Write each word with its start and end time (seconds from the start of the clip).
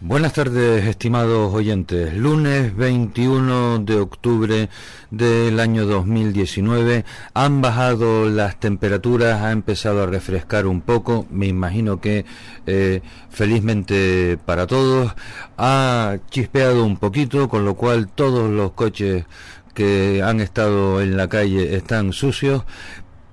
Buenas 0.00 0.34
tardes, 0.34 0.84
estimados 0.86 1.54
oyentes. 1.54 2.12
Lunes 2.12 2.76
21 2.76 3.78
de 3.78 3.96
octubre 3.96 4.68
del 5.10 5.58
año 5.58 5.86
2019 5.86 7.06
han 7.32 7.62
bajado 7.62 8.28
las 8.28 8.60
temperaturas, 8.60 9.40
ha 9.40 9.52
empezado 9.52 10.02
a 10.02 10.06
refrescar 10.06 10.66
un 10.66 10.82
poco, 10.82 11.26
me 11.30 11.46
imagino 11.46 11.98
que 11.98 12.26
eh, 12.66 13.00
felizmente 13.30 14.36
para 14.44 14.66
todos, 14.66 15.14
ha 15.56 16.18
chispeado 16.28 16.84
un 16.84 16.98
poquito, 16.98 17.48
con 17.48 17.64
lo 17.64 17.74
cual 17.74 18.06
todos 18.06 18.50
los 18.50 18.72
coches 18.72 19.24
que 19.72 20.22
han 20.22 20.40
estado 20.40 21.00
en 21.00 21.16
la 21.16 21.28
calle 21.28 21.74
están 21.74 22.12
sucios, 22.12 22.64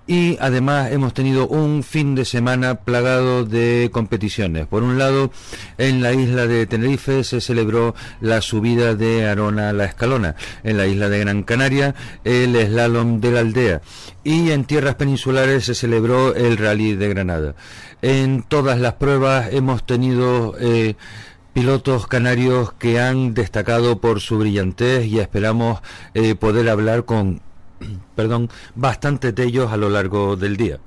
y 0.06 0.38
además 0.42 0.92
hemos 0.92 1.14
tenido 1.14 1.48
un 1.48 1.84
fin 1.84 2.16
de 2.16 2.26
semana 2.26 2.76
plagado 2.76 3.46
de 3.46 3.90
competiciones. 3.94 4.68
Por 4.68 4.84
un 4.84 4.98
lado, 4.98 5.32
en 5.78 6.02
la 6.02 6.14
isla 6.14 6.46
de 6.46 6.66
Tenerife 6.66 7.24
se 7.24 7.40
celebró 7.40 7.96
la 8.20 8.42
subida 8.42 8.96
de 8.96 9.26
Arona 9.26 9.70
a 9.70 9.74
la 9.74 9.86
Escalona. 9.86 10.36
En 10.64 10.78
la 10.78 10.88
isla 10.88 11.10
de 11.10 11.20
Gran 11.20 11.44
Canaria, 11.44 11.96
el 12.24 12.56
slalom 12.56 13.22
de 13.22 13.32
la 13.32 13.40
aldea. 13.40 13.82
Y 14.24 14.52
en 14.52 14.66
tierras 14.66 14.96
peninsulares 14.96 15.66
se 15.66 15.76
celebró 15.76 16.36
el 16.36 16.58
rally 16.58 16.96
de 16.96 17.10
Granada. 17.10 17.56
En 18.02 18.44
todas 18.44 18.80
las 18.80 18.94
pruebas 18.94 19.50
hemos 19.52 19.86
tenido... 19.86 20.56
Eh, 20.60 20.96
pilotos 21.54 22.08
canarios 22.08 22.74
que 22.74 23.00
han 23.00 23.36
destacado 23.36 24.00
por 24.00 24.22
su 24.22 24.40
brillantez 24.40 25.06
y 25.06 25.20
esperamos 25.20 25.82
eh, 26.16 26.34
poder 26.34 26.68
hablar 26.68 27.06
con 27.06 27.42
perdón, 28.16 28.50
bastante 28.76 29.32
de 29.32 29.44
ellos 29.44 29.72
a 29.72 29.78
lo 29.78 29.90
largo 29.90 30.36
del 30.36 30.58
día. 30.58 30.80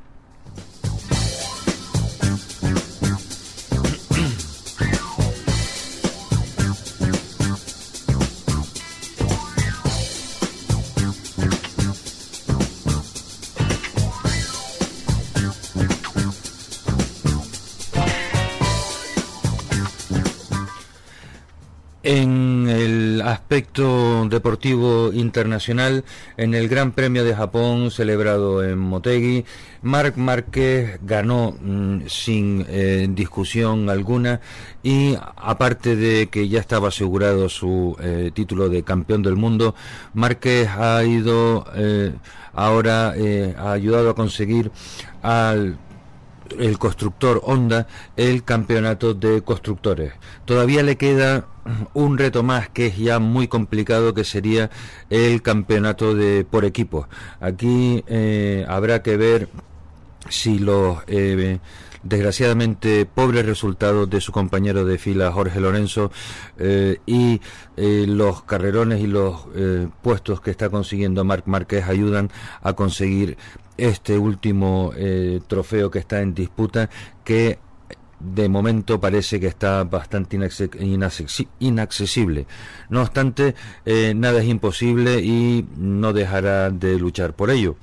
En 22.08 22.69
el 22.69 23.20
aspecto 23.20 24.05
deportivo 24.28 25.12
internacional, 25.12 26.05
en 26.36 26.55
el 26.55 26.69
Gran 26.69 26.92
Premio 26.92 27.24
de 27.24 27.34
Japón 27.34 27.91
celebrado 27.91 28.64
en 28.64 28.78
Motegi, 28.78 29.44
Marc 29.83 30.16
Márquez 30.16 30.98
ganó 31.02 31.56
mm, 31.60 32.06
sin 32.08 32.64
eh, 32.68 33.06
discusión 33.10 33.88
alguna 33.91 34.41
y 34.83 35.16
aparte 35.36 35.96
de 35.96 36.28
que 36.28 36.48
ya 36.48 36.60
estaba 36.60 36.88
asegurado 36.88 37.48
su 37.48 37.96
eh, 38.00 38.30
título 38.34 38.68
de 38.68 38.83
campeón 38.83 39.22
del 39.22 39.36
mundo, 39.36 39.74
Márquez 40.14 40.68
ha 40.68 41.05
ido 41.05 41.66
eh, 41.74 42.12
ahora, 42.52 43.14
ha 43.58 43.72
ayudado 43.72 44.11
a 44.11 44.14
conseguir 44.14 44.70
al 45.22 45.78
el 46.58 46.78
constructor 46.78 47.41
Honda 47.44 47.86
el 48.16 48.44
campeonato 48.44 49.14
de 49.14 49.42
constructores. 49.42 50.12
Todavía 50.44 50.83
le 50.83 50.97
queda 50.97 51.47
un 51.94 52.19
reto 52.19 52.42
más 52.42 52.69
que 52.69 52.86
es 52.86 52.97
ya 52.97 53.19
muy 53.19 53.48
complicado 53.48 54.14
que 54.14 54.25
sería 54.25 54.70
el 55.11 55.42
campeonato 55.42 56.14
de 56.14 56.44
por 56.44 56.64
equipo. 56.64 57.08
Aquí 57.41 58.05
eh, 58.06 58.64
habrá 58.69 59.02
que 59.02 59.17
ver 59.17 59.48
si 60.28 60.58
los 60.58 60.98
eh, 61.06 61.58
desgraciadamente 62.02 63.05
pobres 63.06 63.47
resultados 63.47 64.08
de 64.08 64.20
su 64.20 64.33
compañero 64.33 64.84
de 64.84 64.98
fila 64.98 65.33
Jorge 65.33 65.61
Lorenzo 65.61 66.12
eh, 66.58 66.98
y 67.06 67.41
los 67.77 68.42
carrerones 68.44 69.00
y 69.02 69.06
los 69.06 69.47
puestos 70.02 70.41
que 70.41 70.50
está 70.50 70.70
consiguiendo 70.70 71.24
Marc 71.24 71.47
Márquez 71.47 71.86
ayudan 71.86 72.30
a 72.63 72.73
conseguir 72.73 73.36
este 73.77 74.19
último 74.19 74.92
trofeo 75.47 75.91
que 75.91 75.98
está 75.98 76.20
en 76.20 76.35
disputa 76.35 76.89
que 77.25 77.59
de 78.19 78.48
momento 78.48 79.01
parece 79.01 79.39
que 79.41 79.47
está 79.47 79.85
bastante 79.85 80.39
inaccesible. 81.61 82.47
No 82.89 83.03
obstante, 83.03 83.55
eh, 83.85 84.14
nada 84.17 84.41
es 84.41 84.47
imposible 84.47 85.20
y 85.20 85.67
no 85.77 86.13
dejará 86.13 86.70
de 86.70 86.98
luchar 86.98 87.35
por 87.35 87.51
ello. 87.51 87.77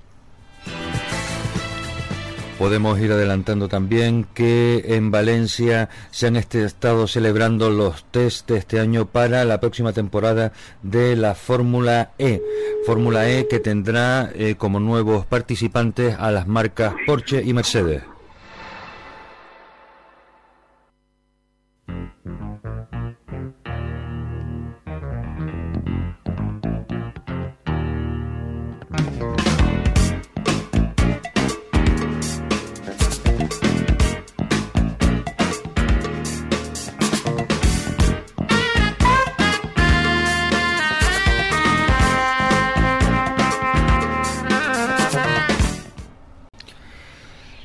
Podemos 2.63 2.97
ir 3.01 3.11
adelantando 3.11 3.67
también 3.67 4.25
que 4.33 4.85
en 4.95 5.11
Valencia 5.11 5.89
se 6.11 6.27
han 6.27 6.37
este, 6.37 6.63
estado 6.63 7.07
celebrando 7.07 7.69
los 7.69 8.05
test 8.05 8.49
de 8.49 8.57
este 8.57 8.79
año 8.79 9.05
para 9.05 9.43
la 9.43 9.59
próxima 9.59 9.91
temporada 9.91 10.53
de 10.81 11.17
la 11.17 11.35
Fórmula 11.35 12.11
E. 12.17 12.41
Fórmula 12.85 13.29
E 13.29 13.49
que 13.49 13.59
tendrá 13.59 14.31
eh, 14.33 14.55
como 14.55 14.79
nuevos 14.79 15.25
participantes 15.25 16.15
a 16.17 16.31
las 16.31 16.47
marcas 16.47 16.93
Porsche 17.05 17.43
y 17.43 17.51
Mercedes. 17.51 18.12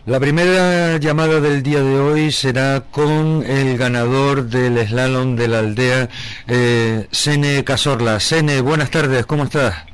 La 0.08 0.19
primera 0.19 0.96
llamada 0.96 1.38
del 1.38 1.62
día 1.62 1.80
de 1.80 2.00
hoy 2.00 2.32
será 2.32 2.80
con 2.91 3.44
el 3.46 3.76
ganador 3.76 4.44
del 4.44 4.78
slalom 4.88 5.36
de 5.36 5.48
la 5.48 5.58
aldea, 5.58 6.08
eh, 6.46 7.06
Sene 7.12 7.62
Casorla. 7.62 8.18
Sene, 8.18 8.62
buenas 8.62 8.91
tardes, 8.91 9.26
¿cómo 9.26 9.44
estás? 9.44 9.84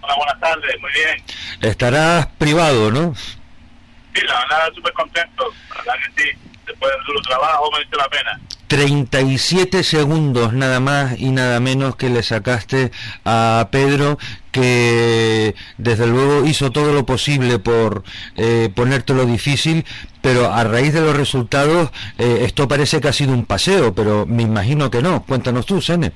Hola, 0.00 0.14
buenas 0.16 0.40
tardes, 0.40 0.80
muy 0.80 0.90
bien. 0.92 1.22
Estarás 1.60 2.26
privado, 2.38 2.90
¿no? 2.90 3.14
Sí, 3.14 4.22
la 4.26 4.40
verdad, 4.40 4.72
súper 4.74 4.94
contento. 4.94 5.52
La 5.68 5.76
verdad 5.76 5.94
que 6.06 6.22
sí, 6.22 6.30
después 6.66 6.92
del 6.92 7.04
duro 7.04 7.20
trabajo 7.20 7.70
me 7.76 7.82
hizo 7.82 7.96
la 7.98 8.08
pena. 8.08 8.40
37 8.66 9.82
segundos 9.82 10.54
nada 10.54 10.80
más 10.80 11.18
y 11.18 11.32
nada 11.32 11.60
menos 11.60 11.96
que 11.96 12.08
le 12.08 12.22
sacaste 12.22 12.92
a 13.26 13.68
Pedro 13.70 14.16
que 14.50 15.54
desde 15.78 16.06
luego 16.06 16.46
hizo 16.46 16.70
todo 16.70 16.92
lo 16.92 17.06
posible 17.06 17.58
por 17.58 18.02
eh, 18.36 18.70
ponértelo 18.74 19.24
difícil 19.24 19.84
pero 20.20 20.52
a 20.52 20.64
raíz 20.64 20.92
de 20.92 21.00
los 21.00 21.16
resultados 21.16 21.90
eh, 22.18 22.40
esto 22.42 22.68
parece 22.68 23.00
que 23.00 23.08
ha 23.08 23.12
sido 23.12 23.32
un 23.32 23.46
paseo 23.46 23.94
pero 23.94 24.26
me 24.26 24.42
imagino 24.42 24.90
que 24.90 25.02
no. 25.02 25.24
Cuéntanos 25.24 25.66
tú 25.66 25.80
Sene. 25.80 26.12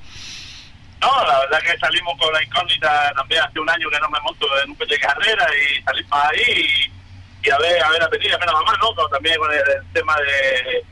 No, 1.00 1.26
la 1.26 1.40
verdad 1.40 1.60
que 1.60 1.78
salimos 1.78 2.14
con 2.18 2.32
la 2.32 2.42
incógnita 2.42 3.12
también 3.14 3.42
hace 3.42 3.60
un 3.60 3.68
año 3.68 3.90
que 3.90 4.00
no 4.00 4.08
me 4.08 4.20
monto 4.20 4.46
en 4.62 4.70
un 4.70 4.76
coche 4.76 4.94
de 4.94 5.00
carrera 5.00 5.46
y 5.54 5.82
salimos 5.82 6.12
ahí 6.12 6.90
y, 7.42 7.50
a 7.50 7.58
ver 7.58 7.82
a 7.82 7.90
ver 7.90 8.02
a 8.02 8.08
pedir 8.08 8.30
menos 8.38 8.54
a 8.54 8.62
más 8.62 8.78
no 8.80 9.08
también 9.08 9.36
con 9.36 9.52
el 9.52 9.60
tema 9.92 10.16
de 10.16 10.82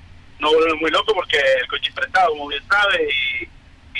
no 0.42 0.52
volverme 0.52 0.80
muy 0.80 0.90
loco 0.90 1.14
porque 1.14 1.38
el 1.38 1.66
coche 1.68 1.88
es 1.88 1.94
prestado, 1.94 2.30
como 2.30 2.48
bien 2.48 2.62
sabe, 2.68 3.08
y, 3.08 3.48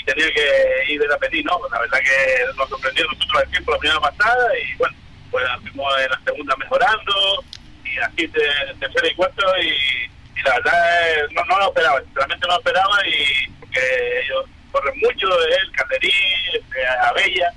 tenía 0.05 0.31
que 0.31 0.91
ir 0.91 0.99
de 0.99 1.07
la 1.07 1.17
pedir, 1.17 1.45
¿no? 1.45 1.59
La 1.71 1.79
verdad 1.79 1.99
que 1.99 2.45
nos 2.57 2.69
sorprendió 2.69 3.05
nosotros 3.05 3.43
el 3.43 3.49
tiempo 3.51 3.71
la 3.71 3.77
primera 3.79 3.99
pasada 3.99 4.57
y 4.57 4.75
bueno, 4.77 4.95
pues 5.31 5.43
fuimos 5.61 6.01
en 6.01 6.11
la 6.11 6.19
segunda 6.25 6.55
mejorando 6.57 7.43
y 7.83 7.99
aquí 7.99 8.27
de 8.27 8.49
tercera 8.79 9.07
y 9.07 9.15
cuarto 9.15 9.43
y, 9.61 10.09
la 10.43 10.55
verdad 10.55 11.27
no, 11.31 11.45
no 11.45 11.59
lo 11.59 11.67
esperaba, 11.67 12.01
realmente 12.13 12.47
no 12.47 12.53
lo 12.53 12.59
esperaba 12.59 13.07
y 13.07 13.49
porque 13.59 13.79
ellos 14.23 14.45
corren 14.71 14.99
mucho, 14.99 15.27
él, 15.47 15.71
Calderí, 15.71 16.13
este, 16.53 16.85
Abella, 17.07 17.53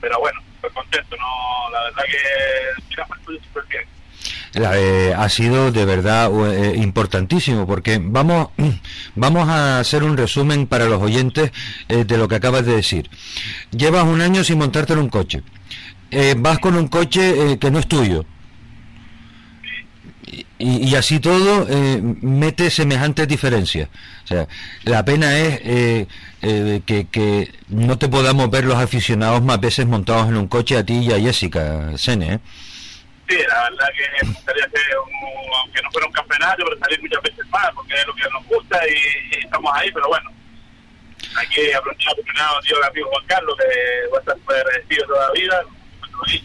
pero 0.00 0.18
bueno, 0.18 0.42
pues 0.60 0.72
contento, 0.74 1.16
¿no? 1.16 1.70
La 1.70 1.84
verdad 1.84 2.04
que 2.04 2.82
mira, 2.90 3.06
súper 3.24 3.64
bien. 3.68 3.95
Eh, 4.54 5.12
ha 5.16 5.28
sido 5.28 5.70
de 5.70 5.84
verdad 5.84 6.30
eh, 6.50 6.76
importantísimo 6.76 7.66
porque 7.66 8.00
vamos 8.02 8.48
vamos 9.14 9.48
a 9.48 9.80
hacer 9.80 10.02
un 10.02 10.16
resumen 10.16 10.66
para 10.66 10.86
los 10.86 11.02
oyentes 11.02 11.52
eh, 11.88 12.04
de 12.04 12.16
lo 12.16 12.28
que 12.28 12.36
acabas 12.36 12.64
de 12.64 12.76
decir. 12.76 13.10
Llevas 13.70 14.04
un 14.04 14.20
año 14.20 14.44
sin 14.44 14.58
montarte 14.58 14.94
en 14.94 15.00
un 15.00 15.08
coche. 15.08 15.42
vas 16.38 16.58
con 16.58 16.76
un 16.76 16.88
coche 16.88 17.58
que 17.58 17.70
no 17.70 17.78
es 17.78 17.86
tuyo. 17.86 18.24
Y, 20.58 20.94
así 20.94 21.20
todo 21.20 21.66
mete 22.22 22.70
semejantes 22.70 23.28
diferencias. 23.28 23.88
O 24.24 24.26
sea, 24.26 24.48
la 24.84 25.04
pena 25.04 25.38
es 25.38 25.60
que, 26.40 27.06
que, 27.10 27.52
no 27.68 27.98
te 27.98 28.08
podamos 28.08 28.50
ver 28.50 28.64
los 28.64 28.76
aficionados 28.76 29.42
más 29.42 29.60
veces 29.60 29.86
montados 29.86 30.28
en 30.28 30.36
un 30.36 30.48
coche 30.48 30.78
a 30.78 30.84
ti 30.84 30.94
y 30.94 31.12
a 31.12 31.20
Jessica 31.20 31.92
Sene. 31.98 32.40
Sí, 33.28 33.36
la 33.48 33.70
verdad 33.70 33.88
que 33.96 34.24
me 34.24 34.32
gustaría 34.32 34.64
hacer, 34.64 34.82
aunque 35.62 35.82
no 35.82 35.90
fuera 35.90 36.06
un 36.06 36.12
campeonato, 36.12 36.64
pero 36.64 36.78
salir 36.78 37.02
muchas 37.02 37.22
veces 37.22 37.46
más, 37.48 37.70
porque 37.74 37.94
es 37.94 38.06
lo 38.06 38.14
que 38.14 38.30
nos 38.30 38.46
gusta 38.46 38.80
y, 38.88 39.44
estamos 39.44 39.72
ahí, 39.74 39.90
pero 39.92 40.08
bueno, 40.08 40.30
Aquí 41.38 41.70
aprovechar 41.72 42.12
a 42.12 42.60
tío 42.60 42.82
amigo 42.82 43.10
Juan 43.10 43.26
Carlos, 43.26 43.56
que 43.58 44.10
va 44.10 44.16
a 44.16 44.20
estar 44.20 44.38
súper 44.38 44.56
agradecido 44.56 45.06
toda 45.06 45.26
la 45.26 45.32
vida, 45.32 45.62
y, 46.26 46.36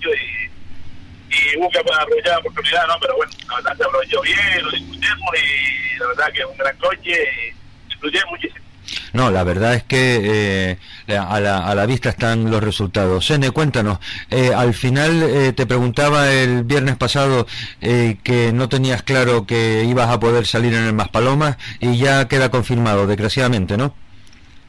y 1.33 1.57
busca 1.57 1.81
para 1.83 2.03
aprovechar 2.03 2.31
la 2.33 2.39
oportunidad, 2.39 2.87
¿no? 2.87 2.99
Pero 2.99 3.15
bueno, 3.15 3.31
la 3.47 3.55
verdad 3.55 3.77
se 3.77 3.83
aprovechó 3.83 4.21
bien, 4.21 4.63
lo 4.63 4.71
discutimos 4.71 5.29
y 5.37 5.97
la 5.99 6.07
verdad 6.07 6.33
que 6.33 6.39
es 6.39 6.45
un 6.45 6.57
gran 6.57 6.77
coche 6.77 7.29
y 7.47 7.87
disfruté 7.87 8.19
muchísimo. 8.29 8.60
No, 9.13 9.31
la 9.31 9.43
verdad 9.43 9.75
es 9.75 9.83
que 9.83 10.77
eh, 11.07 11.17
a, 11.17 11.39
la, 11.39 11.57
a, 11.59 11.75
la, 11.75 11.85
vista 11.85 12.09
están 12.09 12.49
los 12.49 12.63
resultados. 12.63 13.25
Sene, 13.25 13.51
cuéntanos, 13.51 13.99
eh, 14.29 14.51
al 14.55 14.73
final 14.73 15.23
eh, 15.23 15.53
te 15.53 15.65
preguntaba 15.65 16.31
el 16.31 16.63
viernes 16.63 16.97
pasado 16.97 17.47
eh, 17.81 18.17
que 18.23 18.51
no 18.53 18.69
tenías 18.69 19.03
claro 19.03 19.45
que 19.45 19.83
ibas 19.83 20.09
a 20.09 20.19
poder 20.19 20.45
salir 20.45 20.73
en 20.73 20.85
el 20.85 20.93
Maspalomas 20.93 21.57
y 21.79 21.97
ya 21.97 22.27
queda 22.27 22.49
confirmado, 22.49 23.07
desgraciadamente, 23.07 23.77
¿no? 23.77 23.95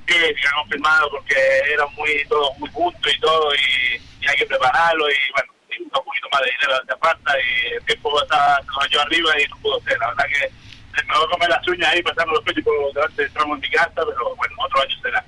Sí, 0.07 0.15
queda 0.15 0.53
confirmado 0.63 1.11
porque 1.11 1.37
era 1.73 1.87
muy 1.97 2.25
todo 2.29 2.53
muy 2.59 2.69
justo 2.71 3.09
y 3.09 3.21
todo 3.21 3.55
y, 3.55 4.25
y 4.25 4.29
hay 4.29 4.37
que 4.37 4.47
prepararlo 4.47 5.09
y 5.09 5.15
bueno, 5.33 5.53
un 5.81 6.05
poquito 6.05 6.29
más 6.33 6.41
de 6.43 6.51
dinero 6.51 6.75
hace 6.83 6.99
falta 7.01 7.33
y 7.39 7.75
el 7.75 7.85
tiempo 7.85 8.23
está 8.23 8.61
yo 8.91 9.01
arriba 9.01 9.41
y 9.41 9.49
no 9.49 9.57
pudo 9.59 9.81
ser. 9.83 9.99
La 9.99 10.09
verdad 10.09 10.25
que 10.27 10.51
me 10.93 11.15
voy 11.15 11.25
a 11.25 11.31
comer 11.31 11.49
las 11.49 11.69
uñas 11.69 11.93
ahí 11.93 12.03
pasando 12.03 12.33
los 12.35 12.43
pechos 12.43 12.65
por 12.65 12.93
delante 12.93 13.23
del 13.23 13.33
tramo 13.33 13.55
en 13.55 13.61
mi 13.61 13.71
casa, 13.71 13.93
pero 13.95 14.37
bueno, 14.37 14.55
otro 14.59 14.83
año 14.83 14.97
será. 15.03 15.25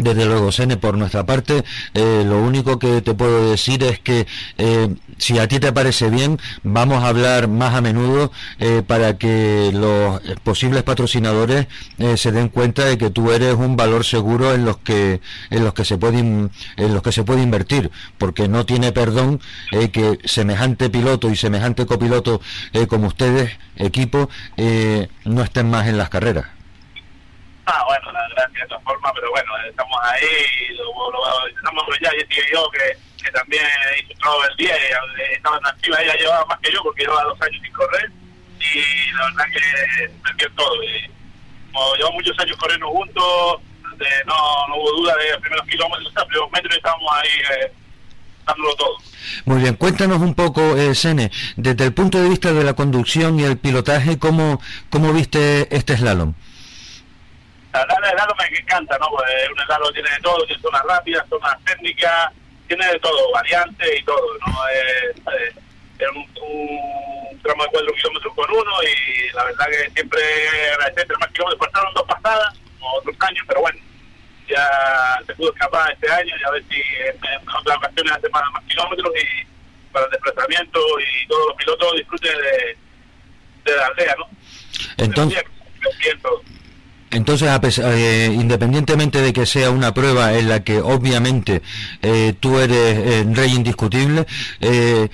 Desde 0.00 0.24
luego, 0.24 0.50
Sene, 0.50 0.78
por 0.78 0.96
nuestra 0.96 1.26
parte, 1.26 1.62
eh, 1.92 2.24
lo 2.26 2.40
único 2.40 2.78
que 2.78 3.02
te 3.02 3.12
puedo 3.12 3.50
decir 3.50 3.84
es 3.84 3.98
que 3.98 4.26
eh, 4.56 4.88
si 5.18 5.38
a 5.38 5.46
ti 5.46 5.60
te 5.60 5.72
parece 5.72 6.08
bien, 6.08 6.38
vamos 6.62 7.04
a 7.04 7.08
hablar 7.08 7.48
más 7.48 7.74
a 7.74 7.82
menudo 7.82 8.32
eh, 8.58 8.82
para 8.86 9.18
que 9.18 9.70
los 9.74 10.20
posibles 10.42 10.84
patrocinadores 10.84 11.66
se 12.16 12.32
den 12.32 12.48
cuenta 12.48 12.86
de 12.86 12.96
que 12.96 13.10
tú 13.10 13.30
eres 13.30 13.54
un 13.54 13.76
valor 13.76 14.04
seguro 14.06 14.54
en 14.54 14.64
los 14.64 14.78
que 14.78 15.20
en 15.50 15.64
los 15.64 15.74
que 15.74 15.84
se 15.84 15.98
puede 15.98 16.18
en 16.18 16.50
los 16.76 17.02
que 17.02 17.12
se 17.12 17.24
puede 17.24 17.42
invertir, 17.42 17.90
porque 18.16 18.48
no 18.48 18.64
tiene 18.64 18.92
perdón 18.92 19.40
que 19.92 20.18
semejante 20.24 20.88
piloto 20.88 21.30
y 21.30 21.36
semejante 21.36 21.84
copiloto 21.84 22.40
como 22.88 23.08
ustedes, 23.08 23.50
equipo, 23.76 24.30
no 25.24 25.42
estén 25.42 25.68
más 25.68 25.86
en 25.88 25.98
las 25.98 26.08
carreras. 26.08 26.59
Ah, 27.72 27.84
bueno, 27.86 28.10
la 28.10 28.50
que 28.52 28.62
de 28.62 28.66
todas 28.66 28.82
formas, 28.82 29.12
pero 29.14 29.30
bueno, 29.30 29.52
estamos 29.68 29.96
ahí, 30.02 30.74
lo, 30.74 31.48
intentamos 31.48 31.84
ya, 32.02 32.10
y 32.16 32.52
yo, 32.52 32.68
que, 32.70 33.30
también 33.30 33.62
hizo 33.96 34.12
todo 34.20 34.44
el 34.48 34.56
día, 34.56 34.74
eh, 34.74 35.34
estaba 35.34 35.56
en 35.56 35.66
activa, 35.66 36.02
ella 36.02 36.16
llevaba 36.16 36.44
más 36.46 36.58
que 36.58 36.72
yo, 36.72 36.82
porque 36.82 37.02
llevaba 37.02 37.22
dos 37.22 37.40
años 37.42 37.62
sin 37.62 37.72
correr, 37.72 38.10
y 38.58 39.12
la 39.12 39.24
verdad 39.26 39.44
que 39.52 40.10
perdió 40.24 40.50
todo. 40.56 40.82
Y, 40.82 41.10
como 41.72 41.94
llevamos 41.94 42.14
muchos 42.16 42.38
años 42.40 42.56
corriendo 42.56 42.88
juntos, 42.88 43.60
de, 43.98 44.24
no, 44.26 44.66
no 44.66 44.76
hubo 44.76 44.92
duda 45.02 45.14
de 45.16 45.30
los 45.30 45.40
primeros 45.40 45.66
kilómetros, 45.68 46.12
los 46.12 46.24
primeros 46.24 46.50
metros, 46.50 46.76
estábamos 46.76 47.12
ahí 47.12 47.28
eh, 47.54 47.72
dándolo 48.46 48.74
todo. 48.74 48.96
Muy 49.44 49.60
bien, 49.60 49.76
cuéntanos 49.76 50.20
un 50.20 50.34
poco, 50.34 50.76
eh, 50.76 50.96
Sene, 50.96 51.30
desde 51.54 51.84
el 51.84 51.94
punto 51.94 52.20
de 52.20 52.30
vista 52.30 52.52
de 52.52 52.64
la 52.64 52.74
conducción 52.74 53.38
y 53.38 53.44
el 53.44 53.58
pilotaje, 53.58 54.18
¿cómo, 54.18 54.60
cómo 54.90 55.12
viste 55.12 55.72
este 55.72 55.96
slalom? 55.96 56.34
La 57.72 57.80
verdad, 57.80 57.98
el 58.02 58.12
helado 58.12 58.34
me 58.38 58.58
encanta, 58.58 58.98
¿no? 58.98 59.08
Pues 59.10 59.30
un 59.52 59.60
helado 59.60 59.92
tiene 59.92 60.10
de 60.10 60.20
todo, 60.20 60.44
tiene 60.46 60.62
zonas 60.62 60.82
rápidas, 60.82 61.28
zonas 61.28 61.56
técnicas, 61.64 62.32
tiene 62.66 62.86
de 62.86 62.98
todo, 62.98 63.32
variantes 63.32 64.00
y 64.00 64.04
todo, 64.04 64.26
¿no? 64.46 64.68
Es, 64.68 66.06
un, 66.16 66.26
un, 66.42 67.42
tramo 67.42 67.62
de 67.64 67.70
4 67.70 67.92
kilómetros 67.94 68.34
con 68.34 68.50
uno 68.50 68.72
y 68.82 69.32
la 69.34 69.44
verdad 69.44 69.66
que 69.66 69.90
siempre 69.90 70.20
agradecer 70.72 71.18
más 71.18 71.28
kilómetros. 71.30 71.68
Pasaron 71.68 71.94
dos 71.94 72.06
pasadas, 72.06 72.58
como 72.78 72.94
otros 72.94 73.16
años, 73.20 73.44
pero 73.46 73.60
bueno, 73.60 73.78
ya 74.48 75.20
se 75.26 75.34
pudo 75.34 75.52
escapar 75.52 75.92
este 75.92 76.10
año 76.10 76.34
y 76.36 76.44
a 76.44 76.50
ver 76.50 76.64
si 76.68 76.80
en, 76.80 77.48
otras 77.48 77.76
ocasiones 77.76 78.12
hace 78.12 78.28
más, 78.30 78.42
más 78.52 78.64
kilómetros 78.64 79.12
y 79.14 79.46
para 79.92 80.06
el 80.06 80.10
desplazamiento 80.12 80.80
y 81.00 81.26
todos 81.28 81.48
los 81.48 81.56
pilotos 81.56 81.96
disfruten 81.96 82.36
de, 82.36 82.76
de 83.70 83.76
la 83.76 83.86
aldea, 83.86 84.16
¿no? 84.18 84.28
Entonces, 84.96 85.44
entonces, 87.10 87.48
a 87.48 87.60
pesar, 87.60 87.92
eh, 87.94 88.26
independientemente 88.26 89.20
de 89.20 89.32
que 89.32 89.44
sea 89.44 89.70
una 89.70 89.92
prueba 89.92 90.34
en 90.34 90.48
la 90.48 90.62
que 90.62 90.78
obviamente 90.78 91.60
eh, 92.02 92.34
tú 92.38 92.58
eres 92.58 92.76
eh, 92.76 93.24
rey 93.32 93.52
indiscutible, 93.52 94.26
eh, 94.60 95.08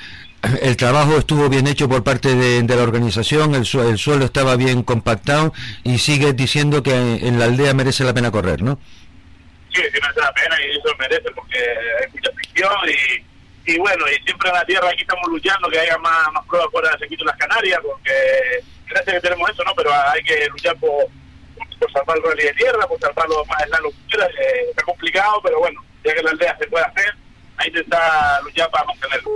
el 0.60 0.76
trabajo 0.76 1.16
estuvo 1.16 1.48
bien 1.48 1.66
hecho 1.66 1.88
por 1.88 2.04
parte 2.04 2.34
de, 2.34 2.62
la 2.62 2.82
organización, 2.82 3.54
el, 3.54 3.64
su 3.64 3.80
el, 3.80 3.96
suelo 3.98 4.26
estaba 4.26 4.56
bien 4.56 4.82
compactado 4.82 5.54
y 5.84 5.98
sigues 5.98 6.36
diciendo 6.36 6.82
que 6.82 6.92
en 6.92 7.38
la 7.38 7.46
aldea 7.46 7.72
merece 7.72 8.04
la 8.04 8.12
pena 8.12 8.30
correr, 8.30 8.62
¿no? 8.62 8.78
Sí, 9.72 9.82
sí 9.82 9.98
merece 10.00 10.20
la 10.20 10.32
pena 10.34 10.56
y 10.60 10.76
eso 10.76 10.96
merece 10.98 11.30
porque 11.34 11.58
hay 11.58 12.12
mucha 12.12 12.30
fricción 12.32 12.72
y, 12.86 13.72
y 13.72 13.78
bueno, 13.78 14.04
y 14.08 14.22
siempre 14.24 14.50
en 14.50 14.54
la 14.54 14.64
tierra 14.64 14.88
aquí 14.90 15.00
estamos 15.00 15.28
luchando 15.28 15.68
que 15.68 15.80
haya 15.80 15.96
más, 15.98 16.28
pruebas 16.46 16.68
fuera 16.70 16.90
de 16.90 17.24
las 17.24 17.36
Canarias 17.36 17.80
porque 17.82 18.12
gracias 18.86 19.14
que 19.14 19.20
tenemos 19.20 19.50
eso, 19.50 19.64
¿no? 19.64 19.72
Pero 19.74 19.90
hay 19.92 20.22
que 20.22 20.46
luchar 20.48 20.76
por 20.76 21.08
por 21.78 21.92
salvar 21.92 22.16
el 22.16 22.22
rally 22.22 22.44
de 22.44 22.54
tierra, 22.54 22.86
por 22.86 22.98
salvarlo 23.00 23.44
más 23.46 23.62
en 23.62 23.70
la 23.70 23.78
locura, 23.80 24.26
eh, 24.26 24.66
está 24.70 24.82
complicado, 24.82 25.40
pero 25.42 25.58
bueno, 25.58 25.80
ya 26.04 26.14
que 26.14 26.22
la 26.22 26.30
aldea 26.30 26.56
se 26.58 26.66
puede 26.66 26.84
hacer, 26.84 27.14
ahí 27.56 27.68
intenta 27.68 28.40
luchar 28.42 28.70
para 28.70 28.84
mantenerlo. 28.84 29.30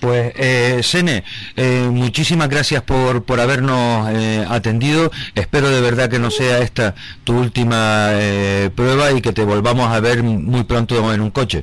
Pues, 0.00 0.32
eh, 0.36 0.80
Sene, 0.82 1.24
eh, 1.56 1.86
muchísimas 1.90 2.48
gracias 2.48 2.82
por, 2.82 3.22
por 3.24 3.38
habernos 3.38 4.08
eh, 4.10 4.46
atendido. 4.48 5.10
Espero 5.34 5.68
de 5.68 5.82
verdad 5.82 6.08
que 6.08 6.18
no 6.18 6.30
sea 6.30 6.60
esta 6.60 6.94
tu 7.22 7.38
última 7.38 8.08
eh, 8.12 8.70
prueba 8.74 9.12
y 9.12 9.20
que 9.20 9.34
te 9.34 9.44
volvamos 9.44 9.92
a 9.92 10.00
ver 10.00 10.22
muy 10.22 10.64
pronto 10.64 11.12
en 11.12 11.20
un 11.20 11.30
coche. 11.30 11.62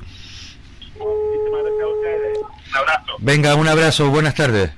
Muchísimas 0.99 1.63
gracias 1.63 1.81
a 1.81 1.87
ustedes. 1.87 2.37
Un 2.69 2.77
abrazo. 2.77 3.15
Venga, 3.17 3.55
un 3.55 3.67
abrazo. 3.67 4.09
Buenas 4.11 4.35
tardes. 4.35 4.69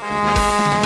Música 0.00 0.79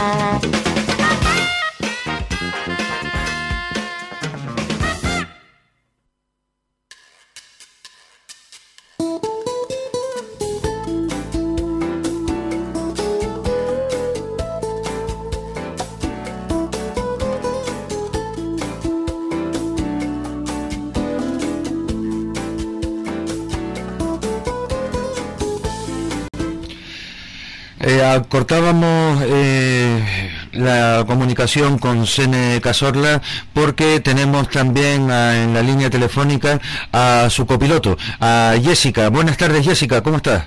Eh, 28.05 28.23
cortábamos 28.29 29.23
eh, 29.27 30.31
la 30.53 31.05
comunicación 31.07 31.79
con 31.79 32.07
Sene 32.07 32.61
Casorla 32.61 33.23
porque 33.55 33.99
tenemos 34.01 34.51
también 34.51 35.11
a, 35.11 35.43
en 35.43 35.55
la 35.55 35.63
línea 35.63 35.89
telefónica 35.89 36.61
a 36.93 37.29
su 37.31 37.47
copiloto, 37.47 37.97
a 38.21 38.57
Jessica. 38.63 39.09
Buenas 39.09 39.39
tardes, 39.39 39.65
Jessica, 39.65 40.03
¿cómo 40.03 40.19
estás? 40.19 40.45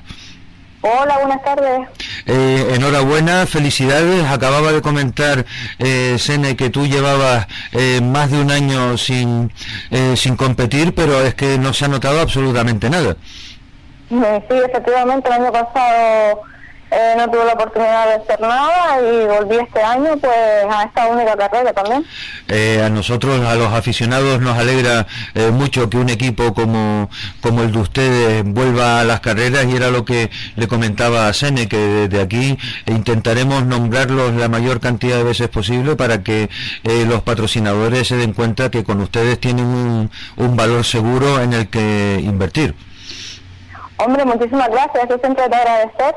Hola, 0.81 1.17
buenas 1.17 1.43
tardes. 1.43 1.87
Eh, 2.27 2.73
enhorabuena, 2.75 3.47
felicidades. 3.47 4.23
Acababa 4.25 4.71
de 4.71 4.83
comentar, 4.83 5.43
eh, 5.79 6.17
Sene, 6.19 6.55
que 6.55 6.69
tú 6.69 6.85
llevabas 6.85 7.47
eh, 7.71 8.01
más 8.03 8.29
de 8.29 8.39
un 8.39 8.51
año 8.51 8.99
sin, 8.99 9.51
sin 10.15 10.35
competir, 10.35 10.93
pero 10.93 11.23
es 11.23 11.33
que 11.33 11.57
no 11.57 11.73
se 11.73 11.85
ha 11.85 11.87
notado 11.87 12.21
absolutamente 12.21 12.87
nada. 12.87 13.17
Sí, 14.09 14.55
efectivamente, 14.63 15.27
el 15.27 15.41
año 15.41 15.51
pasado 15.51 16.43
eh, 16.91 17.13
no 17.17 17.29
tuve 17.29 17.45
la 17.45 17.53
oportunidad 17.53 18.07
de 18.07 18.13
hacer 18.13 18.39
nada 18.39 19.01
y 19.01 19.25
volví 19.25 19.57
este 19.57 19.81
año 19.81 20.17
pues 20.17 20.33
a 20.69 20.83
esta 20.83 21.07
única 21.07 21.35
carrera 21.35 21.73
también. 21.73 22.05
Eh, 22.47 22.81
a 22.83 22.89
nosotros, 22.89 23.41
a 23.45 23.55
los 23.55 23.73
aficionados, 23.73 24.39
nos 24.39 24.57
alegra 24.57 25.05
eh, 25.35 25.51
mucho 25.51 25.89
que 25.89 25.97
un 25.97 26.09
equipo 26.09 26.53
como, 26.53 27.09
como 27.41 27.63
el 27.63 27.71
de 27.71 27.79
ustedes 27.79 28.43
vuelva 28.45 29.01
a 29.01 29.03
las 29.03 29.19
carreras 29.19 29.65
y 29.65 29.75
era 29.75 29.89
lo 29.89 30.05
que 30.05 30.29
le 30.55 30.67
comentaba 30.67 31.27
a 31.27 31.33
Sene, 31.33 31.67
que 31.67 31.77
desde 31.77 32.21
aquí 32.21 32.57
intentaremos 32.85 33.65
nombrarlos 33.65 34.33
la 34.33 34.47
mayor 34.47 34.79
cantidad 34.79 35.17
de 35.17 35.23
veces 35.23 35.49
posible 35.49 35.95
para 35.95 36.23
que 36.23 36.49
eh, 36.83 37.05
los 37.07 37.21
patrocinadores 37.21 38.07
se 38.07 38.15
den 38.15 38.33
cuenta 38.33 38.71
que 38.71 38.83
con 38.83 39.01
ustedes 39.01 39.39
tienen 39.39 39.65
un, 39.65 40.11
un 40.37 40.55
valor 40.55 40.85
seguro 40.85 41.41
en 41.41 41.53
el 41.53 41.69
que 41.69 42.19
invertir. 42.23 42.75
Hombre, 43.97 44.23
muchísimas 44.25 44.69
gracias, 44.69 45.09
yo 45.09 45.17
siempre 45.17 45.49
te 45.49 45.55
agradecer 45.55 46.15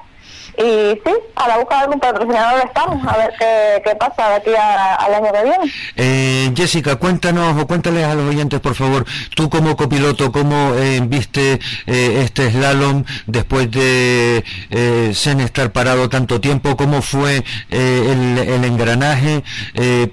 y 0.60 1.00
sí, 1.04 1.12
a 1.36 1.48
la 1.48 1.58
búsqueda 1.58 1.78
de 1.78 1.84
algún 1.84 2.00
patrocinador 2.00 2.62
estamos, 2.64 3.08
a 3.08 3.16
ver 3.16 3.32
qué, 3.38 3.82
qué 3.84 3.96
pasa 3.96 4.28
de 4.28 4.34
aquí 4.36 4.50
al 4.50 5.14
año 5.14 5.32
que 5.32 5.42
viene. 5.42 5.72
Eh, 5.96 6.52
Jessica, 6.54 6.96
cuéntanos 6.96 7.60
o 7.60 7.66
cuéntales 7.66 8.04
a 8.04 8.14
los 8.14 8.28
oyentes, 8.28 8.60
por 8.60 8.74
favor, 8.74 9.06
tú 9.34 9.48
como 9.48 9.76
copiloto, 9.76 10.30
¿cómo 10.32 10.74
eh, 10.74 11.00
viste 11.02 11.60
eh, 11.86 12.22
este 12.22 12.50
slalom 12.50 13.04
después 13.26 13.70
de 13.70 14.44
eh, 14.70 15.12
Sen 15.14 15.40
estar 15.40 15.72
parado 15.72 16.08
tanto 16.08 16.40
tiempo? 16.40 16.76
¿Cómo 16.76 17.00
fue 17.02 17.42
el, 17.70 18.38
el, 18.38 18.64
engranaje 18.64 19.42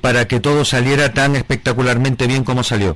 para 0.02 0.26
que 0.28 0.40
todo 0.40 0.64
saliera 0.64 1.14
tan 1.14 1.36
espectacularmente 1.36 2.28
bien 2.28 2.44
como 2.44 2.64
salió? 2.64 2.96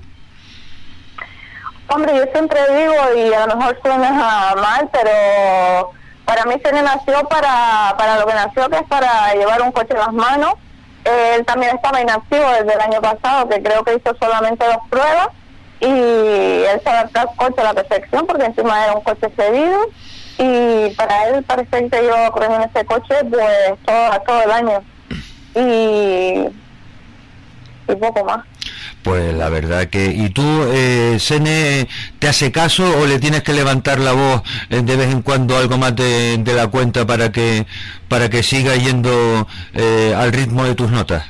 Hombre, 1.90 2.16
yo 2.16 2.24
siempre 2.32 2.60
digo, 2.70 2.94
y 3.18 3.34
a 3.34 3.48
lo 3.48 3.58
mejor 3.58 3.78
suena 3.84 4.12
mal, 4.56 4.90
pero 4.94 5.92
para 6.32 6.46
mí 6.46 6.56
se 6.64 6.72
nació 6.72 7.28
para, 7.28 7.94
para 7.98 8.18
lo 8.18 8.26
que 8.26 8.34
nació, 8.34 8.70
que 8.70 8.78
es 8.78 8.88
para 8.88 9.34
llevar 9.34 9.62
un 9.62 9.74
coche 9.74 9.90
en 9.92 10.00
las 10.00 10.14
manos. 10.14 10.54
él 11.04 11.46
también 11.46 11.76
estaba 11.76 12.00
inactivo 12.00 12.46
desde 12.52 12.74
el 12.74 12.80
año 12.80 13.02
pasado, 13.02 13.50
que 13.50 13.62
creo 13.62 13.84
que 13.84 13.96
hizo 13.96 14.16
solamente 14.18 14.66
dos 14.66 14.78
pruebas, 14.90 15.28
y 15.82 15.88
él 15.88 16.80
se 16.82 16.90
adaptó 16.90 17.20
al 17.20 17.36
coche 17.36 17.60
a 17.60 17.64
la 17.66 17.74
perfección, 17.74 18.26
porque 18.28 18.46
encima 18.46 18.86
era 18.86 18.94
un 18.94 19.02
coche 19.02 19.28
cedido, 19.36 19.78
y 20.38 20.92
para 20.92 21.28
él 21.28 21.44
parece 21.44 21.90
que 21.90 22.06
yo 22.08 22.32
corriendo 22.32 22.64
en 22.64 22.70
ese 22.70 22.86
coche 22.86 23.14
pues 23.30 23.78
todo, 23.86 24.22
todo 24.26 24.44
el 24.44 24.52
año. 24.52 24.84
Y, 25.54 26.48
y 27.92 27.96
poco 28.00 28.24
más. 28.24 28.46
Pues 29.04 29.34
la 29.34 29.50
verdad 29.50 29.88
que... 29.88 30.06
¿Y 30.06 30.30
tú, 30.30 30.44
eh, 30.72 31.18
Sene, 31.20 31.88
te 32.20 32.28
hace 32.28 32.52
caso 32.52 32.84
o 33.00 33.06
le 33.06 33.20
tienes 33.20 33.44
que 33.44 33.54
levantar 33.54 34.00
la 34.00 34.14
voz 34.14 34.44
eh, 34.70 34.82
de 34.82 34.96
vez 34.96 35.12
en 35.12 35.22
cuando 35.22 35.58
algo 35.58 35.78
más 35.78 35.96
de, 35.96 36.42
la 36.46 36.68
cuenta 36.68 37.06
para 37.06 37.32
que 37.32 37.66
para 38.08 38.30
que 38.30 38.44
siga 38.44 38.76
yendo 38.76 39.48
eh, 39.74 40.14
al 40.18 40.34
ritmo 40.34 40.66
de 40.66 40.76
tus 40.76 40.92
notas? 40.92 41.24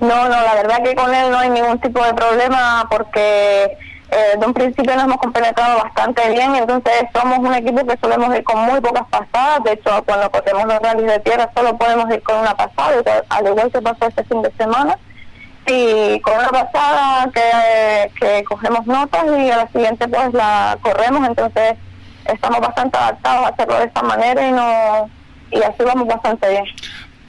No, 0.00 0.24
no, 0.24 0.30
la 0.30 0.54
verdad 0.54 0.82
que 0.84 0.94
con 0.94 1.14
él 1.14 1.30
no 1.30 1.38
hay 1.38 1.48
ningún 1.48 1.80
tipo 1.80 2.04
de 2.04 2.12
problema 2.12 2.86
porque 2.90 3.78
eh, 4.10 4.36
de 4.38 4.46
un 4.46 4.52
principio 4.52 4.94
nos 4.94 5.04
hemos 5.04 5.16
compenetrado 5.16 5.78
bastante 5.82 6.28
bien, 6.30 6.54
entonces 6.54 6.92
somos 7.14 7.38
un 7.38 7.54
equipo 7.54 7.86
que 7.86 7.96
solemos 7.96 8.36
ir 8.36 8.44
con 8.44 8.58
muy 8.58 8.80
pocas 8.80 9.04
pasadas, 9.08 9.64
de 9.64 9.72
hecho 9.72 10.02
cuando 10.04 10.30
corremos 10.30 10.66
los 10.66 10.80
rallies 10.80 11.06
de 11.06 11.20
tierra 11.20 11.50
solo 11.56 11.78
podemos 11.78 12.12
ir 12.12 12.22
con 12.22 12.36
una 12.36 12.54
pasada, 12.54 13.00
al 13.30 13.46
igual 13.46 13.72
que 13.72 13.80
pasó 13.80 14.06
este 14.08 14.24
fin 14.24 14.42
de 14.42 14.52
semana 14.58 14.98
y 15.66 16.20
con 16.20 16.34
una 16.34 16.48
pasada 16.48 17.30
que, 17.32 18.10
que 18.18 18.44
cogemos 18.44 18.86
notas 18.86 19.24
y 19.38 19.50
a 19.50 19.58
la 19.58 19.68
siguiente 19.68 20.08
pues 20.08 20.32
la 20.32 20.78
corremos, 20.82 21.26
entonces 21.26 21.74
estamos 22.24 22.60
bastante 22.60 22.98
adaptados 22.98 23.46
a 23.46 23.48
hacerlo 23.48 23.78
de 23.78 23.84
esta 23.84 24.02
manera 24.02 24.48
y 24.48 24.52
no 24.52 25.10
y 25.50 25.62
así 25.62 25.82
vamos 25.84 26.08
bastante 26.08 26.48
bien. 26.48 26.64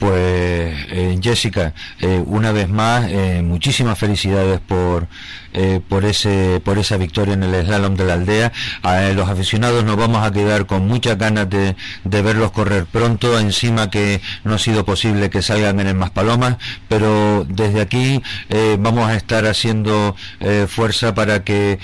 Pues 0.04 0.76
eh, 0.90 1.18
Jessica, 1.22 1.72
eh, 1.98 2.22
una 2.26 2.52
vez 2.52 2.68
más, 2.68 3.10
eh, 3.10 3.40
muchísimas 3.42 3.98
felicidades 3.98 4.60
por 4.60 5.08
por 5.88 6.04
ese 6.04 6.60
por 6.64 6.78
esa 6.78 6.96
victoria 6.96 7.34
en 7.34 7.44
el 7.44 7.64
slalom 7.64 7.94
de 7.94 8.04
la 8.04 8.14
aldea. 8.14 8.52
A 8.82 9.02
los 9.14 9.30
aficionados 9.30 9.84
nos 9.84 9.96
vamos 9.96 10.26
a 10.26 10.32
quedar 10.32 10.66
con 10.66 10.88
muchas 10.88 11.16
ganas 11.16 11.48
de, 11.48 11.76
verlos 12.04 12.50
correr 12.50 12.86
pronto. 12.86 13.38
Encima 13.38 13.88
que 13.88 14.20
no 14.42 14.56
ha 14.56 14.58
sido 14.58 14.84
posible 14.84 15.30
que 15.30 15.42
salgan 15.42 15.78
en 15.78 15.86
el 15.86 15.94
Maspalomas, 15.94 16.56
pero 16.88 17.46
desde 17.48 17.80
aquí 17.80 18.20
vamos 18.80 19.08
a 19.08 19.14
estar 19.14 19.46
haciendo 19.46 20.16
fuerza 20.66 21.14
para 21.14 21.44
que 21.44 21.78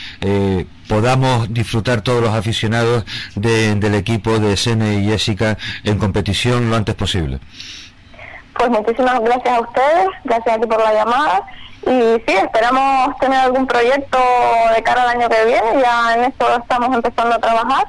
podamos 0.89 1.55
disfrutar 1.55 2.03
todos 2.03 2.21
los 2.21 2.35
aficionados 2.35 3.05
del 3.37 3.95
equipo 3.95 4.41
de 4.41 4.57
Sene 4.57 5.01
y 5.01 5.07
Jessica 5.07 5.57
en 5.85 5.97
competición 5.99 6.71
lo 6.71 6.77
antes 6.77 6.97
posible. 6.97 7.39
Pues 8.61 8.73
muchísimas 8.73 9.19
gracias 9.21 9.57
a 9.57 9.61
ustedes, 9.61 10.09
gracias 10.23 10.55
a 10.55 10.61
ti 10.61 10.67
por 10.67 10.83
la 10.83 10.93
llamada. 10.93 11.47
Y 11.87 12.21
sí, 12.27 12.37
esperamos 12.37 13.17
tener 13.19 13.39
algún 13.39 13.67
proyecto 13.67 14.19
de 14.77 14.83
cara 14.83 15.05
al 15.05 15.17
año 15.17 15.31
que 15.31 15.47
viene. 15.47 15.81
Ya 15.81 16.15
en 16.15 16.25
esto 16.25 16.47
estamos 16.59 16.95
empezando 16.95 17.37
a 17.37 17.39
trabajar 17.39 17.87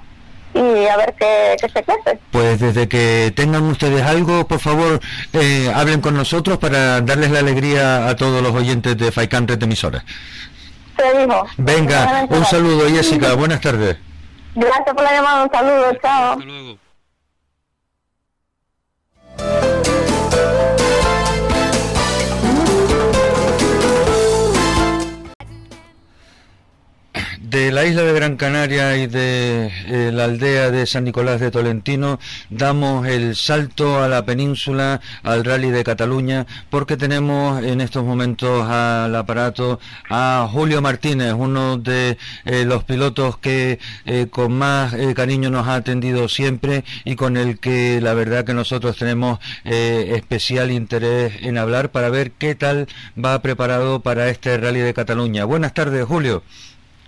y 0.54 0.88
a 0.88 0.96
ver 0.96 1.13
qué, 1.20 1.58
se 1.60 1.84
crece. 1.84 2.20
Pues 2.32 2.62
desde 2.62 2.88
que 2.88 3.34
tengan 3.36 3.63
ustedes 3.63 4.01
algo, 4.01 4.48
por 4.48 4.62
favor, 4.62 5.01
eh, 5.34 5.70
hablen 5.75 6.00
con 6.00 6.16
nosotros 6.16 6.58
para 6.58 7.01
darles 7.01 7.32
la 7.32 7.40
alegría 7.40 8.08
a 8.08 8.16
todos 8.16 8.42
los 8.42 8.56
oyentes 8.56 8.98
de 8.98 9.12
Faikan 9.12 9.48
de 9.48 9.56
Emisoras. 9.56 10.06
Se 10.96 11.18
dijo. 11.18 11.48
Venga, 11.58 12.28
un 12.30 12.46
saludo, 12.46 12.88
Jessica. 12.88 13.34
Buenas 13.34 13.60
tardes. 13.60 13.98
Gracias 14.56 14.96
por 14.96 15.04
la 15.04 15.12
llamada. 15.12 15.44
Un 15.44 15.51
saludo. 15.51 15.94
Chao. 16.01 16.32
Hasta 16.32 16.46
luego. 16.46 16.78
De 27.51 27.70
la 27.70 27.84
isla 27.86 28.03
de 28.03 28.13
Gran 28.13 28.38
Canaria 28.38 28.96
y 28.96 29.08
de 29.08 29.70
eh, 29.88 30.12
la 30.13 30.24
aldea 30.24 30.72
de 30.72 30.86
San 30.86 31.03
Nicolás 31.03 31.41
de 31.41 31.51
Tolentino 31.51 32.17
damos 32.50 33.05
el 33.08 33.36
salto 33.36 34.01
a 34.01 34.08
la 34.08 34.24
península, 34.24 35.01
al 35.22 35.43
rally 35.43 35.70
de 35.70 35.84
Cataluña, 35.84 36.48
porque 36.70 36.96
tenemos 36.96 37.62
en 37.62 37.81
estos 37.81 38.05
momentos 38.05 38.65
al 38.70 39.13
aparato 39.13 39.81
a 40.10 40.48
Julio 40.50 40.81
Martínez, 40.81 41.34
uno 41.34 41.75
de 41.75 42.17
eh, 42.46 42.63
los 42.63 42.86
pilotos 42.86 43.38
que 43.38 43.79
eh, 44.05 44.27
con 44.31 44.53
más 44.53 44.96
cariño 45.13 45.50
nos 45.50 45.67
ha 45.67 45.75
atendido 45.75 46.29
siempre 46.29 46.86
y 47.03 47.17
con 47.17 47.36
el 47.36 47.60
que 47.60 48.00
la 48.00 48.13
verdad 48.13 48.46
que 48.46 48.53
nosotros 48.53 48.96
tenemos 48.96 49.39
especial 49.65 50.72
interés 50.72 51.34
en 51.41 51.58
hablar 51.58 51.91
para 51.91 52.08
ver 52.08 52.31
qué 52.31 52.55
tal 52.55 52.88
va 53.13 53.41
preparado 53.41 54.00
para 54.00 54.29
este 54.29 54.55
rally 54.55 54.79
de 54.79 54.93
Cataluña. 54.93 55.43
Buenas 55.43 55.74
tardes, 55.74 56.05
Julio. 56.05 56.43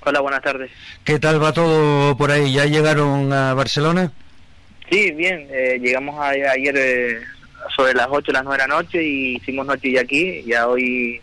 Hola, 0.05 0.19
buenas 0.19 0.41
tardes. 0.41 0.69
¿Qué 1.05 1.17
tal 1.17 1.41
va 1.41 1.53
todo 1.53 2.17
por 2.17 2.29
ahí? 2.29 2.51
¿Ya 2.51 2.65
llegaron 2.65 3.31
a 3.31 3.53
Barcelona? 3.53 4.11
Sí, 4.91 5.11
bien. 5.11 5.47
Eh, 5.49 5.79
llegamos 5.81 6.19
ayer 6.19 6.75
eh, 6.77 7.19
sobre 7.75 7.93
las 7.93 8.07
8, 8.09 8.31
las 8.33 8.43
9 8.43 8.61
de 8.61 8.67
la 8.67 8.75
noche 8.75 9.01
y 9.01 9.35
hicimos 9.37 9.65
noche 9.65 9.91
ya 9.91 10.01
aquí. 10.01 10.43
Ya 10.43 10.67
hoy, 10.67 11.21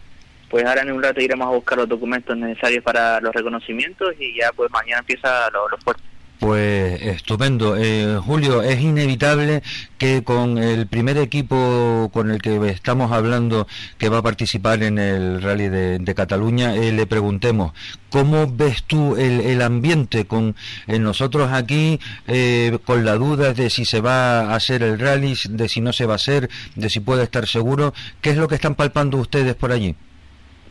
pues 0.48 0.64
ahora 0.64 0.80
en 0.80 0.92
un 0.92 1.02
rato 1.02 1.20
iremos 1.20 1.46
a 1.46 1.50
buscar 1.50 1.76
los 1.76 1.88
documentos 1.88 2.34
necesarios 2.38 2.82
para 2.82 3.20
los 3.20 3.34
reconocimientos 3.34 4.14
y 4.18 4.36
ya 4.36 4.50
pues 4.52 4.70
mañana 4.70 5.00
empieza 5.00 5.50
los 5.50 5.70
lo 5.70 5.78
fuertes. 5.78 6.09
Pues 6.40 7.02
estupendo. 7.02 7.76
Eh, 7.76 8.18
Julio, 8.24 8.62
es 8.62 8.80
inevitable 8.80 9.62
que 9.98 10.24
con 10.24 10.56
el 10.56 10.86
primer 10.86 11.18
equipo 11.18 12.08
con 12.14 12.30
el 12.30 12.40
que 12.40 12.56
estamos 12.70 13.12
hablando 13.12 13.68
que 13.98 14.08
va 14.08 14.18
a 14.18 14.22
participar 14.22 14.82
en 14.82 14.98
el 14.98 15.42
rally 15.42 15.68
de, 15.68 16.14
Cataluña, 16.16 16.74
eh, 16.74 16.92
le 16.92 17.06
preguntemos, 17.06 17.74
¿cómo 18.08 18.50
ves 18.50 18.84
tú 18.84 19.16
el, 19.16 19.60
ambiente 19.60 20.24
con 20.24 20.56
nosotros 20.86 21.52
aquí, 21.52 22.00
eh, 22.26 22.78
con 22.86 23.04
la 23.04 23.16
duda 23.16 23.52
de 23.52 23.68
si 23.68 23.84
se 23.84 24.00
va 24.00 24.40
a 24.40 24.54
hacer 24.54 24.82
el 24.82 24.98
rally, 24.98 25.36
de 25.50 25.68
si 25.68 25.82
no 25.82 25.92
se 25.92 26.06
va 26.06 26.14
a 26.14 26.16
hacer, 26.16 26.48
de 26.74 26.88
si 26.88 27.00
puede 27.00 27.22
estar 27.24 27.46
seguro? 27.46 27.92
¿Qué 28.22 28.30
es 28.30 28.38
lo 28.38 28.48
que 28.48 28.54
están 28.54 28.76
palpando 28.76 29.18
ustedes 29.18 29.54
por 29.56 29.72
allí? 29.72 29.94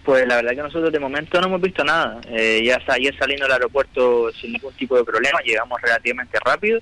Pues 0.10 0.28
la 0.28 0.38
verdad 0.38 0.56
que 0.56 0.64
nosotros 0.64 0.92
de 0.92 1.00
momento 1.00 1.40
no 1.40 1.46
hemos 1.46 1.62
visto 1.62 1.84
nada. 1.84 2.20
Eh, 2.30 2.64
ya 2.66 2.82
ayer 2.88 3.16
saliendo 3.16 3.46
del 3.46 3.54
aeropuerto 3.54 4.32
sin 4.32 4.54
ningún 4.54 4.74
tipo 4.74 4.98
de 4.98 5.04
problema, 5.04 5.40
llegamos 5.46 5.80
relativamente 5.80 6.40
rápido 6.44 6.80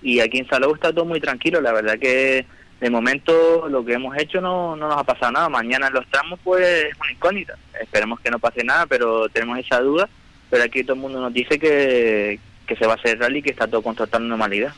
y 0.00 0.20
aquí 0.20 0.38
en 0.38 0.48
Salou 0.48 0.74
está 0.74 0.90
todo 0.90 1.04
muy 1.04 1.20
tranquilo. 1.20 1.60
La 1.60 1.72
verdad 1.72 1.98
que 1.98 2.46
de 2.80 2.88
momento 2.88 3.68
lo 3.68 3.84
que 3.84 3.92
hemos 3.92 4.16
hecho 4.16 4.40
no, 4.40 4.76
no 4.76 4.88
nos 4.88 4.96
ha 4.96 5.04
pasado 5.04 5.30
nada. 5.30 5.50
Mañana 5.50 5.88
en 5.88 5.92
los 5.92 6.06
tramos 6.06 6.40
pues 6.42 6.86
es 6.86 6.98
una 6.98 7.12
incógnita. 7.12 7.58
Esperemos 7.78 8.18
que 8.20 8.30
no 8.30 8.38
pase 8.38 8.64
nada, 8.64 8.86
pero 8.86 9.28
tenemos 9.28 9.58
esa 9.58 9.78
duda. 9.80 10.08
Pero 10.48 10.64
aquí 10.64 10.82
todo 10.82 10.94
el 10.94 11.00
mundo 11.00 11.20
nos 11.20 11.34
dice 11.34 11.58
que, 11.58 12.40
que 12.66 12.76
se 12.76 12.86
va 12.86 12.94
a 12.94 12.96
hacer 12.96 13.18
rally 13.18 13.40
y 13.40 13.42
que 13.42 13.50
está 13.50 13.66
todo 13.66 13.82
con 13.82 13.94
total 13.94 14.26
normalidad. 14.26 14.72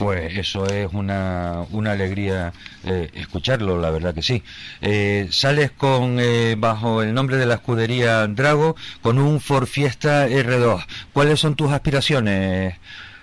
Pues 0.00 0.34
eso 0.38 0.64
es 0.64 0.88
una, 0.94 1.66
una 1.72 1.92
alegría 1.92 2.54
eh, 2.86 3.10
escucharlo, 3.12 3.78
la 3.78 3.90
verdad 3.90 4.14
que 4.14 4.22
sí. 4.22 4.42
Eh, 4.80 5.28
sales 5.30 5.72
con 5.72 6.16
eh, 6.18 6.54
bajo 6.56 7.02
el 7.02 7.12
nombre 7.12 7.36
de 7.36 7.44
la 7.44 7.56
escudería 7.56 8.26
Drago 8.26 8.76
con 9.02 9.18
un 9.18 9.42
Ford 9.42 9.66
Fiesta 9.66 10.26
R2. 10.26 10.86
¿Cuáles 11.12 11.38
son 11.38 11.54
tus 11.54 11.70
aspiraciones? 11.70 12.76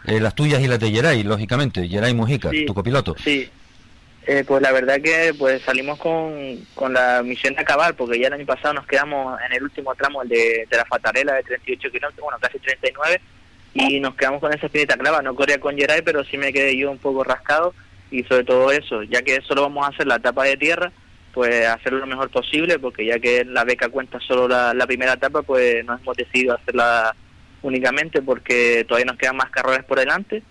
las 0.06 0.36
tuyas 0.36 0.62
y 0.62 0.68
las 0.68 0.80
de 0.80 0.92
Geray, 0.92 1.24
lógicamente. 1.24 1.86
Geray 1.88 2.14
Mujica, 2.14 2.52
tu 2.68 2.74
copiloto. 2.76 3.16
Sí. 3.22 3.50
pues 4.46 4.62
la 4.62 4.72
verdad 4.72 5.02
que 5.02 5.34
pues 5.38 5.64
salimos 5.64 5.98
con, 5.98 6.64
con 6.76 6.94
la 6.94 7.24
misión 7.24 7.56
de 7.56 7.62
acabar, 7.62 7.96
porque 7.96 8.20
ya 8.20 8.28
el 8.28 8.34
año 8.34 8.46
pasado 8.46 8.76
nos 8.76 8.86
quedamos 8.86 9.38
en 9.42 9.54
el 9.58 9.64
último 9.64 9.96
tramo, 9.96 10.22
el 10.22 10.30
de, 10.30 10.68
de 10.70 10.78
la 10.78 10.86
Fatarela 10.86 11.34
de 11.34 11.44
38 11.44 11.92
kilómetros, 11.92 12.24
bueno, 12.24 12.38
casi 12.40 12.60
39 12.60 13.20
y 13.78 14.00
nos 14.00 14.16
quedamos 14.16 14.42
con 14.42 14.54
esa 14.54 14.66
espinita 14.66 14.98
clava. 14.98 15.22
No 15.22 15.36
corría 15.36 15.60
con 15.60 15.78
Geray, 15.78 16.02
pero 16.02 16.24
sí 16.24 16.38
me 16.38 16.52
quedé 16.52 16.76
yo 16.78 16.90
un 16.92 16.98
poco 16.98 17.24
rascado 17.24 17.74
y 18.10 18.24
sobre 18.24 18.44
todo 18.44 18.72
eso, 18.72 19.04
ya 19.04 19.22
que 19.22 19.42
solo 19.42 19.64
vamos 19.64 19.86
a 19.86 19.90
hacer 19.90 20.08
la 20.08 20.16
etapa 20.16 20.46
de 20.46 20.58
tierra, 20.58 20.92
pues 21.34 21.68
hacerlo 21.68 22.00
lo 22.00 22.08
mejor 22.08 22.30
posible, 22.30 22.80
porque 22.80 23.06
ya 23.06 23.20
que 23.20 23.46
la 23.46 23.64
beca 23.64 23.90
cuenta 23.90 24.20
solo 24.20 24.48
la, 24.48 24.88
primera 24.88 25.14
etapa, 25.14 25.44
pues 25.44 25.86
nos 25.86 26.02
hemos 26.02 26.18
decidido 26.18 26.56
hacerla 26.56 27.16
únicamente 27.62 28.22
porque 28.22 28.86
todavía 28.88 29.06
nos 29.06 29.18
quedan 29.18 29.36
más 29.36 29.50
carreras 29.50 29.86
por 29.86 30.00
delante 30.00 30.44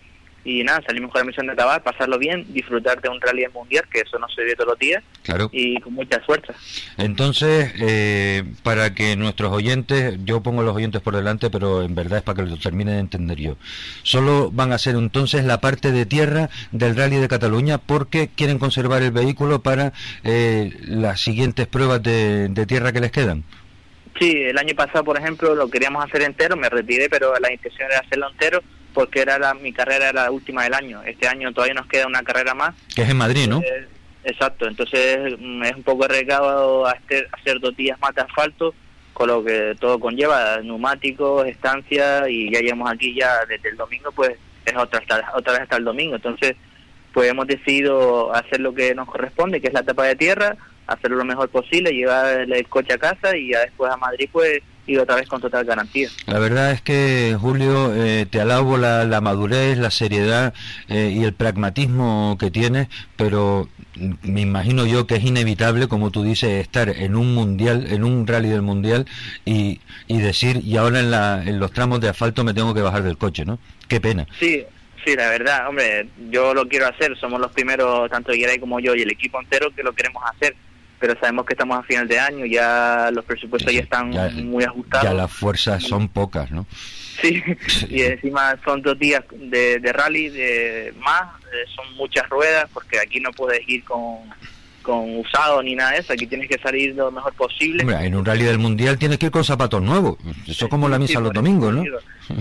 y 0.46 0.62
nada, 0.62 0.80
salimos 0.86 1.10
con 1.10 1.22
la 1.22 1.24
misión 1.24 1.46
de 1.46 1.54
acabar, 1.54 1.82
pasarlo 1.82 2.18
bien, 2.20 2.46
disfrutar 2.50 3.00
de 3.02 3.08
un 3.08 3.20
rally 3.20 3.44
mundial, 3.52 3.84
que 3.90 4.02
eso 4.02 4.16
no 4.16 4.28
se 4.28 4.44
ve 4.44 4.54
todos 4.54 4.70
los 4.70 4.78
días, 4.78 5.02
claro. 5.24 5.50
y 5.52 5.80
con 5.80 5.92
mucha 5.94 6.20
fuerza. 6.20 6.54
Entonces, 6.96 7.72
eh, 7.80 8.44
para 8.62 8.94
que 8.94 9.16
nuestros 9.16 9.52
oyentes, 9.52 10.20
yo 10.24 10.44
pongo 10.44 10.62
los 10.62 10.76
oyentes 10.76 11.02
por 11.02 11.16
delante, 11.16 11.50
pero 11.50 11.82
en 11.82 11.96
verdad 11.96 12.18
es 12.18 12.22
para 12.22 12.44
que 12.44 12.48
lo 12.48 12.56
termine 12.58 12.92
de 12.92 13.00
entender 13.00 13.38
yo, 13.38 13.56
solo 14.04 14.52
van 14.52 14.72
a 14.72 14.78
ser 14.78 14.94
entonces 14.94 15.44
la 15.44 15.60
parte 15.60 15.90
de 15.90 16.06
tierra 16.06 16.48
del 16.70 16.94
rally 16.94 17.16
de 17.16 17.26
Cataluña 17.26 17.78
porque 17.78 18.28
quieren 18.28 18.60
conservar 18.60 19.02
el 19.02 19.10
vehículo 19.10 19.62
para 19.62 19.94
eh, 20.22 20.70
las 20.86 21.20
siguientes 21.20 21.66
pruebas 21.66 22.04
de, 22.04 22.48
de 22.50 22.66
tierra 22.66 22.92
que 22.92 23.00
les 23.00 23.10
quedan. 23.10 23.42
Sí, 24.20 24.30
el 24.30 24.56
año 24.56 24.76
pasado, 24.76 25.02
por 25.04 25.18
ejemplo, 25.18 25.56
lo 25.56 25.68
queríamos 25.68 26.04
hacer 26.04 26.22
entero, 26.22 26.56
me 26.56 26.68
retiré, 26.68 27.10
pero 27.10 27.34
la 27.40 27.52
intención 27.52 27.90
era 27.90 28.00
hacerlo 28.00 28.30
entero 28.30 28.62
porque 28.96 29.20
era 29.20 29.38
la, 29.38 29.52
mi 29.52 29.74
carrera 29.74 30.08
era 30.08 30.22
la 30.24 30.30
última 30.30 30.64
del 30.64 30.72
año. 30.72 31.02
Este 31.02 31.28
año 31.28 31.52
todavía 31.52 31.74
nos 31.74 31.86
queda 31.86 32.06
una 32.06 32.22
carrera 32.22 32.54
más. 32.54 32.74
Que 32.94 33.02
es 33.02 33.10
en 33.10 33.18
Madrid, 33.18 33.46
¿no? 33.46 33.60
Eh, 33.60 33.86
exacto, 34.24 34.66
entonces 34.66 35.38
mm, 35.38 35.64
es 35.64 35.76
un 35.76 35.82
poco 35.82 36.06
arriesgado 36.06 36.86
hacer, 36.86 37.28
hacer 37.30 37.60
dos 37.60 37.76
días 37.76 38.00
más 38.00 38.14
de 38.14 38.22
asfalto, 38.22 38.74
con 39.12 39.28
lo 39.28 39.44
que 39.44 39.76
todo 39.78 40.00
conlleva, 40.00 40.62
neumáticos, 40.62 41.46
estancia, 41.46 42.26
y 42.26 42.50
ya 42.50 42.60
llegamos 42.60 42.90
aquí 42.90 43.14
ya 43.14 43.44
desde 43.44 43.68
el 43.68 43.76
domingo, 43.76 44.10
pues 44.12 44.38
es 44.64 44.74
otra, 44.74 45.02
otra 45.34 45.52
vez 45.52 45.62
hasta 45.62 45.76
el 45.76 45.84
domingo. 45.84 46.16
Entonces, 46.16 46.56
pues 47.12 47.28
hemos 47.30 47.46
decidido 47.46 48.34
hacer 48.34 48.60
lo 48.60 48.72
que 48.74 48.94
nos 48.94 49.06
corresponde, 49.08 49.60
que 49.60 49.66
es 49.66 49.74
la 49.74 49.80
etapa 49.80 50.04
de 50.04 50.16
tierra, 50.16 50.56
hacerlo 50.86 51.18
lo 51.18 51.24
mejor 51.26 51.50
posible, 51.50 51.92
llevar 51.92 52.50
el 52.50 52.68
coche 52.68 52.94
a 52.94 52.98
casa 52.98 53.36
y 53.36 53.50
ya 53.52 53.60
después 53.60 53.92
a 53.92 53.98
Madrid, 53.98 54.30
pues 54.32 54.62
y 54.86 54.96
otra 54.96 55.16
vez 55.16 55.28
con 55.28 55.40
total 55.40 55.64
garantía. 55.64 56.08
La 56.26 56.38
verdad 56.38 56.70
es 56.70 56.80
que, 56.80 57.36
Julio, 57.38 57.92
eh, 57.94 58.26
te 58.30 58.40
alabo 58.40 58.76
la, 58.76 59.04
la, 59.04 59.20
madurez, 59.20 59.78
la 59.78 59.90
seriedad 59.90 60.54
eh, 60.88 61.12
y 61.14 61.24
el 61.24 61.32
pragmatismo 61.32 62.36
que 62.38 62.50
tienes, 62.50 62.88
pero 63.16 63.68
me 64.22 64.42
imagino 64.42 64.86
yo 64.86 65.06
que 65.06 65.16
es 65.16 65.24
inevitable, 65.24 65.88
como 65.88 66.10
tú 66.10 66.22
dices, 66.22 66.50
estar 66.60 66.88
en 66.88 67.16
un 67.16 67.34
mundial, 67.34 67.86
en 67.90 68.04
un 68.04 68.26
rally 68.26 68.48
del 68.48 68.62
mundial 68.62 69.06
y, 69.44 69.80
y 70.06 70.18
decir, 70.18 70.60
y 70.64 70.76
ahora 70.76 71.00
en, 71.00 71.10
la, 71.10 71.42
en 71.44 71.58
los 71.58 71.72
tramos 71.72 72.00
de 72.00 72.08
asfalto 72.08 72.44
me 72.44 72.54
tengo 72.54 72.74
que 72.74 72.82
bajar 72.82 73.02
del 73.02 73.18
coche, 73.18 73.44
¿no? 73.44 73.58
Qué 73.88 74.00
pena. 74.00 74.26
Sí, 74.38 74.64
sí, 75.04 75.16
la 75.16 75.30
verdad, 75.30 75.68
hombre, 75.68 76.08
yo 76.30 76.54
lo 76.54 76.68
quiero 76.68 76.86
hacer, 76.86 77.16
somos 77.18 77.40
los 77.40 77.52
primeros, 77.52 78.10
tanto 78.10 78.32
Guillermo 78.32 78.60
como 78.60 78.80
yo 78.80 78.94
y 78.94 79.02
el 79.02 79.10
equipo 79.10 79.40
entero, 79.40 79.74
que 79.74 79.82
lo 79.82 79.92
queremos 79.94 80.22
hacer 80.34 80.54
pero 80.98 81.18
sabemos 81.20 81.46
que 81.46 81.54
estamos 81.54 81.78
a 81.78 81.82
final 81.82 82.08
de 82.08 82.18
año, 82.18 82.46
ya 82.46 83.10
los 83.12 83.24
presupuestos 83.24 83.72
ya 83.72 83.80
están 83.80 84.10
muy 84.46 84.64
ajustados. 84.64 85.08
Ya 85.08 85.14
las 85.14 85.32
fuerzas 85.32 85.82
son 85.82 86.08
pocas, 86.08 86.50
¿no? 86.50 86.66
Sí, 87.20 87.42
y 87.88 88.02
encima 88.02 88.56
son 88.64 88.82
dos 88.82 88.98
días 88.98 89.22
de, 89.30 89.80
rally 89.92 90.28
de 90.28 90.94
más, 90.98 91.22
eh, 91.44 91.68
son 91.74 91.94
muchas 91.96 92.28
ruedas, 92.28 92.68
porque 92.72 92.98
aquí 92.98 93.20
no 93.20 93.30
puedes 93.30 93.66
ir 93.68 93.84
con, 93.84 94.18
con 94.82 95.18
usado 95.18 95.62
ni 95.62 95.74
nada 95.74 95.92
de 95.92 95.98
eso, 95.98 96.12
aquí 96.12 96.26
tienes 96.26 96.48
que 96.48 96.58
salir 96.58 96.94
lo 96.94 97.10
mejor 97.10 97.32
posible. 97.34 97.82
en 98.04 98.14
un 98.14 98.24
rally 98.24 98.44
del 98.44 98.58
mundial 98.58 98.98
tienes 98.98 99.18
que 99.18 99.26
ir 99.26 99.32
con 99.32 99.44
zapatos 99.44 99.82
nuevos, 99.82 100.16
eso 100.46 100.68
como 100.68 100.88
la 100.88 100.98
misa 100.98 101.20
los 101.20 101.32
domingos, 101.32 101.74
¿no? 101.74 101.84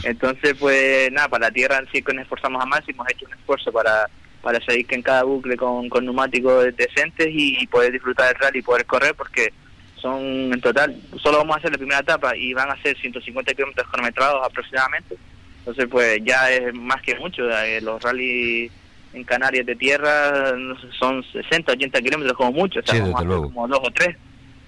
Entonces, 0.03 0.55
pues 0.59 1.11
nada, 1.11 1.27
para 1.27 1.47
la 1.47 1.51
tierra 1.51 1.81
sí 1.91 2.01
que 2.01 2.13
nos 2.13 2.23
esforzamos 2.23 2.61
a 2.61 2.65
más, 2.65 2.81
hemos 2.87 3.09
hecho 3.09 3.25
un 3.25 3.33
esfuerzo 3.33 3.71
para 3.71 4.09
para 4.45 4.63
seguir 4.63 4.85
que 4.85 4.93
en 4.93 5.01
cada 5.01 5.23
bucle 5.23 5.57
con, 5.57 5.89
con 5.89 6.05
neumáticos 6.05 6.65
decentes 6.77 7.29
y, 7.31 7.65
poder 7.65 7.91
disfrutar 7.91 8.27
del 8.27 8.39
rally 8.39 8.59
y 8.59 8.61
poder 8.61 8.85
correr 8.85 9.15
porque 9.15 9.51
son 9.95 10.21
en 10.53 10.61
total, 10.61 10.95
solo 11.17 11.39
vamos 11.39 11.55
a 11.55 11.57
hacer 11.57 11.71
la 11.71 11.79
primera 11.79 12.01
etapa 12.01 12.37
y 12.37 12.53
van 12.53 12.69
a 12.69 12.79
ser 12.83 12.95
150 12.95 13.55
kilómetros 13.55 13.87
cronometrados 13.87 14.45
aproximadamente. 14.45 15.17
Entonces, 15.57 15.87
pues 15.89 16.19
ya 16.23 16.51
es 16.51 16.71
más 16.75 17.01
que 17.01 17.15
mucho. 17.15 17.49
Eh, 17.49 17.81
los 17.81 17.99
rallies 18.03 18.71
en 19.13 19.23
Canarias 19.23 19.65
de 19.65 19.75
tierra 19.75 20.53
son 20.99 21.23
60, 21.23 21.71
80 21.71 22.01
kilómetros 22.03 22.37
como 22.37 22.51
mucho, 22.51 22.81
o 22.81 22.83
sea, 22.83 23.01
como 23.01 23.67
dos 23.67 23.79
o 23.81 23.89
tres. 23.89 24.15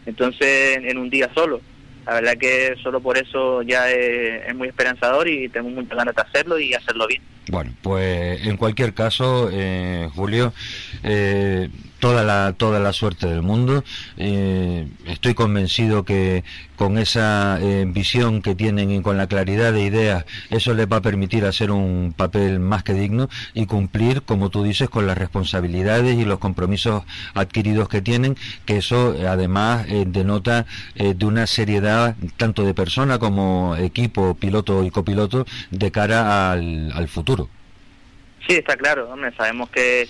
Entonces, 0.07 0.79
en 0.81 0.97
un 0.97 1.11
día 1.11 1.29
solo. 1.35 1.61
La 2.07 2.13
verdad 2.13 2.37
que 2.37 2.73
solo 2.81 3.01
por 3.01 3.17
eso 3.17 3.61
ya 3.63 3.91
es, 3.91 4.55
muy 4.55 4.69
esperanzador 4.69 5.27
y 5.27 5.49
tengo 5.49 5.69
muchas 5.69 5.97
ganas 5.97 6.15
de 6.15 6.21
hacerlo 6.21 6.57
y 6.57 6.73
hacerlo 6.73 7.05
bien. 7.05 7.21
Bueno, 7.49 7.73
pues 7.81 8.47
en 8.47 8.55
cualquier 8.55 8.93
caso, 8.93 9.49
eh, 9.51 10.07
Julio, 10.15 10.53
eh, 11.03 11.69
toda 11.99 12.23
la 12.23 12.53
toda 12.57 12.79
la 12.79 12.93
suerte 12.93 13.27
del 13.27 13.41
mundo. 13.41 13.83
Eh, 14.17 14.87
estoy 15.05 15.33
convencido 15.33 16.03
que 16.03 16.43
con 16.75 16.97
esa 16.97 17.59
eh, 17.61 17.85
visión 17.87 18.41
que 18.41 18.55
tienen 18.55 18.91
y 18.91 19.01
con 19.01 19.17
la 19.17 19.27
claridad 19.27 19.73
de 19.73 19.81
ideas, 19.81 20.25
eso 20.49 20.73
les 20.73 20.87
va 20.87 20.97
a 20.97 21.01
permitir 21.01 21.45
hacer 21.45 21.71
un 21.71 22.13
papel 22.15 22.59
más 22.59 22.83
que 22.83 22.93
digno 22.93 23.29
y 23.53 23.65
cumplir, 23.65 24.21
como 24.21 24.49
tú 24.49 24.63
dices, 24.63 24.89
con 24.89 25.07
las 25.07 25.17
responsabilidades 25.17 26.17
y 26.17 26.25
los 26.25 26.39
compromisos 26.39 27.03
adquiridos 27.33 27.89
que 27.89 28.01
tienen, 28.01 28.37
que 28.65 28.77
eso 28.77 29.15
además 29.27 29.87
denota 30.07 30.65
de 30.95 31.25
una 31.25 31.47
seriedad 31.47 32.15
tanto 32.37 32.63
de 32.63 32.73
persona 32.75 33.17
como 33.17 33.75
equipo, 33.75 34.35
piloto 34.35 34.83
y 34.83 34.91
copiloto 34.91 35.45
de 35.71 35.91
cara 35.91 36.51
al, 36.51 36.91
al 36.93 37.07
futuro. 37.07 37.49
Sí, 38.47 38.55
está 38.55 38.77
claro, 38.77 39.09
hombre, 39.11 39.33
sabemos 39.35 39.69
que 39.69 40.07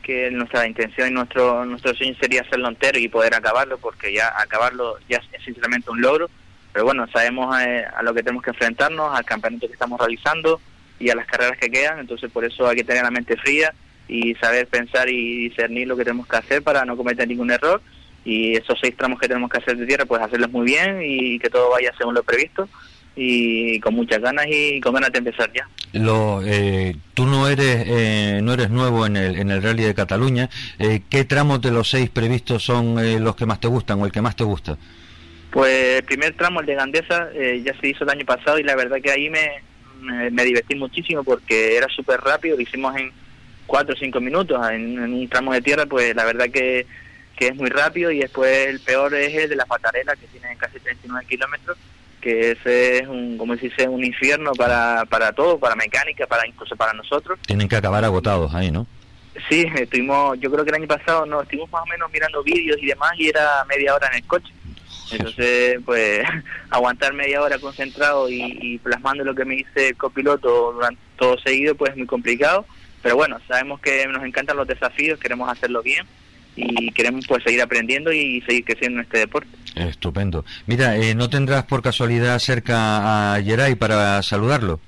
que 0.00 0.30
nuestra 0.30 0.66
intención 0.66 1.08
y 1.08 1.12
nuestro 1.12 1.64
nuestro 1.64 1.94
sueño 1.94 2.14
sería 2.20 2.42
hacerlo 2.42 2.68
entero 2.68 2.98
y 2.98 3.08
poder 3.08 3.34
acabarlo, 3.34 3.78
porque 3.78 4.12
ya 4.12 4.32
acabarlo 4.36 4.98
ya 5.08 5.20
es 5.32 5.44
sinceramente 5.44 5.90
un 5.90 6.00
logro. 6.00 6.28
Pero 6.72 6.84
bueno, 6.84 7.06
sabemos 7.12 7.56
eh, 7.60 7.84
a 7.96 8.02
lo 8.02 8.14
que 8.14 8.22
tenemos 8.22 8.44
que 8.44 8.50
enfrentarnos, 8.50 9.16
al 9.16 9.24
campeonato 9.24 9.66
que 9.66 9.72
estamos 9.72 9.98
realizando 9.98 10.60
y 10.98 11.10
a 11.10 11.14
las 11.14 11.26
carreras 11.26 11.58
que 11.58 11.70
quedan, 11.70 11.98
entonces 11.98 12.30
por 12.30 12.44
eso 12.44 12.68
hay 12.68 12.76
que 12.76 12.84
tener 12.84 13.02
la 13.02 13.10
mente 13.10 13.36
fría 13.36 13.72
y 14.06 14.34
saber 14.36 14.66
pensar 14.66 15.08
y 15.08 15.48
discernir 15.48 15.88
lo 15.88 15.96
que 15.96 16.04
tenemos 16.04 16.26
que 16.26 16.36
hacer 16.36 16.62
para 16.62 16.84
no 16.84 16.96
cometer 16.96 17.26
ningún 17.26 17.50
error. 17.50 17.80
Y 18.24 18.54
esos 18.56 18.78
seis 18.80 18.94
tramos 18.96 19.18
que 19.18 19.28
tenemos 19.28 19.50
que 19.50 19.58
hacer 19.58 19.76
de 19.76 19.86
tierra, 19.86 20.04
pues 20.04 20.20
hacerlos 20.20 20.50
muy 20.50 20.66
bien 20.66 21.00
y 21.02 21.38
que 21.38 21.48
todo 21.48 21.70
vaya 21.70 21.92
según 21.96 22.14
lo 22.14 22.22
previsto 22.22 22.68
y 23.16 23.80
con 23.80 23.94
muchas 23.94 24.20
ganas 24.20 24.46
y 24.48 24.80
con 24.80 24.94
ganas 24.94 25.12
de 25.12 25.18
empezar 25.18 25.50
ya. 25.52 25.68
Lo, 25.92 26.42
eh, 26.44 26.94
tú 27.14 27.26
no 27.26 27.48
eres 27.48 27.84
eh, 27.86 28.40
no 28.42 28.52
eres 28.52 28.70
nuevo 28.70 29.06
en 29.06 29.16
el, 29.16 29.36
en 29.36 29.50
el 29.50 29.62
Rally 29.62 29.82
de 29.82 29.94
Cataluña. 29.94 30.48
Eh, 30.78 31.02
¿Qué 31.10 31.24
tramos 31.24 31.60
de 31.60 31.70
los 31.70 31.90
seis 31.90 32.10
previstos 32.10 32.62
son 32.64 32.96
los 33.22 33.36
que 33.36 33.46
más 33.46 33.60
te 33.60 33.68
gustan 33.68 34.00
o 34.00 34.06
el 34.06 34.12
que 34.12 34.20
más 34.20 34.36
te 34.36 34.44
gusta? 34.44 34.76
Pues 35.50 35.98
el 35.98 36.04
primer 36.04 36.36
tramo, 36.36 36.60
el 36.60 36.66
de 36.66 36.76
Gandesa, 36.76 37.28
ya 37.32 37.74
se 37.80 37.88
hizo 37.88 38.04
el 38.04 38.10
año 38.10 38.24
pasado 38.24 38.58
y 38.60 38.62
la 38.62 38.76
verdad 38.76 38.98
que 39.02 39.10
ahí 39.10 39.28
me, 39.28 39.50
me, 40.30 40.44
divertí 40.44 40.76
muchísimo 40.76 41.24
porque 41.24 41.76
era 41.76 41.88
súper 41.88 42.20
rápido, 42.20 42.54
lo 42.56 42.62
hicimos 42.62 42.96
en 42.96 43.10
cuatro 43.66 43.94
o 43.94 43.98
cinco 43.98 44.20
minutos. 44.20 44.60
En, 44.70 44.96
un 45.00 45.28
tramo 45.28 45.52
de 45.52 45.60
tierra, 45.60 45.86
pues 45.86 46.14
la 46.14 46.24
verdad 46.24 46.48
que, 46.50 46.86
que 47.36 47.48
es 47.48 47.56
muy 47.56 47.68
rápido 47.68 48.12
y 48.12 48.20
después 48.20 48.68
el 48.68 48.78
peor 48.78 49.12
es 49.12 49.34
el 49.34 49.48
de 49.50 49.56
la 49.56 49.66
Patarela, 49.66 50.14
que 50.14 50.28
tiene 50.28 50.56
casi 50.56 50.78
39 50.78 51.26
kilómetros 51.28 51.76
que 52.20 52.52
ese 52.52 52.98
es 52.98 53.08
un, 53.08 53.36
como 53.38 53.56
se 53.56 53.68
dice, 53.68 53.88
un 53.88 54.04
infierno 54.04 54.52
para, 54.52 55.04
para 55.06 55.32
todo, 55.32 55.58
para 55.58 55.74
mecánica, 55.74 56.26
para 56.26 56.46
incluso 56.46 56.76
para 56.76 56.92
nosotros. 56.92 57.38
Tienen 57.46 57.68
que 57.68 57.76
acabar 57.76 58.04
agotados 58.04 58.54
ahí, 58.54 58.70
¿no? 58.70 58.86
Sí, 59.48 59.66
estuvimos, 59.76 60.38
yo 60.40 60.50
creo 60.50 60.64
que 60.64 60.70
el 60.70 60.76
año 60.76 60.88
pasado 60.88 61.24
no, 61.24 61.42
estuvimos 61.42 61.70
más 61.70 61.82
o 61.82 61.86
menos 61.86 62.10
mirando 62.12 62.42
vídeos 62.42 62.78
y 62.80 62.86
demás 62.86 63.12
y 63.16 63.28
era 63.28 63.64
media 63.68 63.94
hora 63.94 64.08
en 64.08 64.16
el 64.16 64.26
coche. 64.26 64.52
Entonces, 65.12 65.80
pues, 65.84 66.22
aguantar 66.70 67.12
media 67.12 67.42
hora 67.42 67.58
concentrado 67.58 68.28
y, 68.28 68.78
plasmando 68.82 69.24
lo 69.24 69.34
que 69.34 69.44
me 69.44 69.56
dice 69.56 69.88
el 69.88 69.96
copiloto 69.96 70.72
durante 70.72 71.00
todo 71.16 71.38
seguido, 71.38 71.74
pues 71.74 71.92
es 71.92 71.96
muy 71.96 72.06
complicado. 72.06 72.66
Pero 73.02 73.16
bueno, 73.16 73.38
sabemos 73.48 73.80
que 73.80 74.06
nos 74.06 74.22
encantan 74.22 74.56
los 74.56 74.66
desafíos, 74.66 75.18
queremos 75.18 75.50
hacerlo 75.50 75.82
bien 75.82 76.06
y 76.60 76.90
queremos 76.92 77.26
pues 77.26 77.42
seguir 77.42 77.62
aprendiendo 77.62 78.12
y 78.12 78.40
seguir 78.42 78.64
creciendo 78.64 78.98
en 78.98 79.04
este 79.04 79.18
deporte. 79.18 79.48
Estupendo. 79.74 80.44
Mira, 80.66 80.96
eh, 80.96 81.14
¿no 81.14 81.30
tendrás 81.30 81.64
por 81.64 81.82
casualidad 81.82 82.38
cerca 82.38 83.34
a 83.34 83.42
Geray 83.42 83.74
para 83.74 84.22
saludarlo? 84.22 84.80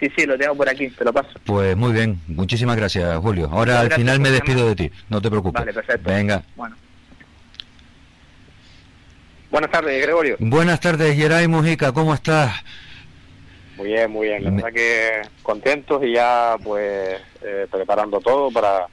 Sí, 0.00 0.10
sí, 0.16 0.26
lo 0.26 0.36
tengo 0.36 0.56
por 0.56 0.68
aquí, 0.68 0.88
te 0.88 1.04
lo 1.04 1.12
paso. 1.12 1.28
Pues 1.44 1.76
muy 1.76 1.92
bien, 1.92 2.20
muchísimas 2.26 2.76
gracias, 2.76 3.16
Julio. 3.18 3.48
Ahora 3.52 3.80
al 3.80 3.92
final 3.92 4.18
me 4.18 4.30
despido 4.30 4.66
de 4.66 4.74
ti, 4.74 4.90
no 5.08 5.22
te 5.22 5.30
preocupes. 5.30 5.60
Vale, 5.60 5.72
perfecto. 5.72 6.10
Venga. 6.10 6.42
Bueno. 6.56 6.76
Buenas 9.50 9.70
tardes, 9.70 10.02
Gregorio. 10.02 10.36
Buenas 10.40 10.80
tardes, 10.80 11.14
Geray 11.14 11.46
Mujica, 11.46 11.92
¿cómo 11.92 12.14
estás? 12.14 12.52
Muy 13.76 13.88
bien, 13.88 14.10
muy 14.10 14.28
bien. 14.28 14.44
La 14.44 14.50
verdad 14.50 14.72
que 14.72 15.22
contentos 15.42 16.02
y 16.04 16.14
ya 16.14 16.56
pues 16.62 17.20
eh, 17.42 17.66
preparando 17.70 18.20
todo 18.20 18.50
para 18.50 18.86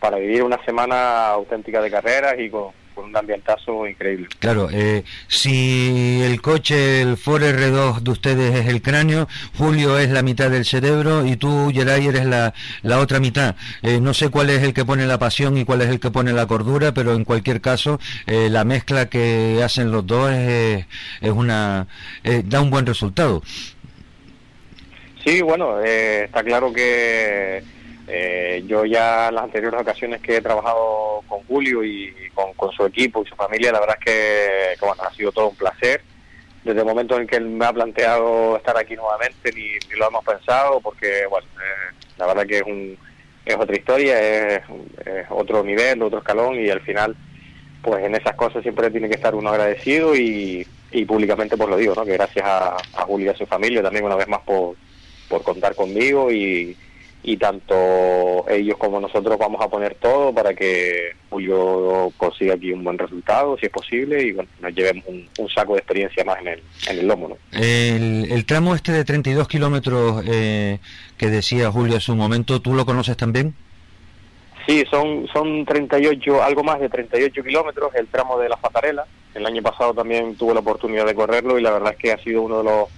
para 0.00 0.18
vivir 0.18 0.42
una 0.42 0.62
semana 0.64 1.28
auténtica 1.28 1.80
de 1.80 1.90
carreras 1.90 2.34
y 2.38 2.50
con, 2.50 2.70
un 2.96 3.16
ambientazo 3.16 3.86
increíble. 3.86 4.28
Claro, 4.40 4.68
eh, 4.70 5.04
si 5.26 6.20
el 6.22 6.42
coche, 6.42 7.00
el 7.00 7.16
Ford 7.16 7.42
R2 7.42 8.00
de 8.00 8.10
ustedes 8.10 8.54
es 8.54 8.66
el 8.66 8.82
cráneo, 8.82 9.26
Julio 9.56 9.98
es 9.98 10.10
la 10.10 10.22
mitad 10.22 10.50
del 10.50 10.66
cerebro 10.66 11.24
y 11.24 11.36
tú, 11.36 11.70
Geray, 11.72 12.08
eres 12.08 12.26
la, 12.26 12.52
la 12.82 12.98
otra 12.98 13.18
mitad. 13.18 13.56
Eh, 13.82 14.00
no 14.00 14.12
sé 14.12 14.28
cuál 14.28 14.50
es 14.50 14.62
el 14.62 14.74
que 14.74 14.84
pone 14.84 15.06
la 15.06 15.18
pasión 15.18 15.56
y 15.56 15.64
cuál 15.64 15.80
es 15.80 15.88
el 15.88 15.98
que 15.98 16.10
pone 16.10 16.32
la 16.32 16.46
cordura, 16.46 16.92
pero 16.92 17.14
en 17.14 17.24
cualquier 17.24 17.62
caso, 17.62 17.98
eh, 18.26 18.48
la 18.50 18.64
mezcla 18.64 19.08
que 19.08 19.62
hacen 19.64 19.90
los 19.90 20.06
dos 20.06 20.30
es, 20.32 20.84
es 21.22 21.30
una 21.30 21.86
da 22.22 22.60
un 22.60 22.68
buen 22.68 22.84
resultado. 22.84 23.40
Sí, 23.46 23.74
Sí, 25.24 25.42
bueno, 25.42 25.80
eh, 25.82 26.24
está 26.24 26.42
claro 26.42 26.72
que 26.72 27.62
eh, 28.12 28.64
yo 28.66 28.84
ya 28.84 29.28
en 29.28 29.36
las 29.36 29.44
anteriores 29.44 29.80
ocasiones 29.80 30.20
que 30.20 30.36
he 30.36 30.40
trabajado 30.40 31.22
con 31.28 31.44
Julio 31.44 31.84
y 31.84 32.12
con, 32.34 32.72
su 32.72 32.84
equipo 32.84 33.22
y 33.22 33.28
su 33.28 33.36
familia, 33.36 33.70
la 33.70 33.78
verdad 33.78 33.98
es 34.00 34.04
que, 34.04 34.84
bueno, 34.84 35.00
ha 35.02 35.14
sido 35.14 35.30
todo 35.30 35.50
un 35.50 35.56
placer. 35.56 36.02
Desde 36.64 36.80
el 36.80 36.86
momento 36.86 37.18
en 37.18 37.26
que 37.28 37.36
él 37.36 37.46
me 37.46 37.64
ha 37.64 37.72
planteado 37.72 38.56
estar 38.56 38.76
aquí 38.76 38.96
nuevamente, 38.96 39.52
ni, 39.52 39.96
lo 39.96 40.08
hemos 40.08 40.24
pensado, 40.24 40.80
porque, 40.80 41.24
bueno, 41.30 41.46
eh, 41.56 41.94
la 42.18 42.26
verdad 42.26 42.46
que 42.46 42.56
es, 42.58 42.62
un, 42.62 42.98
es 43.44 43.56
otra 43.56 43.76
historia, 43.76 44.20
es, 44.20 44.62
otro 45.28 45.62
nivel, 45.62 46.02
otro 46.02 46.18
escalón 46.18 46.58
y 46.58 46.68
al 46.68 46.80
final, 46.80 47.16
pues 47.80 48.04
en 48.04 48.16
esas 48.16 48.34
cosas 48.34 48.62
siempre 48.62 48.90
tiene 48.90 49.08
que 49.08 49.14
estar 49.14 49.36
uno 49.36 49.50
agradecido 49.50 50.16
y, 50.16 50.66
públicamente 51.06 51.56
pues 51.56 51.70
lo 51.70 51.76
digo, 51.76 51.94
¿no? 51.94 52.04
que 52.04 52.14
gracias 52.14 52.44
a, 52.44 52.74
a 52.74 53.02
Julio 53.04 53.26
y 53.26 53.28
a 53.28 53.36
su 53.36 53.46
familia 53.46 53.82
también 53.82 54.04
una 54.04 54.16
vez 54.16 54.26
más 54.26 54.40
por, 54.40 54.74
por 55.28 55.44
contar 55.44 55.76
conmigo 55.76 56.32
y 56.32 56.76
y 57.22 57.36
tanto 57.36 58.48
ellos 58.48 58.76
como 58.78 59.00
nosotros 59.00 59.36
vamos 59.38 59.60
a 59.62 59.68
poner 59.68 59.94
todo 59.96 60.32
para 60.32 60.54
que 60.54 61.12
Julio 61.28 62.12
consiga 62.16 62.54
aquí 62.54 62.72
un 62.72 62.82
buen 62.82 62.98
resultado, 62.98 63.58
si 63.58 63.66
es 63.66 63.72
posible, 63.72 64.22
y 64.22 64.32
bueno, 64.32 64.48
nos 64.60 64.74
llevemos 64.74 65.04
un, 65.06 65.48
saco 65.54 65.74
de 65.74 65.80
experiencia 65.80 66.24
más 66.24 66.38
en 66.40 66.48
el, 66.48 66.62
en 66.88 66.98
el 66.98 67.06
lomo. 67.06 67.28
¿no? 67.28 67.36
El, 67.52 68.44
tramo 68.46 68.74
este 68.74 68.92
de 68.92 69.04
32 69.04 69.48
kilómetros 69.48 70.24
eh, 70.26 70.78
que 71.18 71.26
decía 71.26 71.70
Julio 71.70 71.94
en 71.94 72.00
su 72.00 72.14
momento, 72.16 72.62
¿tú 72.62 72.74
lo 72.74 72.86
conoces 72.86 73.16
también? 73.16 73.54
Sí, 74.66 74.84
son, 74.90 75.26
son 75.32 75.64
38, 75.64 76.42
algo 76.42 76.62
más 76.62 76.80
de 76.80 76.88
38 76.88 77.42
kilómetros, 77.42 77.94
el 77.94 78.06
tramo 78.06 78.38
de 78.38 78.48
la 78.48 78.56
Fatarela. 78.56 79.04
El 79.34 79.46
año 79.46 79.62
pasado 79.62 79.94
también 79.94 80.36
tuve 80.36 80.54
la 80.54 80.60
oportunidad 80.60 81.06
de 81.06 81.14
correrlo 81.14 81.58
y 81.58 81.62
la 81.62 81.70
verdad 81.70 81.92
es 81.92 81.98
que 81.98 82.12
ha 82.12 82.18
sido 82.18 82.42
uno 82.42 82.58
de 82.58 82.64
los 82.64 82.88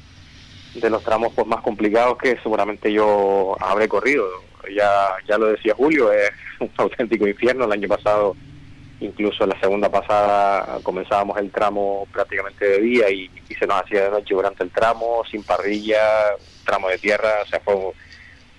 de 0.74 0.90
los 0.90 1.02
tramos 1.02 1.32
pues 1.34 1.46
más 1.46 1.60
complicados 1.62 2.18
que 2.18 2.38
seguramente 2.42 2.92
yo 2.92 3.56
habré 3.60 3.88
corrido. 3.88 4.26
Ya, 4.74 5.16
ya 5.28 5.38
lo 5.38 5.46
decía 5.46 5.74
Julio, 5.74 6.12
es 6.12 6.30
un 6.60 6.70
auténtico 6.76 7.26
infierno. 7.26 7.64
El 7.64 7.72
año 7.72 7.88
pasado, 7.88 8.36
incluso 9.00 9.44
en 9.44 9.50
la 9.50 9.60
segunda 9.60 9.90
pasada, 9.90 10.78
comenzábamos 10.82 11.36
el 11.38 11.50
tramo 11.50 12.06
prácticamente 12.12 12.66
de 12.66 12.80
día 12.80 13.10
y, 13.10 13.30
se 13.58 13.66
nos 13.66 13.82
hacía 13.82 14.04
de 14.04 14.10
noche 14.10 14.34
durante 14.34 14.64
el 14.64 14.70
tramo, 14.70 15.22
sin 15.30 15.44
parrilla, 15.44 16.00
tramo 16.64 16.88
de 16.88 16.98
tierra. 16.98 17.42
O 17.42 17.46
sea, 17.46 17.60
fue 17.60 17.76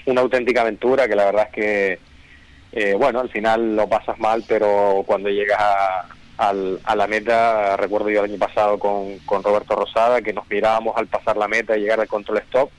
una 0.05 0.21
auténtica 0.21 0.61
aventura 0.61 1.07
que 1.07 1.15
la 1.15 1.25
verdad 1.25 1.47
es 1.49 1.53
que, 1.53 1.99
eh, 2.71 2.93
bueno, 2.93 3.19
al 3.19 3.29
final 3.29 3.75
lo 3.75 3.89
pasas 3.89 4.17
mal, 4.19 4.45
pero 4.47 5.03
cuando 5.05 5.29
llegas 5.29 5.59
a, 5.59 6.12
al, 6.37 6.79
a 6.83 6.95
la 6.95 7.07
meta, 7.07 7.77
recuerdo 7.77 8.09
yo 8.09 8.23
el 8.23 8.31
año 8.31 8.39
pasado 8.39 8.79
con, 8.79 9.19
con 9.19 9.43
Roberto 9.43 9.75
Rosada, 9.75 10.21
que 10.21 10.33
nos 10.33 10.49
mirábamos 10.49 10.97
al 10.97 11.07
pasar 11.07 11.37
la 11.37 11.47
meta 11.47 11.77
y 11.77 11.81
llegar 11.81 11.99
al 11.99 12.07
control 12.07 12.39
stop 12.39 12.69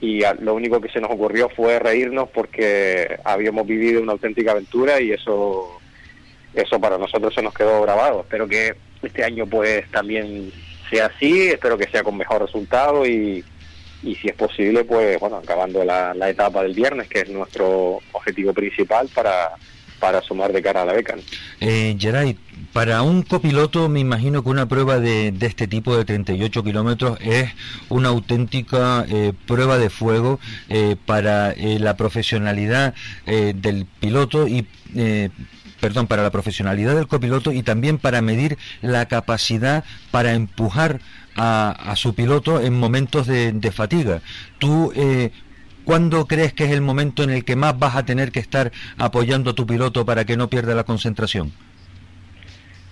y 0.00 0.22
lo 0.40 0.54
único 0.54 0.80
que 0.80 0.88
se 0.90 1.00
nos 1.00 1.10
ocurrió 1.10 1.48
fue 1.48 1.78
reírnos 1.78 2.28
porque 2.28 3.18
habíamos 3.24 3.66
vivido 3.66 4.00
una 4.00 4.12
auténtica 4.12 4.52
aventura 4.52 5.00
y 5.00 5.10
eso 5.10 5.80
eso 6.54 6.80
para 6.80 6.98
nosotros 6.98 7.34
se 7.34 7.42
nos 7.42 7.52
quedó 7.52 7.82
grabado. 7.82 8.20
Espero 8.20 8.48
que 8.48 8.74
este 9.02 9.24
año 9.24 9.46
pues 9.46 9.88
también 9.90 10.52
sea 10.88 11.06
así, 11.06 11.48
espero 11.48 11.76
que 11.76 11.88
sea 11.90 12.02
con 12.02 12.16
mejor 12.16 12.42
resultado 12.42 13.06
y, 13.06 13.44
y 14.02 14.14
si 14.14 14.28
es 14.28 14.34
posible 14.34 14.84
pues 14.84 15.18
bueno, 15.18 15.36
acabando 15.36 15.84
la, 15.84 16.14
la 16.14 16.30
etapa 16.30 16.62
del 16.62 16.74
viernes 16.74 17.08
que 17.08 17.20
es 17.20 17.28
nuestro 17.28 18.00
objetivo 18.12 18.52
principal 18.52 19.08
para 19.14 19.50
para 19.98 20.22
sumar 20.22 20.52
de 20.52 20.62
cara 20.62 20.82
a 20.82 20.84
la 20.84 20.92
beca. 20.92 21.16
Eh, 21.60 21.96
Geray, 21.98 22.36
para 22.72 23.02
un 23.02 23.22
copiloto 23.22 23.88
me 23.88 24.00
imagino 24.00 24.42
que 24.42 24.50
una 24.50 24.68
prueba 24.68 25.00
de, 25.00 25.32
de 25.32 25.46
este 25.46 25.66
tipo 25.66 25.96
de 25.96 26.04
38 26.04 26.62
kilómetros 26.62 27.18
es 27.20 27.50
una 27.88 28.10
auténtica 28.10 29.04
eh, 29.08 29.32
prueba 29.46 29.78
de 29.78 29.90
fuego 29.90 30.38
eh, 30.68 30.96
para 31.06 31.52
eh, 31.52 31.78
la 31.78 31.96
profesionalidad 31.96 32.94
del 33.26 33.86
piloto 34.00 34.46
y 34.46 34.66
perdón, 35.80 36.06
para 36.06 36.22
la 36.22 36.30
profesionalidad 36.30 36.94
del 36.94 37.06
copiloto 37.06 37.52
y 37.52 37.62
también 37.62 37.98
para 37.98 38.20
medir 38.22 38.58
la 38.80 39.06
capacidad 39.06 39.84
para 40.10 40.32
empujar 40.34 41.00
a, 41.36 41.70
a 41.70 41.96
su 41.96 42.14
piloto 42.14 42.60
en 42.60 42.78
momentos 42.78 43.26
de, 43.26 43.52
de 43.52 43.70
fatiga. 43.70 44.22
¿Tú 44.58 44.92
¿Cuándo 45.88 46.26
crees 46.26 46.52
que 46.52 46.64
es 46.64 46.70
el 46.72 46.82
momento 46.82 47.22
en 47.22 47.30
el 47.30 47.46
que 47.46 47.56
más 47.56 47.78
vas 47.78 47.96
a 47.96 48.04
tener 48.04 48.30
que 48.30 48.40
estar 48.40 48.70
apoyando 48.98 49.52
a 49.52 49.54
tu 49.54 49.66
piloto 49.66 50.04
para 50.04 50.26
que 50.26 50.36
no 50.36 50.50
pierda 50.50 50.74
la 50.74 50.84
concentración? 50.84 51.50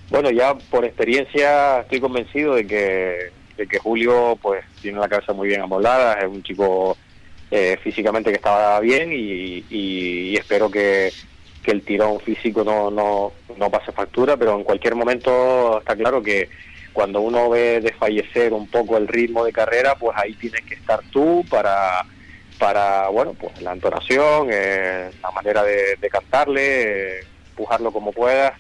Bueno, 0.09 0.31
ya 0.31 0.55
por 0.55 0.87
experiencia 0.87 1.81
estoy 1.81 2.01
convencido 2.01 2.55
de 2.55 2.67
que, 2.67 3.33
de 3.59 3.67
que 3.67 3.79
Julio 3.81 4.39
pues 4.41 4.65
tiene 4.81 4.99
la 4.99 5.11
cabeza 5.11 5.35
muy 5.35 5.49
bien 5.49 5.61
amoblada, 5.61 6.15
es 6.15 6.27
un 6.27 6.43
chico 6.43 6.97
eh, 7.51 7.77
físicamente 7.83 8.31
que 8.31 8.37
estaba 8.37 8.81
bien 8.81 9.11
y, 9.13 10.35
espero 10.35 10.71
que, 10.71 11.13
que, 11.63 11.73
el 11.73 11.83
tirón 11.83 12.19
físico 12.21 12.65
no, 12.65 12.91
no, 12.91 13.33
no 13.59 13.71
pase 13.71 13.93
factura, 13.93 14.39
pero 14.39 14.57
en 14.57 14.65
cualquier 14.65 14.95
momento 14.95 15.81
está 15.81 15.95
claro 15.97 16.23
que 16.23 16.49
cuando 16.95 17.21
uno 17.21 17.51
ve 17.51 17.83
desfallecer 17.83 18.55
un 18.55 18.69
poco 18.69 18.97
el 18.97 19.07
ritmo 19.07 19.45
de 19.45 19.53
carrera, 19.53 19.97
pues 19.97 20.17
ahí 20.17 20.33
tienes 20.33 20.63
que 20.63 20.77
estar 20.77 21.01
tú 21.13 21.45
para 21.51 22.07
para, 22.59 23.09
bueno, 23.09 23.35
pues 23.39 23.61
la 23.63 23.73
entonación, 23.73 24.49
eh, 24.51 25.11
la 25.23 25.31
manera 25.31 25.63
de, 25.63 25.97
cantarle, 26.11 27.21
empujarlo 27.51 27.93
como 27.93 28.13
puedas, 28.13 28.53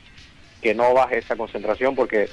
que 0.60 0.74
no 0.74 0.94
baje 0.94 1.18
esa 1.18 1.36
concentración 1.36 1.94
porque 1.94 2.28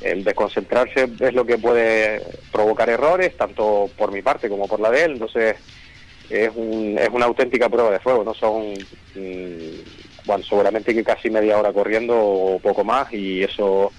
el 0.00 0.24
desconcentrarse 0.24 1.08
es 1.20 1.34
lo 1.34 1.44
que 1.44 1.58
puede 1.58 2.22
provocar 2.50 2.88
errores, 2.90 3.36
tanto 3.36 3.90
por 3.96 4.12
mi 4.12 4.22
parte 4.22 4.48
como 4.48 4.66
por 4.66 4.80
la 4.80 4.90
de 4.90 5.04
él, 5.04 5.12
entonces 5.12 5.56
es, 6.30 6.50
un, 6.54 6.96
es 6.98 7.08
una 7.10 7.26
auténtica 7.26 7.68
prueba 7.68 7.90
de 7.90 8.00
fuego, 8.00 8.24
no 8.24 8.34
son, 8.34 8.72
mm, 9.14 10.26
bueno, 10.26 10.44
seguramente 10.44 10.94
que 10.94 11.04
casi 11.04 11.30
media 11.30 11.58
hora 11.58 11.72
corriendo 11.72 12.18
o 12.18 12.58
poco 12.58 12.84
más 12.84 13.12
y 13.12 13.42
eso 13.42 13.92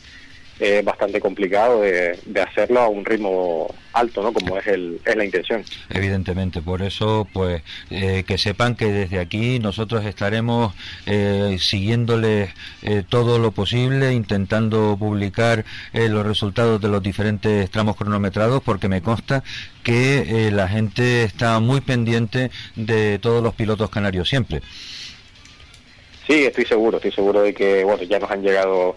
es 0.60 0.84
bastante 0.84 1.20
complicado 1.20 1.82
de, 1.82 2.18
hacerlo 2.42 2.82
a 2.82 2.88
un 2.88 3.06
ritmo 3.06 3.74
alto, 3.94 4.22
¿no? 4.22 4.34
Como 4.34 4.58
es, 4.58 4.68
el, 4.68 5.00
es 5.06 5.16
la 5.16 5.26
intención. 5.26 5.64
Evidentemente, 5.90 6.62
por 6.62 6.82
eso, 6.82 7.28
pues, 7.32 7.62
eh, 7.90 8.24
que 8.26 8.38
sepan 8.38 8.76
que 8.76 8.86
desde 8.86 9.20
aquí 9.20 9.60
nosotros 9.60 10.06
estaremos 10.06 10.74
eh, 11.06 11.58
siguiéndoles 11.60 12.50
eh, 12.82 13.04
todo 13.08 13.40
lo 13.40 13.52
posible, 13.52 14.14
intentando 14.14 14.96
publicar 14.98 15.66
eh, 15.94 16.10
los 16.10 16.26
resultados 16.26 16.82
de 16.82 16.88
los 16.88 17.02
diferentes 17.02 17.70
tramos 17.72 17.96
cronometrados, 17.96 18.62
porque 18.64 18.88
me 18.88 19.02
consta 19.02 19.44
que 19.84 20.50
la 20.52 20.70
gente 20.70 21.24
está 21.24 21.60
muy 21.60 21.82
pendiente 21.82 22.52
de 22.76 23.20
todos 23.20 23.44
los 23.44 23.54
pilotos 23.54 23.90
canarios 23.90 24.30
siempre. 24.30 24.62
Sí, 26.26 26.46
estoy 26.46 26.66
seguro, 26.66 26.98
estoy 26.98 27.12
seguro 27.12 27.42
de 27.42 27.54
que, 27.54 27.84
bueno, 27.84 28.04
ya 28.04 28.18
nos 28.18 28.32
han 28.32 28.42
llegado 28.42 28.96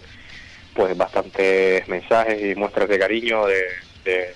pues 0.77 0.97
bastantes 0.97 1.89
mensajes 1.89 2.41
y 2.43 2.55
muestras 2.55 2.89
de 2.89 2.99
cariño 2.99 3.47
de, 3.47 3.63
de, 4.05 4.35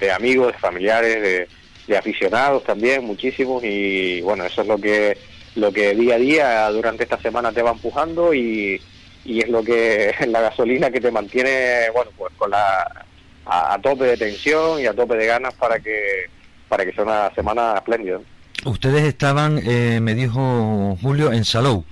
eh, 0.00 0.10
amigos, 0.10 0.52
de 0.52 0.58
familiares, 0.58 1.48
de, 1.86 1.96
aficionados 1.96 2.64
también, 2.64 3.04
muchísimos 3.04 3.62
y 3.62 4.22
bueno, 4.22 4.44
eso 4.44 4.62
es 4.62 4.66
lo 4.66 4.78
que 4.78 5.18
lo 5.54 5.70
que 5.70 5.94
día 5.94 6.14
a 6.14 6.18
día 6.18 6.70
durante 6.70 7.04
esta 7.04 7.20
semana 7.20 7.52
te 7.52 7.62
va 7.62 7.70
empujando 7.70 8.34
y, 8.34 8.80
y 9.24 9.40
es 9.40 9.48
lo 9.48 9.62
que 9.62 10.12
la 10.28 10.40
gasolina 10.40 10.90
que 10.90 11.00
te 11.00 11.12
mantiene 11.12 11.90
bueno 11.94 12.10
pues 12.16 12.32
con 12.36 12.50
la 12.50 13.04
a, 13.46 13.78
tope 13.82 14.04
de 14.04 14.16
tensión 14.16 14.80
y 14.80 14.86
a 14.86 14.94
tope 14.94 15.16
de 15.16 15.26
ganas 15.26 15.54
para 15.54 15.78
que 15.78 16.28
para 16.68 16.84
que 16.84 16.92
sea 16.92 17.04
una 17.04 17.34
semana 17.34 17.74
espléndida. 17.76 18.18
Ustedes 18.64 19.04
estaban, 19.04 19.60
eh, 19.64 20.00
me 20.00 20.14
dijo 20.14 20.96
Julio, 21.02 21.32
en 21.32 21.44
Salou. 21.44 21.84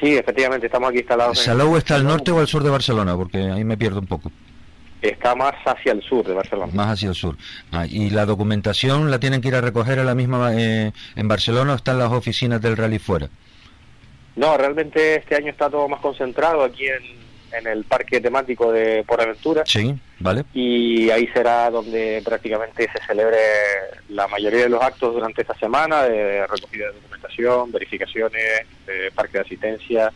Sí, 0.00 0.16
efectivamente, 0.16 0.66
estamos 0.66 0.90
aquí 0.90 0.98
instalados. 0.98 1.38
¿Salou 1.38 1.76
está 1.76 1.96
al 1.96 2.04
norte 2.04 2.30
o 2.30 2.38
al 2.38 2.46
sur 2.46 2.62
de 2.62 2.70
Barcelona? 2.70 3.16
Porque 3.16 3.38
ahí 3.38 3.64
me 3.64 3.76
pierdo 3.76 3.98
un 3.98 4.06
poco. 4.06 4.30
Está 5.02 5.34
más 5.34 5.54
hacia 5.64 5.92
el 5.92 6.02
sur 6.02 6.26
de 6.26 6.34
Barcelona. 6.34 6.72
Más 6.74 6.88
hacia 6.88 7.08
el 7.08 7.14
sur. 7.14 7.36
Ah, 7.72 7.86
¿Y 7.86 8.10
la 8.10 8.26
documentación 8.26 9.10
la 9.10 9.18
tienen 9.20 9.40
que 9.40 9.48
ir 9.48 9.54
a 9.54 9.60
recoger 9.60 9.98
a 9.98 10.04
la 10.04 10.14
misma 10.14 10.54
eh, 10.54 10.92
en 11.14 11.28
Barcelona 11.28 11.72
o 11.72 11.76
están 11.76 11.98
las 11.98 12.10
oficinas 12.10 12.60
del 12.60 12.76
rally 12.76 12.98
fuera? 12.98 13.28
No, 14.34 14.56
realmente 14.56 15.16
este 15.16 15.34
año 15.36 15.50
está 15.50 15.68
todo 15.68 15.88
más 15.88 16.00
concentrado 16.00 16.62
aquí 16.62 16.86
en, 16.86 17.17
en 17.52 17.66
el 17.66 17.84
parque 17.84 18.20
temático 18.20 18.72
de 18.72 19.04
Por 19.04 19.20
Aventura. 19.20 19.62
Sí, 19.66 19.94
vale. 20.18 20.44
Y 20.54 21.10
ahí 21.10 21.26
será 21.28 21.70
donde 21.70 22.22
prácticamente 22.24 22.88
se 22.92 23.04
celebre 23.06 23.38
la 24.08 24.26
mayoría 24.28 24.62
de 24.62 24.68
los 24.68 24.82
actos 24.82 25.14
durante 25.14 25.42
esta 25.42 25.54
semana 25.58 26.02
de 26.04 26.46
recogida 26.46 26.86
de 26.86 26.92
documentación, 26.92 27.72
verificaciones, 27.72 28.66
de 28.86 29.10
parque 29.14 29.38
de 29.38 29.44
asistencia, 29.44 30.12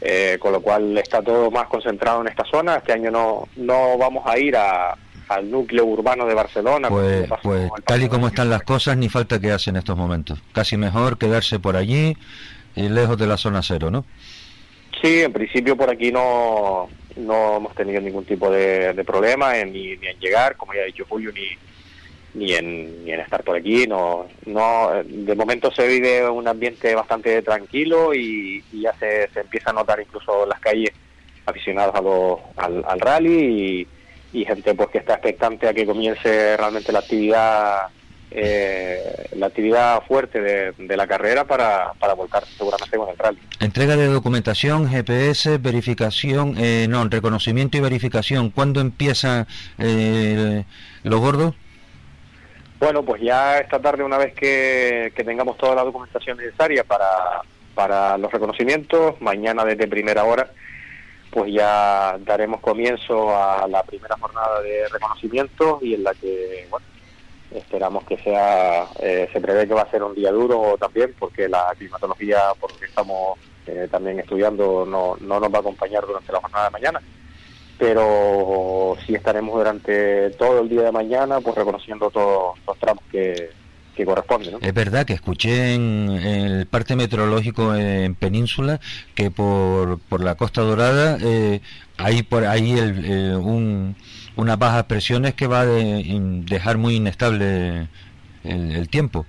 eh, 0.00 0.36
con 0.40 0.52
lo 0.52 0.60
cual 0.60 0.96
está 0.98 1.22
todo 1.22 1.50
más 1.50 1.68
concentrado 1.68 2.20
en 2.22 2.28
esta 2.28 2.44
zona. 2.44 2.76
Este 2.76 2.92
año 2.92 3.10
no, 3.10 3.48
no 3.56 3.96
vamos 3.98 4.24
a 4.26 4.38
ir 4.38 4.56
a, 4.56 4.96
al 5.28 5.50
núcleo 5.50 5.84
urbano 5.84 6.26
de 6.26 6.34
Barcelona. 6.34 6.88
Pues, 6.88 7.28
pues 7.42 7.70
tal 7.84 8.02
y 8.02 8.08
como 8.08 8.28
están 8.28 8.50
las 8.50 8.62
cosas, 8.62 8.96
ni 8.96 9.08
falta 9.08 9.40
que 9.40 9.52
hace 9.52 9.70
en 9.70 9.76
estos 9.76 9.96
momentos. 9.96 10.40
Casi 10.52 10.76
mejor 10.76 11.18
quedarse 11.18 11.58
por 11.58 11.76
allí 11.76 12.16
y 12.74 12.88
lejos 12.88 13.18
de 13.18 13.26
la 13.26 13.36
zona 13.36 13.62
cero, 13.62 13.90
¿no? 13.90 14.04
Sí, 15.02 15.20
en 15.20 15.32
principio 15.32 15.76
por 15.76 15.90
aquí 15.90 16.12
no, 16.12 16.88
no 17.16 17.56
hemos 17.56 17.74
tenido 17.74 18.00
ningún 18.00 18.24
tipo 18.24 18.48
de, 18.50 19.02
problema 19.04 19.58
en, 19.58 19.72
ni, 19.72 19.92
en 19.92 20.20
llegar, 20.20 20.56
como 20.56 20.74
ya 20.74 20.82
ha 20.82 20.84
dicho 20.84 21.04
Julio, 21.08 21.32
ni, 21.32 21.48
ni 22.34 22.52
en, 22.52 23.04
ni 23.04 23.12
en 23.12 23.18
estar 23.18 23.42
por 23.42 23.56
aquí. 23.56 23.88
No, 23.88 24.28
no, 24.46 24.90
de 25.04 25.34
momento 25.34 25.72
se 25.72 25.88
vive 25.88 26.28
un 26.30 26.46
ambiente 26.46 26.94
bastante 26.94 27.42
tranquilo 27.42 28.14
y, 28.14 28.62
ya 28.72 28.94
se, 28.94 29.28
se, 29.30 29.40
empieza 29.40 29.70
a 29.70 29.72
notar 29.72 30.00
incluso 30.00 30.44
en 30.44 30.50
las 30.50 30.60
calles 30.60 30.92
aficionados 31.46 31.96
a 32.56 32.64
al, 32.64 32.84
al, 32.86 33.00
rally 33.00 33.88
y, 34.32 34.40
y, 34.40 34.44
gente 34.44 34.72
pues 34.74 34.90
que 34.90 34.98
está 34.98 35.14
expectante 35.14 35.66
a 35.66 35.74
que 35.74 35.84
comience 35.84 36.56
realmente 36.56 36.92
la 36.92 37.00
actividad 37.00 37.88
eh, 38.34 39.28
la 39.36 39.46
actividad 39.46 40.02
fuerte 40.06 40.40
de, 40.40 40.96
la 40.96 41.06
carrera 41.06 41.44
para, 41.44 41.92
para 41.98 42.14
volcar 42.14 42.44
seguramente 42.56 42.96
con 42.96 43.08
el 43.08 43.18
rally. 43.18 43.38
Entrega 43.60 43.96
de 43.96 44.06
documentación, 44.06 44.88
GPS, 44.88 45.58
verificación, 45.58 46.54
eh, 46.58 46.86
no, 46.88 47.06
reconocimiento 47.08 47.76
y 47.76 47.80
verificación. 47.80 48.50
¿Cuándo 48.50 48.80
empieza 48.80 49.46
eh, 49.78 50.64
lo 51.02 51.18
gordo? 51.18 51.54
Bueno, 52.78 53.04
pues 53.04 53.22
ya 53.22 53.58
esta 53.58 53.80
tarde, 53.80 54.02
una 54.02 54.18
vez 54.18 54.34
que, 54.34 55.12
tengamos 55.24 55.56
toda 55.56 55.74
la 55.74 55.84
documentación 55.84 56.36
necesaria 56.38 56.84
para, 56.84 57.06
para 57.74 58.18
los 58.18 58.32
reconocimientos, 58.32 59.20
mañana 59.20 59.64
desde 59.64 59.86
primera 59.86 60.24
hora, 60.24 60.50
pues 61.30 61.52
ya 61.52 62.16
daremos 62.20 62.60
comienzo 62.60 63.34
a 63.36 63.66
la 63.68 63.82
primera 63.82 64.16
jornada 64.18 64.60
de 64.62 64.88
reconocimiento 64.88 65.78
y 65.80 65.94
en 65.94 66.02
la 66.02 66.12
que, 66.14 66.66
bueno, 66.70 66.86
esperamos 67.56 68.04
que 68.04 68.16
sea, 68.18 68.86
eh, 69.00 69.28
se 69.32 69.40
prevé 69.40 69.66
que 69.66 69.74
va 69.74 69.82
a 69.82 69.90
ser 69.90 70.02
un 70.02 70.14
día 70.14 70.30
duro 70.32 70.76
también, 70.78 71.14
porque 71.18 71.48
la 71.48 71.74
climatología, 71.76 72.38
por 72.60 72.72
lo 72.72 72.78
que 72.78 72.86
estamos 72.86 73.38
eh, 73.66 73.88
también 73.90 74.20
estudiando, 74.20 74.84
no, 74.86 75.16
no 75.20 75.40
nos 75.40 75.52
va 75.52 75.58
a 75.58 75.60
acompañar 75.60 76.06
durante 76.06 76.32
la 76.32 76.40
jornada 76.40 76.64
de 76.66 76.70
mañana 76.70 77.00
pero 77.78 78.96
sí 79.04 79.14
estaremos 79.14 79.56
durante 79.56 80.30
todo 80.30 80.60
el 80.60 80.68
día 80.68 80.82
de 80.82 80.92
mañana 80.92 81.40
pues 81.40 81.56
reconociendo 81.56 82.10
todos 82.10 82.56
los 82.64 82.78
tramos 82.78 83.02
que, 83.10 83.50
que 83.94 84.04
corresponden. 84.04 84.58
Es 84.60 84.74
verdad 84.74 85.04
que 85.04 85.14
escuché 85.14 85.74
en, 85.74 86.10
el 86.10 86.66
parte 86.66 86.96
meteorológico 86.96 87.74
en 87.74 88.14
Península 88.14 88.80
que 89.14 89.30
por, 89.30 89.98
por 89.98 90.22
la 90.22 90.36
Costa 90.36 90.62
Dorada 90.62 91.18
eh, 91.20 91.60
hay 91.98 92.22
por 92.22 92.44
ahí 92.44 92.78
el, 92.78 93.04
eh, 93.04 93.36
un, 93.36 93.96
unas 94.36 94.58
bajas 94.58 94.84
presiones 94.84 95.34
que 95.34 95.46
va 95.46 95.60
a 95.60 95.66
dejar 95.66 96.78
muy 96.78 96.96
inestable 96.96 97.88
el, 98.44 98.88
tiempo. 98.88 99.26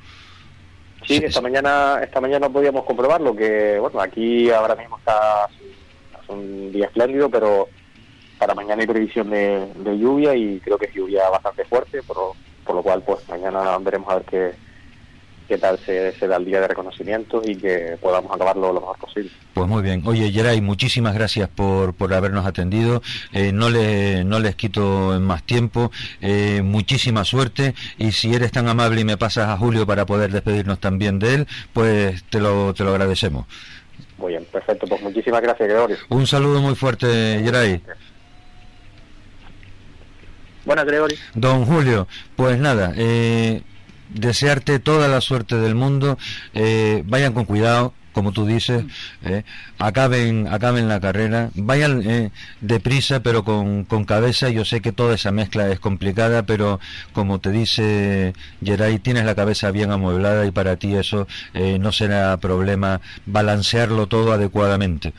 Sí, 1.06 1.22
esta 1.24 1.42
mañana 1.42 2.00
esta 2.02 2.22
mañana 2.22 2.50
podíamos 2.50 2.86
comprobarlo 2.86 3.36
que 3.36 3.78
bueno 3.80 4.00
aquí 4.00 4.50
ahora 4.50 4.76
mismo 4.76 4.98
está 4.98 5.48
un 6.30 6.72
día 6.72 6.86
espléndido, 6.86 7.30
pero 7.30 7.68
para 8.38 8.56
mañana 8.56 8.82
hay 8.82 8.88
previsión 8.88 9.30
de, 9.30 9.98
lluvia 9.98 10.36
y 10.36 10.60
creo 10.60 10.78
que 10.78 10.86
es 10.86 10.94
lluvia 10.94 11.30
bastante 11.30 11.66
fuerte, 11.66 12.02
por, 12.04 12.18
por 12.66 12.76
lo 12.76 12.82
cual 12.82 13.04
pues 13.04 13.28
mañana 13.30 13.78
veremos 13.80 14.10
a 14.10 14.16
ver 14.16 14.24
qué, 14.26 14.52
qué 15.54 15.60
tal 15.60 15.78
se, 15.86 16.28
da 16.28 16.38
el 16.38 16.46
día 16.46 16.62
de 16.62 16.68
reconocimiento 16.68 17.40
y 17.46 17.56
que 17.56 17.96
podamos 18.02 18.32
acabarlo 18.34 18.74
lo 18.74 18.80
mejor 18.80 18.98
posible. 18.98 19.30
Pues 19.54 19.68
muy 19.68 19.84
bien. 19.84 20.02
Oye, 20.04 20.32
Geray, 20.32 20.62
muchísimas 20.62 21.14
gracias 21.14 21.48
por, 21.48 21.94
por 21.94 22.12
habernos 22.12 22.48
atendido. 22.48 23.04
Eh, 23.34 23.52
no, 23.52 23.70
le, 23.70 24.24
no 24.24 24.40
les 24.40 24.56
quito 24.56 25.20
más 25.22 25.44
tiempo. 25.44 25.92
Eh, 26.22 26.64
muchísima 26.64 27.24
suerte. 27.24 27.76
Y 28.00 28.14
si 28.14 28.34
eres 28.34 28.52
tan 28.52 28.68
amable 28.68 29.02
y 29.02 29.04
me 29.04 29.16
pasas 29.16 29.50
a 29.50 29.58
Julio 29.58 29.86
para 29.86 30.08
poder 30.08 30.32
despedirnos 30.32 30.80
también 30.80 31.20
de 31.20 31.36
él, 31.36 31.48
pues 31.72 32.24
te 32.32 32.40
lo, 32.40 32.74
te 32.74 32.84
lo 32.84 32.90
agradecemos. 32.90 33.46
Muy 34.18 34.32
bien, 34.32 34.46
perfecto. 34.52 34.88
Pues 34.88 35.04
muchísimas 35.04 35.42
gracias, 35.42 35.70
Gregorio. 35.70 35.98
Un 36.10 36.26
saludo 36.26 36.62
muy 36.62 36.74
fuerte, 36.74 37.06
Geray. 37.44 37.80
Buenas, 40.66 40.86
Gregory. 40.86 41.16
Don 41.36 41.66
Julio, 41.66 42.08
pues 42.36 42.58
nada, 42.58 42.94
eh, 42.96 43.62
desearte 44.14 44.80
toda 44.80 45.08
la 45.08 45.22
suerte 45.22 45.58
del 45.58 45.76
mundo. 45.76 46.18
Eh, 46.54 47.04
vayan 47.06 47.34
con 47.34 47.46
cuidado, 47.46 47.94
como 48.14 48.32
tú 48.32 48.46
dices, 48.46 48.86
eh, 49.24 49.44
acaben, 49.80 50.48
acaben 50.48 50.88
la 50.88 51.00
carrera, 51.00 51.50
vayan 51.56 52.02
eh, 52.06 52.32
deprisa 52.62 53.22
pero 53.22 53.44
con, 53.44 53.86
con, 53.86 54.06
cabeza, 54.06 54.50
yo 54.50 54.66
sé 54.66 54.82
que 54.82 54.92
toda 54.92 55.16
esa 55.16 55.32
mezcla 55.32 55.70
es 55.70 55.80
complicada, 55.80 56.44
pero 56.44 56.80
como 57.12 57.40
te 57.40 57.52
dice 57.52 58.34
Geray, 58.64 59.00
tienes 59.00 59.26
la 59.26 59.36
cabeza 59.36 59.72
bien 59.72 59.92
amueblada 59.92 60.46
y 60.46 60.52
para 60.52 60.76
ti 60.76 60.96
eso 60.96 61.28
no 61.80 61.92
será 61.92 62.38
problema 62.38 63.02
balancearlo 63.26 64.08
todo 64.08 64.32
adecuadamente. 64.34 65.14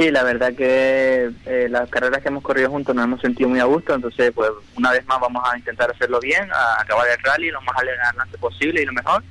Sí, 0.00 0.10
la 0.10 0.22
verdad 0.22 0.54
que 0.54 1.30
eh, 1.44 1.68
las 1.68 1.90
carreras 1.90 2.22
que 2.22 2.28
hemos 2.28 2.42
corrido 2.42 2.70
juntos 2.70 2.96
nos 2.96 3.04
hemos 3.04 3.20
sentido 3.20 3.50
muy 3.50 3.60
a 3.60 3.64
gusto, 3.64 3.94
entonces 3.94 4.32
pues 4.34 4.48
una 4.74 4.92
vez 4.92 5.04
más 5.06 5.20
vamos 5.20 5.42
a 5.46 5.58
intentar 5.58 5.90
hacerlo 5.90 6.18
bien, 6.20 6.48
a 6.50 6.80
acabar 6.80 7.06
el 7.06 7.22
rally 7.22 7.50
lo 7.50 7.60
más 7.60 7.76
adelante 7.76 8.38
posible 8.38 8.80
y 8.80 8.86
lo 8.86 8.94
mejor 8.94 9.22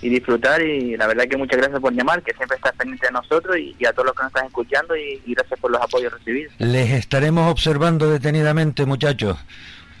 y 0.00 0.08
disfrutar 0.08 0.62
y 0.62 0.96
la 0.96 1.06
verdad 1.08 1.24
que 1.24 1.36
muchas 1.36 1.58
gracias 1.58 1.78
por 1.78 1.92
llamar, 1.92 2.22
que 2.22 2.32
siempre 2.32 2.56
estás 2.56 2.72
pendiente 2.72 3.06
de 3.06 3.12
nosotros 3.12 3.54
y, 3.58 3.76
a 3.84 3.92
todos 3.92 4.06
los 4.06 4.14
que 4.14 4.22
nos 4.22 4.30
están 4.30 4.46
escuchando 4.46 4.96
y, 4.96 5.20
gracias 5.26 5.60
por 5.60 5.70
los 5.70 5.82
apoyos 5.82 6.10
recibidos. 6.10 6.54
Les 6.56 6.90
estaremos 6.92 7.50
observando 7.50 8.10
detenidamente 8.10 8.86
muchachos. 8.86 9.36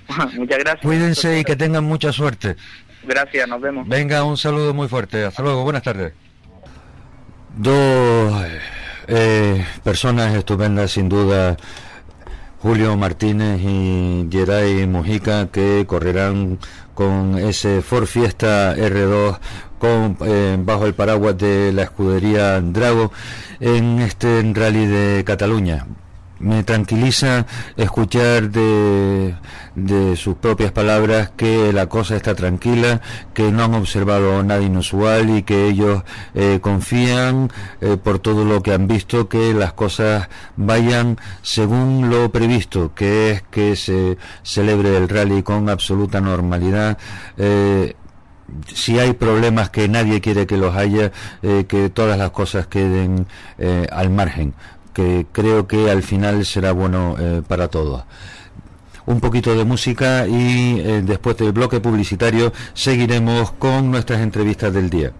muchas 0.38 0.58
gracias. 0.58 0.80
Cuídense 0.80 1.40
y 1.40 1.44
que 1.44 1.54
tengan 1.54 1.84
mucha 1.84 2.12
suerte. 2.12 2.56
Gracias, 3.02 3.46
nos 3.46 3.60
vemos. 3.60 3.86
Venga, 3.86 4.24
un 4.24 4.38
saludo 4.38 4.72
muy 4.72 4.88
fuerte. 4.88 5.22
Hasta 5.22 5.42
luego, 5.42 5.64
buenas 5.64 5.82
tardes. 5.82 6.14
Dos 7.58 8.32
eh, 9.08 9.64
personas 9.82 10.34
estupendas, 10.34 10.92
sin 10.92 11.08
duda. 11.08 11.56
Julio 12.60 12.96
Martínez 12.96 13.60
y 13.60 14.26
Geray 14.30 14.86
Mojica 14.86 15.48
que 15.48 15.84
correrán 15.86 16.58
con 16.94 17.36
ese 17.36 17.82
Ford 17.82 18.06
Fiesta 18.06 18.74
R2 18.74 19.38
con, 19.78 20.16
eh, 20.24 20.56
bajo 20.58 20.86
el 20.86 20.94
paraguas 20.94 21.36
de 21.36 21.72
la 21.74 21.82
escudería 21.82 22.62
Drago 22.62 23.12
en 23.60 23.98
este 23.98 24.42
rally 24.54 24.86
de 24.86 25.24
Cataluña 25.26 25.84
me 26.38 26.62
tranquiliza 26.62 27.46
escuchar 27.76 28.50
de, 28.50 29.34
de, 29.74 30.16
sus 30.16 30.36
propias 30.36 30.72
palabras 30.72 31.30
que 31.36 31.72
la 31.72 31.86
cosa 31.88 32.16
está 32.16 32.34
tranquila, 32.34 33.00
que 33.32 33.50
no 33.52 33.64
han 33.64 33.74
observado 33.74 34.42
nada 34.42 34.62
inusual 34.62 35.30
y 35.30 35.42
que 35.42 35.68
ellos 35.68 36.02
eh, 36.34 36.58
confían 36.60 37.50
eh, 37.80 37.96
por 38.02 38.18
todo 38.18 38.44
lo 38.44 38.62
que 38.62 38.72
han 38.72 38.86
visto 38.88 39.28
que 39.28 39.54
las 39.54 39.72
cosas 39.72 40.28
vayan 40.56 41.18
según 41.42 42.10
lo 42.10 42.30
previsto, 42.30 42.94
que 42.94 43.30
es 43.30 43.42
que 43.42 43.76
se 43.76 44.18
celebre 44.42 44.96
el 44.96 45.08
rally 45.08 45.42
con 45.42 45.68
absoluta 45.68 46.20
normalidad. 46.20 46.98
Eh, 47.36 47.94
si 48.72 48.98
hay 48.98 49.14
problemas 49.14 49.70
que 49.70 49.88
nadie 49.88 50.20
quiere 50.20 50.46
que 50.46 50.58
los 50.58 50.76
haya, 50.76 51.12
que 51.40 51.90
todas 51.92 52.18
las 52.18 52.30
cosas 52.30 52.66
queden 52.66 53.26
al 53.90 54.10
margen 54.10 54.52
que 54.94 55.26
creo 55.32 55.66
que 55.66 55.90
al 55.90 56.02
final 56.02 56.46
será 56.46 56.72
bueno 56.72 57.16
eh, 57.18 57.42
para 57.46 57.68
todos 57.68 58.04
un 59.06 59.20
poquito 59.20 59.54
de 59.54 59.64
música 59.64 60.26
y 60.26 60.80
eh, 60.80 61.02
después 61.04 61.36
del 61.36 61.52
bloque 61.52 61.80
publicitario 61.80 62.52
seguiremos 62.72 63.52
con 63.52 63.90
nuestras 63.90 64.20
entrevistas 64.20 64.72
del 64.72 64.88
día. 64.88 65.12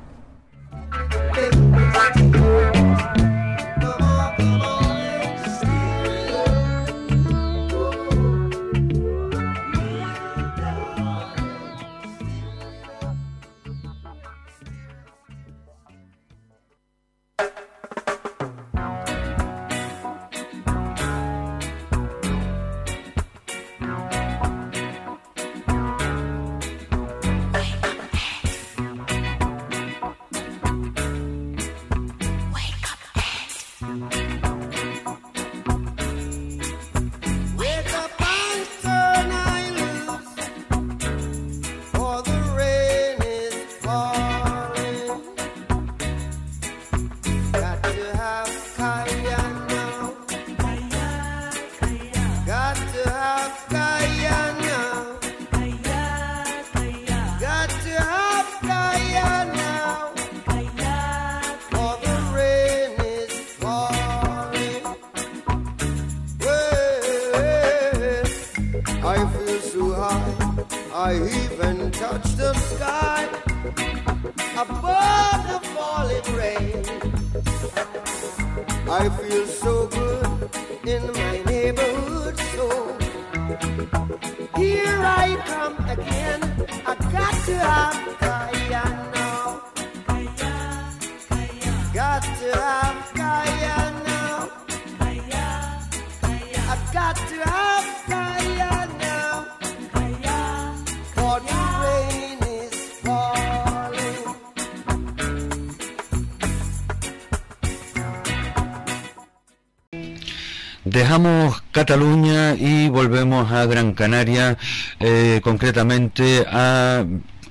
Cataluña 111.84 112.54
y 112.54 112.88
volvemos 112.88 113.52
a 113.52 113.66
Gran 113.66 113.92
Canaria, 113.92 114.56
eh, 115.00 115.42
concretamente 115.44 116.46
a 116.50 117.04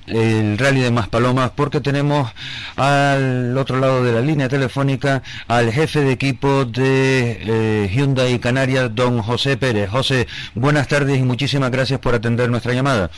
el 0.08 0.58
rally 0.58 0.82
de 0.82 0.90
Maspalomas 0.90 1.52
porque 1.52 1.82
tenemos 1.82 2.32
al 2.76 3.56
otro 3.56 3.80
lado 3.80 4.04
de 4.04 4.12
la 4.12 4.22
línea 4.22 4.50
telefónica 4.50 5.22
al 5.48 5.72
jefe 5.72 6.02
de 6.02 6.14
equipo 6.14 6.66
de 6.66 7.38
eh, 7.42 7.92
Hyundai 7.94 8.40
Canarias, 8.40 8.90
don 8.96 9.22
José 9.22 9.56
Pérez. 9.56 9.92
José, 9.92 10.26
buenas 10.56 10.88
tardes 10.88 11.20
y 11.20 11.22
muchísimas 11.22 11.70
gracias 11.70 12.00
por 12.00 12.16
atender 12.16 12.50
nuestra 12.50 12.74
llamada. 12.74 13.12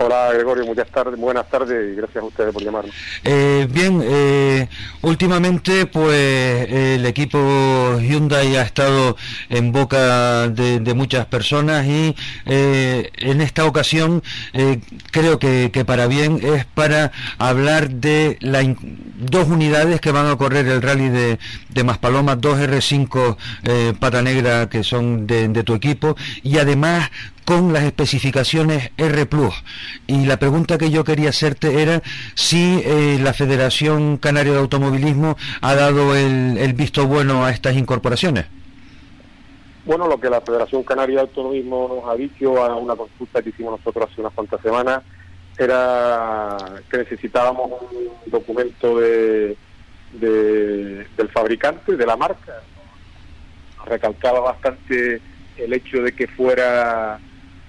Hola 0.00 0.30
Gregorio, 0.32 0.64
muchas 0.64 0.88
tardes, 0.90 1.18
buenas 1.18 1.50
tardes 1.50 1.92
y 1.92 1.96
gracias 1.96 2.22
a 2.22 2.26
ustedes 2.26 2.54
por 2.54 2.62
llamarnos. 2.62 2.94
Eh, 3.24 3.66
bien, 3.68 4.00
eh, 4.04 4.68
últimamente 5.02 5.86
pues 5.86 6.70
el 6.70 7.04
equipo 7.04 7.98
Hyundai 8.00 8.54
ha 8.56 8.62
estado 8.62 9.16
en 9.48 9.72
boca 9.72 10.48
de, 10.50 10.94
muchas 10.94 11.26
personas 11.26 11.84
y 11.84 12.14
eh, 12.46 13.10
en 13.16 13.40
esta 13.40 13.64
ocasión 13.64 14.22
eh, 14.52 14.78
creo 15.10 15.40
que, 15.40 15.68
para 15.84 16.06
bien 16.06 16.38
es 16.44 16.64
para 16.64 17.10
hablar 17.38 17.90
de 17.90 18.38
la 18.40 18.62
in- 18.62 18.76
dos 19.18 19.48
unidades 19.48 20.00
que 20.00 20.12
van 20.12 20.26
a 20.26 20.36
correr 20.36 20.64
el 20.68 20.80
rally 20.80 21.08
de, 21.08 21.40
de 21.70 21.84
Maspalomas, 21.84 22.40
dos 22.40 22.56
R5 22.56 23.36
eh, 23.64 23.94
pata 23.98 24.22
negra 24.22 24.68
que 24.68 24.84
son 24.84 25.26
de 25.26 25.64
tu 25.64 25.74
equipo 25.74 26.14
y 26.44 26.58
además 26.58 27.10
con 27.48 27.72
las 27.72 27.84
especificaciones 27.84 28.90
R+. 28.98 29.26
Y 30.06 30.26
la 30.26 30.36
pregunta 30.36 30.76
que 30.76 30.90
yo 30.90 31.02
quería 31.02 31.30
hacerte 31.30 31.80
era 31.80 32.02
si 32.34 32.82
eh, 32.84 33.18
la 33.22 33.32
Federación 33.32 34.18
Canaria 34.18 34.52
de 34.52 34.58
Automovilismo 34.58 35.34
ha 35.62 35.74
dado 35.74 36.14
el, 36.14 36.74
visto 36.74 37.06
bueno 37.06 37.46
a 37.46 37.50
estas 37.50 37.74
incorporaciones. 37.74 38.44
Bueno, 39.86 40.06
lo 40.08 40.20
que 40.20 40.28
la 40.28 40.42
Federación 40.42 40.82
Canaria 40.82 41.14
de 41.14 41.20
Autonomismo 41.22 42.02
nos 42.02 42.12
ha 42.12 42.16
dicho 42.18 42.62
a 42.62 42.76
una 42.76 42.94
consulta 42.94 43.40
que 43.40 43.48
hicimos 43.48 43.78
nosotros 43.78 44.10
hace 44.12 44.20
unas 44.20 44.34
cuantas 44.34 44.60
semanas 44.60 45.02
era 45.56 46.54
que 46.90 46.98
necesitábamos 46.98 47.70
un 47.80 48.30
documento 48.30 48.98
de, 49.00 49.56
de- 50.12 51.06
del 51.16 51.28
fabricante, 51.32 51.96
de 51.96 52.04
la 52.04 52.14
marca. 52.14 52.60
Recalcaba 53.86 54.40
bastante 54.40 55.22
el 55.56 55.72
hecho 55.72 56.02
de 56.02 56.12
que 56.12 56.26
fuera 56.28 57.18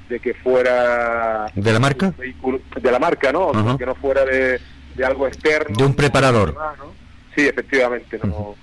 de 0.10 0.20
que 0.20 0.34
fuera 0.34 1.52
¿De 1.56 1.72
la 1.72 1.80
marca? 1.80 2.14
vehículo 2.18 2.60
de 2.82 2.92
la 2.92 3.00
marca, 3.00 3.32
¿no? 3.32 3.78
Que 3.78 3.86
no 3.86 3.96
fuera 3.96 4.26
de, 4.26 4.60
de 4.96 5.06
algo 5.06 5.28
externo. 5.28 5.76
De 5.78 5.84
un 5.86 5.94
preparador. 5.96 6.50
demás, 6.54 6.78
¿no? 6.80 6.92
Sí, 7.36 7.48
efectivamente. 7.48 8.20
No, 8.24 8.56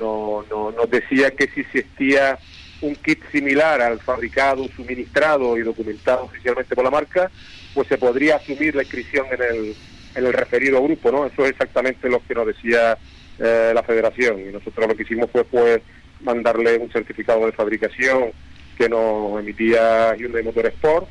no, 0.00 0.44
no, 0.50 0.72
nos 0.72 0.90
decía 0.90 1.30
que 1.30 1.48
si 1.48 1.60
existía 1.60 2.38
un 2.80 2.94
kit 2.96 3.20
similar 3.30 3.80
al 3.80 4.00
fabricado, 4.00 4.66
suministrado 4.74 5.56
y 5.56 5.62
documentado 5.62 6.24
oficialmente 6.24 6.74
por 6.74 6.84
la 6.84 6.90
marca, 6.90 7.30
pues 7.74 7.88
se 7.88 7.98
podría 7.98 8.36
asumir 8.36 8.74
la 8.74 8.82
inscripción 8.82 9.26
en 9.32 9.42
el, 9.42 9.76
en 10.14 10.26
el 10.26 10.32
referido 10.32 10.82
grupo, 10.82 11.12
¿no? 11.12 11.26
Eso 11.26 11.44
es 11.44 11.50
exactamente 11.52 12.08
lo 12.08 12.20
que 12.26 12.34
nos 12.34 12.46
decía 12.46 12.96
eh, 13.38 13.72
la 13.74 13.82
federación. 13.82 14.40
Y 14.40 14.52
nosotros 14.52 14.88
lo 14.88 14.94
que 14.96 15.02
hicimos 15.02 15.30
fue 15.30 15.44
pues 15.44 15.80
mandarle 16.22 16.78
un 16.78 16.90
certificado 16.90 17.44
de 17.44 17.52
fabricación 17.52 18.30
que 18.76 18.88
nos 18.88 19.40
emitía 19.40 20.14
Hyundai 20.16 20.42
Motorsport 20.42 21.08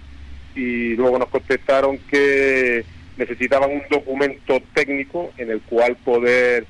y 0.55 0.95
luego 0.95 1.19
nos 1.19 1.29
contestaron 1.29 1.97
que 2.09 2.85
necesitaban 3.17 3.71
un 3.71 3.81
documento 3.89 4.61
técnico 4.73 5.31
en 5.37 5.51
el 5.51 5.61
cual 5.61 5.95
poder 5.97 6.65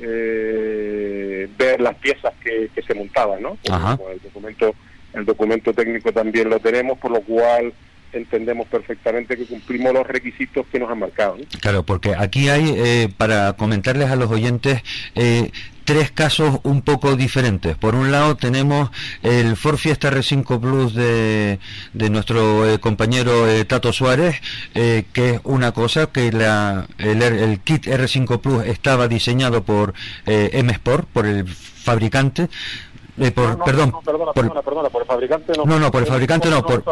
eh, 0.00 1.48
ver 1.56 1.80
las 1.80 1.94
piezas 1.96 2.34
que, 2.42 2.70
que 2.74 2.82
se 2.82 2.94
montaban, 2.94 3.42
¿no? 3.42 3.56
Ajá. 3.70 3.98
el 4.12 4.20
documento 4.20 4.74
el 5.14 5.24
documento 5.24 5.72
técnico 5.72 6.12
también 6.12 6.50
lo 6.50 6.60
tenemos, 6.60 6.98
por 6.98 7.10
lo 7.10 7.22
cual 7.22 7.72
entendemos 8.12 8.66
perfectamente 8.68 9.36
que 9.36 9.46
cumplimos 9.46 9.92
los 9.92 10.06
requisitos 10.06 10.66
que 10.70 10.78
nos 10.78 10.90
han 10.90 10.98
marcado. 11.00 11.36
¿no? 11.38 11.44
Claro, 11.60 11.82
porque 11.84 12.14
aquí 12.16 12.48
hay, 12.48 12.74
eh, 12.76 13.08
para 13.16 13.52
comentarles 13.54 14.10
a 14.10 14.16
los 14.16 14.30
oyentes, 14.30 14.82
eh, 15.14 15.50
tres 15.84 16.10
casos 16.10 16.58
un 16.64 16.82
poco 16.82 17.14
diferentes. 17.14 17.76
Por 17.76 17.94
un 17.94 18.10
lado 18.10 18.36
tenemos 18.36 18.90
el 19.22 19.56
Ford 19.56 19.76
Fiesta 19.76 20.10
R5 20.10 20.58
Plus 20.60 20.94
de, 20.94 21.60
de 21.92 22.10
nuestro 22.10 22.68
eh, 22.68 22.80
compañero 22.80 23.48
eh, 23.48 23.64
Tato 23.64 23.92
Suárez, 23.92 24.40
eh, 24.74 25.04
que 25.12 25.30
es 25.34 25.40
una 25.44 25.72
cosa 25.72 26.06
que 26.08 26.32
la, 26.32 26.86
el, 26.98 27.22
el 27.22 27.60
kit 27.60 27.86
R5 27.86 28.40
Plus 28.40 28.64
estaba 28.66 29.06
diseñado 29.08 29.62
por 29.62 29.94
eh, 30.26 30.50
M 30.54 30.72
Sport, 30.72 31.06
por 31.12 31.24
el 31.26 31.46
fabricante. 31.46 32.48
eh, 33.18 33.30
por, 33.30 33.62
perdón, 33.64 33.92
perdona, 34.04 34.32
por- 34.32 34.34
perdona, 34.34 34.62
perdona, 34.62 34.88
por 34.90 35.02
el 35.02 35.06
fabricante 35.06 35.52
no. 35.56 35.64
No, 35.66 35.78
no, 35.78 35.90
por 35.92 36.02
el 36.02 36.08
fabricante 36.08 36.50
no, 36.50 36.62
por- 36.66 36.82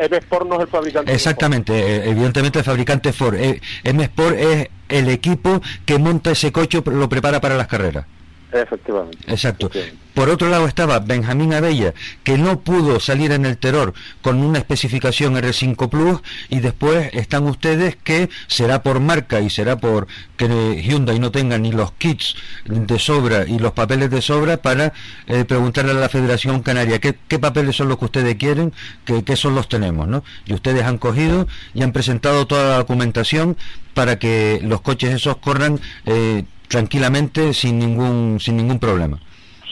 M 0.00 0.16
Sport 0.16 0.48
no 0.48 0.54
es 0.56 0.62
el 0.62 0.68
fabricante. 0.68 1.12
Exactamente, 1.12 1.72
eh, 1.74 2.10
evidentemente 2.10 2.58
el 2.58 2.64
fabricante 2.64 3.12
Ford. 3.12 3.34
Eh, 3.34 3.60
M 3.84 4.02
Sport 4.04 4.36
es 4.38 4.68
el 4.88 5.08
equipo 5.08 5.60
que 5.84 5.98
monta 5.98 6.30
ese 6.30 6.50
coche, 6.52 6.82
lo 6.86 7.08
prepara 7.08 7.40
para 7.40 7.56
las 7.56 7.66
carreras. 7.66 8.06
Efectivamente. 8.52 9.18
Exacto. 9.26 9.66
Efectivamente. 9.66 10.10
Por 10.14 10.28
otro 10.28 10.48
lado 10.48 10.66
estaba 10.66 10.98
Benjamín 10.98 11.54
Abella, 11.54 11.94
que 12.24 12.36
no 12.36 12.60
pudo 12.60 12.98
salir 13.00 13.32
en 13.32 13.46
el 13.46 13.58
Terror 13.58 13.94
con 14.22 14.42
una 14.42 14.58
especificación 14.58 15.36
R5 15.36 15.88
Plus, 15.88 16.20
y 16.48 16.60
después 16.60 17.10
están 17.14 17.44
ustedes 17.44 17.96
que 17.96 18.28
será 18.48 18.82
por 18.82 19.00
marca 19.00 19.40
y 19.40 19.50
será 19.50 19.78
por 19.78 20.08
que 20.36 20.82
Hyundai 20.82 21.20
no 21.20 21.30
tenga 21.30 21.58
ni 21.58 21.70
los 21.70 21.92
kits 21.92 22.34
de 22.64 22.98
sobra 22.98 23.46
y 23.46 23.58
los 23.58 23.72
papeles 23.72 24.10
de 24.10 24.20
sobra 24.20 24.56
para 24.56 24.92
eh, 25.26 25.44
preguntarle 25.44 25.92
a 25.92 25.94
la 25.94 26.08
Federación 26.08 26.62
Canaria 26.62 26.98
qué, 26.98 27.16
qué 27.28 27.38
papeles 27.38 27.76
son 27.76 27.88
los 27.88 27.98
que 27.98 28.06
ustedes 28.06 28.34
quieren, 28.34 28.72
que, 29.04 29.22
qué 29.22 29.36
son 29.36 29.54
los 29.54 29.68
tenemos, 29.68 30.08
¿no? 30.08 30.24
Y 30.44 30.54
ustedes 30.54 30.82
han 30.82 30.98
cogido 30.98 31.46
y 31.72 31.82
han 31.82 31.92
presentado 31.92 32.46
toda 32.46 32.70
la 32.70 32.76
documentación 32.78 33.56
para 33.94 34.18
que 34.18 34.60
los 34.62 34.80
coches 34.80 35.14
esos 35.14 35.36
corran 35.36 35.80
eh, 36.06 36.44
tranquilamente 36.70 37.52
sin 37.52 37.78
ningún 37.78 38.38
sin 38.40 38.56
ningún 38.56 38.78
problema. 38.78 39.18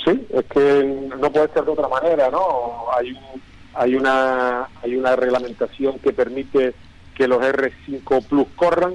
Sí, 0.05 0.21
es 0.35 0.45
que 0.47 1.09
no 1.21 1.31
puede 1.33 1.49
ser 1.55 1.65
de 1.65 1.71
otra 1.71 1.89
manera, 1.89 2.29
¿no? 2.31 2.87
Hay 2.99 3.13
un- 3.13 3.41
hay 3.75 3.95
una 3.95 4.69
hay 4.83 4.97
una 4.97 5.15
reglamentación 5.15 5.99
que 6.01 6.13
permite 6.13 6.75
que 7.15 7.29
los 7.29 7.41
R5 7.41 8.23
Plus 8.29 8.47
corran 8.57 8.95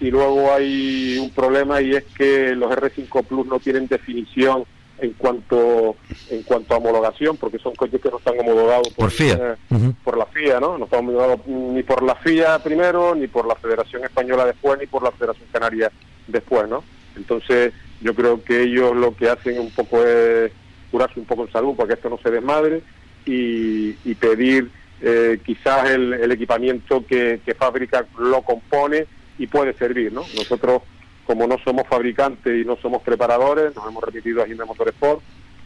y 0.00 0.10
luego 0.10 0.52
hay 0.54 1.18
un 1.18 1.30
problema 1.30 1.80
y 1.82 1.94
es 1.96 2.04
que 2.16 2.54
los 2.54 2.70
R5 2.70 3.22
Plus 3.24 3.46
no 3.46 3.58
tienen 3.58 3.88
definición 3.88 4.64
en 4.98 5.12
cuanto 5.14 5.96
en 6.30 6.42
cuanto 6.44 6.74
a 6.74 6.76
homologación 6.76 7.36
porque 7.36 7.58
son 7.58 7.74
coches 7.74 8.00
que 8.00 8.10
no 8.10 8.18
están 8.18 8.38
homologados 8.38 8.90
Por 8.90 9.10
FIA. 9.10 9.34
eh, 9.34 9.56
Ujú. 9.70 9.94
por 10.04 10.16
la 10.16 10.26
FIA, 10.26 10.60
¿no? 10.60 10.78
No 10.78 10.84
están 10.84 11.00
homologados 11.00 11.40
ni 11.46 11.82
por 11.82 12.02
la 12.04 12.14
FIA 12.14 12.60
primero, 12.60 13.14
ni 13.16 13.26
por 13.26 13.44
la 13.46 13.56
Federación 13.56 14.04
Española 14.04 14.44
después, 14.44 14.78
ni 14.78 14.86
por 14.86 15.02
la 15.02 15.10
Federación 15.10 15.48
Canaria 15.50 15.90
después, 16.28 16.68
¿no? 16.68 16.84
Entonces, 17.20 17.72
yo 18.00 18.14
creo 18.14 18.42
que 18.42 18.62
ellos 18.62 18.96
lo 18.96 19.14
que 19.14 19.28
hacen 19.28 19.58
un 19.60 19.70
poco 19.70 20.02
es 20.04 20.50
curarse 20.90 21.20
un 21.20 21.26
poco 21.26 21.44
en 21.46 21.52
salud 21.52 21.76
para 21.76 21.88
que 21.88 21.94
esto 21.94 22.08
no 22.10 22.18
se 22.22 22.30
desmadre 22.30 22.82
y, 23.26 23.90
y 24.04 24.14
pedir 24.18 24.70
eh, 25.02 25.38
quizás 25.44 25.88
el, 25.90 26.12
el 26.14 26.32
equipamiento 26.32 27.04
que, 27.06 27.40
que 27.44 27.54
fábrica 27.54 28.06
lo 28.18 28.42
compone 28.42 29.06
y 29.38 29.46
puede 29.46 29.72
servir, 29.74 30.12
¿no? 30.12 30.22
Nosotros, 30.36 30.82
como 31.26 31.46
no 31.46 31.56
somos 31.64 31.86
fabricantes 31.88 32.60
y 32.60 32.66
no 32.66 32.76
somos 32.82 33.02
preparadores, 33.02 33.74
nos 33.76 33.86
hemos 33.88 34.02
remitido 34.02 34.42
a 34.42 34.46
Hyundai 34.46 34.66
Motorsport 34.66 35.20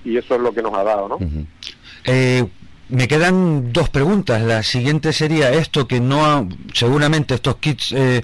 y 0.05 0.17
eso 0.19 0.35
es 0.35 0.41
lo 0.41 0.53
que 0.53 0.63
nos 0.63 0.75
ha 0.75 0.83
dado, 0.85 1.09
¿no? 1.09 1.19
Eh, 2.05 2.45
me 2.91 3.09
quedan 3.09 3.73
dos 3.73 3.89
preguntas. 3.89 4.43
La 4.43 4.63
siguiente 4.63 5.13
sería 5.13 5.51
esto 5.53 5.89
que 5.89 6.01
no 6.01 6.27
ha- 6.27 6.47
seguramente 6.75 7.35
estos 7.35 7.57
kits 7.57 7.93
eh, 7.93 8.23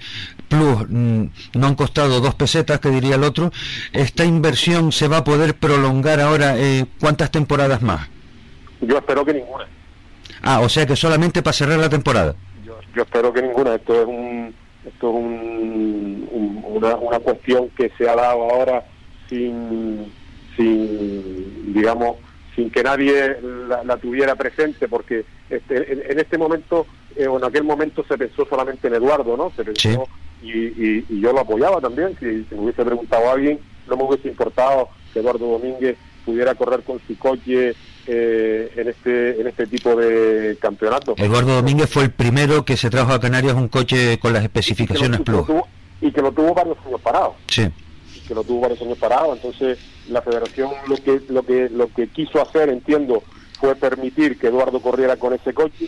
Plus 0.51 0.89
mm, 0.89 1.25
no 1.55 1.67
han 1.69 1.77
costado 1.77 2.21
dos 2.21 2.35
pesetas, 2.35 2.81
que 2.81 2.91
diría 2.91 3.15
el 3.15 3.23
otro. 3.23 3.53
Esta 3.93 4.25
inversión 4.25 4.91
se 4.91 5.07
va 5.07 5.19
a 5.19 5.25
poder 5.25 5.55
prolongar 5.55 6.21
ahora 6.21 6.59
eh, 6.59 6.87
cuántas 6.99 7.31
temporadas 7.31 7.83
más. 7.83 8.09
Yo 8.81 8.99
espero 8.99 9.25
que 9.25 9.35
ninguna. 9.35 9.67
Ah, 10.43 10.61
o 10.61 10.69
sea 10.69 10.87
que 10.87 10.97
solamente 10.97 11.41
para 11.41 11.53
cerrar 11.53 11.79
la 11.79 11.89
temporada. 11.89 12.35
Yo 12.65 12.81
yo 12.95 13.03
espero 13.03 13.33
que 13.33 13.43
ninguna. 13.43 13.77
Esto 13.77 14.03
es 14.03 14.07
un 14.09 14.55
esto 14.85 15.09
es 15.11 15.15
un, 15.15 16.65
una, 16.65 16.97
una 16.97 17.19
cuestión 17.21 17.69
que 17.71 17.93
se 17.97 18.09
ha 18.09 18.17
dado 18.17 18.43
ahora 18.51 18.85
sin 19.29 20.13
sin 20.57 21.73
digamos 21.73 22.17
sin 22.57 22.71
que 22.71 22.83
nadie 22.83 23.37
la, 23.85 23.97
tuviera 23.99 24.35
presente 24.35 24.89
porque 24.89 25.25
este, 25.49 26.11
en, 26.11 26.19
este 26.19 26.37
momento 26.39 26.87
eh, 27.15 27.29
o 27.29 27.39
en 27.39 27.45
aquel 27.45 27.63
momento 27.63 28.05
se 28.09 28.19
pensó 28.19 28.47
solamente 28.47 28.89
en 28.89 28.95
Eduardo 28.95 29.37
no 29.37 29.53
se 29.55 29.65
pensó 29.65 30.09
y, 30.43 31.05
y, 31.09 31.21
yo 31.21 31.33
lo 31.33 31.41
apoyaba 31.41 31.81
también 31.81 32.17
si, 32.19 32.47
me 32.55 32.63
hubiese 32.63 32.85
preguntado 32.85 33.29
a 33.29 33.33
alguien 33.33 33.59
no 33.89 33.97
me 33.97 34.05
hubiese 34.05 34.29
importado 34.29 34.89
que 35.13 35.21
Eduardo 35.21 35.47
Domínguez 35.47 35.97
pudiera 36.25 36.55
correr 36.55 36.83
con 36.83 37.01
su 37.07 37.19
coche 37.19 37.75
eh, 38.07 38.73
en 38.77 38.89
este 38.89 39.41
en 39.41 39.47
este 39.47 39.67
tipo 39.67 39.95
de 39.95 40.57
campeonato. 40.61 41.15
Eduardo 41.17 41.57
Domínguez 41.57 41.91
fue 41.91 42.05
el 42.05 42.11
primero 42.11 42.65
que 42.65 42.77
se 42.77 42.89
trajo 42.91 43.13
a 43.13 43.21
Canarias 43.21 43.55
un 43.55 43.69
coche 43.69 44.19
con 44.19 44.33
las 44.33 44.43
especificaciones 44.43 45.21
Plus. 45.21 45.47
Y 46.01 46.11
que 46.11 46.23
lo 46.23 46.33
tuvo 46.33 46.55
varios 46.55 46.79
años 46.87 47.01
parado. 47.01 47.35
Sí. 47.49 47.69
que 48.27 48.35
lo 48.35 48.43
tuvo 48.43 48.61
varios 48.61 48.81
años 48.81 48.99
parado. 48.99 49.35
Entonces 49.35 49.79
la 50.09 50.23
Federación 50.23 50.71
lo 50.89 50.97
que 50.97 51.21
lo 51.29 51.43
que 51.43 51.69
lo 51.69 51.93
que 51.93 52.09
quiso 52.09 52.41
hacer, 52.41 52.69
entiendo, 52.69 53.23
fue 53.61 53.75
permitir 53.75 54.39
que 54.39 54.47
Eduardo 54.47 54.81
corriera 54.81 55.17
con 55.17 55.35
ese 55.35 55.53
coche. 55.53 55.87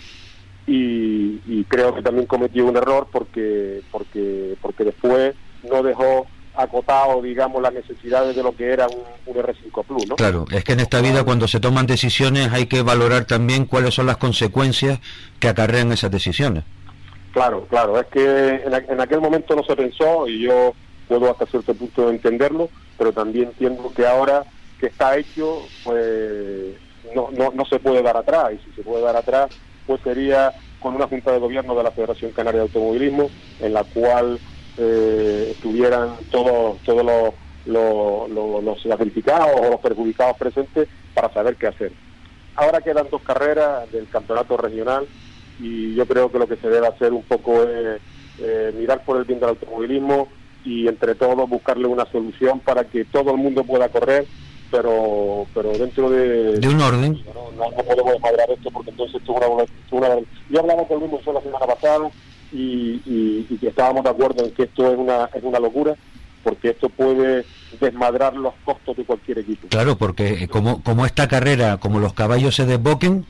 Y, 0.66 1.40
y 1.46 1.64
creo 1.68 1.94
que 1.94 2.02
también 2.02 2.26
cometió 2.26 2.66
un 2.66 2.76
error 2.76 3.08
porque 3.10 3.82
porque 3.90 4.54
porque 4.60 4.84
después 4.84 5.34
no 5.68 5.82
dejó 5.82 6.26
acotado, 6.54 7.22
digamos, 7.22 7.62
las 7.62 7.72
necesidades 7.72 8.36
de 8.36 8.42
lo 8.42 8.54
que 8.54 8.72
era 8.72 8.86
un, 8.86 9.34
R5 9.34 9.84
Plus, 9.84 10.08
¿no? 10.08 10.16
Claro, 10.16 10.44
es 10.50 10.64
que 10.64 10.72
en 10.72 10.80
esta 10.80 11.00
vida 11.00 11.24
cuando 11.24 11.48
se 11.48 11.60
toman 11.60 11.86
decisiones 11.86 12.52
hay 12.52 12.66
que 12.66 12.82
valorar 12.82 13.24
también 13.24 13.64
cuáles 13.64 13.94
son 13.94 14.06
las 14.06 14.18
consecuencias 14.18 15.00
que 15.38 15.48
acarrean 15.48 15.92
esas 15.92 16.10
decisiones. 16.10 16.64
Claro, 17.32 17.66
claro, 17.68 17.98
es 17.98 18.06
que 18.08 18.62
en, 18.64 19.00
aquel 19.00 19.20
momento 19.20 19.56
no 19.56 19.64
se 19.64 19.74
pensó 19.74 20.28
y 20.28 20.40
yo 20.40 20.74
puedo 21.08 21.30
hasta 21.30 21.46
cierto 21.46 21.72
punto 21.74 22.10
entenderlo, 22.10 22.68
pero 22.98 23.12
también 23.12 23.48
entiendo 23.48 23.90
que 23.94 24.06
ahora 24.06 24.44
que 24.78 24.86
está 24.86 25.16
hecho, 25.16 25.62
pues 25.84 26.74
no, 27.14 27.30
no, 27.32 27.50
no 27.54 27.64
se 27.64 27.78
puede 27.78 28.02
dar 28.02 28.18
atrás 28.18 28.52
y 28.52 28.58
si 28.68 28.76
se 28.76 28.82
puede 28.82 29.02
dar 29.02 29.16
atrás, 29.16 29.48
pues 29.86 30.00
sería 30.02 30.52
con 30.80 30.94
una 30.94 31.06
junta 31.06 31.32
de 31.32 31.38
gobierno 31.38 31.74
de 31.74 31.82
la 31.82 31.92
Federación 31.92 32.32
Canaria 32.32 32.60
de 32.60 32.66
Automovilismo 32.66 33.30
en 33.60 33.72
la 33.72 33.84
cual 33.84 34.38
eh, 34.78 35.48
estuvieran 35.52 36.16
todos 36.30 36.78
todos 36.82 37.04
los, 37.04 37.34
los, 37.66 38.62
los, 38.64 38.82
sacrificados 38.82 39.60
o 39.60 39.70
los 39.70 39.80
perjudicados 39.80 40.36
presentes 40.36 40.88
para 41.14 41.32
saber 41.32 41.56
qué 41.56 41.68
hacer. 41.68 41.92
Ahora 42.54 42.80
quedan 42.80 43.08
dos 43.10 43.22
carreras 43.22 43.90
del 43.92 44.08
campeonato 44.08 44.56
regional 44.56 45.06
y 45.60 45.94
yo 45.94 46.06
creo 46.06 46.30
que 46.30 46.38
lo 46.38 46.48
que 46.48 46.56
se 46.56 46.68
debe 46.68 46.86
hacer 46.86 47.12
un 47.12 47.22
poco 47.22 47.62
es 47.62 48.00
eh, 48.40 48.72
mirar 48.76 49.04
por 49.04 49.18
el 49.18 49.24
bien 49.24 49.40
del 49.40 49.50
automovilismo 49.50 50.28
y 50.64 50.88
entre 50.88 51.14
todos 51.14 51.48
buscarle 51.48 51.86
una 51.86 52.06
solución 52.06 52.60
para 52.60 52.84
que 52.84 53.04
todo 53.04 53.32
el 53.32 53.38
mundo 53.38 53.64
pueda 53.64 53.88
correr 53.88 54.26
pero 54.72 55.46
pero 55.54 55.70
dentro 55.72 56.10
de, 56.10 56.58
de 56.58 56.68
un 56.68 56.80
orden 56.80 57.22
no, 57.32 57.70
no, 57.70 57.76
podemos 57.84 58.14
desmadrar 58.14 58.50
esto 58.50 58.70
porque 58.72 58.90
entonces 58.90 59.20
esto 59.20 59.32
es 59.32 59.68
una, 59.90 60.06
una, 60.06 60.16
yo 60.50 60.60
hablaba 60.60 60.88
con 60.88 61.02
el 61.02 61.08
mismo 61.08 61.32
la 61.32 61.40
semana 61.40 61.66
pasada 61.66 62.10
y, 62.50 63.00
y, 63.06 63.58
que 63.58 63.68
estábamos 63.68 64.02
de 64.02 64.10
acuerdo 64.10 64.44
en 64.44 64.50
que 64.52 64.64
esto 64.64 64.90
es 64.90 64.98
una, 64.98 65.26
es 65.32 65.42
una 65.42 65.60
locura 65.60 65.94
porque 66.42 66.70
esto 66.70 66.88
puede 66.88 67.44
desmadrar 67.80 68.34
los 68.34 68.52
costos 68.64 68.96
de 68.96 69.04
cualquier 69.04 69.38
equipo. 69.38 69.68
Claro, 69.68 69.96
porque 69.96 70.48
como, 70.48 70.82
como 70.82 71.06
esta 71.06 71.28
carrera, 71.28 71.78
como 71.78 72.00
los 72.00 72.14
caballos 72.14 72.56
se 72.56 72.66
desboquen, 72.66 73.24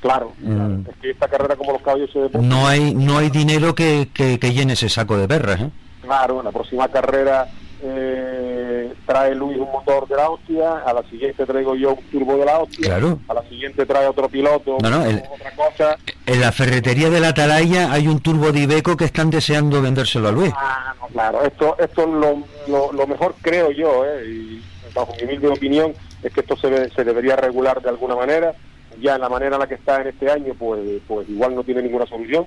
Claro, 0.00 0.34
mm. 0.38 0.88
es 0.90 0.96
que 1.00 1.10
esta 1.10 1.26
carrera 1.26 1.56
como 1.56 1.72
los 1.72 1.82
caballos 1.82 2.10
se. 2.12 2.38
No 2.38 2.68
hay, 2.68 2.94
no 2.94 3.18
hay 3.18 3.30
dinero 3.30 3.74
que, 3.74 4.08
que, 4.12 4.38
llene 4.52 4.74
ese 4.74 4.88
saco 4.88 5.16
de 5.16 5.26
perras, 5.26 5.62
¿eh? 5.62 5.70
Claro, 6.02 6.42
la 6.42 6.52
próxima 6.52 6.86
carrera 6.88 7.48
eh, 7.88 8.92
trae 9.06 9.34
Luis 9.34 9.58
un 9.58 9.70
motor 9.70 10.08
de 10.08 10.16
la 10.16 10.30
hostia, 10.30 10.78
a 10.84 10.92
la 10.92 11.02
siguiente 11.08 11.46
traigo 11.46 11.74
yo 11.76 11.94
un 11.94 12.04
turbo 12.10 12.36
de 12.36 12.44
la 12.44 12.58
hostia, 12.58 12.86
claro. 12.86 13.18
a 13.28 13.34
la 13.34 13.42
siguiente 13.48 13.86
trae 13.86 14.06
otro 14.06 14.28
piloto, 14.28 14.78
no, 14.82 14.90
no, 14.90 15.00
otra 15.00 15.50
cosa. 15.54 15.96
En 16.26 16.40
la 16.40 16.52
ferretería 16.52 17.08
de 17.10 17.20
la 17.20 17.28
Atalaya 17.28 17.92
hay 17.92 18.08
un 18.08 18.20
turbo 18.20 18.52
de 18.52 18.60
Ibeco 18.60 18.96
que 18.96 19.04
están 19.04 19.30
deseando 19.30 19.80
vendérselo 19.80 20.28
a 20.28 20.32
Luis. 20.32 20.52
Ah, 20.56 20.94
no, 21.00 21.06
claro, 21.08 21.44
esto, 21.44 21.76
esto 21.78 22.02
es 22.02 22.08
lo, 22.08 22.92
lo, 22.92 23.06
mejor 23.06 23.34
creo 23.40 23.70
yo, 23.70 24.04
eh, 24.04 24.26
y 24.26 24.62
bajo 24.94 25.14
mi 25.16 25.24
humilde 25.24 25.48
opinión, 25.48 25.92
es 26.22 26.32
que 26.32 26.40
esto 26.40 26.56
se, 26.56 26.90
se 26.90 27.04
debería 27.04 27.36
regular 27.36 27.80
de 27.80 27.90
alguna 27.90 28.16
manera, 28.16 28.54
ya 29.00 29.14
en 29.14 29.20
la 29.20 29.28
manera 29.28 29.56
en 29.56 29.60
la 29.60 29.68
que 29.68 29.74
está 29.74 30.00
en 30.00 30.08
este 30.08 30.30
año, 30.30 30.54
pues, 30.58 30.80
pues 31.06 31.28
igual 31.28 31.54
no 31.54 31.62
tiene 31.62 31.82
ninguna 31.82 32.06
solución 32.06 32.46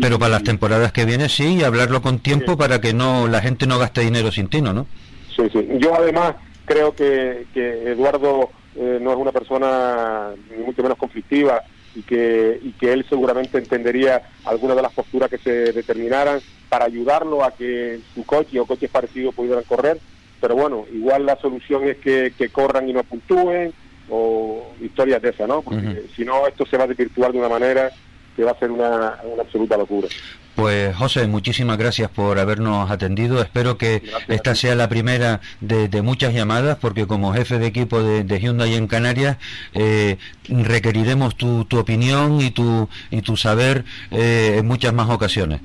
pero 0.00 0.18
para 0.18 0.32
las 0.32 0.44
temporadas 0.44 0.92
que 0.92 1.04
vienen 1.04 1.28
sí, 1.28 1.56
y 1.56 1.62
hablarlo 1.64 2.02
con 2.02 2.18
tiempo 2.18 2.56
para 2.56 2.80
que 2.80 2.92
no 2.92 3.28
la 3.28 3.40
gente 3.40 3.66
no 3.66 3.78
gaste 3.78 4.02
dinero 4.02 4.30
sin 4.30 4.48
tino, 4.48 4.72
¿no? 4.72 4.86
Sí, 5.34 5.42
sí. 5.52 5.66
Yo 5.78 5.94
además 5.94 6.36
creo 6.64 6.94
que, 6.94 7.46
que 7.54 7.90
Eduardo 7.92 8.50
eh, 8.74 8.98
no 9.00 9.12
es 9.12 9.16
una 9.16 9.32
persona 9.32 10.30
ni 10.50 10.64
mucho 10.64 10.82
menos 10.82 10.98
conflictiva 10.98 11.62
y 11.94 12.02
que, 12.02 12.58
y 12.62 12.72
que 12.72 12.92
él 12.92 13.06
seguramente 13.08 13.56
entendería 13.56 14.22
algunas 14.44 14.76
de 14.76 14.82
las 14.82 14.92
posturas 14.92 15.30
que 15.30 15.38
se 15.38 15.72
determinaran 15.72 16.40
para 16.68 16.84
ayudarlo 16.84 17.42
a 17.42 17.52
que 17.52 18.00
su 18.14 18.24
coche 18.24 18.60
o 18.60 18.66
coches 18.66 18.90
parecidos 18.90 19.34
pudieran 19.34 19.64
correr. 19.64 19.98
Pero 20.40 20.56
bueno, 20.56 20.84
igual 20.92 21.24
la 21.24 21.36
solución 21.36 21.84
es 21.84 21.96
que, 21.96 22.34
que 22.36 22.50
corran 22.50 22.88
y 22.88 22.92
no 22.92 23.02
puntúen 23.02 23.72
o 24.10 24.74
historias 24.80 25.22
de 25.22 25.30
esas, 25.30 25.48
¿no? 25.48 25.62
Porque 25.62 26.04
si 26.14 26.24
no, 26.24 26.46
esto 26.46 26.66
se 26.66 26.76
va 26.76 26.84
a 26.84 26.86
desvirtuar 26.86 27.32
de 27.32 27.38
una 27.38 27.48
manera 27.48 27.90
que 28.36 28.44
va 28.44 28.52
a 28.52 28.58
ser 28.58 28.70
una, 28.70 29.18
absoluta 29.40 29.76
locura. 29.76 30.08
Pues 30.54 30.94
José, 30.96 31.26
muchísimas 31.26 31.76
gracias 31.76 32.10
por 32.10 32.38
habernos 32.38 32.90
atendido. 32.90 33.42
Espero 33.42 33.76
que 33.76 34.02
esta 34.28 34.54
sea 34.54 34.74
la 34.74 34.88
primera 34.88 35.40
de, 35.60 36.02
muchas 36.02 36.32
llamadas, 36.32 36.78
porque 36.78 37.06
como 37.06 37.32
jefe 37.32 37.58
de 37.58 37.66
equipo 37.66 38.02
de, 38.02 38.40
Hyundai 38.40 38.74
en 38.74 38.86
Canarias 38.86 39.36
eh, 39.74 40.16
requeriremos 40.48 41.36
tu, 41.36 41.64
tu, 41.64 41.78
opinión 41.78 42.40
y 42.40 42.50
tu, 42.50 42.88
y 43.10 43.22
tu 43.22 43.36
saber 43.36 43.84
eh, 44.10 44.56
en 44.58 44.66
muchas 44.66 44.94
más 44.94 45.10
ocasiones. 45.10 45.60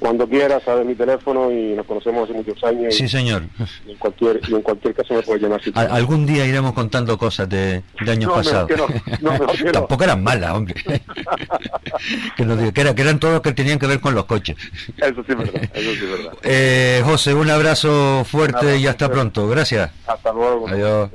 Cuando 0.00 0.26
quieras, 0.26 0.62
sabes 0.64 0.86
mi 0.86 0.94
teléfono 0.94 1.52
y 1.52 1.74
nos 1.74 1.84
conocemos 1.84 2.24
hace 2.24 2.32
muchos 2.32 2.64
años. 2.64 2.94
Sí, 2.94 3.06
señor. 3.06 3.42
Y 3.86 3.92
en 3.92 3.98
cualquier, 3.98 4.40
y 4.48 4.54
en 4.54 4.62
cualquier 4.62 4.94
caso 4.94 5.12
me 5.12 5.22
puedes 5.22 5.42
llamar. 5.42 5.60
algún 5.74 6.24
día 6.24 6.46
iremos 6.46 6.72
contando 6.72 7.18
cosas 7.18 7.48
de, 7.48 7.82
años 8.08 8.32
pasados. 8.32 8.70
Tampoco 9.72 10.04
eran 10.04 10.22
malas, 10.24 10.52
hombre. 10.52 10.74
que, 12.36 12.44
nos, 12.46 12.72
que, 12.72 12.80
eran 12.80 13.20
todos 13.20 13.42
que 13.42 13.52
tenían 13.52 13.78
que 13.78 13.86
ver 13.86 14.00
con 14.00 14.14
los 14.14 14.24
coches. 14.24 14.56
Eso 14.96 15.22
sí 15.22 15.32
es 15.32 15.36
verdad. 15.36 15.62
Eso 15.74 15.92
sí 15.92 16.00
es 16.02 16.10
verdad. 16.10 16.32
Eh, 16.42 17.02
José, 17.04 17.34
un 17.34 17.50
abrazo 17.50 18.24
fuerte 18.24 18.78
y 18.78 18.86
hasta 18.86 19.08
pronto. 19.08 19.46
Gracias. 19.48 19.90
Hasta 20.06 20.32
luego. 20.32 20.66
Adiós. 20.68 21.10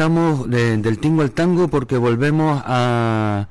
Estamos 0.00 0.48
del 0.48 0.98
tingo 0.98 1.20
al 1.20 1.30
tango 1.32 1.68
porque 1.68 1.98
volvemos 1.98 2.62
a, 2.64 3.48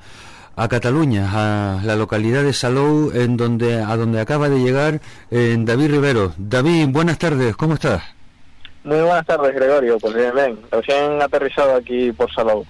a 0.56 0.68
Cataluña, 0.68 1.30
a 1.32 1.84
la 1.84 1.96
localidad 1.96 2.42
de 2.42 2.54
Salou, 2.54 3.12
en 3.14 3.38
donde, 3.38 3.80
a 3.80 3.96
donde 3.96 4.20
acaba 4.20 4.50
de 4.50 4.60
llegar 4.60 5.00
David 5.30 5.92
Rivero. 5.92 6.34
David, 6.40 6.88
buenas 6.90 7.20
tardes, 7.20 7.56
¿cómo 7.56 7.76
estás? 7.76 8.02
Muy 8.90 9.02
buenas 9.02 9.24
tardes, 9.24 9.54
Gregorio. 9.54 10.00
Pues 10.00 10.16
bien. 10.16 10.58
Recién 10.72 11.22
aterrizado 11.22 11.76
aquí 11.76 12.12
por 12.12 12.34
Salou. 12.34 12.66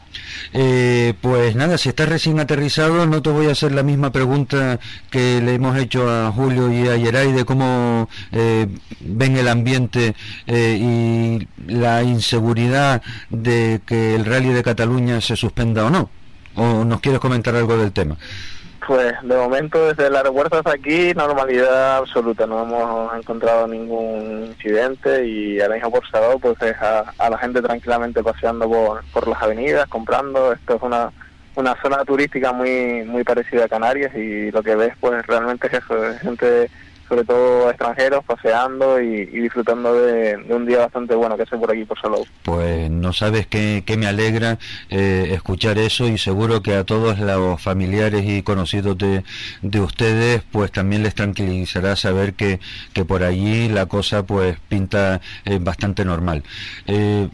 Eh, 0.51 1.13
pues 1.21 1.55
nada, 1.55 1.77
si 1.77 1.87
estás 1.87 2.09
recién 2.09 2.41
aterrizado, 2.41 3.05
no 3.05 3.21
te 3.21 3.29
voy 3.29 3.47
a 3.47 3.51
hacer 3.51 3.71
la 3.71 3.83
misma 3.83 4.11
pregunta 4.11 4.81
que 5.09 5.39
le 5.39 5.53
hemos 5.53 5.77
hecho 5.77 6.09
a 6.09 6.29
Julio 6.33 6.73
y 6.73 6.89
a 6.89 6.97
Yeray 6.97 7.31
de 7.31 7.45
cómo 7.45 8.09
eh, 8.33 8.67
ven 8.99 9.37
el 9.37 9.47
ambiente 9.47 10.13
eh, 10.45 10.77
y 10.77 11.71
la 11.71 12.03
inseguridad 12.03 13.01
de 13.29 13.79
que 13.85 14.15
el 14.15 14.25
rally 14.25 14.49
de 14.49 14.61
Cataluña 14.61 15.21
se 15.21 15.37
suspenda 15.37 15.85
o 15.85 15.89
no. 15.89 16.09
¿O 16.55 16.83
nos 16.83 16.99
quieres 16.99 17.21
comentar 17.21 17.55
algo 17.55 17.77
del 17.77 17.93
tema? 17.93 18.17
Pues 18.87 19.13
de 19.21 19.35
momento 19.35 19.87
desde 19.87 20.07
el 20.07 20.15
aeropuerto 20.15 20.57
hasta 20.57 20.71
aquí 20.73 21.13
normalidad 21.13 21.97
absoluta, 21.97 22.47
no 22.47 22.63
hemos 22.63 23.13
encontrado 23.15 23.67
ningún 23.67 24.45
incidente 24.47 25.25
y 25.27 25.59
ahora 25.59 25.75
mismo 25.75 25.91
por 25.91 26.09
Salou 26.09 26.39
pues 26.39 26.57
deja 26.59 27.13
a 27.17 27.29
la 27.29 27.37
gente 27.37 27.61
tranquilamente 27.61 28.23
paseando 28.23 28.67
por, 28.67 29.03
por 29.13 29.27
las 29.27 29.41
avenidas, 29.41 29.87
comprando, 29.89 30.53
esto 30.53 30.75
es 30.75 30.81
una 30.81 31.11
una 31.55 31.75
zona 31.81 32.05
turística 32.05 32.53
muy 32.53 33.03
muy 33.03 33.23
parecida 33.23 33.65
a 33.65 33.69
Canarias 33.69 34.15
y 34.15 34.49
lo 34.51 34.63
que 34.63 34.75
ves 34.75 34.93
pues 34.99 35.25
realmente 35.27 35.67
es 35.67 35.73
eso, 35.73 36.07
es 36.07 36.19
gente 36.21 36.69
sobre 37.09 37.25
todo 37.25 37.69
extranjeros 37.69 38.23
paseando 38.23 39.01
y, 39.01 39.25
disfrutando 39.25 39.93
de, 39.93 40.37
un 40.49 40.65
día 40.65 40.79
bastante 40.79 41.15
bueno 41.15 41.35
que 41.35 41.43
hace 41.43 41.57
por 41.57 41.71
aquí 41.71 41.83
por 41.83 41.99
Salou. 41.99 42.25
Pues 42.43 42.89
no 42.91 43.11
sabes 43.11 43.47
qué, 43.47 43.83
me 43.97 44.07
alegra 44.07 44.59
eh, 44.89 45.31
escuchar 45.33 45.79
eso 45.79 46.07
y 46.07 46.17
seguro 46.17 46.61
que 46.61 46.75
a 46.75 46.83
todos 46.83 47.19
los 47.19 47.61
familiares 47.61 48.23
y 48.25 48.43
conocidos 48.43 48.97
de, 48.97 49.23
de 49.63 49.79
ustedes 49.81 50.43
pues 50.51 50.71
también 50.71 51.03
les 51.03 51.15
tranquilizará 51.15 51.95
saber 51.95 52.35
que, 52.35 52.59
que 52.93 53.03
por 53.03 53.23
allí 53.23 53.67
la 53.67 53.87
cosa 53.87 54.23
pues 54.23 54.57
pinta 54.69 55.19
eh, 55.45 55.57
bastante 55.59 56.05
normal. 56.05 56.43
Eh, 56.85 57.27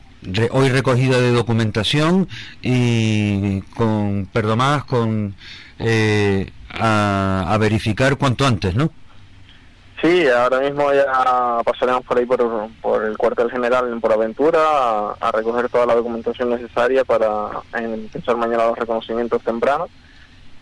hoy 0.51 0.69
recogida 0.69 1.19
de 1.19 1.31
documentación 1.31 2.27
y 2.61 3.61
con, 3.75 4.27
perdón 4.31 4.59
más, 4.59 4.85
con 4.85 5.35
eh, 5.79 6.49
a, 6.71 7.45
a 7.47 7.57
verificar 7.57 8.17
cuanto 8.17 8.47
antes, 8.47 8.75
¿no? 8.75 8.91
Sí, 10.05 10.27
ahora 10.27 10.59
mismo 10.59 10.93
ya 10.93 11.63
pasaremos 11.65 12.03
por 12.03 12.19
ahí 12.19 12.27
por, 12.27 12.69
por 12.79 13.03
el 13.03 13.17
cuartel 13.17 13.49
general 13.49 13.91
en 13.91 14.11
Aventura 14.11 15.15
a, 15.19 15.31
recoger 15.31 15.67
toda 15.67 15.87
la 15.87 15.95
documentación 15.95 16.51
necesaria 16.51 17.03
para 17.03 17.49
empezar 17.73 18.37
mañana 18.37 18.67
los 18.67 18.77
reconocimientos 18.77 19.41
tempranos 19.41 19.89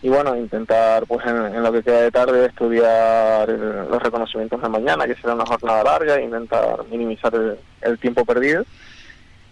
y 0.00 0.08
bueno, 0.08 0.34
intentar 0.34 1.04
pues 1.06 1.26
en, 1.26 1.62
lo 1.62 1.70
que 1.72 1.82
queda 1.82 2.00
de 2.00 2.10
tarde 2.10 2.46
estudiar 2.46 3.46
los 3.50 4.02
reconocimientos 4.02 4.62
de 4.62 4.68
mañana, 4.70 5.06
que 5.06 5.14
será 5.16 5.34
una 5.34 5.44
jornada 5.44 5.84
larga, 5.84 6.16
e 6.16 6.24
intentar 6.24 6.82
minimizar 6.90 7.34
el, 7.34 7.58
el 7.82 7.98
tiempo 7.98 8.24
perdido. 8.24 8.64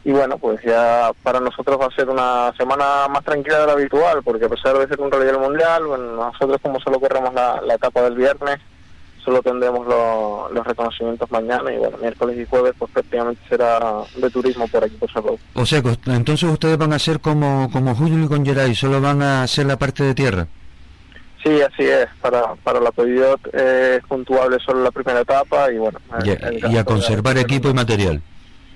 Y 0.05 0.13
bueno, 0.13 0.39
pues 0.39 0.63
ya 0.63 1.11
para 1.23 1.39
nosotros 1.39 1.79
va 1.79 1.89
a 1.89 1.95
ser 1.95 2.09
una 2.09 2.51
semana 2.57 3.09
más 3.11 3.25
tranquila 3.25 3.59
de 3.61 3.67
lo 3.67 3.73
habitual, 3.73 4.23
porque 4.23 4.47
a 4.47 4.49
pesar 4.49 4.79
de 4.79 4.89
ser 4.89 5.03
un 5.03 5.11
rally 5.11 5.27
del 5.27 5.39
mundial, 5.39 5.85
bueno, 5.85 6.17
nosotros 6.17 6.59
como 6.63 6.81
solo 6.81 6.99
corremos 6.99 7.35
la, 7.35 7.61
la 7.61 7.75
etapa 7.75 8.01
del 8.01 8.17
viernes, 8.17 8.59
solo 9.25 9.41
tendremos 9.43 9.87
lo- 9.87 10.49
los 10.53 10.67
reconocimientos 10.67 11.31
mañana 11.31 11.73
y 11.73 11.77
bueno, 11.79 11.97
miércoles 11.99 12.37
y 12.39 12.45
jueves 12.47 12.73
pues 12.79 12.91
prácticamente 12.93 13.41
será 13.49 13.79
de 14.17 14.31
turismo 14.31 14.67
por 14.69 14.85
aquí 14.85 14.97
por. 14.97 15.11
O 15.55 15.67
sea, 15.67 15.83
entonces 16.07 16.49
ustedes 16.51 16.77
van 16.79 16.93
a 16.93 16.99
ser 16.99 17.21
como, 17.21 17.71
como 17.73 17.95
Julio 17.95 18.25
y 18.25 18.29
con 18.29 18.45
Geray, 18.45 18.75
solo 18.75 19.01
van 19.01 19.23
a 19.23 19.43
hacer 19.45 19.67
la 19.67 19.77
parte 19.77 20.03
de 20.05 20.15
tierra. 20.15 20.47
Sí, 21.45 21.61
así 21.61 21.83
es, 21.85 22.07
para, 22.21 22.55
para 22.63 22.79
la 22.81 22.93
Peugeot 22.93 23.41
eh, 23.53 23.97
es 24.01 24.07
puntuable 24.07 24.59
solo 24.65 24.83
la 24.85 24.91
primera 24.93 25.21
etapa 25.21 25.73
y 25.73 25.79
bueno. 25.79 25.99
el- 26.21 26.27
Y 26.27 26.31
a, 26.31 26.35
el 26.35 26.57
y 26.57 26.61
gasto 26.61 26.79
a 26.79 26.85
conservar 26.85 27.35
de- 27.35 27.41
equipo 27.43 27.69
y 27.69 27.75
material. 27.75 28.23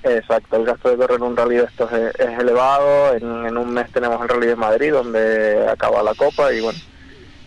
Exacto, 0.03 0.57
el 0.57 0.65
gasto 0.65 0.91
de 0.91 0.97
correr 0.97 1.21
un 1.21 1.37
rally 1.37 1.57
de 1.57 1.65
estos 1.65 1.91
es, 1.93 2.15
es 2.21 2.39
elevado, 2.39 3.15
en, 3.17 3.47
en 3.47 3.57
un 3.57 3.71
mes 3.73 3.91
tenemos 3.91 4.21
el 4.23 4.29
rally 4.29 4.47
de 4.49 4.57
Madrid 4.57 4.93
donde 4.93 5.67
acaba 5.69 6.03
la 6.05 6.15
copa 6.15 6.53
y 6.53 6.61
bueno, 6.61 6.79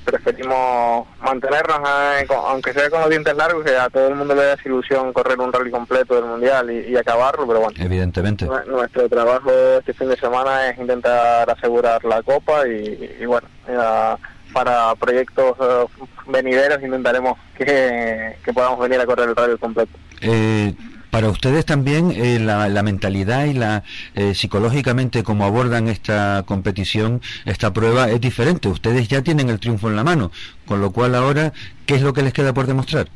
preferimos 0.05 1.07
mantenernos, 1.21 1.79
eh, 1.87 2.25
con- 2.27 2.37
aunque 2.37 2.73
sea 2.73 2.89
con 2.89 3.01
los 3.01 3.09
dientes 3.09 3.35
largos, 3.35 3.63
que 3.63 3.75
a 3.75 3.89
todo 3.89 4.07
el 4.07 4.15
mundo 4.15 4.35
le 4.35 4.43
da 4.45 4.57
ilusión 4.65 5.13
correr 5.13 5.39
un 5.39 5.51
rally 5.53 5.71
completo 5.71 6.15
del 6.15 6.25
mundial 6.25 6.69
y, 6.71 6.89
y 6.91 6.95
acabarlo, 6.97 7.47
pero 7.47 7.59
bueno. 7.61 7.77
Evidentemente. 7.83 8.45
Nue- 8.45 8.65
Nuestro 8.65 9.07
trabajo 9.09 9.51
este 9.79 9.93
fin 9.93 10.09
de 10.09 10.17
semana 10.17 10.69
es 10.69 10.77
intentar 10.77 11.49
asegurar 11.49 12.03
la 12.05 12.21
copa 12.23 12.67
y, 12.67 13.17
y 13.19 13.25
bueno, 13.25 13.47
ya 13.67 14.17
para 14.53 14.95
proyectos 14.95 15.55
eh, 15.61 15.85
venideros 16.27 16.81
intentaremos 16.81 17.37
que, 17.55 18.35
que 18.43 18.53
podamos 18.53 18.79
venir 18.79 18.99
a 18.99 19.05
correr 19.05 19.29
el 19.29 19.35
rally 19.35 19.57
completo. 19.57 19.91
Eh, 20.21 20.73
para 21.11 21.29
ustedes 21.29 21.65
también 21.65 22.11
eh, 22.11 22.39
la, 22.39 22.69
la 22.69 22.83
mentalidad 22.83 23.45
y 23.45 23.53
la 23.53 23.83
eh, 24.15 24.33
psicológicamente 24.35 25.23
como 25.23 25.45
abordan 25.45 25.87
esta 25.87 26.43
competición, 26.45 27.21
esta 27.45 27.73
prueba 27.73 28.09
es 28.09 28.21
diferente. 28.21 28.67
Ustedes 28.67 29.07
ya 29.07 29.21
tienen 29.21 29.49
el 29.49 29.59
triunfo 29.59 29.89
en 29.89 29.95
la 29.95 30.03
mano, 30.03 30.31
con 30.65 30.81
lo 30.81 30.91
cual 30.91 31.15
ahora, 31.15 31.53
¿qué 31.85 31.95
es 31.95 32.01
lo 32.01 32.13
que 32.13 32.21
les 32.21 32.33
queda 32.33 32.53
por 32.53 32.67
demostrar? 32.67 33.07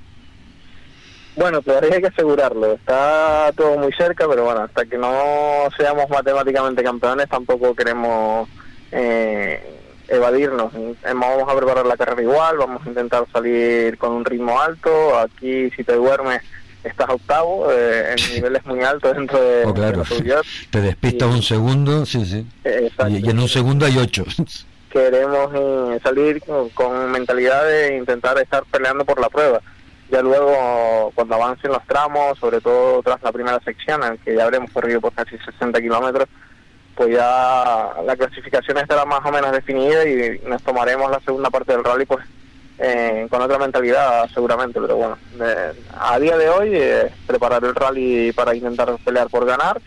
Bueno, 1.36 1.62
todavía 1.62 1.96
hay 1.96 2.02
que 2.02 2.08
asegurarlo. 2.08 2.74
Está 2.74 3.52
todo 3.56 3.78
muy 3.78 3.91
cerca, 3.94 4.28
pero 4.28 4.44
bueno, 4.46 4.62
hasta 4.62 4.86
que 4.86 4.98
no 4.98 5.68
seamos 5.76 6.10
matemáticamente 6.10 6.84
campeones 6.84 7.28
tampoco 7.28 7.76
queremos 7.76 8.48
eh, 8.91 9.80
evadirnos. 10.08 10.74
Eh, 10.76 10.96
Vamos 11.04 11.52
a 11.52 11.56
preparar 11.56 11.86
la 11.86 11.98
carrera 11.98 12.22
igual, 12.22 12.58
vamos 12.58 12.86
a 12.86 12.89
intentar 12.89 13.26
salir 13.32 13.98
con 13.98 14.12
un 14.12 14.26
ritmo 14.26 14.62
alto. 14.62 15.18
Aquí, 15.18 15.72
si 15.72 15.84
te 15.84 15.94
duermes, 15.94 16.41
estás 16.84 17.09
octavo. 17.09 17.71
Eh, 17.71 18.15
el 18.17 18.34
nivel 18.36 18.55
es 18.55 18.65
muy 18.65 18.81
alto 18.84 19.13
dentro 19.13 19.39
de, 19.41 19.63
Oh, 19.65 19.67
de 19.67 19.73
claro, 19.73 20.03
la 20.03 20.41
te 20.71 20.81
despistas 20.81 21.29
Y- 21.29 21.31
un 21.34 21.41
segundo, 21.43 22.05
sí, 22.05 22.25
sí. 22.25 22.45
Y, 23.09 23.25
y 23.25 23.29
en 23.29 23.39
un 23.39 23.47
segundo 23.49 23.86
hay 23.86 23.97
ocho. 23.97 24.23
queremos 24.91 25.49
eh, 25.55 25.99
salir 26.03 26.39
con, 26.43 26.69
con 26.69 27.11
mentalidad 27.11 27.65
de 27.65 27.97
intentar 27.97 28.38
estar 28.38 28.63
peleando 28.71 29.03
por 29.05 29.19
la 29.19 29.27
prueba. 29.29 29.59
Ya 30.11 30.21
luego, 30.21 31.11
cuando 31.15 31.34
avancen 31.36 31.71
los 31.71 31.84
tramos, 31.88 32.38
sobre 32.38 32.61
todo 32.61 33.01
tras 33.01 33.21
la 33.23 33.31
primera 33.31 33.59
sección, 33.61 34.03
en 34.03 34.17
que 34.19 34.36
ya 34.36 34.43
habremos 34.43 34.69
corrido 34.71 35.01
por 35.01 35.11
casi 35.13 35.36
60 35.39 35.81
kilómetros, 35.81 36.27
pues 36.95 37.09
ya 37.09 37.91
la 38.05 38.15
clasificación 38.15 38.77
estará 38.77 39.03
más 39.05 39.21
o 39.25 39.31
menos 39.31 39.51
definida 39.51 40.07
y 40.07 40.39
nos 40.47 40.61
tomaremos 40.61 41.09
la 41.09 41.19
segunda 41.21 41.49
parte 41.49 41.71
del 41.71 41.84
rally 41.84 42.05
pues 42.05 42.23
eh, 42.86 43.27
con 43.29 43.41
otra 43.41 43.57
mentalidad 43.57 44.29
seguramente, 44.34 44.81
pero 44.81 44.97
bueno, 44.97 45.17
a 45.97 46.19
día 46.19 46.38
de 46.38 46.49
hoy 46.49 46.69
eh, 46.73 47.09
preparar 47.25 47.63
el 47.63 47.73
rally 47.73 48.34
para 48.34 48.53
intentar 48.53 48.93
pelear 49.05 49.29
por 49.29 49.45
ganar. 49.45 49.81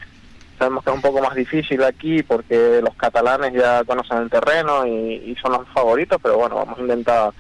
Sabemos 0.59 0.83
que 0.83 0.89
es 0.89 0.97
un 0.97 1.03
poco 1.03 1.21
más 1.21 1.35
difícil 1.35 1.83
aquí 1.85 2.23
porque 2.23 2.81
los 2.83 2.95
catalanes 2.95 3.53
ya 3.53 3.85
conocen 3.85 4.19
el 4.19 4.31
terreno 4.31 4.87
y 4.87 5.37
son 5.43 5.53
los 5.53 5.69
favoritos, 5.69 6.19
pero 6.23 6.39
bueno, 6.39 6.57
vamos 6.57 6.79
a 6.79 6.81
intentar 6.81 7.33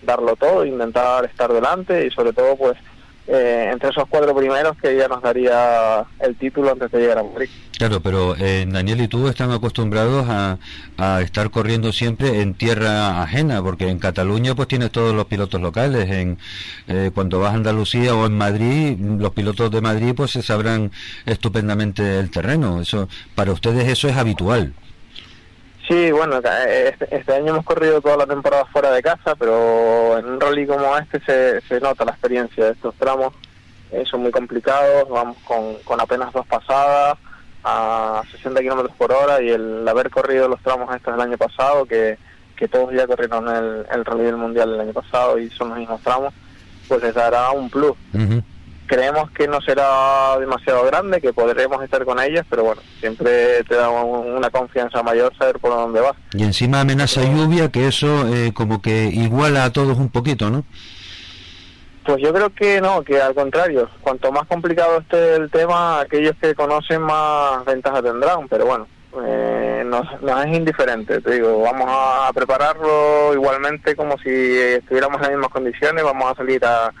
darlo 0.00 0.36
todo, 0.36 0.64
intentar 0.64 1.24
estar 1.26 1.52
delante 1.52 2.06
y 2.06 2.10
sobre 2.10 2.32
todo 2.32 2.56
pues 2.56 2.78
eh, 3.26 3.70
entre 3.72 3.90
esos 3.90 4.04
cuatro 4.08 4.34
primeros 4.36 4.76
que 4.76 4.96
ya 4.96 5.08
nos 5.08 5.22
daría 5.22 6.04
el 6.20 6.36
título 6.36 6.72
antes 6.72 6.90
de 6.90 7.00
llegar 7.00 7.18
a 7.18 7.22
Madrid. 7.22 7.48
Claro, 7.78 8.00
pero 8.00 8.36
eh, 8.36 8.66
Daniel 8.68 9.00
y 9.00 9.08
tú 9.08 9.26
están 9.28 9.50
acostumbrados 9.50 10.26
a, 10.28 10.58
estar 11.22 11.50
corriendo 11.50 11.92
siempre 11.92 12.40
en 12.40 12.54
tierra 12.54 13.22
ajena, 13.22 13.62
porque 13.62 13.88
en 13.88 13.98
Cataluña 13.98 14.54
pues 14.54 14.68
tienes 14.68 14.92
todos 14.92 15.14
los 15.14 15.24
pilotos 15.24 15.60
locales. 15.60 16.08
En 16.08 16.38
eh, 16.86 17.10
cuando 17.12 17.40
vas 17.40 17.52
a 17.52 17.56
Andalucía 17.56 18.14
o 18.14 18.26
en 18.26 18.36
Madrid, 18.36 18.96
los 18.98 19.32
pilotos 19.32 19.70
de 19.70 19.80
Madrid 19.80 20.12
pues 20.14 20.30
se 20.30 20.42
sabrán 20.42 20.92
estupendamente 21.26 22.20
el 22.20 22.30
terreno. 22.30 22.80
Eso 22.80 23.08
para 23.34 23.52
ustedes 23.52 23.88
eso 23.88 24.08
es 24.08 24.16
habitual. 24.16 24.74
Sí, 25.86 26.10
bueno, 26.12 26.38
eh, 26.38 26.92
este, 26.92 27.14
este 27.14 27.34
año 27.34 27.52
hemos 27.52 27.64
corrido 27.64 28.00
toda 28.00 28.16
la 28.16 28.26
temporada 28.26 28.64
fuera 28.66 28.90
de 28.90 29.02
casa, 29.02 29.34
pero 29.34 30.18
en 30.18 30.26
un 30.26 30.40
rally 30.40 30.66
como 30.66 30.96
este 30.96 31.20
se, 31.20 31.60
se 31.62 31.80
nota 31.80 32.06
la 32.06 32.12
experiencia 32.12 32.64
de 32.64 32.72
estos 32.72 32.94
tramos. 32.94 33.34
Eh, 33.92 34.04
son 34.10 34.22
muy 34.22 34.30
complicados, 34.30 35.08
vamos 35.08 35.36
con, 35.44 35.74
con 35.84 36.00
apenas 36.00 36.32
dos 36.32 36.46
pasadas 36.46 37.18
a 37.62 38.22
60 38.32 38.60
kilómetros 38.60 38.96
por 38.96 39.12
hora 39.12 39.42
y 39.42 39.50
el 39.50 39.86
haber 39.86 40.10
corrido 40.10 40.48
los 40.48 40.60
tramos 40.62 40.94
estos 40.94 41.14
del 41.14 41.20
año 41.20 41.36
pasado, 41.36 41.84
que, 41.84 42.18
que 42.56 42.66
todos 42.66 42.92
ya 42.92 43.06
corrieron 43.06 43.48
el, 43.48 43.86
el 43.92 44.04
rally 44.04 44.24
del 44.24 44.36
mundial 44.36 44.74
el 44.74 44.80
año 44.80 44.92
pasado 44.92 45.38
y 45.38 45.50
son 45.50 45.68
los 45.68 45.78
mismos 45.78 46.00
tramos, 46.00 46.32
pues 46.88 47.02
les 47.02 47.14
dará 47.14 47.50
un 47.50 47.68
plus. 47.68 47.96
Creemos 48.94 49.28
que 49.32 49.48
no 49.48 49.60
será 49.60 50.38
demasiado 50.38 50.84
grande, 50.84 51.20
que 51.20 51.32
podremos 51.32 51.82
estar 51.82 52.04
con 52.04 52.20
ellas, 52.20 52.46
pero 52.48 52.62
bueno, 52.62 52.80
siempre 53.00 53.64
te 53.64 53.74
da 53.74 53.90
un- 53.90 54.36
una 54.36 54.50
confianza 54.50 55.02
mayor 55.02 55.36
saber 55.36 55.58
por 55.58 55.72
dónde 55.72 56.00
vas. 56.00 56.12
Y 56.32 56.44
encima 56.44 56.80
amenaza 56.82 57.22
lluvia, 57.24 57.70
que 57.70 57.88
eso 57.88 58.28
eh, 58.32 58.52
como 58.54 58.80
que 58.80 59.06
iguala 59.12 59.64
a 59.64 59.72
todos 59.72 59.98
un 59.98 60.10
poquito, 60.10 60.48
¿no? 60.48 60.62
Pues 62.06 62.18
yo 62.22 62.32
creo 62.32 62.50
que 62.54 62.80
no, 62.80 63.02
que 63.02 63.20
al 63.20 63.34
contrario, 63.34 63.88
cuanto 64.00 64.30
más 64.30 64.46
complicado 64.46 64.98
esté 64.98 65.34
el 65.34 65.50
tema, 65.50 65.98
aquellos 66.00 66.36
que 66.40 66.54
conocen 66.54 67.02
más 67.02 67.64
ventaja 67.64 68.00
tendrán, 68.00 68.46
pero 68.48 68.66
bueno, 68.66 68.86
eh, 69.26 69.82
nos, 69.86 70.22
nos 70.22 70.44
es 70.46 70.54
indiferente, 70.56 71.20
te 71.20 71.30
digo, 71.32 71.62
vamos 71.62 71.88
a 71.90 72.30
prepararlo 72.32 73.32
igualmente 73.34 73.96
como 73.96 74.16
si 74.18 74.30
estuviéramos 74.30 75.16
en 75.16 75.22
las 75.22 75.30
mismas 75.32 75.50
condiciones, 75.50 76.04
vamos 76.04 76.30
a 76.30 76.34
salir 76.36 76.64
a, 76.64 76.92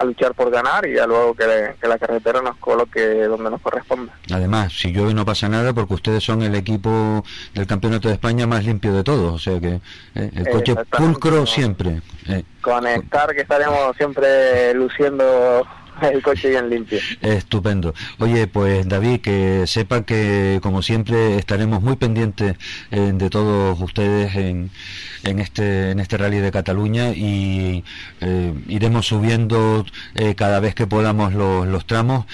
a 0.00 0.04
luchar 0.04 0.34
por 0.34 0.50
ganar 0.50 0.86
y 0.86 0.94
ya 0.94 1.06
luego 1.06 1.34
que, 1.34 1.74
que, 1.78 1.86
la 1.86 1.98
carretera 1.98 2.40
nos 2.40 2.56
coloque 2.56 3.24
donde 3.24 3.50
nos 3.50 3.60
corresponda. 3.60 4.12
Además, 4.32 4.72
si 4.72 4.92
llueve 4.92 5.12
no 5.12 5.26
pasa 5.26 5.48
nada 5.48 5.74
porque 5.74 5.92
ustedes 5.92 6.24
son 6.24 6.40
el 6.40 6.54
equipo 6.54 7.22
del 7.52 7.66
Campeonato 7.66 8.08
de 8.08 8.14
España 8.14 8.46
más 8.46 8.64
limpio 8.64 8.94
de 8.94 9.04
todos, 9.04 9.34
o 9.34 9.38
sea 9.38 9.60
que 9.60 9.80
eh, 10.14 10.30
el 10.34 10.48
coche 10.48 10.74
pulcro 10.90 11.44
siempre. 11.46 12.00
Eh. 12.28 12.44
Con 12.62 12.86
estar 12.86 13.34
que 13.34 13.42
estaremos 13.42 13.94
siempre 13.98 14.72
luciendo 14.72 15.66
el 16.02 16.22
coche 16.22 16.50
bien 16.50 16.70
limpio. 16.70 16.98
Estupendo. 17.20 17.94
Oye, 18.18 18.46
pues 18.46 18.88
David, 18.88 19.20
que 19.20 19.64
sepa 19.66 20.04
que 20.04 20.58
como 20.62 20.82
siempre 20.82 21.36
estaremos 21.36 21.82
muy 21.82 21.96
pendientes 21.96 22.56
eh, 22.90 23.12
de 23.14 23.30
todos 23.30 23.80
ustedes 23.80 24.34
en, 24.36 24.70
en 25.24 25.38
este 25.38 25.90
en 25.90 26.00
este 26.00 26.16
rally 26.16 26.38
de 26.38 26.50
Cataluña 26.50 27.10
y 27.10 27.84
eh, 28.20 28.54
iremos 28.68 29.06
subiendo 29.06 29.84
eh, 30.14 30.34
cada 30.34 30.60
vez 30.60 30.74
que 30.74 30.86
podamos 30.86 31.34
los, 31.34 31.66
los 31.66 31.86
tramos. 31.86 32.26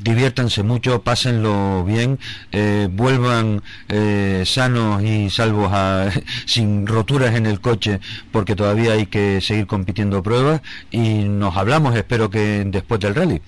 Diviértanse 0.00 0.62
mucho, 0.62 1.02
pásenlo 1.02 1.84
bien, 1.84 2.18
eh, 2.52 2.88
vuelvan 2.90 3.62
eh, 3.88 4.44
sanos 4.46 5.02
y 5.02 5.28
salvos 5.28 5.70
a, 5.72 6.10
sin 6.46 6.86
roturas 6.86 7.34
en 7.34 7.46
el 7.46 7.60
coche, 7.60 8.00
porque 8.30 8.54
todavía 8.54 8.92
hay 8.92 9.06
que 9.06 9.40
seguir 9.40 9.66
compitiendo 9.66 10.22
pruebas 10.22 10.62
y 10.90 11.24
nos 11.24 11.56
hablamos, 11.56 11.96
espero 11.96 12.30
que 12.30 12.62
después 12.66 13.00
del 13.00 13.14
rally. 13.14 13.42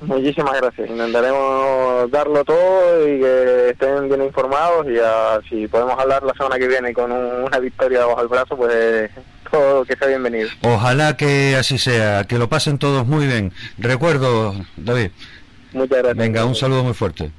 Muchísimas 0.00 0.60
gracias. 0.60 0.90
Intentaremos 0.90 2.10
darlo 2.10 2.44
todo 2.44 3.08
y 3.08 3.20
que 3.20 3.68
estén 3.70 4.08
bien 4.08 4.22
informados 4.22 4.86
y 4.86 4.98
a, 4.98 5.40
si 5.48 5.66
podemos 5.68 5.98
hablar 5.98 6.22
la 6.22 6.34
semana 6.34 6.58
que 6.58 6.68
viene 6.68 6.92
con 6.92 7.10
un, 7.10 7.44
una 7.44 7.58
victoria 7.58 8.04
bajo 8.04 8.20
el 8.20 8.28
brazo, 8.28 8.56
pues 8.56 9.10
todo 9.50 9.84
que 9.84 9.96
sea 9.96 10.08
bienvenido. 10.08 10.48
Ojalá 10.62 11.16
que 11.16 11.56
así 11.56 11.78
sea, 11.78 12.24
que 12.24 12.38
lo 12.38 12.48
pasen 12.48 12.78
todos 12.78 13.06
muy 13.06 13.26
bien. 13.26 13.52
Recuerdo, 13.78 14.54
David. 14.76 15.10
Venga, 16.14 16.44
un 16.44 16.54
saludo 16.54 16.84
muy 16.84 16.94
fuerte. 16.94 17.30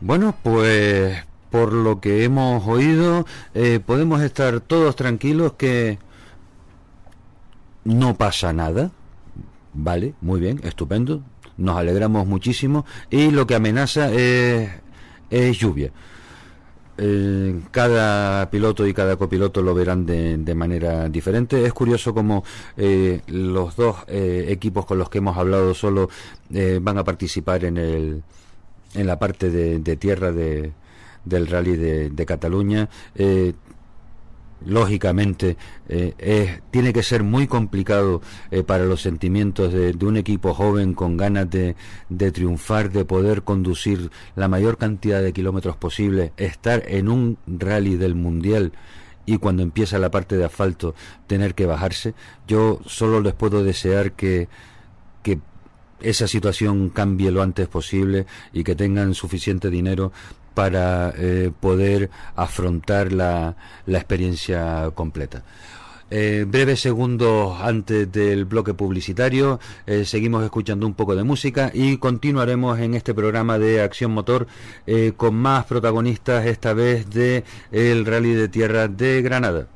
Bueno, 0.00 0.34
pues 0.42 1.24
por 1.50 1.72
lo 1.72 2.00
que 2.00 2.24
hemos 2.24 2.66
oído, 2.66 3.26
eh, 3.54 3.80
podemos 3.84 4.22
estar 4.22 4.60
todos 4.60 4.96
tranquilos 4.96 5.54
que 5.54 5.98
no 7.84 8.16
pasa 8.16 8.52
nada. 8.52 8.90
Vale, 9.74 10.14
muy 10.20 10.40
bien, 10.40 10.60
estupendo. 10.64 11.22
Nos 11.56 11.76
alegramos 11.76 12.26
muchísimo. 12.26 12.86
Y 13.10 13.30
lo 13.30 13.46
que 13.46 13.54
amenaza 13.54 14.10
es, 14.12 14.70
es 15.30 15.58
lluvia. 15.58 15.92
Eh, 16.98 17.60
cada 17.70 18.50
piloto 18.50 18.86
y 18.86 18.94
cada 18.94 19.16
copiloto 19.16 19.60
lo 19.62 19.74
verán 19.74 20.06
de, 20.06 20.38
de 20.38 20.54
manera 20.54 21.08
diferente. 21.08 21.64
Es 21.64 21.72
curioso 21.72 22.14
como 22.14 22.44
eh, 22.76 23.20
los 23.26 23.76
dos 23.76 23.96
eh, 24.08 24.46
equipos 24.48 24.86
con 24.86 24.98
los 24.98 25.10
que 25.10 25.18
hemos 25.18 25.36
hablado 25.36 25.74
solo 25.74 26.08
eh, 26.52 26.78
van 26.80 26.98
a 26.98 27.04
participar 27.04 27.64
en 27.64 27.76
el 27.76 28.22
en 28.94 29.06
la 29.06 29.18
parte 29.18 29.50
de, 29.50 29.78
de 29.80 29.96
tierra 29.96 30.32
de, 30.32 30.72
del 31.24 31.46
rally 31.48 31.76
de, 31.76 32.08
de 32.08 32.26
Cataluña. 32.26 32.88
Lógicamente 34.64 35.56
eh, 35.88 36.60
tiene 36.70 36.92
que 36.92 37.02
ser 37.02 37.22
muy 37.22 37.46
complicado 37.46 38.22
eh, 38.50 38.62
para 38.62 38.84
los 38.84 39.02
sentimientos 39.02 39.72
de, 39.72 39.92
de, 39.92 40.06
un 40.06 40.16
equipo 40.16 40.54
joven 40.54 40.94
con 40.94 41.16
ganas 41.16 41.50
de, 41.50 41.76
de, 42.08 42.32
triunfar, 42.32 42.90
de 42.90 43.04
poder 43.04 43.42
conducir 43.42 44.10
la 44.34 44.48
mayor 44.48 44.78
cantidad 44.78 45.22
de 45.22 45.32
kilómetros 45.32 45.76
posible, 45.76 46.32
estar 46.36 46.82
en 46.86 47.08
un 47.08 47.38
rally 47.46 47.96
del 47.96 48.14
mundial 48.14 48.72
y 49.26 49.38
cuando 49.38 49.62
empieza 49.62 49.98
la 49.98 50.10
parte 50.10 50.36
de 50.36 50.44
asfalto 50.44 50.94
tener 51.26 51.54
que 51.54 51.66
bajarse. 51.66 52.14
Yo 52.46 52.80
solo 52.86 53.20
les 53.20 53.34
puedo 53.34 53.62
desear 53.62 54.12
que, 54.12 54.48
que 55.22 55.40
esa 56.00 56.28
situación 56.28 56.88
cambie 56.90 57.30
lo 57.30 57.42
antes 57.42 57.68
posible 57.68 58.26
y 58.52 58.64
que 58.64 58.76
tengan 58.76 59.14
suficiente 59.14 59.68
dinero 59.68 60.12
para 60.56 61.12
eh, 61.18 61.50
poder 61.60 62.08
afrontar 62.34 63.12
la, 63.12 63.56
la 63.84 63.98
experiencia 63.98 64.90
completa. 64.94 65.44
Eh, 66.10 66.46
breves 66.48 66.80
segundos 66.80 67.60
antes 67.60 68.10
del 68.10 68.46
bloque 68.46 68.72
publicitario, 68.72 69.60
eh, 69.86 70.06
seguimos 70.06 70.42
escuchando 70.44 70.86
un 70.86 70.94
poco 70.94 71.14
de 71.14 71.24
música 71.24 71.70
y 71.74 71.98
continuaremos 71.98 72.78
en 72.78 72.94
este 72.94 73.12
programa 73.12 73.58
de 73.58 73.82
Acción 73.82 74.12
Motor 74.12 74.46
con 75.18 75.34
más 75.34 75.66
protagonistas, 75.66 76.46
esta 76.46 76.72
vez 76.72 77.10
de 77.10 77.44
Rally 77.70 78.32
de 78.32 78.48
Tierra 78.48 78.88
de 78.88 79.20
Granada. 79.20 79.75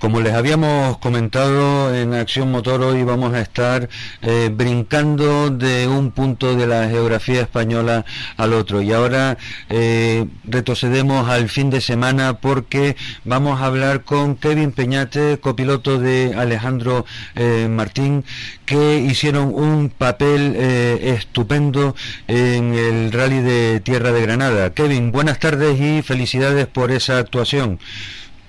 Como 0.00 0.22
les 0.22 0.32
habíamos 0.32 0.96
comentado 0.96 1.94
en 1.94 2.14
Acción 2.14 2.50
Motor, 2.50 2.80
hoy 2.80 3.04
vamos 3.04 3.34
a 3.34 3.42
estar 3.42 3.90
eh, 4.22 4.48
brincando 4.50 5.50
de 5.50 5.88
un 5.88 6.10
punto 6.10 6.56
de 6.56 6.66
la 6.66 6.88
geografía 6.88 7.42
española 7.42 8.06
al 8.38 8.54
otro. 8.54 8.80
Y 8.80 8.94
ahora 8.94 9.36
eh, 9.68 10.24
retrocedemos 10.44 11.28
al 11.28 11.50
fin 11.50 11.68
de 11.68 11.82
semana 11.82 12.38
porque 12.38 12.96
vamos 13.26 13.60
a 13.60 13.66
hablar 13.66 14.02
con 14.04 14.36
Kevin 14.36 14.72
Peñate, 14.72 15.38
copiloto 15.38 15.98
de 15.98 16.32
Alejandro 16.34 17.04
eh, 17.34 17.68
Martín, 17.70 18.24
que 18.64 19.00
hicieron 19.00 19.52
un 19.54 19.90
papel 19.90 20.56
estupendo 20.56 21.94
en 22.26 22.72
el 22.72 23.12
Rally 23.12 23.42
de 23.42 23.80
Tierra 23.80 24.12
de 24.12 24.22
Granada. 24.22 24.72
Kevin, 24.72 25.12
buenas 25.12 25.38
tardes 25.38 25.78
y 25.78 26.00
felicidades 26.00 26.66
por 26.68 26.90
esa 26.90 27.18
actuación. 27.18 27.78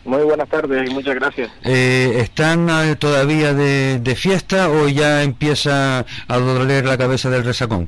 Muy 0.04 0.24
buenas 0.24 0.50
tardes 0.50 0.90
y 0.90 0.94
muchas 0.94 1.16
gracias. 1.16 1.52
Eh, 1.64 2.14
¿Están 2.18 2.68
eh, 2.70 2.96
todavía 2.96 3.54
de, 3.54 4.00
de, 4.00 4.16
fiesta 4.16 4.70
o 4.70 4.88
ya 4.88 5.22
empieza 5.22 6.06
a 6.28 6.38
doler 6.40 6.86
la 6.86 6.98
cabeza 6.98 7.30
del 7.30 7.44
resacón? 7.44 7.88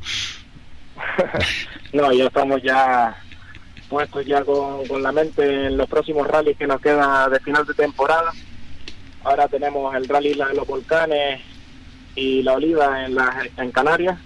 no, 1.94 2.12
ya 2.14 2.26
estamos 2.26 2.62
ya 2.62 3.16
puestos 3.90 4.26
ya 4.26 4.44
con, 4.44 4.86
con, 4.88 5.02
la 5.02 5.12
mente 5.12 5.68
en 5.68 5.78
los 5.78 5.90
próximos 5.90 6.28
rallies 6.28 6.58
que 6.58 6.68
nos 6.68 6.82
queda 6.82 7.30
de 7.30 7.40
final 7.40 7.66
de 7.66 7.74
temporada. 7.74 8.32
Ahora 9.24 9.48
tenemos 9.48 9.96
el 9.96 10.08
rally 10.08 10.34
de 10.34 10.54
los 10.54 10.68
volcanes 10.68 11.42
y 12.16 12.44
la 12.44 12.54
oliva 12.54 13.06
en, 13.06 13.16
la, 13.16 13.42
en 13.58 13.72
Canarias 13.72 14.20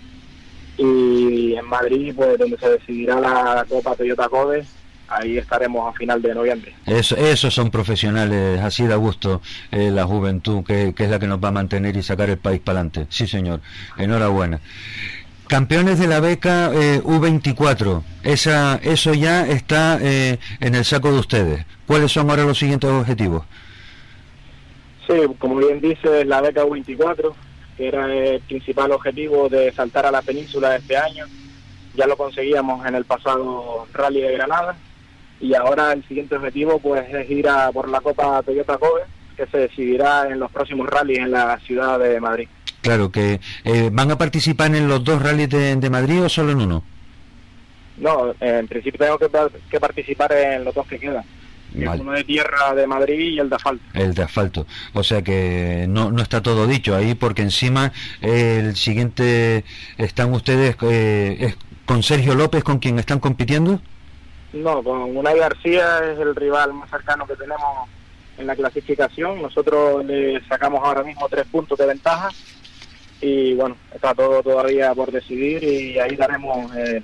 y 0.77 1.55
en 1.55 1.65
Madrid, 1.65 2.13
pues 2.15 2.37
donde 2.37 2.57
se 2.57 2.69
decidirá 2.69 3.19
la 3.19 3.65
Copa 3.69 3.95
Toyota 3.95 4.27
Code 4.27 4.65
ahí 5.07 5.37
estaremos 5.37 5.93
a 5.93 5.97
final 5.97 6.21
de 6.21 6.35
noviembre. 6.35 6.75
Eso, 6.85 7.15
esos 7.15 7.53
son 7.53 7.69
profesionales, 7.69 8.59
así 8.61 8.85
da 8.85 8.95
gusto 8.95 9.41
eh, 9.71 9.91
la 9.91 10.05
juventud, 10.05 10.63
que, 10.63 10.93
que, 10.93 11.05
es 11.05 11.09
la 11.09 11.19
que 11.19 11.27
nos 11.27 11.43
va 11.43 11.49
a 11.49 11.51
mantener 11.51 11.95
y 11.97 12.03
sacar 12.03 12.29
el 12.29 12.37
país 12.37 12.59
para 12.59 12.79
adelante. 12.79 13.07
Sí, 13.09 13.27
señor, 13.27 13.61
enhorabuena. 13.97 14.59
Campeones 15.47 15.97
de 15.97 16.07
la 16.07 16.19
beca 16.19 16.71
eh, 16.73 17.01
U24, 17.03 18.03
Esa, 18.23 18.81
eso 18.83 19.13
ya 19.13 19.47
está 19.47 19.97
eh, 20.01 20.39
en 20.59 20.75
el 20.75 20.83
saco 20.83 21.09
de 21.09 21.19
ustedes. 21.19 21.65
¿Cuáles 21.85 22.11
son 22.11 22.29
ahora 22.29 22.43
los 22.43 22.59
siguientes 22.59 22.89
objetivos? 22.89 23.45
Sí, 25.07 25.13
como 25.39 25.55
bien 25.55 25.79
dice, 25.79 26.25
la 26.25 26.41
beca 26.41 26.65
U24, 26.65 27.33
que 27.77 27.87
era 27.87 28.13
el 28.13 28.41
principal 28.41 28.91
objetivo 28.91 29.47
de 29.47 29.71
saltar 29.71 30.05
a 30.05 30.11
la 30.11 30.21
península 30.21 30.75
este 30.75 30.97
año. 30.97 31.25
Ya 31.95 32.07
lo 32.07 32.17
conseguíamos 32.17 32.85
en 32.85 32.95
el 32.95 33.05
pasado 33.05 33.87
Rally 33.93 34.19
de 34.19 34.33
Granada, 34.33 34.75
y 35.39 35.53
ahora 35.53 35.93
el 35.93 36.03
siguiente 36.07 36.35
objetivo 36.35 36.79
pues 36.79 37.03
es 37.13 37.29
ir 37.29 37.47
a 37.47 37.71
por 37.71 37.89
la 37.89 38.01
Copa 38.01 38.41
Toyota 38.43 38.77
Kobe 38.77 39.03
que 39.35 39.45
se 39.47 39.57
decidirá 39.57 40.27
en 40.29 40.39
los 40.39 40.51
próximos 40.51 40.87
rallies 40.87 41.19
en 41.19 41.31
la 41.31 41.59
ciudad 41.59 41.99
de 41.99 42.19
Madrid. 42.19 42.47
Claro, 42.81 43.11
que 43.11 43.39
eh, 43.63 43.89
van 43.91 44.09
a 44.11 44.17
participar 44.17 44.73
en 44.75 44.87
los 44.87 45.03
dos 45.03 45.21
rallies 45.21 45.49
de, 45.49 45.75
de, 45.75 45.89
Madrid 45.89 46.23
o 46.23 46.29
solo 46.29 46.51
en 46.51 46.61
uno? 46.61 46.83
No, 47.97 48.33
en 48.39 48.67
principio 48.67 48.99
tengo 48.99 49.17
que, 49.19 49.29
que 49.69 49.79
participar 49.79 50.31
en 50.33 50.63
los 50.63 50.73
dos 50.73 50.87
que 50.87 50.99
quedan. 50.99 51.23
Uno 51.75 52.13
de 52.13 52.23
tierra 52.23 52.73
de 52.73 52.87
Madrid 52.87 53.33
y 53.33 53.39
el 53.39 53.49
de 53.49 53.55
asfalto. 53.55 53.83
El 53.93 54.13
de 54.13 54.23
asfalto. 54.23 54.65
O 54.93 55.03
sea 55.03 55.21
que 55.21 55.85
no, 55.87 56.11
no 56.11 56.23
está 56.23 56.41
todo 56.41 56.65
dicho 56.65 56.95
ahí 56.95 57.13
porque 57.13 57.41
encima 57.41 57.91
el 58.21 58.75
siguiente 58.75 59.63
están 59.97 60.33
ustedes 60.33 60.75
eh, 60.81 61.37
es 61.39 61.57
con 61.85 62.03
Sergio 62.03 62.35
López 62.35 62.63
con 62.63 62.79
quien 62.79 62.99
están 62.99 63.19
compitiendo. 63.19 63.81
No, 64.53 64.81
con 64.83 65.15
Unai 65.15 65.37
García 65.37 65.99
es 66.11 66.19
el 66.19 66.35
rival 66.35 66.73
más 66.73 66.89
cercano 66.89 67.27
que 67.27 67.35
tenemos 67.35 67.89
en 68.37 68.47
la 68.47 68.55
clasificación. 68.55 69.41
Nosotros 69.41 70.05
le 70.05 70.41
sacamos 70.47 70.81
ahora 70.83 71.03
mismo 71.03 71.27
tres 71.29 71.45
puntos 71.47 71.77
de 71.77 71.85
ventaja 71.85 72.29
y 73.21 73.53
bueno, 73.55 73.75
está 73.93 74.13
todo 74.13 74.41
todavía 74.43 74.93
por 74.93 75.11
decidir 75.11 75.63
y 75.63 75.99
ahí 75.99 76.15
daremos 76.15 76.73
eh, 76.75 77.01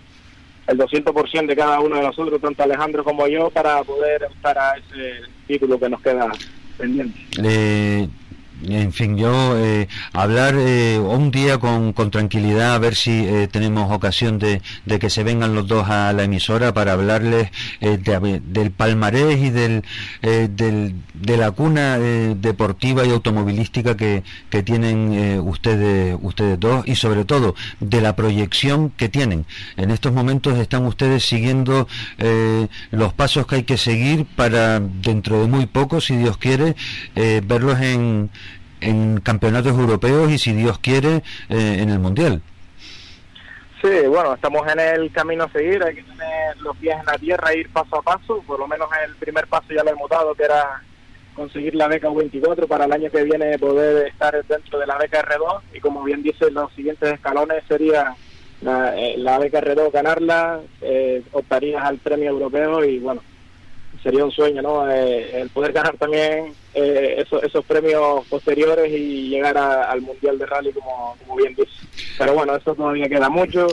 el 0.67 0.77
200% 0.77 1.47
de 1.47 1.55
cada 1.55 1.79
uno 1.79 1.97
de 1.97 2.03
nosotros, 2.03 2.39
tanto 2.39 2.63
Alejandro 2.63 3.03
como 3.03 3.27
yo, 3.27 3.49
para 3.49 3.83
poder 3.83 4.27
estar 4.35 4.57
a 4.57 4.75
ese 4.77 5.21
título 5.47 5.79
que 5.79 5.89
nos 5.89 6.01
queda 6.01 6.31
pendiente. 6.77 7.19
Eh, 7.43 8.07
en 8.69 8.93
fin, 8.93 9.17
yo 9.17 9.57
eh, 9.57 9.87
hablar 10.13 10.55
eh, 10.57 10.99
un 10.99 11.31
día 11.31 11.57
con, 11.57 11.93
tranquilidad, 12.11 12.75
a 12.75 12.79
ver 12.79 12.95
si 12.95 13.11
eh, 13.11 13.47
tenemos 13.51 13.91
ocasión 13.91 14.39
de, 14.39 14.61
que 14.99 15.09
se 15.09 15.23
vengan 15.23 15.55
los 15.55 15.67
dos 15.67 15.89
a 15.89 16.13
la 16.13 16.23
emisora 16.23 16.73
para 16.73 16.93
hablarles 16.93 17.49
de, 17.81 18.41
del 18.45 18.71
palmarés 18.71 19.39
y 19.39 19.49
del, 19.49 19.83
de 20.21 21.37
la 21.37 21.51
cuna 21.51 21.97
deportiva 21.97 23.05
y 23.05 23.09
automovilística 23.09 23.97
que, 23.97 24.23
que 24.49 24.63
tienen 24.63 25.39
ustedes, 25.41 26.17
ustedes 26.21 26.59
dos 26.59 26.87
y 26.87 26.95
sobre 26.95 27.25
todo 27.25 27.55
de 27.79 28.01
la 28.01 28.15
proyección 28.15 28.91
que 28.91 29.09
tienen. 29.09 29.45
En 29.77 29.91
estos 29.91 30.13
momentos 30.13 30.57
están 30.59 30.85
ustedes 30.85 31.25
siguiendo 31.25 31.87
los 32.91 33.13
pasos 33.13 33.47
que 33.47 33.55
hay 33.55 33.63
que 33.63 33.77
seguir 33.77 34.25
para 34.25 34.79
dentro 34.79 35.41
de 35.41 35.47
muy 35.47 35.65
poco, 35.65 35.99
si 36.01 36.15
Dios 36.15 36.37
quiere, 36.37 36.75
verlos 37.15 37.79
en 37.81 38.29
en 38.83 39.19
campeonatos 39.19 39.77
europeos 39.77 40.31
y, 40.31 40.37
si 40.37 40.53
Dios 40.53 40.79
quiere, 40.79 41.23
eh, 41.49 41.77
en 41.79 41.89
el 41.89 41.99
Mundial. 41.99 42.41
Sí, 43.81 44.07
bueno, 44.07 44.33
estamos 44.33 44.65
en 44.71 44.79
el 44.79 45.11
camino 45.11 45.43
a 45.43 45.49
seguir, 45.49 45.83
hay 45.83 45.95
que 45.95 46.03
tener 46.03 46.57
los 46.61 46.75
pies 46.77 46.95
en 46.97 47.05
la 47.05 47.17
tierra 47.17 47.51
e 47.51 47.59
ir 47.59 47.69
paso 47.69 47.97
a 47.97 48.01
paso, 48.01 48.41
por 48.47 48.57
lo 48.57 48.65
menos 48.65 48.87
el 49.05 49.13
primer 49.15 49.45
paso 49.47 49.67
ya 49.75 49.83
lo 49.83 49.91
hemos 49.91 50.09
dado, 50.09 50.33
que 50.35 50.43
era 50.43 50.81
conseguir 51.35 51.75
la 51.75 51.87
beca 51.87 52.09
U24 52.09 52.67
para 52.67 52.85
el 52.85 52.93
año 52.93 53.11
que 53.11 53.23
viene 53.23 53.59
poder 53.59 54.07
estar 54.07 54.41
dentro 54.45 54.79
de 54.79 54.87
la 54.87 54.97
beca 54.97 55.21
R2 55.23 55.61
y 55.73 55.79
como 55.79 56.03
bien 56.03 56.23
dice 56.23 56.49
los 56.51 56.71
siguientes 56.73 57.11
escalones 57.11 57.63
sería 57.67 58.15
la, 58.61 58.97
eh, 58.97 59.17
beca 59.41 59.59
R2 59.59 59.91
ganarla, 59.91 60.61
eh, 60.81 61.21
optarías 61.33 61.83
al 61.83 61.97
premio 61.97 62.29
europeo 62.29 62.85
y 62.85 62.99
bueno, 62.99 63.21
sería 64.01 64.25
un 64.25 64.31
sueño, 64.31 64.61
¿no? 64.61 64.89
Eh, 64.91 65.41
el 65.41 65.49
poder 65.49 65.73
ganar 65.73 65.97
también 65.97 66.53
eh, 66.73 67.15
esos, 67.17 67.43
esos 67.43 67.63
premios 67.65 68.25
posteriores 68.27 68.91
y 68.91 69.29
llegar 69.29 69.57
al 69.57 70.01
Mundial 70.01 70.37
de 70.37 70.45
Rally, 70.45 70.71
como, 70.71 71.15
como 71.19 71.35
bien 71.35 71.55
dice. 71.55 71.71
Pero 72.17 72.33
bueno, 72.33 72.55
eso 72.55 72.73
todavía 72.73 73.09
queda 73.09 73.29
mucho, 73.29 73.67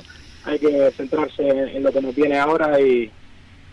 hay 0.44 0.58
que 0.58 0.90
centrarse 0.96 1.46
en, 1.46 1.68
en 1.68 1.82
lo 1.82 1.92
que 1.92 2.00
nos 2.00 2.14
viene 2.14 2.38
ahora 2.38 2.80
y, 2.80 3.10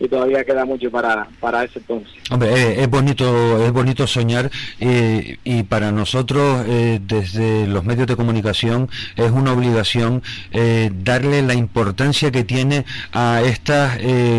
y 0.00 0.08
todavía 0.08 0.44
queda 0.44 0.64
mucho 0.64 0.90
para, 0.90 1.28
para 1.40 1.64
ese 1.64 1.78
entonces. 1.80 2.12
Hombre, 2.30 2.50
eh, 2.52 2.82
es 2.82 2.90
bonito 2.90 3.64
es 3.64 3.72
bonito 3.72 4.06
soñar 4.06 4.50
eh, 4.80 5.38
y 5.44 5.62
para 5.64 5.92
nosotros 5.92 6.64
eh, 6.68 7.00
desde 7.02 7.66
los 7.66 7.84
medios 7.84 8.06
de 8.06 8.16
comunicación 8.16 8.88
es 9.16 9.30
una 9.30 9.52
obligación 9.52 10.22
eh, 10.52 10.90
darle 10.92 11.42
la 11.42 11.54
importancia 11.54 12.30
que 12.30 12.44
tiene 12.44 12.84
a 13.12 13.42
estas 13.44 13.98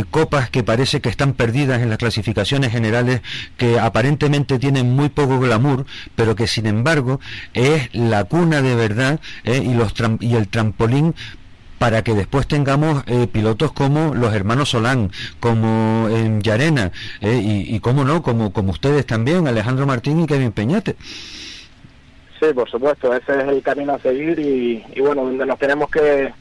copas 0.10 0.49
que 0.49 0.64
parece 0.64 1.01
que 1.01 1.10
están 1.10 1.34
perdidas 1.34 1.82
en 1.82 1.89
las 1.89 1.97
clasificaciones 1.97 2.72
generales 2.72 3.22
que 3.57 3.80
aparentemente 3.80 4.60
tienen 4.60 4.91
muy 4.95 5.10
poco 5.10 5.39
glamour 5.39 5.86
pero 6.16 6.36
que 6.36 6.47
sin 6.47 6.66
embargo 6.66 7.20
es 7.53 7.89
la 7.93 8.24
cuna 8.26 8.62
de 8.62 8.76
verdad 8.76 9.20
y 9.43 9.74
los 9.74 9.93
y 10.20 10.36
el 10.36 10.47
trampolín 10.47 11.16
para 11.80 12.04
que 12.04 12.14
después 12.14 12.46
tengamos 12.46 13.04
eh, 13.08 13.28
pilotos 13.32 13.72
como 13.72 14.14
los 14.14 14.34
hermanos 14.34 14.70
Solán, 14.70 15.12
como 15.40 16.08
en 16.10 16.42
Yarena, 16.42 16.92
eh, 17.22 17.42
y, 17.42 17.76
y 17.76 17.80
cómo 17.80 18.04
no, 18.04 18.22
como, 18.22 18.54
como 18.54 18.72
ustedes 18.72 19.06
también, 19.06 19.48
Alejandro 19.48 19.88
Martín 19.88 20.22
y 20.22 20.28
Kevin 20.28 20.52
Peñate. 20.52 20.96
Sí, 22.40 22.54
por 22.54 22.70
supuesto, 22.70 23.14
ese 23.14 23.42
es 23.42 23.48
el 23.50 23.62
camino 23.62 23.94
a 23.94 24.00
seguir 24.00 24.40
y, 24.40 25.02
bueno, 25.02 25.26
donde 25.26 25.46
nos 25.46 25.60
tenemos 25.60 25.90
que, 25.90 26.34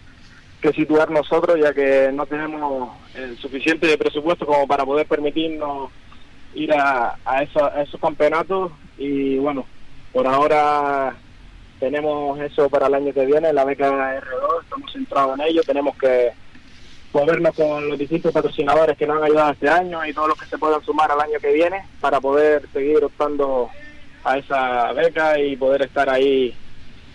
situar 0.75 1.11
nosotros, 1.11 1.59
ya 1.59 1.73
que 1.73 2.11
no 2.13 2.27
tenemos 2.27 2.91
el 3.15 3.39
suficiente 3.39 3.87
de 3.87 3.97
presupuesto 3.97 4.45
como 4.45 4.67
para 4.67 4.85
poder 4.85 5.07
permitirnos 5.07 5.91
ir 6.55 6.73
a 6.75 7.17
esos 7.43 8.01
campeonatos 8.01 8.73
y 8.97 9.39
bueno, 9.39 9.65
por 10.13 10.27
ahora 10.27 11.17
tenemos 11.79 12.39
eso 12.41 12.69
para 12.69 12.87
el 12.87 12.95
año 12.95 13.13
que 13.13 13.27
viene, 13.27 13.53
la 13.53 13.65
beca 13.65 13.89
R2, 13.89 14.63
estamos 14.63 14.93
centrados 14.93 15.39
en 15.39 15.47
ello, 15.47 15.63
tenemos 15.63 15.97
que 15.97 16.33
podernos 17.13 17.55
con 17.55 17.89
los 17.89 17.99
distintos 17.99 18.33
patrocinadores 18.33 18.97
que 18.97 19.07
nos 19.07 19.17
han 19.19 19.25
ayudado 19.25 19.53
este 19.53 19.69
año 19.69 20.05
y 20.05 20.13
todos 20.13 20.29
los 20.29 20.39
que 20.39 20.47
se 20.47 20.59
puedan 20.59 20.83
sumar 20.85 21.11
al 21.11 21.21
año 21.21 21.39
que 21.41 21.53
viene 21.53 21.85
para 22.01 22.21
poder 22.21 22.69
seguir 22.73 23.03
optando 23.03 23.71
a 24.25 24.39
esa 24.39 24.93
beca 24.93 25.39
y 25.39 25.57
poder 25.57 25.83
estar 25.83 26.11
ahí 26.11 26.55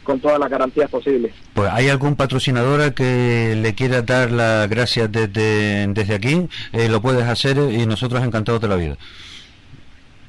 con 0.04 0.20
todas 0.20 0.40
las 0.40 0.50
garantías 0.50 0.90
posibles. 0.90 1.34
Pues 1.54 1.70
hay 1.72 1.90
algún 1.90 2.16
patrocinador 2.16 2.94
que 2.94 3.56
le 3.56 3.76
quiera 3.76 4.02
dar 4.02 4.32
las 4.32 4.70
gracias 4.70 5.12
desde, 5.12 5.88
desde 5.88 6.16
aquí, 6.16 6.50
eh, 6.74 6.90
lo 6.90 7.02
puedes 7.02 7.24
hacer 7.24 7.58
y 7.58 7.86
nosotros 7.86 8.24
encantados 8.24 8.62
de 8.62 8.68
la 8.68 8.76
vida 8.76 8.98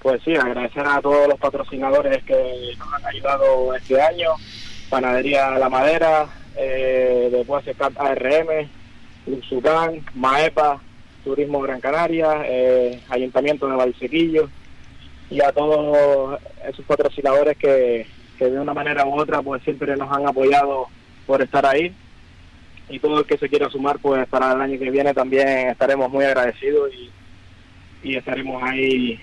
pues 0.04 0.20
sí, 0.22 0.36
agradecer 0.36 0.86
a 0.86 1.00
todos 1.00 1.26
los 1.26 1.38
patrocinadores 1.38 2.22
que 2.24 2.74
nos 2.78 2.92
han 2.92 3.06
ayudado 3.06 3.74
este 3.74 3.98
año, 3.98 4.32
Panadería 4.90 5.58
La 5.58 5.70
Madera, 5.70 6.26
eh, 6.58 7.30
después 7.32 7.64
ARM, 7.96 8.68
Luxucan, 9.26 10.04
Maepa, 10.14 10.78
Turismo 11.24 11.62
Gran 11.62 11.80
Canaria, 11.80 12.42
eh, 12.44 13.00
Ayuntamiento 13.08 13.66
de 13.66 13.76
Valsequillo. 13.76 14.50
Y 15.30 15.40
a 15.40 15.52
todos 15.52 16.38
esos 16.68 16.84
patrocinadores 16.84 17.56
que, 17.56 18.06
que 18.38 18.50
de 18.50 18.60
una 18.60 18.74
manera 18.74 19.06
u 19.06 19.18
otra 19.18 19.40
pues 19.40 19.62
siempre 19.62 19.96
nos 19.96 20.14
han 20.14 20.28
apoyado 20.28 20.86
por 21.26 21.40
estar 21.40 21.64
ahí. 21.64 21.94
Y 22.90 22.98
todo 22.98 23.20
el 23.20 23.24
que 23.24 23.38
se 23.38 23.48
quiera 23.48 23.70
sumar 23.70 23.98
pues 24.00 24.28
para 24.28 24.52
el 24.52 24.60
año 24.60 24.78
que 24.78 24.90
viene 24.90 25.14
también 25.14 25.70
estaremos 25.70 26.10
muy 26.10 26.26
agradecidos 26.26 26.90
y 28.02 28.16
estaremos 28.16 28.62
ahí 28.62 29.18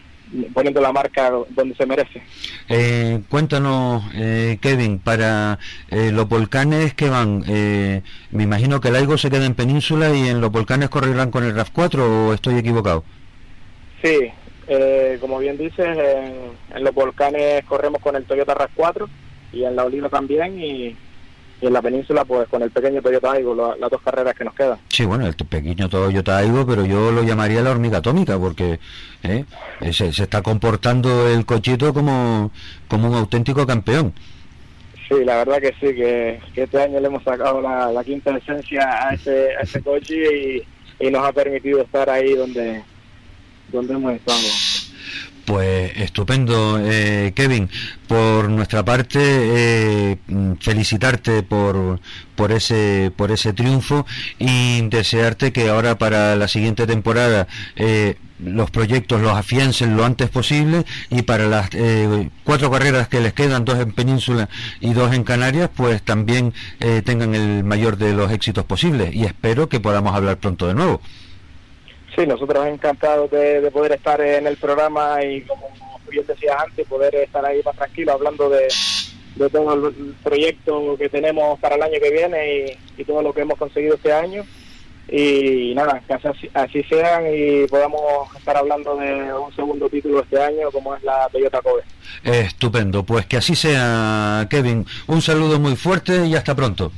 poniendo 0.54 0.82
la 0.82 0.92
marca 0.92 1.32
donde 1.50 1.76
se 1.76 1.86
merece. 1.86 2.22
Eh, 2.70 3.22
cuéntanos, 3.30 4.04
eh, 4.16 4.58
Kevin, 4.62 5.00
para 5.00 5.60
eh, 5.90 6.12
los 6.12 6.28
volcanes 6.28 6.94
que 6.94 7.10
van, 7.10 7.44
eh, 7.48 8.02
me 8.32 8.44
imagino 8.44 8.80
que 8.80 8.90
el 8.90 8.96
Aigo 8.96 9.18
se 9.18 9.30
queda 9.30 9.46
en 9.46 9.56
península 9.56 10.14
y 10.16 10.30
en 10.30 10.42
los 10.42 10.52
volcanes 10.52 10.90
correrán 10.90 11.32
con 11.32 11.44
el 11.44 11.56
RAF4 11.56 12.00
o 12.00 12.34
estoy 12.34 12.56
equivocado? 12.56 13.04
Sí, 14.02 14.32
eh, 14.68 15.18
como 15.20 15.40
bien 15.40 15.58
dices, 15.58 15.86
en, 15.86 16.76
en, 16.76 16.84
los 16.84 16.94
volcanes 16.94 17.64
corremos 17.66 18.02
con 18.02 18.16
el 18.16 18.26
Toyota 18.26 18.56
RAF4 18.56 19.08
y 19.54 19.64
en 19.64 19.76
la 19.76 19.84
Oliva 19.84 20.10
también 20.10 20.60
y 20.62 20.96
y 21.62 21.68
en 21.68 21.74
la 21.74 21.82
península 21.82 22.26
pues 22.26 22.50
con 22.50 22.62
el 22.64 22.72
pequeño 22.72 23.02
Toyota 23.02 23.34
Aigo, 23.34 23.54
la, 23.54 23.76
las 23.78 23.90
dos 23.90 24.02
carreras 24.02 24.34
que 24.36 24.44
nos 24.44 24.56
quedan. 24.56 24.80
Sí, 24.90 25.06
bueno, 25.06 25.28
el 25.28 25.36
pequeño 25.36 25.88
Toyota 25.88 26.38
Aigo, 26.38 26.66
pero 26.66 26.86
yo 26.86 27.12
lo 27.12 27.24
llamaría 27.24 27.62
la 27.62 27.72
hormiga 27.72 28.00
atómica 28.00 28.38
porque 28.40 28.80
¿eh? 29.24 29.46
se, 29.92 30.12
se, 30.12 30.24
está 30.24 30.42
comportando 30.42 31.28
el 31.30 31.46
cochito 31.46 31.94
como, 31.94 32.52
como 32.88 33.10
un 33.10 33.16
auténtico 33.16 33.66
campeón. 33.68 34.14
Sí, 35.08 35.24
la 35.24 35.38
verdad 35.38 35.60
que 35.60 35.74
sí, 35.80 35.94
que, 35.94 36.40
que 36.56 36.64
este 36.64 36.82
año 36.82 37.00
le 37.00 37.08
hemos 37.08 37.24
sacado 37.24 37.62
la, 37.62 37.92
la 37.92 38.04
quinta 38.04 38.36
esencia 38.36 39.10
a 39.10 39.14
ese, 39.14 39.56
a 39.56 39.62
ese 39.62 39.82
coche 39.82 40.66
y, 41.00 41.06
y, 41.06 41.12
nos 41.12 41.28
ha 41.28 41.34
permitido 41.34 41.82
estar 41.82 42.10
ahí 42.10 42.34
donde, 42.34 42.82
donde 43.72 43.94
hemos 43.94 44.14
estado. 44.14 44.40
Pues 45.46 45.92
estupendo, 45.98 46.80
eh, 46.80 47.34
Kevin. 47.36 47.70
Por 48.08 48.50
nuestra 48.50 48.84
parte, 48.84 49.20
eh, 49.22 50.18
felicitarte 50.60 51.44
por, 51.44 52.00
por 52.36 52.52
ese 52.52 53.12
por 53.16 53.32
ese 53.32 53.54
triunfo 53.54 54.06
y 54.38 54.82
desearte 54.90 55.52
que 55.52 55.70
ahora 55.70 55.98
para 55.98 56.36
la 56.36 56.48
siguiente 56.48 56.86
temporada 56.86 57.48
eh, 57.76 58.18
los 58.40 58.70
proyectos 58.70 59.22
los 59.22 59.32
afiancen 59.32 59.96
lo 59.96 60.04
antes 60.04 60.30
posible 60.30 60.86
y 61.10 61.22
para 61.22 61.48
las 61.48 61.70
eh, 61.74 62.30
cuatro 62.44 62.70
carreras 62.70 63.08
que 63.08 63.22
les 63.22 63.34
quedan, 63.34 63.66
dos 63.66 63.80
en 63.80 63.94
Península 63.94 64.50
y 64.82 64.94
dos 64.94 65.14
en 65.14 65.24
Canarias, 65.24 65.70
pues 65.76 66.02
también 66.02 66.54
tengan 67.06 67.34
el 67.36 67.64
mayor 67.64 67.98
de 67.98 68.14
los 68.14 68.32
éxitos 68.32 68.66
posibles 68.66 69.14
y 69.16 69.24
espero 69.24 69.70
que 69.70 69.80
podamos 69.80 70.16
hablar 70.16 70.38
pronto 70.38 70.68
de 70.68 70.74
nuevo. 70.74 71.02
Sí, 72.16 72.28
nosotros 72.28 72.68
encantados 72.68 73.32
de, 73.32 73.62
de, 73.62 73.72
poder 73.72 73.94
estar 73.94 74.20
en 74.20 74.46
el 74.46 74.58
programa 74.58 75.24
y 75.24 75.42
como 75.42 75.70
bien 76.10 76.26
decías 76.28 76.58
antes, 76.60 76.86
poder 76.88 77.16
estar 77.16 77.46
ahí 77.46 77.62
más 77.64 77.76
tranquilo 77.76 78.12
hablando 78.12 78.50
de, 78.50 78.68
de 79.36 79.50
todo 79.50 79.74
el 79.74 80.16
proyecto 80.24 80.98
que 80.98 81.10
tenemos 81.10 81.58
para 81.60 81.76
el 81.76 81.84
año 81.84 82.00
que 82.02 82.12
viene 82.12 82.78
y, 82.98 83.02
y, 83.02 83.06
todo 83.06 83.22
lo 83.22 83.34
que 83.34 83.42
hemos 83.42 83.58
conseguido 83.58 83.96
este 83.96 84.12
año. 84.12 84.44
y 85.10 85.74
nada, 85.74 86.02
que 86.06 86.14
así, 86.14 86.50
así 86.54 86.84
sean 86.84 87.24
y 87.34 87.66
podamos 87.68 88.36
estar 88.38 88.58
hablando 88.58 88.96
de 88.98 89.34
un 89.34 89.56
segundo 89.56 89.90
título 89.90 90.22
este 90.22 90.42
año 90.42 90.70
como 90.72 90.96
es 90.96 91.04
la 91.04 91.30
Toyota 91.32 91.62
Kobe. 91.62 91.84
Estupendo, 92.24 93.04
pues 93.04 93.26
que 93.26 93.38
así 93.38 93.56
sea, 93.56 94.48
Kevin. 94.50 94.86
Un 95.08 95.22
saludo 95.22 95.60
muy 95.60 95.78
fuerte 95.78 96.26
y 96.26 96.36
hasta 96.36 96.56
pronto. 96.56 96.92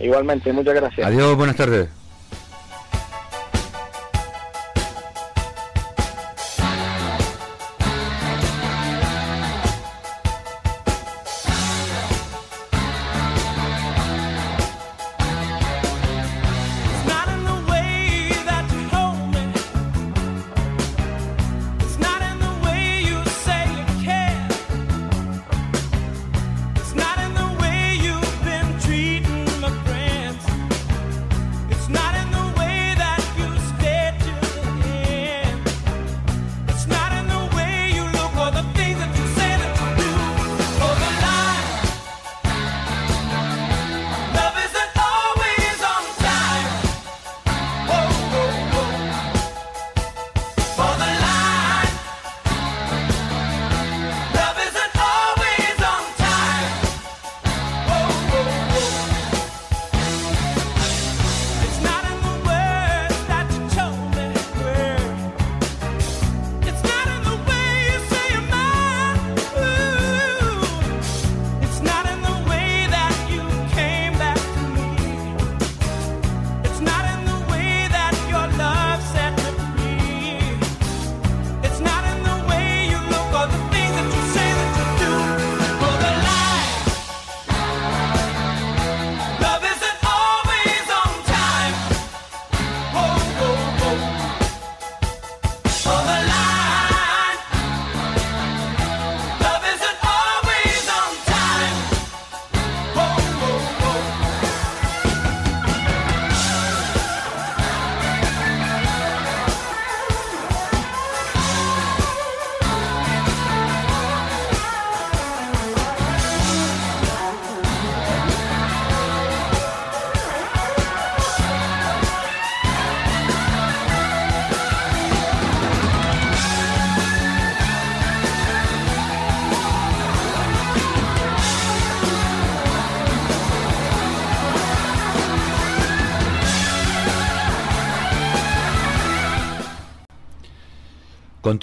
Igualmente, 0.00 0.52
muchas 0.52 0.74
gracias. 0.74 1.06
Adiós, 1.06 1.34
buenas 1.36 1.56
tardes. 1.56 2.03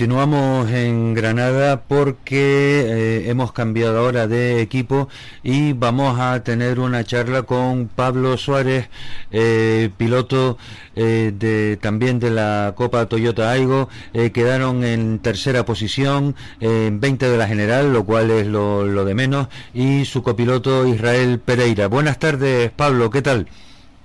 Continuamos 0.02 0.72
en 0.72 1.14
Granada 1.14 1.84
porque 1.88 2.86
eh, 2.88 3.30
hemos 3.30 3.52
cambiado 3.52 4.00
ahora 4.00 4.26
de 4.26 4.60
equipo 4.60 5.10
y 5.44 5.74
vamos 5.74 6.20
a 6.20 6.42
tener 6.42 6.80
una 6.80 7.04
charla 7.04 7.44
con 7.44 7.88
Pablo 7.88 8.36
Suárez, 8.36 8.90
eh, 9.32 9.92
piloto 9.98 10.58
eh, 10.96 11.32
de 11.38 11.78
también 11.80 12.20
de 12.20 12.32
la 12.32 12.74
Copa 12.76 13.06
Toyota 13.06 13.52
Aigo. 13.52 13.90
Quedaron 14.34 14.84
en 14.84 15.20
tercera 15.20 15.66
posición, 15.66 16.36
en 16.60 17.00
20 17.00 17.30
de 17.30 17.38
la 17.38 17.48
general, 17.48 17.94
lo 17.94 18.04
cual 18.04 18.32
es 18.32 18.48
lo, 18.48 18.88
lo 18.88 19.06
de 19.06 19.14
menos, 19.14 19.50
y 19.72 20.06
su 20.06 20.24
copiloto 20.24 20.88
Israel 20.88 21.38
Pereira. 21.38 21.86
Buenas 21.86 22.18
tardes, 22.18 22.72
Pablo, 22.72 23.12
¿qué 23.12 23.22
tal? 23.22 23.46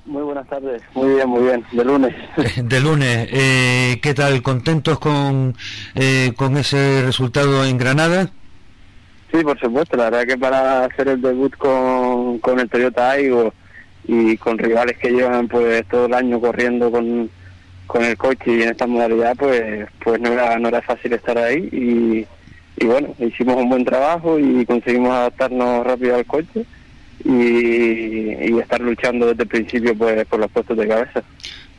Muy 0.06 0.22
buenas 0.22 0.46
tardes. 0.46 0.82
Muy 0.94 1.14
bien, 1.14 1.28
muy 1.28 1.42
bien. 1.42 1.64
De 1.72 1.84
lunes. 1.84 2.14
De 2.62 2.80
lunes, 2.80 3.28
eh, 3.32 3.98
¿qué 4.00 4.14
tal? 4.14 4.40
¿Contentos 4.40 5.00
con, 5.00 5.54
eh, 5.96 6.32
con 6.36 6.56
ese 6.56 7.02
resultado 7.02 7.64
en 7.64 7.76
Granada? 7.76 8.30
Sí, 9.32 9.42
por 9.42 9.58
supuesto. 9.58 9.96
La 9.96 10.04
verdad 10.04 10.26
que 10.26 10.38
para 10.38 10.84
hacer 10.84 11.08
el 11.08 11.20
debut 11.20 11.56
con, 11.56 12.38
con 12.38 12.60
el 12.60 12.70
Toyota 12.70 13.10
Aigo 13.10 13.52
y 14.06 14.36
con 14.36 14.56
rivales 14.58 14.96
que 14.98 15.10
llevan 15.10 15.48
pues 15.48 15.84
todo 15.88 16.06
el 16.06 16.14
año 16.14 16.40
corriendo 16.40 16.92
con, 16.92 17.28
con 17.88 18.04
el 18.04 18.16
coche 18.16 18.52
y 18.52 18.62
en 18.62 18.68
esta 18.68 18.86
modalidad, 18.86 19.34
pues 19.36 19.88
pues 20.04 20.20
no 20.20 20.32
era, 20.32 20.56
no 20.60 20.68
era 20.68 20.80
fácil 20.82 21.12
estar 21.14 21.36
ahí 21.36 21.68
y, 21.72 22.26
y 22.80 22.86
bueno, 22.86 23.12
hicimos 23.18 23.56
un 23.56 23.68
buen 23.68 23.84
trabajo 23.84 24.38
y 24.38 24.64
conseguimos 24.64 25.10
adaptarnos 25.10 25.84
rápido 25.84 26.14
al 26.14 26.24
coche 26.26 26.64
y, 27.26 28.52
y 28.52 28.58
estar 28.58 28.80
luchando 28.80 29.26
desde 29.26 29.42
el 29.42 29.48
principio 29.48 29.94
pues 29.96 30.24
por 30.26 30.40
los 30.40 30.50
puestos 30.50 30.76
de 30.76 30.88
cabeza. 30.88 31.22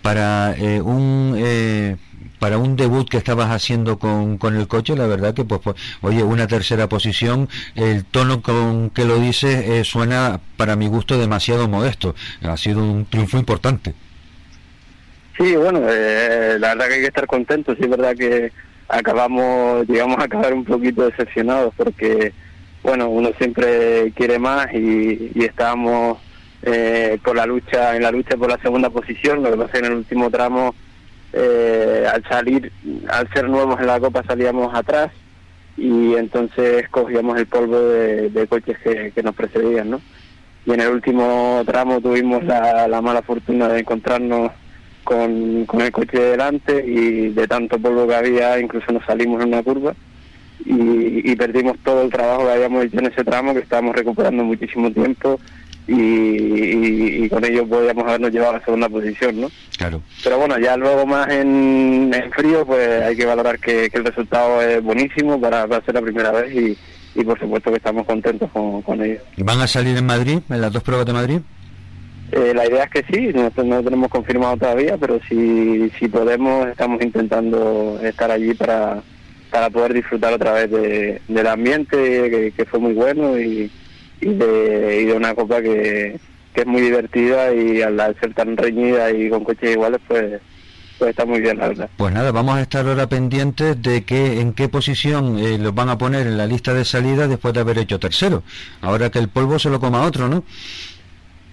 Para 0.01 0.55
eh, 0.57 0.81
un 0.81 1.35
eh, 1.37 1.95
para 2.39 2.57
un 2.57 2.75
debut 2.75 3.09
que 3.09 3.17
estabas 3.17 3.49
haciendo 3.49 3.97
con, 3.97 4.37
con 4.37 4.55
el 4.55 4.67
coche, 4.67 4.95
la 4.95 5.07
verdad 5.07 5.33
que 5.33 5.43
pues, 5.43 5.61
pues, 5.63 5.75
oye, 6.01 6.23
una 6.23 6.47
tercera 6.47 6.87
posición, 6.87 7.49
el 7.75 8.05
tono 8.05 8.41
con 8.41 8.91
que 8.91 9.05
lo 9.05 9.19
dices 9.19 9.67
eh, 9.67 9.83
suena 9.83 10.39
para 10.55 10.75
mi 10.75 10.87
gusto 10.87 11.17
demasiado 11.17 11.67
modesto. 11.67 12.15
Ha 12.43 12.57
sido 12.57 12.83
un 12.83 13.05
triunfo 13.05 13.37
importante. 13.37 13.93
Sí, 15.37 15.55
bueno, 15.55 15.81
eh, 15.87 16.57
la 16.59 16.69
verdad 16.69 16.87
que 16.87 16.93
hay 16.95 17.01
que 17.01 17.07
estar 17.07 17.27
contentos. 17.27 17.75
Sí, 17.77 17.83
es 17.83 17.89
verdad 17.89 18.15
que 18.15 18.51
acabamos, 18.87 19.87
llegamos 19.87 20.17
a 20.19 20.23
acabar 20.23 20.53
un 20.53 20.65
poquito 20.65 21.05
decepcionados 21.05 21.73
porque, 21.75 22.33
bueno, 22.87 23.09
uno 23.09 23.31
siempre 23.37 24.13
quiere 24.15 24.39
más 24.39 24.73
y, 24.73 25.31
estábamos 25.43 26.19
eh, 26.63 27.19
por 27.21 27.35
la 27.35 27.45
lucha, 27.45 27.97
en 27.97 28.03
la 28.03 28.11
lucha 28.11 28.37
por 28.37 28.49
la 28.49 28.57
segunda 28.59 28.89
posición. 28.89 29.43
Lo 29.43 29.51
que 29.51 29.57
pasa 29.57 29.65
es 29.65 29.71
que 29.73 29.79
en 29.79 29.91
el 29.91 29.97
último 29.97 30.29
tramo, 30.29 30.73
eh, 31.33 32.05
al 32.11 32.23
salir, 32.29 32.71
al 33.09 33.27
ser 33.33 33.49
nuevos 33.49 33.79
en 33.81 33.87
la 33.87 33.99
Copa, 33.99 34.23
salíamos 34.25 34.73
atrás 34.73 35.11
y 35.75 36.15
entonces 36.15 36.87
cogíamos 36.89 37.37
el 37.37 37.47
polvo 37.47 37.77
de, 37.77 38.29
de 38.29 38.47
coches 38.47 38.77
que, 38.79 39.21
nos 39.21 39.35
precedían, 39.35 39.89
¿no? 39.89 40.01
Y 40.65 40.71
en 40.71 40.79
el 40.79 40.87
último 40.87 41.63
tramo 41.65 41.99
tuvimos 41.99 42.43
la, 42.45 42.87
la 42.87 43.01
mala 43.01 43.21
fortuna 43.21 43.67
de 43.67 43.81
encontrarnos 43.81 44.51
con, 45.03 45.81
el 45.81 45.91
coche 45.91 46.19
delante 46.19 46.85
y 46.85 47.29
de 47.29 47.47
tanto 47.47 47.79
polvo 47.79 48.07
que 48.07 48.15
había 48.15 48.59
incluso 48.59 48.91
nos 48.93 49.05
salimos 49.05 49.41
en 49.41 49.49
una 49.49 49.63
curva 49.63 49.93
y, 50.67 51.31
y 51.31 51.35
perdimos 51.35 51.77
todo 51.83 52.01
el 52.03 52.09
trabajo 52.11 52.45
que 52.45 52.51
habíamos 52.51 52.85
hecho 52.85 52.99
en 52.99 53.07
ese 53.07 53.23
tramo 53.23 53.53
que 53.53 53.61
estábamos 53.61 53.95
recuperando 53.95 54.43
muchísimo 54.43 54.91
tiempo 54.91 55.39
y, 55.87 55.93
y- 55.93 57.23
y 57.25 57.29
con 57.29 57.45
ello 57.45 57.65
podíamos 57.65 58.03
habernos 58.05 58.31
llevado 58.31 58.51
a 58.55 58.57
la 58.59 58.65
segunda 58.65 58.89
posición, 58.89 59.41
¿no? 59.41 59.51
Claro. 59.77 60.01
Pero 60.23 60.37
bueno, 60.39 60.59
ya 60.59 60.75
luego 60.75 61.05
más 61.05 61.29
en, 61.29 62.11
en 62.13 62.31
frío, 62.31 62.65
pues 62.65 63.01
hay 63.03 63.15
que 63.15 63.25
valorar 63.25 63.57
que, 63.59 63.89
que 63.89 63.97
el 63.97 64.05
resultado 64.05 64.61
es 64.61 64.83
buenísimo 64.83 65.39
para, 65.39 65.65
para 65.67 65.83
ser 65.85 65.95
la 65.95 66.01
primera 66.01 66.31
vez 66.31 66.53
y, 66.53 66.77
y 67.19 67.23
por 67.23 67.39
supuesto 67.39 67.71
que 67.71 67.77
estamos 67.77 68.05
contentos 68.05 68.49
con, 68.51 68.81
con 68.81 69.01
ello. 69.01 69.19
¿Van 69.37 69.61
a 69.61 69.67
salir 69.67 69.95
en 69.97 70.05
Madrid, 70.05 70.39
en 70.49 70.61
las 70.61 70.73
dos 70.73 70.83
pruebas 70.83 71.05
de 71.05 71.13
Madrid? 71.13 71.39
Eh, 72.33 72.51
la 72.53 72.67
idea 72.67 72.83
es 72.83 72.89
que 72.89 73.05
sí, 73.09 73.29
no, 73.33 73.49
no 73.63 73.75
lo 73.77 73.83
tenemos 73.83 74.09
confirmado 74.09 74.57
todavía, 74.57 74.97
pero 74.97 75.17
si, 75.29 75.89
si 75.97 76.09
podemos, 76.09 76.67
estamos 76.67 77.01
intentando 77.01 77.97
estar 78.03 78.29
allí 78.29 78.53
para, 78.53 79.01
para 79.49 79.69
poder 79.69 79.93
disfrutar 79.93 80.33
otra 80.33 80.53
vez 80.53 80.69
de, 80.71 81.21
del 81.27 81.47
ambiente, 81.47 81.97
que, 81.97 82.53
que 82.55 82.65
fue 82.65 82.79
muy 82.79 82.93
bueno, 82.93 83.39
y, 83.39 83.71
y, 84.21 84.33
de, 84.33 85.01
y 85.01 85.05
de 85.05 85.13
una 85.13 85.33
copa 85.33 85.61
que, 85.61 86.19
que 86.53 86.61
es 86.61 86.67
muy 86.67 86.81
divertida 86.81 87.53
y 87.53 87.81
al 87.81 87.97
ser 88.19 88.33
tan 88.33 88.57
reñida 88.57 89.11
y 89.11 89.29
con 89.29 89.43
coches 89.43 89.71
iguales, 89.71 89.99
pues, 90.07 90.41
pues 90.97 91.11
está 91.11 91.25
muy 91.25 91.39
bien, 91.39 91.57
la 91.57 91.67
verdad. 91.67 91.89
Pues 91.97 92.13
nada, 92.13 92.31
vamos 92.31 92.57
a 92.57 92.61
estar 92.61 92.87
ahora 92.87 93.07
pendientes 93.07 93.81
de 93.81 94.03
que 94.03 94.41
en 94.41 94.53
qué 94.53 94.67
posición 94.67 95.37
eh, 95.37 95.57
los 95.57 95.75
van 95.75 95.89
a 95.89 95.97
poner 95.97 96.25
en 96.25 96.37
la 96.37 96.47
lista 96.47 96.73
de 96.73 96.85
salida 96.85 97.27
después 97.27 97.53
de 97.53 97.59
haber 97.59 97.77
hecho 97.77 97.99
tercero. 97.99 98.43
Ahora 98.81 99.09
que 99.09 99.19
el 99.19 99.29
polvo 99.29 99.59
se 99.59 99.69
lo 99.69 99.79
coma 99.79 100.01
otro, 100.01 100.27
¿no? 100.27 100.43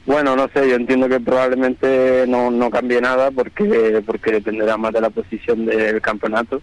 Bueno, 0.07 0.37
no 0.37 0.49
sé, 0.53 0.69
yo 0.69 0.77
entiendo 0.77 1.09
que 1.09 1.19
probablemente 1.19 2.27
no, 2.29 2.51
no 2.51 2.69
cambie 2.69 3.01
nada 3.01 3.31
porque 3.31 4.03
porque 4.05 4.33
dependerá 4.33 4.77
más 4.77 4.93
de 4.93 5.01
la 5.01 5.09
posición 5.09 5.65
del 5.65 6.01
campeonato. 6.03 6.61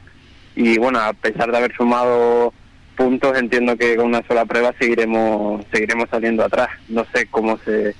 Y 0.55 0.77
bueno, 0.77 0.99
a 0.99 1.13
pesar 1.13 1.51
de 1.51 1.57
haber 1.57 1.75
sumado 1.75 2.53
puntos, 2.95 3.37
entiendo 3.37 3.77
que 3.77 3.95
con 3.95 4.07
una 4.07 4.25
sola 4.27 4.45
prueba 4.45 4.73
seguiremos 4.79 5.65
seguiremos 5.71 6.09
saliendo 6.09 6.43
atrás. 6.43 6.69
No 6.89 7.05
sé 7.13 7.27
cómo 7.27 7.57
se 7.59 7.95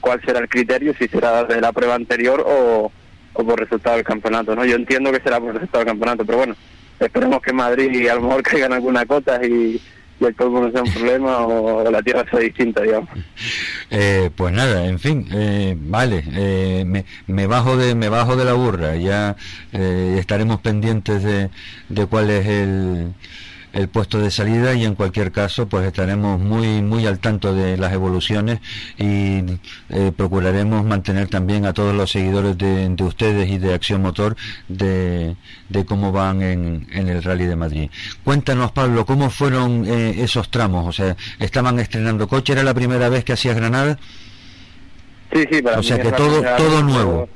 cuál 0.00 0.20
será 0.24 0.40
el 0.40 0.48
criterio, 0.48 0.94
si 0.98 1.08
será 1.08 1.44
de 1.44 1.60
la 1.60 1.72
prueba 1.72 1.94
anterior 1.94 2.44
o, 2.46 2.90
o 3.32 3.44
por 3.44 3.58
resultado 3.58 3.96
del 3.96 4.04
campeonato. 4.04 4.54
no 4.54 4.64
Yo 4.64 4.76
entiendo 4.76 5.12
que 5.12 5.20
será 5.20 5.40
por 5.40 5.54
resultado 5.54 5.84
del 5.84 5.92
campeonato, 5.92 6.24
pero 6.24 6.38
bueno, 6.38 6.56
esperemos 6.98 7.40
que 7.40 7.52
Madrid 7.52 8.08
a 8.08 8.16
lo 8.16 8.22
mejor 8.22 8.42
caigan 8.42 8.72
alguna 8.72 9.06
cota 9.06 9.40
y, 9.44 9.80
y 10.22 10.28
el 10.28 10.34
polvo 10.34 10.60
no 10.60 10.70
sea 10.70 10.82
un 10.82 10.92
problema 10.92 11.38
o, 11.38 11.90
la 11.90 12.02
tierra 12.02 12.24
sea 12.30 12.40
distinta, 12.40 12.82
digamos. 12.82 13.10
Eh, 13.90 14.30
pues 14.34 14.52
nada, 14.52 14.86
en 14.86 14.98
fin, 14.98 15.26
eh, 15.32 15.76
vale, 15.78 16.24
eh, 16.32 16.84
me, 16.86 17.04
me 17.26 17.46
bajo 17.46 17.76
de 17.76 17.94
me 17.94 18.08
bajo 18.08 18.36
de 18.36 18.44
la 18.44 18.54
burra, 18.54 18.96
ya 18.96 19.36
eh, 19.72 20.16
estaremos 20.18 20.60
pendientes 20.60 21.22
de, 21.22 21.50
de 21.88 22.06
cuál 22.06 22.30
es 22.30 22.46
el, 22.46 23.12
el 23.72 23.88
puesto 23.88 24.18
de 24.18 24.30
salida 24.30 24.74
y 24.74 24.84
en 24.84 24.94
cualquier 24.94 25.32
caso 25.32 25.66
pues 25.66 25.86
estaremos 25.86 26.38
muy 26.40 26.82
muy 26.82 27.06
al 27.06 27.18
tanto 27.18 27.54
de 27.54 27.76
las 27.76 27.92
evoluciones 27.92 28.60
y 28.98 29.42
eh, 29.88 30.12
procuraremos 30.16 30.84
mantener 30.84 31.28
también 31.28 31.64
a 31.66 31.72
todos 31.72 31.94
los 31.94 32.10
seguidores 32.10 32.58
de, 32.58 32.88
de 32.88 33.04
ustedes 33.04 33.48
y 33.50 33.58
de 33.58 33.74
Acción 33.74 34.02
Motor 34.02 34.36
de, 34.68 35.36
de 35.68 35.84
cómo 35.86 36.12
van 36.12 36.42
en, 36.42 36.86
en 36.92 37.08
el 37.08 37.22
Rally 37.22 37.46
de 37.46 37.56
Madrid. 37.56 37.90
Cuéntanos 38.24 38.72
Pablo, 38.72 39.06
¿cómo 39.06 39.30
fueron 39.30 39.84
eh, 39.86 40.16
esos 40.22 40.50
tramos? 40.50 40.86
O 40.86 40.92
sea, 40.92 41.16
estaban 41.38 41.78
estrenando 41.78 42.28
coche, 42.28 42.52
¿era 42.52 42.62
la 42.62 42.74
primera 42.74 43.08
vez 43.08 43.24
que 43.24 43.32
hacías 43.32 43.56
Granada? 43.56 43.98
Sí, 45.32 45.44
sí, 45.50 45.62
para 45.62 45.76
O 45.76 45.80
mí 45.80 45.86
sea 45.86 45.98
que 45.98 46.12
todo- 46.12 46.42
todo 46.58 46.82
nuevo. 46.82 47.28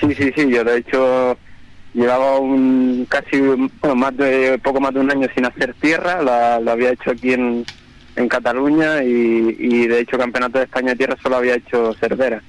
Sí, 0.00 0.14
sí, 0.14 0.32
sí, 0.36 0.48
yo 0.50 0.62
de 0.64 0.78
hecho 0.78 1.36
llevaba 1.94 2.38
un 2.38 3.06
casi 3.08 3.40
bueno, 3.40 3.96
más 3.96 4.16
de 4.16 4.58
poco 4.62 4.80
más 4.80 4.94
de 4.94 5.00
un 5.00 5.10
año 5.10 5.28
sin 5.34 5.44
hacer 5.44 5.74
tierra, 5.74 6.22
la, 6.22 6.60
la 6.60 6.72
había 6.72 6.90
hecho 6.92 7.10
aquí 7.10 7.32
en, 7.32 7.64
en 8.16 8.28
Cataluña 8.28 9.02
y, 9.02 9.86
de 9.88 10.00
hecho 10.00 10.18
Campeonato 10.18 10.58
de 10.58 10.64
España 10.64 10.90
de 10.90 10.96
Tierra 10.96 11.16
solo 11.22 11.36
había 11.36 11.54
hecho 11.56 11.92
Cervera. 11.94 12.42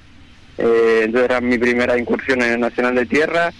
Eh, 0.58 1.02
entonces 1.04 1.30
era 1.30 1.40
mi 1.40 1.58
primera 1.58 1.98
incursión 1.98 2.42
en 2.42 2.52
el 2.52 2.60
Nacional 2.60 2.94
de 2.94 3.06
Tierra, 3.06 3.50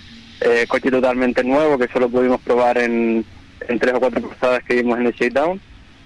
eh, 0.40 0.66
coche 0.68 0.90
totalmente 0.90 1.42
nuevo 1.42 1.78
que 1.78 1.88
solo 1.88 2.08
pudimos 2.08 2.40
probar 2.42 2.78
en, 2.78 3.24
en 3.68 3.78
tres 3.78 3.94
o 3.94 4.00
cuatro 4.00 4.20
pasadas 4.28 4.62
que 4.64 4.74
vimos 4.74 4.98
en 4.98 5.06
el 5.06 5.12
Shakedown 5.14 5.60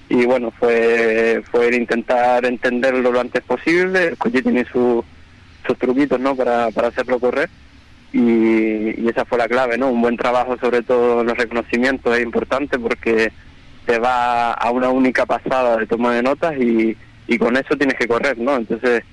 y 0.09 0.25
bueno, 0.25 0.53
fue, 0.53 1.43
fue 1.51 1.75
intentar 1.75 2.45
entenderlo 2.47 3.11
lo 3.11 3.21
antes 3.21 3.43
posible, 3.43 4.09
el 4.09 4.17
coche 4.17 4.43
tiene 4.43 4.65
su- 4.71 5.05
sus 5.67 5.77
truquitos 5.79 6.21
¿no? 6.21 6.37
para, 6.37 6.71
para 6.71 6.89
hacerlo 6.89 7.19
correr 7.19 7.51
y, 8.13 9.09
esa 9.09 9.25
fue 9.25 9.39
la 9.39 9.49
clave, 9.49 9.79
¿no? 9.79 9.91
Un 9.91 10.03
buen 10.03 10.17
trabajo 10.17 10.57
sobre 10.59 10.83
todo 10.83 11.25
los 11.25 11.37
reconocimientos 11.37 12.17
es 12.17 12.23
importante 12.23 12.79
porque 12.79 13.33
te 13.85 13.99
va 13.99 14.53
a 14.53 14.71
una 14.71 14.91
única 14.91 15.27
pasada 15.27 15.77
de 15.77 15.87
toma 15.87 16.15
de 16.15 16.23
notas 16.23 16.57
y, 16.59 16.97
y 17.29 17.39
con 17.39 17.57
eso 17.57 17.77
tienes 17.77 17.97
que 17.97 18.09
correr, 18.09 18.37
¿no? 18.39 18.57
Entonces 18.57 19.05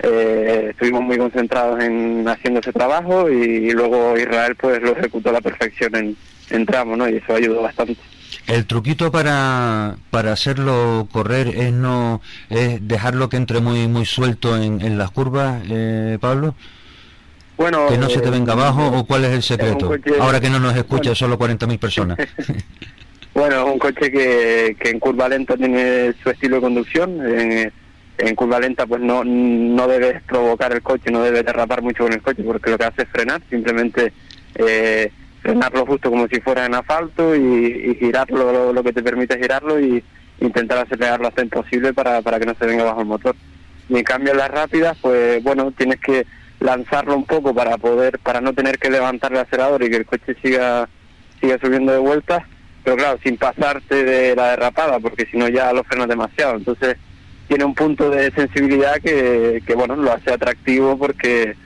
eh, 0.00 0.68
estuvimos 0.70 1.02
muy 1.02 1.16
concentrados 1.16 1.82
en 1.82 2.28
haciendo 2.28 2.60
ese 2.60 2.72
trabajo 2.72 3.30
y, 3.30 3.70
luego 3.70 4.16
Israel 4.18 4.54
pues 4.56 4.82
lo 4.82 4.92
ejecutó 4.92 5.30
a 5.30 5.34
la 5.34 5.40
perfección 5.40 5.94
en, 5.96 6.16
en 6.50 6.66
tramo, 6.66 6.96
¿no? 6.96 7.08
Y 7.08 7.16
eso 7.16 7.34
ayudó 7.34 7.62
bastante. 7.62 7.96
El 8.46 8.66
truquito 8.66 9.10
para, 9.10 9.96
para 10.10 10.32
hacerlo 10.32 11.08
correr 11.10 11.48
es 11.48 11.72
no 11.72 12.20
es 12.50 12.86
dejarlo 12.86 13.28
que 13.28 13.36
entre 13.36 13.60
muy 13.60 13.88
muy 13.88 14.04
suelto 14.04 14.56
en, 14.56 14.80
en 14.82 14.98
las 14.98 15.10
curvas, 15.10 15.62
eh, 15.68 16.18
Pablo, 16.20 16.54
Bueno, 17.56 17.86
que 17.88 17.96
no 17.98 18.08
se 18.10 18.20
te 18.20 18.28
eh, 18.28 18.30
venga 18.32 18.52
abajo 18.52 18.86
o 18.98 19.06
cuál 19.06 19.24
es 19.24 19.32
el 19.32 19.38
es 19.38 19.44
secreto. 19.46 19.88
coche- 19.88 20.14
Ahora 20.20 20.40
que 20.40 20.50
no 20.50 20.58
nos 20.60 20.76
escucha 20.76 21.10
Bueno. 21.10 21.14
solo 21.14 21.38
40.000 21.38 21.78
personas. 21.78 22.18
Bueno, 23.34 23.66
es 23.66 23.72
un 23.74 23.78
coche 23.78 24.10
que, 24.10 24.76
que 24.80 24.88
en 24.88 24.98
curva 24.98 25.28
lenta 25.28 25.58
tiene 25.58 26.14
su 26.22 26.30
estilo 26.30 26.56
de 26.56 26.62
conducción. 26.62 27.20
En, 27.38 27.70
en 28.16 28.34
curva 28.34 28.58
lenta 28.58 28.86
pues 28.86 29.02
no, 29.02 29.24
no 29.24 29.86
debes 29.88 30.22
provocar 30.22 30.72
el 30.72 30.80
coche, 30.80 31.10
no 31.10 31.22
debes 31.22 31.44
derrapar 31.44 31.82
mucho 31.82 32.04
con 32.04 32.14
el 32.14 32.22
coche 32.22 32.42
porque 32.42 32.70
lo 32.70 32.78
que 32.78 32.84
hace 32.86 33.02
es 33.02 33.08
frenar, 33.10 33.42
simplemente 33.50 34.14
eh, 34.54 35.12
frenarlo 35.42 35.84
justo 35.84 36.08
como 36.10 36.26
si 36.28 36.40
fuera 36.40 36.64
en 36.64 36.76
asfalto 36.76 37.36
y, 37.36 37.90
y 37.90 37.94
girarlo 37.96 38.50
lo, 38.52 38.72
lo 38.72 38.82
que 38.82 38.94
te 38.94 39.02
permite 39.02 39.36
girarlo 39.38 39.78
y 39.78 40.02
intentar 40.40 40.78
acelerar 40.78 41.20
lo 41.20 41.26
antes 41.28 41.46
posible 41.50 41.92
para, 41.92 42.22
para 42.22 42.40
que 42.40 42.46
no 42.46 42.54
se 42.58 42.64
venga 42.64 42.84
bajo 42.84 43.00
el 43.02 43.06
motor. 43.06 43.36
Y 43.90 43.98
en 43.98 44.04
cambio 44.04 44.32
en 44.32 44.38
las 44.38 44.50
rápidas 44.50 44.96
pues 45.02 45.42
bueno, 45.44 45.70
tienes 45.72 46.00
que 46.00 46.26
lanzarlo 46.66 47.16
un 47.16 47.24
poco 47.24 47.54
para 47.54 47.78
poder, 47.78 48.18
para 48.18 48.40
no 48.40 48.52
tener 48.52 48.78
que 48.78 48.90
levantar 48.90 49.32
el 49.32 49.38
acelerador 49.38 49.82
y 49.82 49.90
que 49.90 49.96
el 49.96 50.06
coche 50.06 50.36
siga, 50.42 50.88
siga 51.40 51.58
subiendo 51.58 51.92
de 51.92 51.98
vueltas 51.98 52.42
pero 52.86 52.98
claro, 52.98 53.18
sin 53.20 53.36
pasarte 53.36 54.04
de 54.04 54.36
la 54.36 54.50
derrapada, 54.50 55.00
porque 55.00 55.26
si 55.26 55.36
no 55.36 55.48
ya 55.48 55.72
lo 55.72 55.82
frenas 55.82 56.06
demasiado. 56.06 56.54
Entonces, 56.54 56.96
tiene 57.48 57.64
un 57.64 57.74
punto 57.74 58.10
de 58.10 58.30
sensibilidad 58.30 59.00
que, 59.02 59.60
que 59.66 59.74
bueno, 59.74 59.96
lo 59.96 60.12
hace 60.12 60.32
atractivo 60.32 60.96
porque 60.96 61.56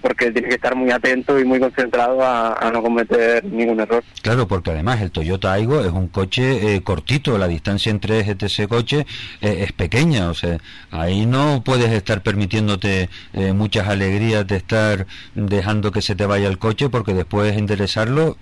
porque 0.00 0.30
tiene 0.30 0.48
que 0.48 0.54
estar 0.54 0.74
muy 0.74 0.90
atento 0.90 1.38
y 1.38 1.44
muy 1.44 1.58
concentrado 1.58 2.22
a, 2.22 2.54
a 2.54 2.70
no 2.70 2.82
cometer 2.82 3.44
ningún 3.44 3.80
error. 3.80 4.02
Claro, 4.22 4.46
porque 4.46 4.70
además 4.70 5.00
el 5.00 5.10
Toyota 5.10 5.52
Aygo 5.52 5.80
es 5.80 5.92
un 5.92 6.08
coche 6.08 6.74
eh, 6.74 6.82
cortito, 6.82 7.38
la 7.38 7.48
distancia 7.48 7.90
entre 7.90 8.20
ese 8.20 8.68
coche 8.68 9.06
eh, 9.40 9.64
es 9.64 9.72
pequeña, 9.72 10.30
o 10.30 10.34
sea, 10.34 10.58
ahí 10.90 11.26
no 11.26 11.62
puedes 11.64 11.90
estar 11.90 12.22
permitiéndote 12.22 13.08
eh, 13.32 13.52
muchas 13.52 13.88
alegrías 13.88 14.46
de 14.46 14.56
estar 14.56 15.06
dejando 15.34 15.92
que 15.92 16.02
se 16.02 16.14
te 16.14 16.26
vaya 16.26 16.48
el 16.48 16.58
coche 16.58 16.88
porque 16.88 17.14
después 17.14 17.56
enderezarlo 17.56 18.36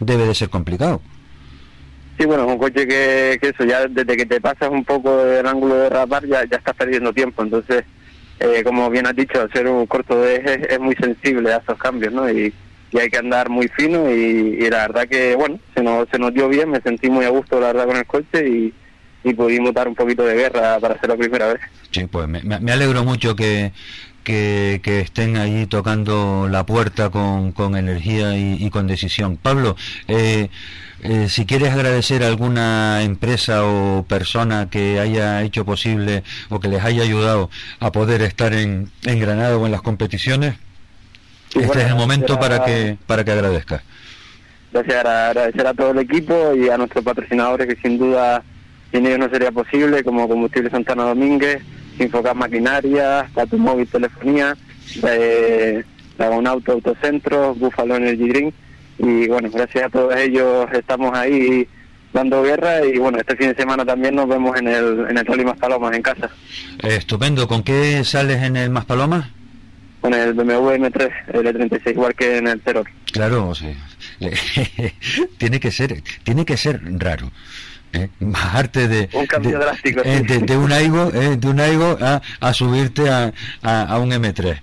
debe 0.00 0.26
de 0.26 0.34
ser 0.34 0.48
complicado. 0.48 1.00
Sí, 2.18 2.26
bueno, 2.26 2.46
es 2.46 2.50
un 2.50 2.58
coche 2.58 2.86
que, 2.86 3.38
que 3.40 3.50
eso, 3.50 3.64
ya 3.64 3.86
desde 3.86 4.16
que 4.16 4.26
te 4.26 4.40
pasas 4.40 4.70
un 4.70 4.84
poco 4.84 5.24
del 5.24 5.46
ángulo 5.46 5.76
de 5.76 5.88
rapar 5.88 6.26
ya, 6.26 6.44
ya 6.50 6.56
estás 6.56 6.74
perdiendo 6.74 7.12
tiempo, 7.12 7.42
entonces, 7.42 7.84
eh, 8.40 8.62
como 8.64 8.88
bien 8.90 9.06
has 9.06 9.16
dicho, 9.16 9.40
al 9.40 9.52
ser 9.52 9.66
un 9.66 9.86
corto 9.86 10.20
de 10.20 10.36
eje 10.36 10.74
es 10.74 10.80
muy 10.80 10.94
sensible 10.96 11.52
a 11.52 11.58
esos 11.58 11.78
cambios, 11.78 12.12
¿no? 12.12 12.30
Y, 12.30 12.52
y 12.90 12.98
hay 12.98 13.08
que 13.10 13.18
andar 13.18 13.48
muy 13.50 13.68
fino 13.68 14.10
y, 14.10 14.68
la 14.70 14.88
verdad 14.88 15.08
que, 15.08 15.34
bueno, 15.34 15.58
se 15.74 15.82
nos, 15.82 16.08
se 16.08 16.18
nos 16.18 16.32
dio 16.32 16.48
bien, 16.48 16.70
me 16.70 16.80
sentí 16.80 17.10
muy 17.10 17.24
a 17.24 17.30
gusto, 17.30 17.60
la 17.60 17.68
verdad, 17.68 17.86
con 17.86 17.96
el 17.96 18.06
coche 18.06 18.48
y, 18.48 18.74
y 19.24 19.34
pudimos 19.34 19.74
dar 19.74 19.88
un 19.88 19.94
poquito 19.94 20.24
de 20.24 20.34
guerra 20.34 20.78
para 20.80 20.94
hacer 20.94 21.10
la 21.10 21.16
primera 21.16 21.48
vez. 21.48 21.60
Sí, 21.90 22.06
pues 22.06 22.28
me, 22.28 22.72
alegro 22.72 23.04
mucho 23.04 23.36
que, 23.36 23.72
que, 24.24 24.80
que 24.82 25.00
estén 25.00 25.36
ahí 25.36 25.66
tocando 25.66 26.48
la 26.50 26.64
puerta 26.64 27.10
con, 27.10 27.52
con 27.52 27.76
energía 27.76 28.36
y, 28.36 28.56
y 28.64 28.70
con 28.70 28.86
decisión. 28.86 29.36
Pablo, 29.36 29.76
eh, 30.06 30.48
eh, 31.02 31.28
si 31.28 31.46
quieres 31.46 31.72
agradecer 31.72 32.22
a 32.22 32.26
alguna 32.28 33.02
empresa 33.02 33.64
o 33.64 34.04
persona 34.08 34.68
que 34.70 34.98
haya 35.00 35.42
hecho 35.42 35.64
posible 35.64 36.22
o 36.48 36.60
que 36.60 36.68
les 36.68 36.82
haya 36.84 37.02
ayudado 37.02 37.50
a 37.80 37.92
poder 37.92 38.22
estar 38.22 38.52
en, 38.52 38.90
en 39.04 39.20
Granada 39.20 39.56
o 39.56 39.66
en 39.66 39.72
las 39.72 39.82
competiciones, 39.82 40.54
Sí, 41.50 41.60
este 41.60 41.66
bueno, 41.68 41.82
es 41.82 41.88
el 41.88 41.94
momento 41.96 42.38
para 42.38 42.64
que, 42.64 42.98
para 43.06 43.24
que 43.24 43.30
agradezcas. 43.32 43.82
Gracias, 44.70 44.96
agra- 44.96 45.28
agradecer 45.30 45.66
a 45.66 45.72
todo 45.72 45.92
el 45.92 45.98
equipo 46.00 46.54
y 46.54 46.68
a 46.68 46.76
nuestros 46.76 47.02
patrocinadores 47.02 47.66
que 47.66 47.80
sin 47.80 47.96
duda 47.98 48.42
sin 48.92 49.06
ellos 49.06 49.18
no 49.18 49.30
sería 49.30 49.50
posible, 49.50 50.04
como 50.04 50.28
Combustible 50.28 50.68
Santana 50.70 51.04
Domínguez, 51.04 51.62
Infocar 51.98 52.34
Maquinaria, 52.34 53.28
Tatu 53.34 53.56
Móvil 53.58 53.86
Telefonía, 53.88 54.54
eh, 55.04 55.82
Auto 56.18 56.72
Autocentro, 56.72 57.54
Buffalo 57.54 57.96
Energy 57.96 58.28
Drink 58.28 58.54
y 58.98 59.28
bueno, 59.28 59.48
gracias 59.52 59.84
a 59.84 59.88
todos 59.88 60.14
ellos 60.16 60.66
estamos 60.72 61.16
ahí 61.16 61.66
dando 62.12 62.42
guerra 62.42 62.84
y 62.84 62.98
bueno, 62.98 63.18
este 63.18 63.36
fin 63.36 63.48
de 63.48 63.54
semana 63.54 63.84
también 63.84 64.14
nos 64.14 64.28
vemos 64.28 64.56
en 64.58 64.68
el, 64.68 65.06
en 65.10 65.18
el 65.18 65.26
Rally 65.26 65.44
Más 65.44 65.58
Palomas 65.58 65.94
en 65.94 66.02
casa, 66.02 66.30
estupendo, 66.82 67.46
¿con 67.46 67.62
qué 67.62 68.02
sales 68.04 68.42
en 68.42 68.56
el 68.56 68.70
Maspalomas? 68.70 69.26
con 70.00 70.14
el 70.14 70.32
BMW 70.32 70.74
M3 70.76 71.10
L36 71.32 71.90
igual 71.90 72.14
que 72.14 72.36
en 72.38 72.46
el 72.46 72.60
Terror. 72.60 72.86
Claro, 73.12 73.48
o 73.48 73.54
sea, 73.56 73.74
le- 74.20 74.32
tiene 75.38 75.58
que 75.58 75.72
ser, 75.72 76.02
tiene 76.22 76.44
que 76.44 76.56
ser 76.56 76.80
raro. 77.00 77.32
¿eh? 77.92 78.08
Bajarte 78.20 78.86
de, 78.86 79.08
Un 79.12 79.26
cambio 79.26 79.58
de, 79.58 79.64
drástico, 79.64 80.00
eh, 80.04 80.18
sí. 80.18 80.24
de, 80.24 80.38
de 80.38 80.56
un 80.56 80.70
Aigo, 80.70 81.10
eh, 81.12 81.36
de 81.36 81.48
un 81.48 81.58
Aigo 81.58 81.98
a, 82.00 82.22
a 82.38 82.54
subirte 82.54 83.10
a, 83.10 83.32
a, 83.62 83.82
a 83.82 83.98
un 83.98 84.10
M3. 84.12 84.60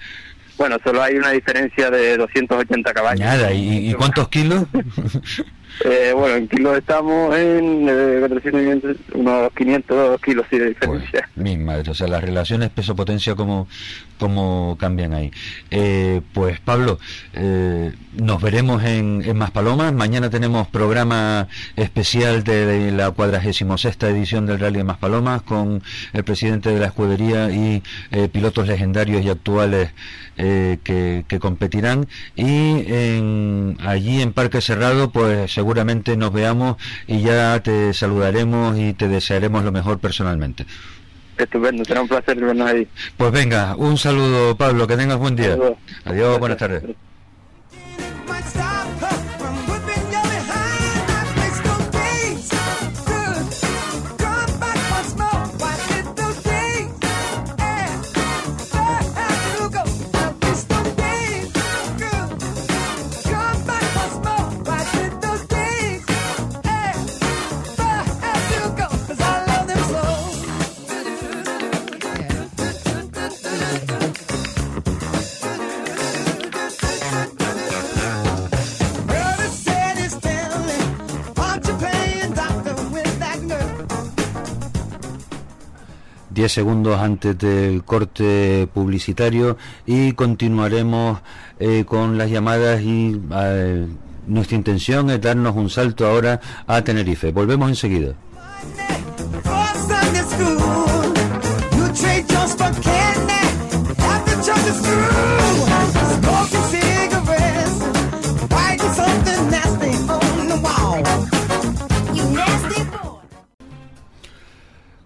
Bueno, 0.58 0.78
solo 0.84 1.02
hay 1.02 1.16
una 1.16 1.32
diferencia 1.32 1.90
de 1.90 2.18
280 2.18 2.94
caballos. 2.94 3.20
Nada, 3.20 3.52
¿y, 3.54 3.90
y 3.90 3.94
cuántos 3.94 4.30
kilos? 4.30 4.66
Eh, 5.84 6.14
bueno, 6.16 6.36
en 6.38 6.48
kilos 6.48 6.78
estamos 6.78 7.36
en 7.36 7.88
eh, 7.90 8.18
400, 8.20 8.96
unos 9.14 9.52
500 9.54 10.22
kilos 10.22 10.46
sí, 10.50 10.58
de 10.58 10.72
Pues, 10.72 11.02
diferencia. 11.02 11.30
mi 11.36 11.58
madre, 11.58 11.92
o 11.92 11.94
sea, 11.94 12.08
las 12.08 12.24
relaciones 12.24 12.70
peso-potencia, 12.70 13.36
¿cómo, 13.36 13.68
cómo 14.18 14.78
cambian 14.80 15.14
ahí? 15.14 15.32
Eh, 15.72 16.22
pues 16.34 16.60
Pablo, 16.62 17.00
eh, 17.34 17.92
nos 18.14 18.42
veremos 18.42 18.84
en, 18.84 19.22
en 19.26 19.38
Maspalomas. 19.38 19.92
Mañana 19.94 20.30
tenemos 20.30 20.68
programa 20.68 21.48
especial 21.76 22.44
de, 22.44 22.66
de 22.66 22.92
la 22.92 23.12
46 23.12 23.66
edición 24.04 24.46
del 24.46 24.60
Rally 24.60 24.78
de 24.78 24.84
Maspalomas 24.84 25.42
con 25.42 25.82
el 26.14 26.24
presidente 26.24 26.70
de 26.70 26.80
la 26.80 26.88
escudería 26.88 27.50
y 27.52 27.84
eh, 28.12 28.30
pilotos 28.32 28.68
legendarios 28.68 29.24
y 29.24 29.30
actuales 29.30 29.90
eh, 30.38 30.78
que, 30.84 31.26
que 31.28 31.40
competirán. 31.40 32.08
Y 32.36 32.84
en, 32.92 33.78
allí 33.84 34.22
en 34.22 34.34
Parque 34.34 34.62
Cerrado, 34.62 35.12
pues 35.12 35.52
seguramente 35.66 36.16
nos 36.16 36.32
veamos 36.32 36.78
y 37.08 37.22
ya 37.22 37.60
te 37.60 37.92
saludaremos 37.92 38.78
y 38.78 38.94
te 38.94 39.08
desearemos 39.08 39.64
lo 39.64 39.72
mejor 39.72 39.98
personalmente. 39.98 40.68
Estupendo, 41.40 41.84
será 41.84 42.02
un 42.02 42.08
placer 42.08 42.40
vernos 42.40 42.70
ahí. 42.70 42.88
Pues 43.18 43.32
venga, 43.32 43.76
un 43.76 43.98
saludo 43.98 44.56
Pablo, 44.56 44.86
que 44.86 44.96
tengas 44.96 45.18
buen 45.18 45.36
día. 45.36 45.54
Saludos. 45.54 45.78
Adiós, 46.06 46.40
buenas 46.40 46.60
tardes. 46.60 46.84
10 86.36 86.52
segundos 86.52 87.00
antes 87.00 87.38
del 87.38 87.84
corte 87.86 88.68
publicitario 88.74 89.58
y 89.86 90.12
continuaremos 90.12 91.22
eh, 91.60 91.86
con 91.86 92.18
las 92.18 92.30
llamadas 92.30 92.82
y 92.82 93.20
eh, 93.32 93.88
nuestra 94.28 94.58
intención 94.58 95.10
es 95.12 95.22
darnos 95.22 95.56
un 95.56 95.70
salto 95.70 96.06
ahora 96.06 96.42
a 96.68 96.82
Tenerife. 96.82 97.32
Volvemos 97.32 97.70
enseguida. 97.70 98.16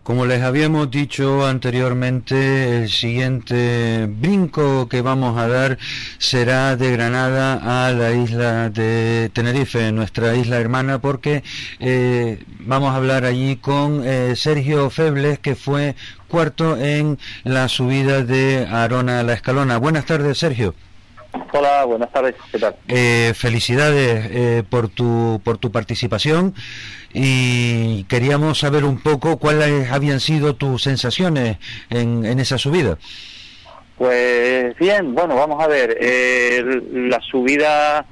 Como 0.09 0.25
les 0.25 0.41
habíamos 0.41 0.89
dicho 0.89 1.45
anteriormente, 1.45 2.81
el 2.81 2.89
siguiente 2.89 4.07
brinco 4.09 4.89
que 4.89 5.03
vamos 5.03 5.37
a 5.37 5.47
dar 5.47 5.77
será 6.17 6.75
de 6.75 6.91
Granada 6.93 7.85
a 7.85 7.91
la 7.91 8.11
isla 8.13 8.71
de 8.71 9.29
Tenerife, 9.31 9.91
nuestra 9.91 10.33
isla 10.33 10.57
hermana, 10.57 10.97
porque 10.97 11.43
eh, 11.79 12.43
vamos 12.61 12.89
a 12.89 12.95
hablar 12.95 13.23
allí 13.23 13.57
con 13.57 14.01
eh, 14.03 14.35
Sergio 14.35 14.89
Febles, 14.89 15.37
que 15.37 15.53
fue 15.53 15.93
cuarto 16.27 16.75
en 16.75 17.19
la 17.43 17.67
subida 17.69 18.23
de 18.23 18.65
Arona 18.67 19.19
a 19.19 19.23
la 19.23 19.33
Escalona. 19.33 19.77
Buenas 19.77 20.07
tardes, 20.07 20.39
Sergio. 20.39 20.73
Hola, 21.53 21.85
buenas 21.85 22.11
tardes, 22.11 22.33
¿qué 22.51 22.57
tal? 22.57 22.75
Eh, 22.87 23.33
felicidades 23.35 24.27
eh, 24.31 24.63
por 24.67 24.89
tu 24.89 25.39
por 25.43 25.59
tu 25.59 25.71
participación 25.71 26.55
y 27.13 28.03
queríamos 28.05 28.59
saber 28.59 28.83
un 28.83 28.99
poco 28.99 29.37
cuáles 29.37 29.91
habían 29.91 30.19
sido 30.19 30.55
tus 30.55 30.83
sensaciones 30.83 31.57
en, 31.89 32.25
en 32.25 32.39
esa 32.39 32.57
subida. 32.57 32.97
Pues 33.97 34.77
bien, 34.77 35.13
bueno, 35.13 35.35
vamos 35.35 35.61
a 35.61 35.67
ver, 35.67 35.97
eh, 35.99 36.63
la 36.93 37.19
subida, 37.19 38.05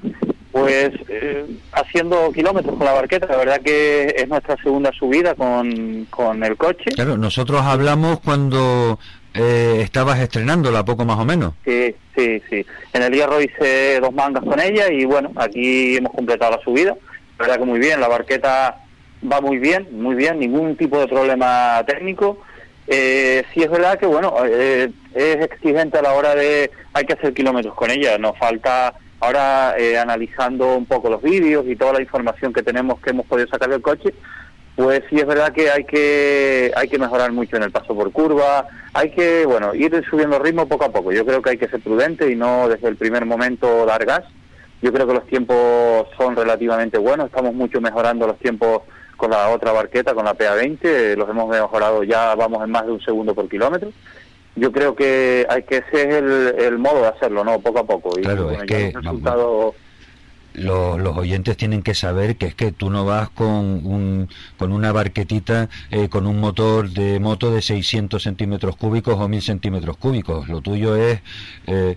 pues 0.52 0.90
eh, 1.08 1.46
haciendo 1.72 2.30
kilómetros 2.30 2.76
con 2.76 2.84
la 2.84 2.92
barqueta, 2.92 3.26
la 3.26 3.38
verdad 3.38 3.60
que 3.62 4.14
es 4.18 4.28
nuestra 4.28 4.56
segunda 4.62 4.92
subida 4.92 5.34
con, 5.34 6.06
con 6.10 6.44
el 6.44 6.58
coche. 6.58 6.90
Claro, 6.94 7.16
nosotros 7.16 7.62
hablamos 7.62 8.20
cuando 8.20 8.98
eh, 9.32 9.80
estabas 9.82 10.18
estrenándola, 10.18 10.84
poco 10.84 11.06
más 11.06 11.18
o 11.18 11.24
menos. 11.24 11.54
Sí, 11.64 11.94
sí, 12.14 12.42
sí. 12.50 12.66
En 12.92 13.02
el 13.02 13.14
hierro 13.14 13.40
hice 13.40 13.98
dos 14.00 14.12
mangas 14.12 14.44
con 14.44 14.60
ella 14.60 14.92
y 14.92 15.06
bueno, 15.06 15.32
aquí 15.36 15.96
hemos 15.96 16.12
completado 16.12 16.56
la 16.56 16.62
subida. 16.62 16.96
La 17.38 17.46
verdad 17.46 17.60
que 17.60 17.64
muy 17.64 17.78
bien, 17.78 17.98
la 17.98 18.08
barqueta 18.08 18.76
va 19.22 19.40
muy 19.40 19.58
bien, 19.58 19.88
muy 19.92 20.14
bien, 20.14 20.38
ningún 20.38 20.76
tipo 20.76 20.98
de 20.98 21.08
problema 21.08 21.82
técnico. 21.86 22.38
Eh, 22.86 23.44
sí 23.52 23.62
es 23.62 23.70
verdad 23.70 23.98
que 23.98 24.06
bueno, 24.06 24.34
eh, 24.46 24.90
es 25.14 25.36
exigente 25.44 25.98
a 25.98 26.02
la 26.02 26.14
hora 26.14 26.34
de, 26.34 26.70
hay 26.94 27.04
que 27.04 27.12
hacer 27.12 27.34
kilómetros 27.34 27.74
con 27.74 27.90
ella, 27.90 28.16
nos 28.16 28.38
falta 28.38 28.94
ahora 29.20 29.74
eh, 29.76 29.98
analizando 29.98 30.76
un 30.76 30.86
poco 30.86 31.10
los 31.10 31.20
vídeos 31.20 31.66
y 31.66 31.76
toda 31.76 31.92
la 31.92 32.00
información 32.00 32.52
que 32.52 32.62
tenemos 32.62 32.98
que 33.00 33.10
hemos 33.10 33.26
podido 33.26 33.46
sacar 33.48 33.68
del 33.68 33.82
coche, 33.82 34.14
pues 34.74 35.02
sí 35.10 35.16
es 35.16 35.26
verdad 35.26 35.52
que 35.52 35.70
hay 35.70 35.84
que 35.84 36.72
hay 36.74 36.88
que 36.88 36.98
mejorar 36.98 37.30
mucho 37.32 37.56
en 37.56 37.64
el 37.64 37.72
paso 37.72 37.94
por 37.94 38.10
curva, 38.10 38.66
hay 38.94 39.10
que 39.10 39.44
bueno 39.44 39.74
ir 39.74 40.02
subiendo 40.08 40.38
ritmo 40.38 40.66
poco 40.66 40.84
a 40.84 40.92
poco. 40.92 41.12
Yo 41.12 41.26
creo 41.26 41.42
que 41.42 41.50
hay 41.50 41.58
que 41.58 41.68
ser 41.68 41.80
prudente 41.80 42.30
y 42.30 42.36
no 42.36 42.68
desde 42.68 42.88
el 42.88 42.96
primer 42.96 43.26
momento 43.26 43.84
dar 43.84 44.06
gas. 44.06 44.24
Yo 44.80 44.92
creo 44.92 45.06
que 45.06 45.14
los 45.14 45.26
tiempos 45.26 46.06
son 46.16 46.36
relativamente 46.36 46.96
buenos, 46.96 47.26
estamos 47.26 47.52
mucho 47.52 47.80
mejorando 47.80 48.28
los 48.28 48.38
tiempos 48.38 48.82
con 49.18 49.32
la 49.32 49.50
otra 49.50 49.72
barqueta, 49.72 50.14
con 50.14 50.24
la 50.24 50.34
PA20, 50.34 50.78
eh, 50.84 51.14
los 51.16 51.28
hemos 51.28 51.48
mejorado 51.50 52.04
ya, 52.04 52.34
vamos 52.36 52.62
en 52.62 52.70
más 52.70 52.86
de 52.86 52.92
un 52.92 53.00
segundo 53.02 53.34
por 53.34 53.48
kilómetro. 53.48 53.90
Yo 54.54 54.72
creo 54.72 54.94
que 54.94 55.44
hay 55.50 55.64
que 55.64 55.78
ese 55.78 56.08
es 56.08 56.14
el, 56.14 56.54
el 56.58 56.78
modo 56.78 57.02
de 57.02 57.08
hacerlo, 57.08 57.44
¿no? 57.44 57.58
Poco 57.58 57.80
a 57.80 57.84
poco. 57.84 58.18
Y 58.18 58.22
Claro, 58.22 58.44
bueno, 58.44 58.62
es 58.62 58.66
que, 58.66 58.92
los 59.02 59.74
Los, 60.54 61.00
los 61.00 61.16
oyentes 61.16 61.56
tienen 61.56 61.82
que 61.82 61.94
saber 61.94 62.36
que 62.36 62.46
es 62.46 62.54
que 62.54 62.70
tú 62.70 62.90
no 62.90 63.04
vas 63.04 63.28
con, 63.28 63.48
un, 63.48 64.28
con 64.56 64.72
una 64.72 64.92
barquetita 64.92 65.68
eh, 65.90 66.08
con 66.08 66.26
un 66.26 66.40
motor 66.40 66.88
de 66.90 67.18
moto 67.18 67.52
de 67.52 67.60
600 67.60 68.22
centímetros 68.22 68.76
cúbicos 68.76 69.16
o 69.18 69.28
1000 69.28 69.42
centímetros 69.42 69.96
cúbicos. 69.96 70.48
Lo 70.48 70.60
tuyo 70.60 70.94
es 70.96 71.20
eh, 71.66 71.96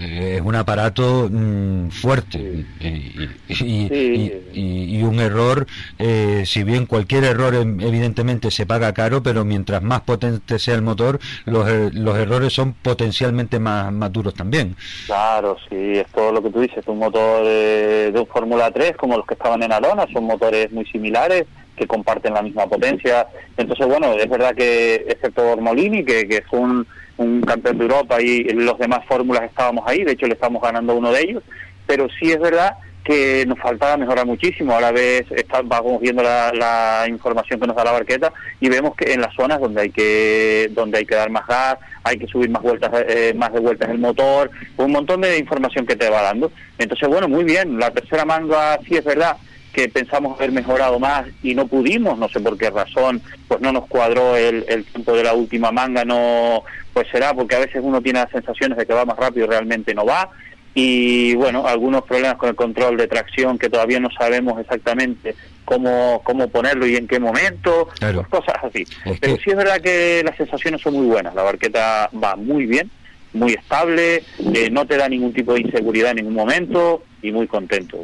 es 0.00 0.40
un 0.42 0.54
aparato 0.54 1.28
mm, 1.30 1.88
fuerte 1.88 2.38
y, 2.80 2.86
y- 2.86 3.30
y- 3.48 3.88
y- 3.90 4.32
y- 4.52 4.98
y 4.98 5.02
un 5.02 5.18
error, 5.20 5.66
eh, 5.98 6.42
si 6.44 6.62
bien 6.62 6.86
cualquier 6.86 7.24
error 7.24 7.54
em- 7.54 7.80
evidentemente 7.80 8.50
se 8.50 8.66
paga 8.66 8.92
caro, 8.92 9.22
pero 9.22 9.44
mientras 9.44 9.82
más 9.82 10.02
potente 10.02 10.58
sea 10.58 10.74
el 10.74 10.82
motor, 10.82 11.18
los, 11.46 11.66
er- 11.68 11.92
los 11.94 12.16
errores 12.18 12.52
son 12.52 12.74
potencialmente 12.74 13.58
más, 13.58 13.92
más 13.92 14.12
duros 14.12 14.34
también. 14.34 14.76
Claro, 15.06 15.56
sí, 15.68 15.74
es 15.98 16.06
todo 16.12 16.32
lo 16.32 16.42
que 16.42 16.50
tú 16.50 16.60
dices, 16.60 16.86
un 16.86 16.98
motor 16.98 17.42
eh, 17.46 18.10
de 18.12 18.20
un 18.20 18.26
Fórmula 18.26 18.70
3 18.70 18.96
como 18.96 19.16
los 19.16 19.26
que 19.26 19.34
estaban 19.34 19.62
en 19.62 19.72
Arona, 19.72 20.06
son 20.12 20.24
motores 20.24 20.70
muy 20.72 20.84
similares 20.86 21.44
que 21.76 21.86
comparten 21.86 22.32
la 22.34 22.42
misma 22.42 22.66
potencia. 22.66 23.26
Entonces, 23.56 23.86
bueno, 23.86 24.12
es 24.14 24.28
verdad 24.30 24.54
que 24.54 24.94
excepto 25.08 25.42
Mormolini, 25.42 26.04
que, 26.04 26.26
que 26.26 26.36
es 26.38 26.44
un, 26.52 26.86
un 27.18 27.40
campeón 27.42 27.78
de 27.78 27.84
Europa 27.84 28.20
y 28.20 28.44
los 28.44 28.78
demás 28.78 29.00
fórmulas 29.06 29.44
estábamos 29.44 29.84
ahí, 29.86 30.04
de 30.04 30.12
hecho 30.12 30.26
le 30.26 30.34
estamos 30.34 30.62
ganando 30.62 30.94
uno 30.94 31.12
de 31.12 31.22
ellos, 31.22 31.42
pero 31.86 32.08
sí 32.20 32.30
es 32.32 32.38
verdad 32.40 32.74
que 33.04 33.44
nos 33.46 33.58
faltaba 33.60 33.96
mejorar 33.96 34.26
muchísimo. 34.26 34.72
Ahora 34.74 34.90
ves, 34.90 35.22
está- 35.30 35.62
vamos 35.62 36.00
viendo 36.00 36.24
la, 36.24 36.52
la 36.52 37.06
información 37.08 37.60
que 37.60 37.66
nos 37.68 37.76
da 37.76 37.84
la 37.84 37.92
barqueta 37.92 38.32
y 38.60 38.68
vemos 38.68 38.96
que 38.96 39.12
en 39.12 39.20
las 39.20 39.32
zonas 39.34 39.60
donde 39.60 39.82
hay 39.82 39.90
que 39.90 40.68
donde 40.72 40.98
hay 40.98 41.06
que 41.06 41.14
dar 41.14 41.30
más 41.30 41.46
gas, 41.46 41.76
hay 42.02 42.18
que 42.18 42.26
subir 42.26 42.50
más 42.50 42.62
vueltas, 42.62 42.90
eh, 43.06 43.32
más 43.36 43.52
de 43.52 43.60
vueltas 43.60 43.88
el 43.90 43.98
motor, 43.98 44.50
un 44.76 44.90
montón 44.90 45.20
de 45.20 45.38
información 45.38 45.86
que 45.86 45.94
te 45.94 46.10
va 46.10 46.22
dando. 46.22 46.50
Entonces, 46.78 47.08
bueno, 47.08 47.28
muy 47.28 47.44
bien. 47.44 47.78
La 47.78 47.92
tercera 47.92 48.24
manga 48.24 48.76
sí 48.88 48.96
es 48.96 49.04
verdad 49.04 49.36
que 49.76 49.88
pensamos 49.90 50.34
haber 50.38 50.52
mejorado 50.52 50.98
más 50.98 51.26
y 51.42 51.54
no 51.54 51.66
pudimos, 51.66 52.18
no 52.18 52.30
sé 52.30 52.40
por 52.40 52.56
qué 52.56 52.70
razón, 52.70 53.20
pues 53.46 53.60
no 53.60 53.72
nos 53.72 53.86
cuadró 53.86 54.34
el, 54.34 54.64
el 54.68 54.84
tiempo 54.86 55.12
de 55.12 55.22
la 55.22 55.34
última 55.34 55.70
manga, 55.70 56.02
no, 56.02 56.62
pues 56.94 57.06
será 57.12 57.34
porque 57.34 57.56
a 57.56 57.58
veces 57.58 57.82
uno 57.84 58.00
tiene 58.00 58.20
las 58.20 58.30
sensaciones 58.30 58.78
de 58.78 58.86
que 58.86 58.94
va 58.94 59.04
más 59.04 59.18
rápido 59.18 59.44
y 59.44 59.50
realmente 59.50 59.92
no 59.94 60.06
va 60.06 60.30
y 60.74 61.34
bueno, 61.34 61.66
algunos 61.66 62.04
problemas 62.04 62.36
con 62.38 62.48
el 62.48 62.54
control 62.54 62.96
de 62.96 63.06
tracción 63.06 63.58
que 63.58 63.68
todavía 63.68 64.00
no 64.00 64.08
sabemos 64.10 64.58
exactamente 64.60 65.34
cómo, 65.66 66.22
cómo 66.24 66.48
ponerlo 66.48 66.86
y 66.86 66.96
en 66.96 67.06
qué 67.06 67.20
momento, 67.20 67.88
Claro. 67.98 68.24
pues 68.30 68.42
cosas 68.42 68.62
así. 68.64 68.82
Es 69.04 69.20
Pero 69.20 69.36
que- 69.36 69.42
sí 69.42 69.50
es 69.50 69.56
verdad 69.56 69.80
que 69.82 70.22
las 70.24 70.36
sensaciones 70.38 70.80
son 70.80 70.94
muy 70.94 71.06
buenas, 71.06 71.34
la 71.34 71.42
barqueta 71.42 72.08
va 72.22 72.34
muy 72.36 72.64
bien, 72.64 72.90
muy 73.34 73.52
estable, 73.52 74.22
eh, 74.54 74.70
no 74.70 74.86
te 74.86 74.96
da 74.96 75.06
ningún 75.06 75.34
tipo 75.34 75.52
de 75.52 75.60
inseguridad 75.60 76.12
en 76.12 76.16
ningún 76.16 76.34
momento 76.34 77.02
y 77.20 77.30
muy 77.30 77.46
contento. 77.46 77.98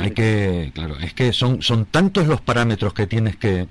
Hay 0.00 0.12
que, 0.12 0.72
claro, 0.74 0.98
es 0.98 1.12
que 1.14 1.32
son, 1.32 1.62
son 1.62 1.84
tantos 1.84 2.26
los 2.26 2.40
parámetros 2.40 2.94
que 2.94 3.06
tienes 3.06 3.36
que, 3.36 3.66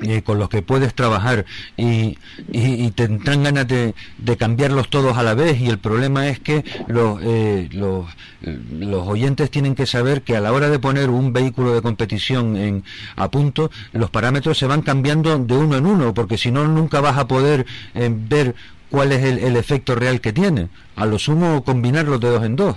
eh, 0.00 0.22
con 0.22 0.38
los 0.38 0.48
que 0.48 0.62
puedes 0.62 0.94
trabajar 0.94 1.44
y, 1.76 2.18
y, 2.50 2.86
y 2.86 2.90
te 2.92 3.04
entran 3.04 3.42
ganas 3.42 3.68
de, 3.68 3.94
de 4.18 4.36
cambiarlos 4.36 4.88
todos 4.88 5.16
a 5.18 5.22
la 5.22 5.34
vez 5.34 5.60
y 5.60 5.68
el 5.68 5.78
problema 5.78 6.28
es 6.28 6.40
que 6.40 6.64
los, 6.88 7.20
eh, 7.22 7.68
los, 7.72 8.06
los 8.40 9.06
oyentes 9.06 9.50
tienen 9.50 9.74
que 9.74 9.86
saber 9.86 10.22
que 10.22 10.34
a 10.34 10.40
la 10.40 10.52
hora 10.52 10.70
de 10.70 10.78
poner 10.78 11.10
un 11.10 11.32
vehículo 11.32 11.74
de 11.74 11.82
competición 11.82 12.56
en, 12.56 12.84
a 13.16 13.30
punto, 13.30 13.70
los 13.92 14.10
parámetros 14.10 14.58
se 14.58 14.66
van 14.66 14.82
cambiando 14.82 15.38
de 15.38 15.56
uno 15.56 15.76
en 15.76 15.86
uno, 15.86 16.14
porque 16.14 16.38
si 16.38 16.50
no 16.50 16.66
nunca 16.66 17.00
vas 17.00 17.18
a 17.18 17.28
poder 17.28 17.66
eh, 17.94 18.10
ver 18.10 18.54
cuál 18.90 19.12
es 19.12 19.22
el, 19.22 19.38
el 19.38 19.56
efecto 19.56 19.94
real 19.94 20.20
que 20.20 20.32
tiene. 20.32 20.68
A 20.96 21.06
lo 21.06 21.18
sumo 21.18 21.64
combinarlos 21.64 22.18
de 22.18 22.28
dos 22.28 22.44
en 22.44 22.56
dos. 22.56 22.76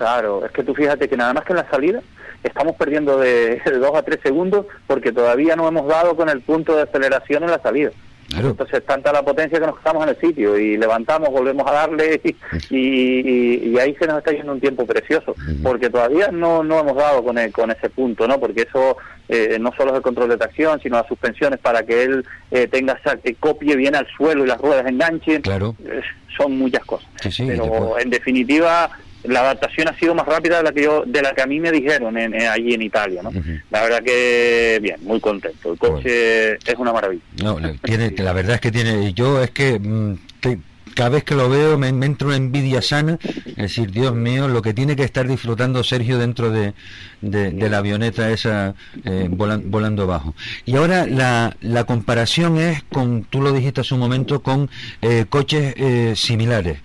Claro, 0.00 0.46
es 0.46 0.50
que 0.52 0.62
tú 0.64 0.74
fíjate 0.74 1.08
que 1.10 1.16
nada 1.18 1.34
más 1.34 1.44
que 1.44 1.52
en 1.52 1.58
la 1.58 1.70
salida 1.70 2.00
estamos 2.42 2.74
perdiendo 2.76 3.18
de, 3.18 3.60
de 3.66 3.78
dos 3.78 3.94
a 3.94 4.02
tres 4.02 4.18
segundos 4.22 4.64
porque 4.86 5.12
todavía 5.12 5.56
no 5.56 5.68
hemos 5.68 5.86
dado 5.86 6.16
con 6.16 6.30
el 6.30 6.40
punto 6.40 6.74
de 6.74 6.84
aceleración 6.84 7.44
en 7.44 7.50
la 7.50 7.58
salida. 7.60 7.90
Claro. 8.30 8.50
Entonces, 8.50 8.86
tanta 8.86 9.12
la 9.12 9.22
potencia 9.24 9.58
que 9.60 9.66
nos 9.66 9.76
estamos 9.76 10.04
en 10.04 10.10
el 10.10 10.16
sitio 10.20 10.56
y 10.56 10.76
levantamos, 10.78 11.28
volvemos 11.30 11.66
a 11.68 11.72
darle 11.72 12.20
y, 12.70 12.76
y- 12.76 13.70
y 13.70 13.78
ahí 13.78 13.94
se 13.96 14.06
nos 14.06 14.18
está 14.18 14.30
yendo 14.30 14.52
un 14.52 14.60
tiempo 14.60 14.86
precioso, 14.86 15.34
porque 15.64 15.90
todavía 15.90 16.28
no, 16.30 16.62
no 16.62 16.78
hemos 16.80 16.96
dado 16.96 17.22
con, 17.24 17.36
el- 17.38 17.52
con 17.52 17.70
ese 17.72 17.90
punto, 17.90 18.26
¿no? 18.28 18.38
Porque 18.40 18.62
eso 18.62 18.96
eh, 19.28 19.58
no 19.60 19.72
solo 19.76 19.90
es 19.90 19.96
el 19.96 20.02
control 20.02 20.28
de 20.30 20.36
tracción, 20.38 20.80
sino 20.80 20.96
las 20.96 21.08
suspensiones 21.08 21.58
para 21.58 21.82
que 21.82 22.04
él 22.04 22.24
eh, 22.52 22.68
tenga 22.68 22.94
esa- 22.94 23.16
que 23.16 23.34
copie 23.34 23.74
bien 23.76 23.96
al 23.96 24.06
suelo 24.16 24.44
y 24.44 24.48
las 24.48 24.60
ruedas 24.60 24.86
enganchen. 24.86 25.42
Claro. 25.42 25.74
Eh, 25.84 26.00
son 26.38 26.56
muchas 26.56 26.84
cosas. 26.84 27.08
Sí, 27.20 27.30
sí, 27.32 27.46
Pero 27.48 27.98
en 27.98 28.10
definitiva 28.10 28.90
la 29.24 29.40
adaptación 29.40 29.88
ha 29.88 29.94
sido 29.98 30.14
más 30.14 30.26
rápida 30.26 30.58
de 30.58 30.62
la 30.64 30.72
que 30.72 30.82
yo 30.82 31.02
de 31.06 31.20
la 31.22 31.32
que 31.34 31.42
a 31.42 31.46
mí 31.46 31.60
me 31.60 31.70
dijeron 31.70 32.16
en, 32.16 32.34
en- 32.34 32.48
allí 32.48 32.74
en 32.74 32.82
Italia, 32.82 33.22
¿no? 33.22 33.30
La 33.70 33.82
verdad 33.82 34.02
que 34.02 34.78
bien, 34.82 34.96
muy 35.02 35.20
contento. 35.20 35.72
El 35.72 35.78
coche 35.78 36.52
es 36.54 36.74
una 36.78 36.92
maravilla. 36.92 37.22
No, 37.42 37.58
tiene, 37.82 38.10
la 38.18 38.32
verdad 38.32 38.54
es 38.54 38.60
que 38.60 38.70
tiene, 38.72 39.12
yo 39.12 39.42
es 39.42 39.50
que, 39.50 39.78
mm, 39.78 40.14
que 40.40 40.58
cada 40.94 41.10
vez 41.10 41.24
que 41.24 41.34
lo 41.34 41.48
veo 41.48 41.78
me, 41.78 41.92
me 41.92 42.06
entra 42.06 42.28
una 42.28 42.36
envidia 42.36 42.82
sana, 42.82 43.18
es 43.46 43.56
decir, 43.56 43.90
Dios 43.90 44.14
mío, 44.14 44.48
lo 44.48 44.62
que 44.62 44.74
tiene 44.74 44.96
que 44.96 45.04
estar 45.04 45.26
disfrutando 45.26 45.82
Sergio 45.84 46.18
dentro 46.18 46.50
de, 46.50 46.74
la 47.22 47.78
avioneta 47.78 48.30
esa 48.30 48.74
eh, 49.04 49.28
volan- 49.30 49.64
volando 49.66 50.02
abajo. 50.04 50.34
Y 50.64 50.76
ahora 50.76 51.06
la, 51.06 51.84
comparación 51.84 52.58
es 52.58 52.82
con, 52.84 53.24
tú 53.24 53.40
lo 53.40 53.52
dijiste 53.52 53.80
hace 53.82 53.94
un 53.94 54.00
momento, 54.00 54.42
con 54.42 54.70
eh, 55.02 55.26
coches 55.28 55.74
eh, 55.76 56.14
similares. 56.16 56.78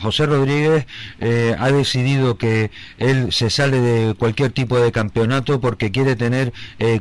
José 0.00 0.24
Rodríguez 0.24 0.86
ha 1.58 1.70
decidido 1.70 2.38
que 2.38 2.70
él 2.96 3.32
se 3.32 3.50
sale 3.50 3.80
de 3.80 4.14
cualquier 4.14 4.50
tipo 4.50 4.80
de 4.80 4.92
campeonato 4.92 5.60
porque 5.60 5.90
quiere 5.90 6.16
tener 6.16 6.54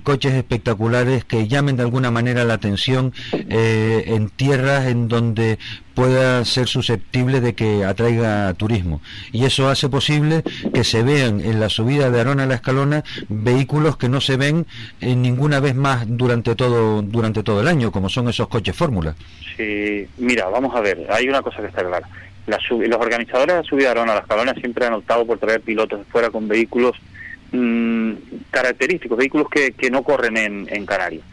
coches 0.04 0.34
espectaculares 0.34 1.24
que 1.24 1.48
llamen 1.48 1.78
de 1.78 1.84
alguna 1.84 2.12
manera 2.12 2.44
la 2.44 2.56
atención 2.56 3.14
en 3.32 4.30
tierras 4.30 4.88
en 4.88 5.08
donde 5.08 5.60
pueda 6.02 6.44
ser 6.46 6.68
susceptible 6.68 7.42
de 7.42 7.54
que 7.54 7.86
atraiga 7.86 8.52
turismo. 8.56 9.02
Y 9.32 9.46
eso 9.46 9.70
hace 9.70 9.88
posible 9.88 10.42
que 10.74 10.84
se 10.84 11.04
vean 11.04 11.42
en 11.42 11.60
la 11.60 11.70
subida 11.70 12.10
de 12.10 12.20
Arona 12.20 12.44
a 12.44 12.46
la 12.48 12.56
Escalona 12.56 13.04
vehículos 13.30 13.98
que 13.98 14.10
no 14.10 14.20
se 14.20 14.36
ven 14.36 14.66
eh, 15.00 15.16
ninguna 15.16 15.60
vez 15.60 15.76
más 15.76 16.06
durante 16.08 16.56
todo, 16.56 17.04
durante 17.04 17.44
todo 17.44 17.62
el 17.62 17.68
año, 17.68 17.92
como 17.92 18.10
son 18.10 18.30
esos 18.30 18.48
coches 18.48 18.76
fórmula. 18.76 19.14
Sí, 19.56 20.08
mira, 20.18 20.48
vamos 20.48 20.76
a 20.76 20.82
ver, 20.82 21.06
hay 21.12 21.30
una 21.30 21.44
cosa 21.44 21.62
que 21.62 21.68
está 21.68 21.84
clara. 21.84 22.08
La 22.48 22.58
los 22.68 23.00
organizadores 23.00 23.58
de 23.58 23.64
subida 23.64 23.90
a 23.90 23.92
Arona 23.92 24.14
a 24.14 24.16
las 24.16 24.26
Calonas 24.26 24.56
siempre 24.56 24.88
han 24.88 24.94
optado 24.94 25.28
por 25.28 25.38
traer 25.38 25.62
pilotos 25.62 26.00
de 26.00 26.06
fuera 26.06 26.32
con 26.32 26.48
vehículos 26.48 26.98
mm, 27.52 28.14
característicos, 28.50 29.20
vehículos 29.20 29.50
que, 29.52 29.74
que 29.74 29.92
no 29.92 30.02
corren 30.02 30.36
en, 30.36 30.68
en 30.72 30.84
Canarias. 30.84 31.24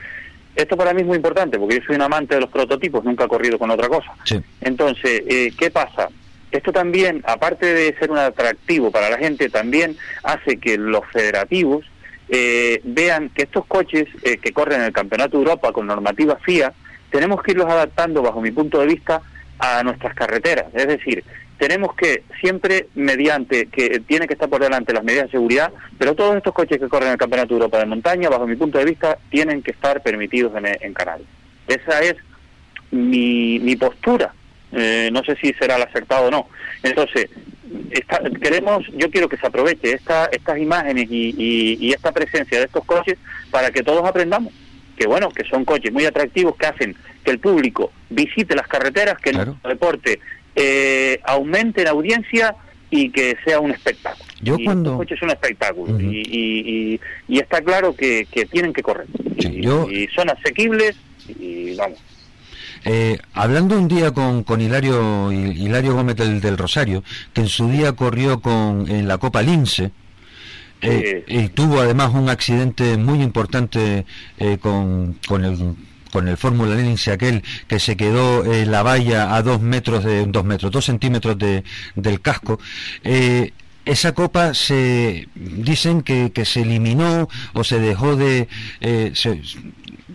Esto 0.58 0.76
para 0.76 0.92
mí 0.92 1.02
es 1.02 1.06
muy 1.06 1.14
importante 1.14 1.56
porque 1.56 1.76
yo 1.76 1.86
soy 1.86 1.94
un 1.94 2.02
amante 2.02 2.34
de 2.34 2.40
los 2.40 2.50
prototipos, 2.50 3.04
nunca 3.04 3.26
he 3.26 3.28
corrido 3.28 3.60
con 3.60 3.70
otra 3.70 3.88
cosa. 3.88 4.12
Sí. 4.24 4.42
Entonces, 4.60 5.22
eh, 5.28 5.52
¿qué 5.56 5.70
pasa? 5.70 6.08
Esto 6.50 6.72
también, 6.72 7.22
aparte 7.28 7.72
de 7.72 7.94
ser 7.96 8.10
un 8.10 8.18
atractivo 8.18 8.90
para 8.90 9.08
la 9.08 9.18
gente, 9.18 9.50
también 9.50 9.96
hace 10.24 10.58
que 10.58 10.76
los 10.76 11.06
federativos 11.12 11.86
eh, 12.28 12.80
vean 12.82 13.28
que 13.28 13.42
estos 13.42 13.66
coches 13.66 14.08
eh, 14.24 14.38
que 14.38 14.52
corren 14.52 14.80
en 14.80 14.86
el 14.86 14.92
Campeonato 14.92 15.36
de 15.36 15.44
Europa 15.44 15.70
con 15.70 15.86
normativa 15.86 16.36
FIA, 16.44 16.72
tenemos 17.10 17.40
que 17.40 17.52
irlos 17.52 17.70
adaptando, 17.70 18.20
bajo 18.20 18.40
mi 18.40 18.50
punto 18.50 18.80
de 18.80 18.86
vista, 18.86 19.22
a 19.60 19.84
nuestras 19.84 20.12
carreteras. 20.16 20.66
Es 20.74 20.88
decir, 20.88 21.22
tenemos 21.58 21.94
que 21.96 22.22
siempre, 22.40 22.86
mediante, 22.94 23.66
que 23.66 24.00
tiene 24.00 24.26
que 24.26 24.34
estar 24.34 24.48
por 24.48 24.62
delante 24.62 24.92
las 24.92 25.04
medidas 25.04 25.24
de 25.26 25.32
seguridad, 25.32 25.72
pero 25.98 26.14
todos 26.14 26.36
estos 26.36 26.54
coches 26.54 26.78
que 26.78 26.88
corren 26.88 27.08
en 27.08 27.12
el 27.14 27.18
Campeonato 27.18 27.48
de 27.48 27.54
Europa 27.60 27.78
de 27.78 27.86
montaña, 27.86 28.28
bajo 28.28 28.46
mi 28.46 28.56
punto 28.56 28.78
de 28.78 28.84
vista, 28.84 29.18
tienen 29.30 29.62
que 29.62 29.72
estar 29.72 30.02
permitidos 30.02 30.52
en, 30.56 30.66
en 30.80 30.94
Canarias. 30.94 31.28
Esa 31.66 32.00
es 32.00 32.14
mi, 32.90 33.58
mi 33.58 33.76
postura. 33.76 34.32
Eh, 34.72 35.08
no 35.12 35.22
sé 35.24 35.36
si 35.36 35.52
será 35.54 35.76
el 35.76 35.82
acertado 35.82 36.26
o 36.28 36.30
no. 36.30 36.48
Entonces, 36.82 37.28
esta- 37.90 38.20
queremos, 38.42 38.86
yo 38.94 39.10
quiero 39.10 39.28
que 39.28 39.36
se 39.36 39.46
aproveche 39.46 39.92
esta, 39.94 40.26
estas 40.26 40.58
imágenes 40.58 41.08
y, 41.10 41.34
y- 41.36 41.76
y 41.80 41.92
esta 41.92 42.12
presencia 42.12 42.58
de 42.58 42.64
estos 42.64 42.84
coches 42.84 43.18
para 43.50 43.70
que 43.70 43.82
todos 43.82 44.04
aprendamos 44.06 44.52
que 44.96 45.06
bueno, 45.06 45.28
que 45.28 45.44
son 45.44 45.64
coches 45.64 45.92
muy 45.92 46.04
atractivos 46.06 46.56
que 46.56 46.66
hacen 46.66 46.96
que 47.24 47.30
el 47.30 47.38
público 47.38 47.92
visite 48.10 48.56
las 48.56 48.66
carreteras, 48.66 49.16
que 49.18 49.30
Claro. 49.30 49.52
nuestro 49.52 49.70
deporte 49.70 50.18
eh, 50.58 51.20
aumente 51.24 51.84
la 51.84 51.90
audiencia 51.90 52.54
y 52.90 53.10
que 53.10 53.36
sea 53.44 53.60
un 53.60 53.70
espectáculo. 53.70 54.24
Yo 54.40 54.56
y 54.58 54.64
cuando- 54.64 54.90
estos 54.90 54.98
coches 54.98 55.18
son 55.18 55.28
un 55.28 55.32
espectáculo 55.34 56.00
y, 56.00 56.04
y- 56.30 56.94
y- 56.94 57.00
y 57.28 57.38
está 57.38 57.60
claro 57.60 57.94
que, 57.94 58.26
que 58.30 58.46
tienen 58.46 58.72
que 58.72 58.82
correr. 58.82 59.06
Sí, 59.38 59.48
y, 59.54 59.62
yo- 59.62 59.88
y 59.90 60.06
son 60.08 60.30
asequibles 60.30 60.96
y 61.28 61.74
vamos. 61.76 61.98
Eh, 62.84 63.18
hablando 63.34 63.76
un 63.76 63.88
día 63.88 64.12
con, 64.12 64.44
con 64.44 64.60
Hilario, 64.60 65.32
Hilario 65.32 65.94
Gómez 65.94 66.16
del, 66.16 66.40
del 66.40 66.56
Rosario, 66.56 67.02
que 67.34 67.40
en 67.42 67.48
su 67.48 67.68
día 67.68 67.92
corrió 67.92 68.40
con, 68.40 68.88
en 68.88 69.08
la 69.08 69.18
Copa 69.18 69.42
Lince, 69.42 69.90
eh, 70.80 71.24
y 71.26 71.48
tuvo 71.48 71.80
además 71.80 72.14
un 72.14 72.28
accidente 72.28 72.96
muy 72.96 73.20
importante 73.20 74.06
eh, 74.38 74.58
con, 74.60 75.18
con 75.26 75.44
el 75.44 75.74
con 76.10 76.28
el 76.28 76.36
Fórmula 76.36 76.74
Lince 76.76 77.12
aquel 77.12 77.42
que 77.66 77.78
se 77.78 77.96
quedó 77.96 78.44
en 78.44 78.70
la 78.70 78.82
valla 78.82 79.34
a 79.34 79.42
dos 79.42 79.60
metros 79.60 80.04
de 80.04 80.26
dos 80.26 80.44
metros 80.44 80.70
dos 80.72 80.84
centímetros 80.84 81.38
de, 81.38 81.64
del 81.94 82.20
casco 82.20 82.58
eh, 83.04 83.52
esa 83.84 84.12
copa 84.12 84.52
se 84.54 85.28
dicen 85.34 86.02
que, 86.02 86.30
que 86.32 86.44
se 86.44 86.60
eliminó 86.62 87.28
o 87.54 87.64
se 87.64 87.78
dejó 87.80 88.16
de 88.16 88.46
eh, 88.82 89.12
se, 89.14 89.40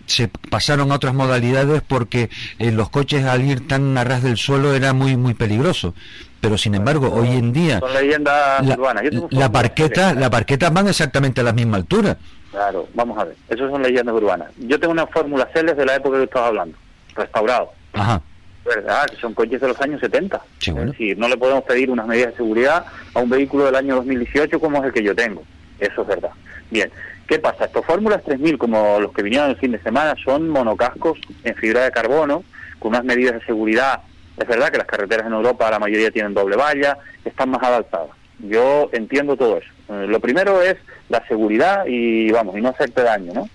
se 0.05 0.27
pasaron 0.27 0.91
a 0.91 0.95
otras 0.95 1.13
modalidades 1.15 1.81
porque 1.87 2.29
eh, 2.59 2.71
los 2.71 2.89
coches 2.89 3.25
al 3.25 3.43
ir 3.43 3.67
tan 3.67 3.97
a 3.97 4.03
ras 4.03 4.21
del 4.21 4.37
suelo 4.37 4.75
era 4.75 4.93
muy 4.93 5.17
muy 5.17 5.33
peligroso. 5.33 5.95
Pero 6.39 6.57
sin 6.57 6.75
embargo 6.75 7.09
hoy 7.11 7.29
en 7.29 7.53
día 7.53 7.79
Son 7.79 7.93
leyendas 7.93 8.65
la, 8.65 8.75
urbanas. 8.75 9.03
La 9.05 9.09
de- 9.09 10.19
las 10.19 10.29
barquetas 10.29 10.73
van 10.73 10.87
exactamente 10.89 11.39
a 11.41 11.43
la 11.45 11.53
misma 11.53 11.77
altura 11.77 12.17
Claro, 12.53 12.87
vamos 12.93 13.17
a 13.17 13.25
ver. 13.25 13.35
Esas 13.49 13.69
son 13.71 13.81
leyendas 13.81 14.15
urbanas. 14.15 14.51
Yo 14.57 14.79
tengo 14.79 14.93
una 14.93 15.07
Fórmula 15.07 15.49
Celes 15.51 15.75
de 15.75 15.85
la 15.85 15.95
época 15.95 16.17
que 16.17 16.25
estabas 16.25 16.49
hablando, 16.49 16.77
restaurado. 17.15 17.71
ajá 17.93 18.21
¿Verdad? 18.63 19.07
Que 19.07 19.17
son 19.17 19.33
coches 19.33 19.59
de 19.59 19.67
los 19.67 19.81
años 19.81 19.99
70. 19.99 20.41
Sí, 20.59 20.71
bueno. 20.71 20.91
Es 20.91 20.97
decir, 20.97 21.17
no 21.17 21.27
le 21.27 21.35
podemos 21.35 21.63
pedir 21.65 21.89
unas 21.89 22.07
medidas 22.07 22.31
de 22.31 22.37
seguridad 22.37 22.85
a 23.13 23.19
un 23.19 23.29
vehículo 23.29 23.65
del 23.65 23.75
año 23.75 23.95
2018 23.95 24.59
como 24.59 24.77
es 24.77 24.85
el 24.85 24.93
que 24.93 25.03
yo 25.03 25.15
tengo. 25.15 25.43
Eso 25.79 26.03
es 26.03 26.07
verdad. 26.07 26.29
Bien, 26.69 26.89
¿qué 27.27 27.39
pasa? 27.39 27.65
Estos 27.65 27.85
Fórmulas 27.85 28.23
3000, 28.23 28.57
como 28.57 28.99
los 29.01 29.11
que 29.11 29.23
vinieron 29.23 29.49
el 29.49 29.57
fin 29.57 29.71
de 29.71 29.81
semana, 29.81 30.15
son 30.23 30.47
monocascos 30.47 31.19
en 31.43 31.55
fibra 31.55 31.83
de 31.83 31.91
carbono, 31.91 32.43
con 32.79 32.89
unas 32.89 33.03
medidas 33.03 33.33
de 33.33 33.45
seguridad. 33.45 34.01
Es 34.37 34.47
verdad 34.47 34.69
que 34.69 34.77
las 34.77 34.87
carreteras 34.87 35.27
en 35.27 35.33
Europa 35.33 35.69
la 35.69 35.79
mayoría 35.79 36.11
tienen 36.11 36.33
doble 36.33 36.55
valla, 36.55 36.97
están 37.25 37.49
más 37.49 37.63
adaptadas. 37.63 38.11
Yo 38.39 38.89
entiendo 38.93 39.35
todo 39.37 39.57
eso. 39.57 39.67
Eh, 39.89 40.05
lo 40.07 40.19
primero 40.19 40.61
es 40.61 40.75
la 41.09 41.25
seguridad 41.27 41.85
y, 41.87 42.31
vamos, 42.31 42.57
y 42.57 42.61
no 42.61 42.69
hacerte 42.69 43.03
daño, 43.03 43.33
¿no? 43.33 43.49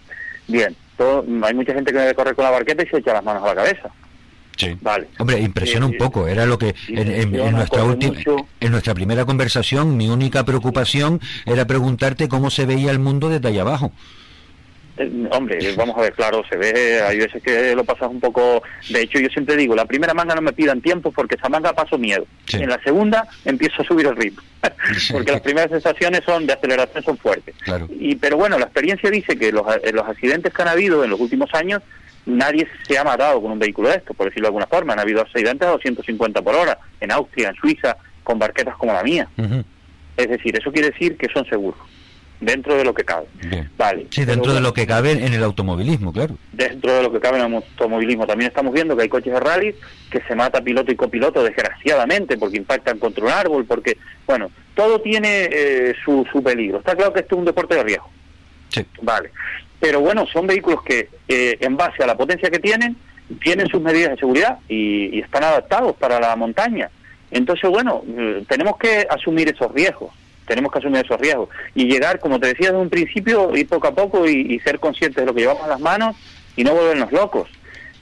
Bien, 0.47 0.75
todo, 0.97 1.25
hay 1.43 1.55
mucha 1.55 1.75
gente 1.75 1.93
que 1.93 1.99
debe 1.99 2.15
correr 2.15 2.35
con 2.35 2.45
la 2.45 2.51
barqueta 2.51 2.83
y 2.83 2.87
se 2.87 2.99
echa 2.99 3.13
las 3.13 3.25
manos 3.25 3.43
a 3.45 3.49
la 3.49 3.55
cabeza. 3.55 3.91
sí 4.57 4.77
Vale. 4.81 5.09
Hombre, 5.19 5.41
impresiona 5.41 5.87
Eh, 5.87 5.91
un 5.91 5.97
poco, 5.99 6.27
era 6.27 6.47
lo 6.47 6.59
que 6.59 6.75
en, 6.89 7.09
en- 7.13 7.53
nuestra 7.53 7.85
última 7.85 8.17
en 8.61 8.71
nuestra 8.73 8.95
primera 8.95 9.25
conversación 9.25 9.97
mi 9.97 10.09
única 10.09 10.45
preocupación 10.45 11.21
era 11.47 11.67
preguntarte 11.67 12.29
cómo 12.29 12.51
se 12.51 12.67
veía 12.67 12.91
el 12.91 12.99
mundo 12.99 13.29
desde 13.29 13.49
allá 13.49 13.63
abajo. 13.63 13.93
Eh, 14.99 15.29
Hombre, 15.31 15.59
vamos 15.77 15.97
a 15.97 16.03
ver, 16.03 16.13
claro, 16.13 16.43
se 16.49 16.57
ve, 16.57 17.01
hay 17.03 17.19
veces 17.19 17.43
que 17.43 17.75
lo 17.75 17.85
pasas 17.85 18.11
un 18.11 18.21
poco... 18.21 18.63
De 18.89 19.03
hecho, 19.03 19.19
yo 19.19 19.29
siempre 19.29 19.57
digo, 19.57 19.75
la 19.75 19.85
primera 19.85 20.15
manga 20.15 20.35
no 20.35 20.43
me 20.43 20.53
pidan 20.53 20.81
tiempo 20.81 21.13
porque 21.13 21.37
esa 21.37 21.49
manga 21.49 21.73
paso 21.73 21.99
miedo. 21.99 22.27
Sí. 22.47 22.57
En 22.57 22.69
la 22.69 22.83
segunda 22.83 23.27
empiezo 23.45 23.83
a 23.83 23.85
subir 23.85 24.07
el 24.07 24.17
ritmo. 24.17 24.43
Porque 25.13 25.31
las 25.31 25.41
primeras 25.41 25.71
sensaciones 25.71 26.23
son 26.25 26.47
de 26.47 26.53
aceleración 26.53 27.05
son 27.05 27.17
fuertes. 27.17 27.55
Claro. 27.63 27.89
Y 27.91 28.17
Pero 28.17 28.37
bueno, 28.37 28.59
la 28.59 28.65
experiencia 28.65 29.09
dice 29.11 29.39
que 29.39 29.53
los, 29.53 29.65
eh, 29.83 29.93
los 29.93 30.07
accidentes 30.07 30.53
que 30.53 30.63
han 30.63 30.69
habido 30.69 31.05
en 31.05 31.11
los 31.11 31.21
últimos 31.21 31.55
años, 31.55 31.81
nadie 32.27 32.67
se 32.87 32.99
ha 32.99 33.05
matado 33.05 33.41
con 33.41 33.53
un 33.53 33.59
vehículo 33.59 33.89
de 33.89 33.97
esto, 33.97 34.15
por 34.15 34.27
decirlo 34.27 34.47
de 34.47 34.49
alguna 34.49 34.67
forma. 34.67 34.95
Han 34.95 35.01
habido 35.01 35.21
accidentes 35.21 35.67
a 35.67 35.73
250 35.73 36.43
por 36.43 36.55
hora, 36.55 36.79
en 37.01 37.13
Austria, 37.13 37.51
en 37.51 37.55
Suiza, 37.55 37.97
con 38.25 38.39
barquetas 38.39 38.77
como 38.77 38.93
la 38.93 39.03
mía. 39.03 39.29
Es 40.17 40.29
decir, 40.29 40.57
eso 40.57 40.73
quiere 40.73 40.91
decir 40.91 41.17
que 41.17 41.29
son 41.33 41.47
seguros, 41.47 41.79
dentro 42.41 42.77
de 42.77 42.85
lo 42.85 42.95
que 42.95 43.05
cabe. 43.05 43.27
Bien. 43.43 43.71
Vale. 43.77 44.07
Sí, 44.11 44.25
dentro 44.25 44.45
Pero 44.45 44.55
de 44.55 44.61
lo 44.61 44.73
que 44.73 44.87
cabe 44.87 45.13
en 45.13 45.33
el 45.33 45.43
automovilismo, 45.43 46.13
claro. 46.13 46.37
dentro 46.53 46.93
de 46.95 47.03
lo 47.03 47.13
que 47.13 47.21
cabe 47.21 47.39
en 47.39 47.47
el 47.47 47.55
automovilismo. 47.55 48.27
También 48.27 48.49
estamos 48.49 48.73
viendo 48.73 48.97
que 48.97 49.03
hay 49.03 49.09
coches 49.09 49.33
de 49.33 49.41
rally 49.41 49.75
que 50.11 50.21
se 50.23 50.35
mata 50.35 50.61
piloto 50.61 50.93
y 50.93 50.97
copiloto 50.97 51.43
desgraciadamente 51.43 52.37
porque 52.37 52.57
impactan 52.57 52.99
contra 52.99 53.25
un 53.25 53.31
árbol, 53.31 53.65
porque, 53.65 53.99
bueno, 54.27 54.51
todo 54.75 55.01
tiene 55.01 55.49
eh, 55.51 55.95
su, 56.05 56.27
su 56.31 56.43
peligro. 56.43 56.79
Está 56.79 56.95
claro 56.95 57.13
que 57.13 57.21
esto 57.21 57.35
es 57.35 57.39
un 57.41 57.45
deporte 57.45 57.75
de 57.75 57.83
riesgo. 57.83 58.09
Sí. 58.69 58.85
Vale. 59.03 59.31
Pero 59.81 60.01
bueno, 60.01 60.27
son 60.27 60.47
vehículos 60.47 60.83
que, 60.83 61.09
eh, 61.29 61.57
en 61.61 61.77
base 61.77 62.03
a 62.03 62.07
la 62.07 62.17
potencia 62.17 62.51
que 62.51 62.59
tienen, 62.59 62.97
tienen 63.43 63.69
sus 63.69 63.81
medidas 63.81 64.11
de 64.11 64.17
seguridad 64.17 64.59
y, 64.69 65.17
y 65.17 65.21
están 65.21 65.45
adaptados 65.45 65.97
para 65.97 66.19
la 66.19 66.35
montaña. 66.37 66.91
Entonces, 67.31 67.69
bueno, 67.71 68.03
eh, 68.09 68.45
tenemos 68.49 68.77
que 68.79 69.07
asumir 69.11 69.49
esos 69.49 69.73
riesgos. 69.73 70.13
Tenemos 70.49 70.73
que 70.73 70.79
asumir 70.81 71.05
esos 71.05 71.21
riesgos. 71.21 71.49
Y 71.75 71.85
llegar, 71.85 72.19
como 72.19 72.41
te 72.41 72.49
decía 72.49 72.69
desde 72.69 72.81
un 72.81 72.91
principio, 72.91 73.57
ir 73.57 73.69
poco 73.69 73.87
a 73.87 73.95
poco 73.95 74.27
y, 74.27 74.55
y 74.55 74.59
ser 74.61 74.81
conscientes 74.81 75.23
de 75.23 75.27
lo 75.27 75.35
que 75.35 75.43
llevamos 75.43 75.63
en 75.63 75.69
las 75.69 75.81
manos 75.81 76.17
y 76.57 76.65
no 76.65 76.75
volvernos 76.75 77.13
locos. 77.13 77.49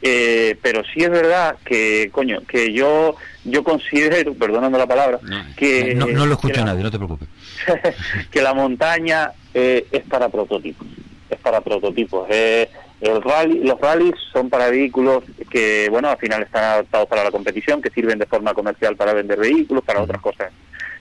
Eh, 0.02 0.56
pero 0.62 0.82
sí 0.84 1.02
es 1.02 1.10
verdad 1.10 1.56
que, 1.64 2.10
coño, 2.12 2.40
que 2.46 2.72
yo 2.72 3.16
yo 3.44 3.64
considero, 3.64 4.34
perdonando 4.38 4.78
la 4.78 4.86
palabra, 4.86 5.20
que... 5.56 5.94
no, 5.94 6.06
no 6.06 6.26
lo 6.26 6.34
escucha 6.34 6.64
nadie, 6.64 6.82
no 6.82 6.90
te 6.90 6.98
preocupes. 6.98 7.28
que 8.30 8.42
la 8.42 8.54
montaña 8.54 9.32
eh, 9.54 9.86
es 9.90 10.02
para 10.04 10.28
prototipos, 10.28 10.86
es 11.30 11.38
para 11.38 11.60
prototipos. 11.60 12.26
Eh, 12.30 12.68
el 13.00 13.22
rally, 13.22 13.60
los 13.60 13.80
rallies 13.80 14.14
son 14.32 14.48
para 14.48 14.70
vehículos 14.70 15.24
que, 15.50 15.88
bueno, 15.90 16.08
al 16.08 16.18
final 16.18 16.42
están 16.42 16.64
adaptados 16.64 17.08
para 17.08 17.24
la 17.24 17.30
competición, 17.30 17.82
que 17.82 17.90
sirven 17.90 18.18
de 18.18 18.26
forma 18.26 18.54
comercial 18.54 18.96
para 18.96 19.12
vender 19.12 19.38
vehículos, 19.38 19.84
para 19.84 20.02
otras 20.02 20.20
cosas. 20.20 20.52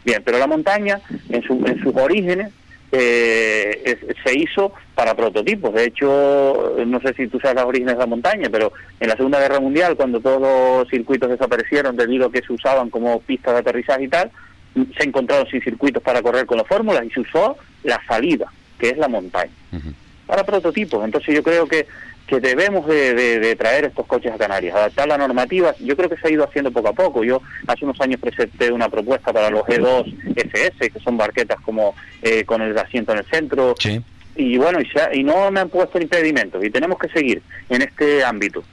Bien, 0.05 0.21
pero 0.23 0.37
la 0.37 0.47
montaña, 0.47 1.01
en, 1.29 1.41
su- 1.43 1.63
en 1.65 1.81
sus 1.81 1.93
orígenes, 1.95 2.53
eh, 2.91 3.81
es- 3.83 4.15
se 4.23 4.37
hizo 4.39 4.71
para 4.93 5.15
prototipos. 5.15 5.73
De 5.73 5.85
hecho, 5.85 6.75
no 6.85 6.99
sé 7.01 7.13
si 7.15 7.27
tú 7.27 7.39
sabes 7.39 7.55
los 7.57 7.65
orígenes 7.65 7.95
de 7.95 7.99
la 7.99 8.05
montaña, 8.05 8.47
pero 8.51 8.71
en 8.99 9.09
la 9.09 9.15
Segunda 9.15 9.39
Guerra 9.39 9.59
Mundial, 9.59 9.95
cuando 9.95 10.19
todos 10.21 10.39
los 10.41 10.87
circuitos 10.89 11.29
desaparecieron 11.29 11.95
debido 11.97 12.27
a 12.27 12.31
que 12.31 12.41
se 12.43 12.53
usaban 12.53 12.89
como 12.89 13.19
pistas 13.21 13.53
de 13.55 13.59
aterrizaje 13.61 14.03
y 14.03 14.07
tal, 14.07 14.31
se 14.97 15.03
encontraron 15.07 15.47
sin 15.47 15.61
circuitos 15.61 16.03
para 16.03 16.21
correr 16.21 16.45
con 16.45 16.57
las 16.57 16.67
fórmulas 16.67 17.03
y 17.05 17.09
se 17.09 17.21
usó 17.21 17.57
la 17.83 17.99
salida, 18.07 18.51
que 18.77 18.89
es 18.89 18.97
la 18.97 19.07
montaña, 19.07 19.51
para 20.27 20.43
prototipos. 20.45 21.03
Entonces 21.03 21.33
yo 21.35 21.41
creo 21.43 21.67
que, 21.67 21.87
que 22.27 22.39
debemos 22.39 22.87
de, 22.87 23.13
de- 23.13 23.39
de 23.39 23.55
traer 23.55 23.85
estos 23.85 24.05
coches 24.07 24.31
a 24.33 24.37
Canarias, 24.37 24.75
adaptar 24.75 25.07
la 25.07 25.17
normativa. 25.17 25.75
Yo 25.79 25.95
creo 25.95 26.09
que 26.09 26.17
se 26.17 26.27
ha 26.27 26.31
ido 26.31 26.43
haciendo 26.43 26.71
poco 26.71 26.89
a 26.89 26.93
poco. 26.93 27.23
Yo 27.23 27.41
hace 27.67 27.85
unos 27.85 27.99
años 28.01 28.19
presenté 28.19 28.71
una 28.71 28.89
propuesta 28.89 29.31
para 29.31 29.49
los 29.49 29.61
E2 29.63 30.35
SS, 30.35 30.89
que 30.91 30.99
son 30.99 31.17
barquetas 31.17 31.59
como 31.61 31.93
eh, 32.21 32.43
con 32.45 32.61
el 32.61 32.77
asiento 32.77 33.11
en 33.11 33.19
el 33.19 33.25
centro, 33.25 33.75
Sí. 33.79 34.01
y 34.35 34.57
bueno, 34.57 34.81
y, 34.81 34.85
se 34.87 34.99
ha- 34.99 35.13
y 35.15 35.23
no 35.23 35.51
me 35.51 35.59
han 35.59 35.69
puesto 35.69 35.99
impedimentos 36.01 36.63
y 36.65 36.69
tenemos 36.71 36.97
que 36.97 37.09
seguir 37.09 37.41
en 37.69 37.81
este 37.83 38.23
ámbito. 38.23 38.63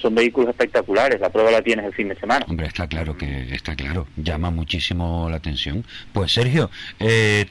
Son 0.00 0.14
vehículos 0.14 0.50
espectaculares, 0.50 1.20
la 1.20 1.28
prueba 1.30 1.50
la 1.50 1.60
tienes 1.62 1.84
el 1.86 1.92
fin 1.92 2.08
de 2.08 2.14
semana. 2.14 2.46
Hombre, 2.48 2.66
está 2.68 2.86
claro 2.86 3.16
que 3.16 3.52
está 3.52 3.74
claro, 3.74 4.06
llama 4.16 4.50
muchísimo 4.50 5.28
la 5.28 5.38
atención. 5.38 5.84
Pues 6.12 6.30
Sergio, 6.32 6.70
eh, 7.00 7.46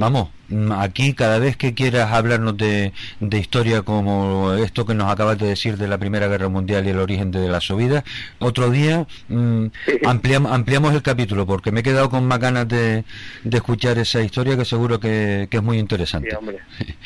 vamos, 0.00 0.30
mm, 0.48 0.72
aquí 0.72 1.12
cada 1.14 1.38
vez 1.38 1.56
que 1.56 1.74
quieras 1.74 2.10
hablarnos 2.10 2.56
de, 2.56 2.92
de 3.20 3.38
historia 3.38 3.82
como 3.82 4.54
esto 4.54 4.86
que 4.86 4.94
nos 4.94 5.12
acabas 5.12 5.38
de 5.38 5.46
decir 5.46 5.76
de 5.76 5.86
la 5.88 5.98
Primera 5.98 6.26
Guerra 6.26 6.48
Mundial 6.48 6.86
y 6.86 6.90
el 6.90 6.98
origen 6.98 7.30
de 7.30 7.46
la 7.48 7.60
subida, 7.60 8.02
otro 8.38 8.70
día 8.70 9.06
mm, 9.28 9.66
ampliamos, 10.06 10.52
ampliamos 10.52 10.94
el 10.94 11.02
capítulo 11.02 11.46
porque 11.46 11.70
me 11.70 11.80
he 11.80 11.82
quedado 11.82 12.08
con 12.08 12.24
más 12.26 12.38
ganas 12.40 12.66
de, 12.66 13.04
de 13.44 13.56
escuchar 13.58 13.98
esa 13.98 14.22
historia 14.22 14.56
que 14.56 14.64
seguro 14.64 14.98
que, 14.98 15.46
que 15.50 15.58
es 15.58 15.62
muy 15.62 15.78
interesante. 15.78 16.30
Sí, 16.30 16.36
hombre. 16.36 16.58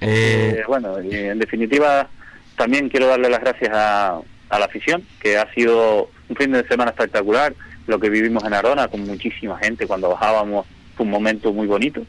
Eh, 0.00 0.58
Eh, 0.58 0.64
bueno, 0.68 0.98
en 0.98 1.38
definitiva, 1.38 2.08
también 2.56 2.90
quiero 2.90 3.06
darle 3.06 3.30
las 3.30 3.40
gracias 3.40 3.72
a, 3.74 4.20
a 4.50 4.58
la 4.58 4.66
afición, 4.66 5.02
que 5.20 5.38
ha 5.38 5.50
sido 5.54 6.10
un 6.28 6.36
fin 6.36 6.52
de 6.52 6.66
semana 6.68 6.90
espectacular. 6.90 7.54
Lo 7.86 7.98
que 7.98 8.10
vivimos 8.10 8.44
en 8.44 8.52
Arona 8.52 8.88
con 8.88 9.00
muchísima 9.06 9.58
gente 9.58 9.86
cuando 9.86 10.10
bajábamos 10.10 10.66
fue 10.96 11.04
un 11.06 11.12
momento 11.12 11.52
muy 11.52 11.66
bonito. 11.66 12.02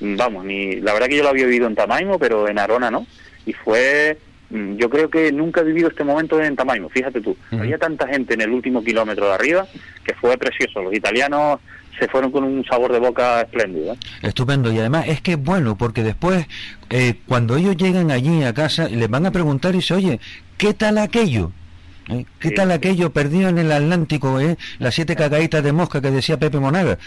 Mm, 0.00 0.16
Vamos, 0.16 0.44
ni 0.44 0.76
la 0.76 0.92
verdad 0.92 1.08
que 1.08 1.16
yo 1.16 1.22
lo 1.22 1.28
había 1.30 1.46
vivido 1.46 1.66
en 1.66 1.74
Tamaimo, 1.74 2.18
pero 2.18 2.48
en 2.48 2.58
Arona 2.58 2.90
no. 2.90 3.06
Y 3.46 3.52
fue, 3.52 4.18
mm, 4.50 4.76
yo 4.76 4.88
creo 4.90 5.08
que 5.10 5.30
nunca 5.32 5.60
he 5.60 5.64
vivido 5.64 5.88
este 5.88 6.04
momento 6.04 6.40
en 6.42 6.56
Tamaimo, 6.56 6.88
fíjate 6.88 7.20
tú. 7.20 7.36
Había 7.52 7.78
tanta 7.78 8.06
gente 8.08 8.34
en 8.34 8.40
el 8.40 8.50
último 8.50 8.82
kilómetro 8.82 9.26
de 9.26 9.34
arriba 9.34 9.66
que 10.04 10.14
fue 10.14 10.36
precioso. 10.38 10.82
Los 10.82 10.94
italianos 10.94 11.60
se 11.98 12.08
fueron 12.08 12.32
con 12.32 12.42
un 12.42 12.64
sabor 12.64 12.92
de 12.92 12.98
boca 12.98 13.42
espléndido. 13.42 13.92
¿eh? 13.94 13.98
Estupendo 14.22 14.72
y 14.72 14.78
además 14.80 15.04
es 15.06 15.20
que 15.20 15.32
es 15.32 15.38
bueno 15.38 15.76
porque 15.78 16.02
después 16.02 16.44
eh, 16.90 17.14
cuando 17.28 17.56
ellos 17.56 17.76
llegan 17.76 18.10
allí 18.10 18.42
a 18.42 18.52
casa 18.52 18.88
les 18.88 19.08
van 19.08 19.26
a 19.26 19.30
preguntar 19.30 19.74
y 19.74 19.78
dice 19.78 19.94
oye 19.94 20.18
¿qué 20.58 20.74
tal 20.74 20.98
aquello? 20.98 21.52
¿Eh? 22.08 22.24
¿Qué 22.40 22.48
Sí, 22.48 22.54
tal 22.54 22.72
aquello 22.72 23.12
perdido 23.12 23.48
en 23.48 23.58
el 23.58 23.70
Atlántico? 23.70 24.40
Eh? 24.40 24.56
Las 24.80 24.94
siete 24.96 25.14
cagaditas 25.14 25.62
de 25.62 25.72
mosca 25.72 26.00
que 26.02 26.10
decía 26.10 26.36
Pepe 26.36 26.58
Monaga. 26.58 26.98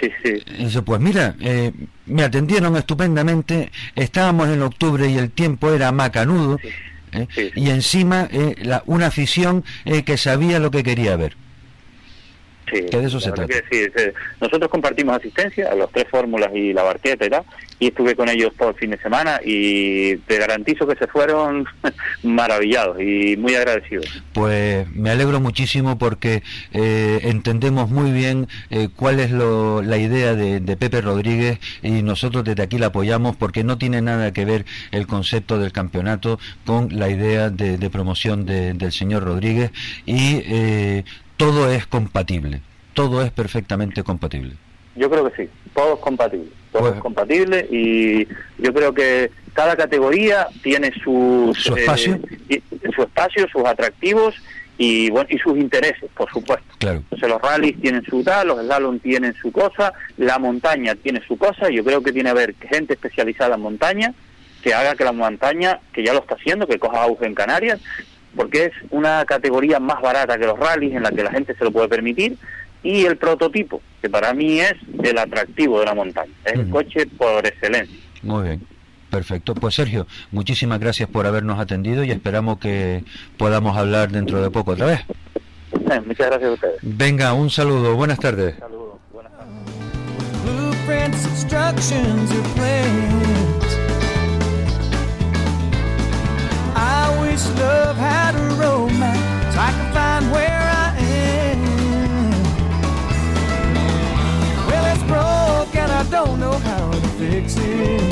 Sí, 0.00 0.10
sí. 0.24 0.42
Y 0.58 0.64
dice, 0.64 0.82
pues 0.82 1.00
mira, 1.00 1.34
eh, 1.40 1.72
me 2.06 2.22
atendieron 2.22 2.76
estupendamente, 2.76 3.70
estábamos 3.94 4.48
en 4.48 4.62
octubre 4.62 5.08
y 5.08 5.16
el 5.18 5.30
tiempo 5.30 5.70
era 5.72 5.92
macanudo, 5.92 6.58
Sí. 6.62 6.68
¿eh? 7.12 7.26
Sí, 7.34 7.50
y 7.54 7.70
encima 7.70 8.28
eh, 8.30 8.56
la, 8.62 8.82
una 8.86 9.06
afición 9.06 9.64
eh, 9.84 10.02
que 10.02 10.16
sabía 10.16 10.58
lo 10.58 10.70
que 10.70 10.82
quería 10.82 11.16
ver. 11.16 11.36
Sí, 12.72 12.86
Que 12.90 12.98
de 12.98 13.06
eso 13.06 13.20
se 13.20 13.30
trata. 13.32 13.52
sí. 13.70 13.82
Nosotros 14.40 14.70
compartimos 14.70 15.16
asistencia 15.16 15.70
a 15.70 15.74
los 15.74 15.90
tres 15.92 16.06
fórmulas 16.10 16.50
y 16.54 16.72
la 16.72 16.82
barqueta 16.82 17.26
y 17.26 17.30
tal, 17.30 17.42
y 17.78 17.88
estuve 17.88 18.14
con 18.16 18.28
ellos 18.28 18.52
todo 18.58 18.70
el 18.70 18.74
fin 18.76 18.90
de 18.90 18.98
semana 18.98 19.40
y 19.44 20.16
te 20.18 20.38
garantizo 20.38 20.86
que 20.86 20.96
se 20.96 21.06
fueron 21.06 21.66
maravillados 22.22 23.00
y 23.00 23.36
muy 23.36 23.54
agradecidos. 23.54 24.06
Pues 24.32 24.88
me 24.94 25.10
alegro 25.10 25.40
muchísimo 25.40 25.98
porque 25.98 26.42
eh, 26.72 27.20
entendemos 27.24 27.90
muy 27.90 28.10
bien 28.12 28.48
eh, 28.70 28.88
cuál 28.94 29.20
es 29.20 29.30
lo- 29.30 29.82
la 29.82 29.98
idea 29.98 30.34
de, 30.34 30.60
de 30.60 30.76
Pepe 30.76 31.00
Rodríguez 31.00 31.58
y 31.82 32.02
nosotros 32.02 32.44
desde 32.44 32.62
aquí 32.62 32.78
la 32.78 32.86
apoyamos 32.86 33.36
porque 33.36 33.64
no 33.64 33.78
tiene 33.78 34.00
nada 34.00 34.32
que 34.32 34.44
ver 34.44 34.64
el 34.92 35.06
concepto 35.06 35.58
del 35.58 35.72
campeonato 35.72 36.38
con 36.64 36.88
la 36.98 37.08
idea 37.10 37.50
de, 37.50 37.78
de 37.78 37.90
promoción 37.90 38.46
de- 38.46 38.74
del 38.74 38.92
señor 38.92 39.24
Rodríguez 39.24 39.70
y 40.06 40.40
eh, 40.44 41.04
todo 41.42 41.70
es 41.72 41.86
compatible, 41.86 42.60
todo 42.94 43.22
es 43.22 43.32
perfectamente 43.32 44.02
compatible. 44.04 44.52
Yo 44.94 45.10
creo 45.10 45.28
que 45.30 45.44
sí, 45.44 45.50
todo 45.74 45.94
es 45.94 46.00
compatible, 46.00 46.46
todo 46.70 46.82
Pues- 46.82 46.94
es 46.94 47.00
compatible 47.00 47.66
y 47.70 48.26
yo 48.58 48.72
creo 48.72 48.94
que 48.94 49.30
cada 49.54 49.74
categoría 49.76 50.46
tiene 50.62 50.92
sus, 51.02 51.58
Su 51.58 51.74
espacio. 51.76 52.20
eh, 52.48 52.62
su 52.94 53.02
espacio, 53.02 53.46
sus 53.50 53.64
atractivos 53.64 54.34
y 54.78 55.10
bueno 55.10 55.28
y 55.30 55.38
sus 55.38 55.56
intereses, 55.58 56.08
por 56.16 56.30
supuesto. 56.30 56.64
Claro. 56.78 56.98
Entonces 56.98 57.28
los 57.28 57.42
rallies 57.42 57.80
tienen 57.80 58.04
su 58.04 58.22
tal, 58.22 58.48
los 58.48 58.60
slalom 58.60 58.98
tienen 59.00 59.34
su 59.34 59.50
cosa, 59.50 59.92
la 60.18 60.38
montaña 60.38 60.94
tiene 60.94 61.20
su 61.26 61.36
cosa, 61.36 61.70
y 61.70 61.76
yo 61.76 61.84
creo 61.84 62.02
que 62.02 62.12
tiene 62.12 62.28
que 62.28 62.30
haber 62.38 62.54
gente 62.70 62.94
especializada 62.94 63.56
en 63.56 63.62
montaña 63.62 64.14
que 64.62 64.72
haga 64.74 64.94
que 64.94 65.02
la 65.04 65.10
montaña, 65.12 65.80
que 65.92 66.04
ya 66.04 66.12
lo 66.12 66.20
está 66.20 66.36
haciendo, 66.36 66.68
que 66.68 66.78
coja 66.78 67.02
auge 67.02 67.26
en 67.26 67.34
Canarias, 67.34 67.80
porque 68.34 68.66
es 68.66 68.72
una 68.90 69.24
categoría 69.24 69.78
más 69.78 70.00
barata 70.00 70.38
que 70.38 70.46
los 70.46 70.58
rallies 70.58 70.94
en 70.94 71.02
la 71.02 71.10
que 71.10 71.22
la 71.22 71.30
gente 71.30 71.54
se 71.54 71.64
lo 71.64 71.70
puede 71.70 71.88
permitir, 71.88 72.36
y 72.82 73.04
el 73.04 73.16
prototipo, 73.16 73.80
que 74.00 74.10
para 74.10 74.34
mí 74.34 74.60
es 74.60 74.74
el 75.02 75.18
atractivo 75.18 75.80
de 75.80 75.86
la 75.86 75.94
montaña, 75.94 76.32
es 76.44 76.54
el 76.54 76.68
coche 76.70 77.06
por 77.06 77.46
excelencia. 77.46 77.96
Muy 78.22 78.42
bien. 78.44 78.66
Perfecto. 79.12 79.54
Pues 79.54 79.74
Sergio, 79.74 80.06
muchísimas 80.30 80.80
gracias 80.80 81.06
por 81.06 81.26
habernos 81.26 81.60
atendido 81.60 82.02
y 82.02 82.10
esperamos 82.10 82.58
que 82.58 83.04
podamos 83.36 83.76
hablar 83.76 84.10
dentro 84.10 84.42
de 84.42 84.50
poco 84.50 84.70
otra 84.70 84.86
vez. 84.86 85.00
Eh, 85.74 86.00
Muchas 86.06 86.28
gracias 86.28 86.50
a 86.50 86.52
ustedes. 86.54 86.78
Venga, 86.80 87.34
un 87.34 87.50
saludo. 87.50 87.94
Buenas 87.94 88.18
tardes. 88.18 88.54
Saludos. 88.58 88.98
Buenas 89.12 89.32
tardes. 91.52 93.21
Wish 97.32 97.46
love 97.58 97.96
had 97.96 98.34
a 98.34 98.44
romance. 98.60 99.56
I 99.56 99.70
can 99.76 99.92
find 99.94 100.30
where 100.32 100.64
I 100.84 100.88
am. 100.98 101.60
Well, 104.68 104.84
it's 104.92 105.04
broke 105.04 105.74
and 105.82 105.90
I 105.90 106.02
don't 106.10 106.38
know 106.38 106.58
how 106.68 106.90
to 106.90 107.08
fix 107.20 107.56
it. 107.56 108.02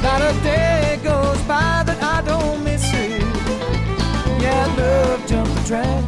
Not 0.00 0.20
a 0.22 0.32
day 0.44 1.00
goes 1.02 1.40
by 1.42 1.82
that 1.88 2.00
I 2.00 2.22
don't 2.22 2.62
miss 2.62 2.84
it. 2.94 3.20
Yeah, 4.40 4.64
love 4.78 5.26
jumped 5.26 5.52
the 5.56 5.62
track, 5.70 6.04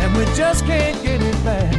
and 0.00 0.16
we 0.16 0.24
just 0.34 0.64
can't 0.64 1.00
get 1.04 1.20
it 1.22 1.38
back. 1.44 1.74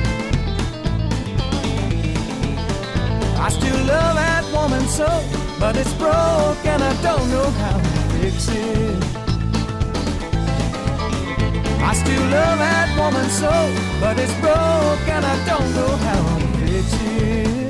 I 3.45 3.49
still 3.49 3.79
love 3.93 4.15
that 4.15 4.43
woman 4.53 4.87
so, 4.87 5.09
but 5.59 5.75
it's 5.75 5.93
broke 5.95 6.63
and 6.73 6.81
I 6.81 6.93
don't 7.01 7.29
know 7.29 7.49
how 7.61 7.77
to 7.77 8.19
fix 8.19 8.47
it. 8.49 9.06
I 11.79 11.93
still 11.93 12.21
love 12.29 12.59
that 12.59 12.97
woman 12.97 13.29
so, 13.29 13.51
but 14.01 14.17
it's 14.19 14.33
broke 14.41 15.07
and 15.07 15.25
I 15.25 15.35
don't 15.45 15.73
know 15.75 15.95
how 15.95 16.37
to 16.39 16.47
fix 16.57 16.85
stupidity. 16.91 17.67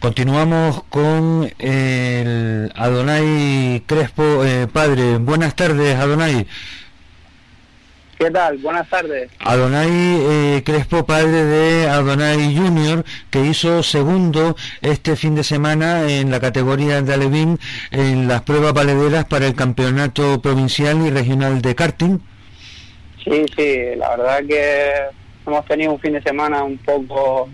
Continuamos 0.00 0.84
con 0.88 1.50
el 1.58 2.72
Adonai 2.76 3.82
Crespo, 3.86 4.44
eh, 4.44 4.68
padre. 4.72 5.18
Buenas 5.18 5.56
tardes, 5.56 5.96
Adonai. 5.96 6.46
¿Qué 8.18 8.30
tal? 8.30 8.56
Buenas 8.58 8.88
tardes. 8.88 9.30
Adonai 9.40 9.88
eh, 9.90 10.62
Crespo, 10.64 11.04
padre 11.04 11.44
de 11.44 11.86
Adonai 11.88 12.56
Junior, 12.56 13.04
que 13.30 13.40
hizo 13.44 13.82
segundo 13.82 14.56
este 14.80 15.16
fin 15.16 15.34
de 15.34 15.44
semana 15.44 16.08
en 16.10 16.30
la 16.30 16.40
categoría 16.40 17.02
de 17.02 17.12
Alevín 17.12 17.58
en 17.90 18.26
las 18.26 18.40
pruebas 18.42 18.72
valederas 18.72 19.26
para 19.26 19.46
el 19.46 19.54
campeonato 19.54 20.40
provincial 20.40 21.06
y 21.06 21.10
regional 21.10 21.60
de 21.60 21.74
karting. 21.74 22.18
Sí, 23.22 23.44
sí, 23.54 23.78
la 23.96 24.16
verdad 24.16 24.38
que 24.48 24.92
hemos 25.46 25.66
tenido 25.66 25.92
un 25.92 26.00
fin 26.00 26.14
de 26.14 26.22
semana 26.22 26.62
un 26.62 26.78
poco 26.78 27.50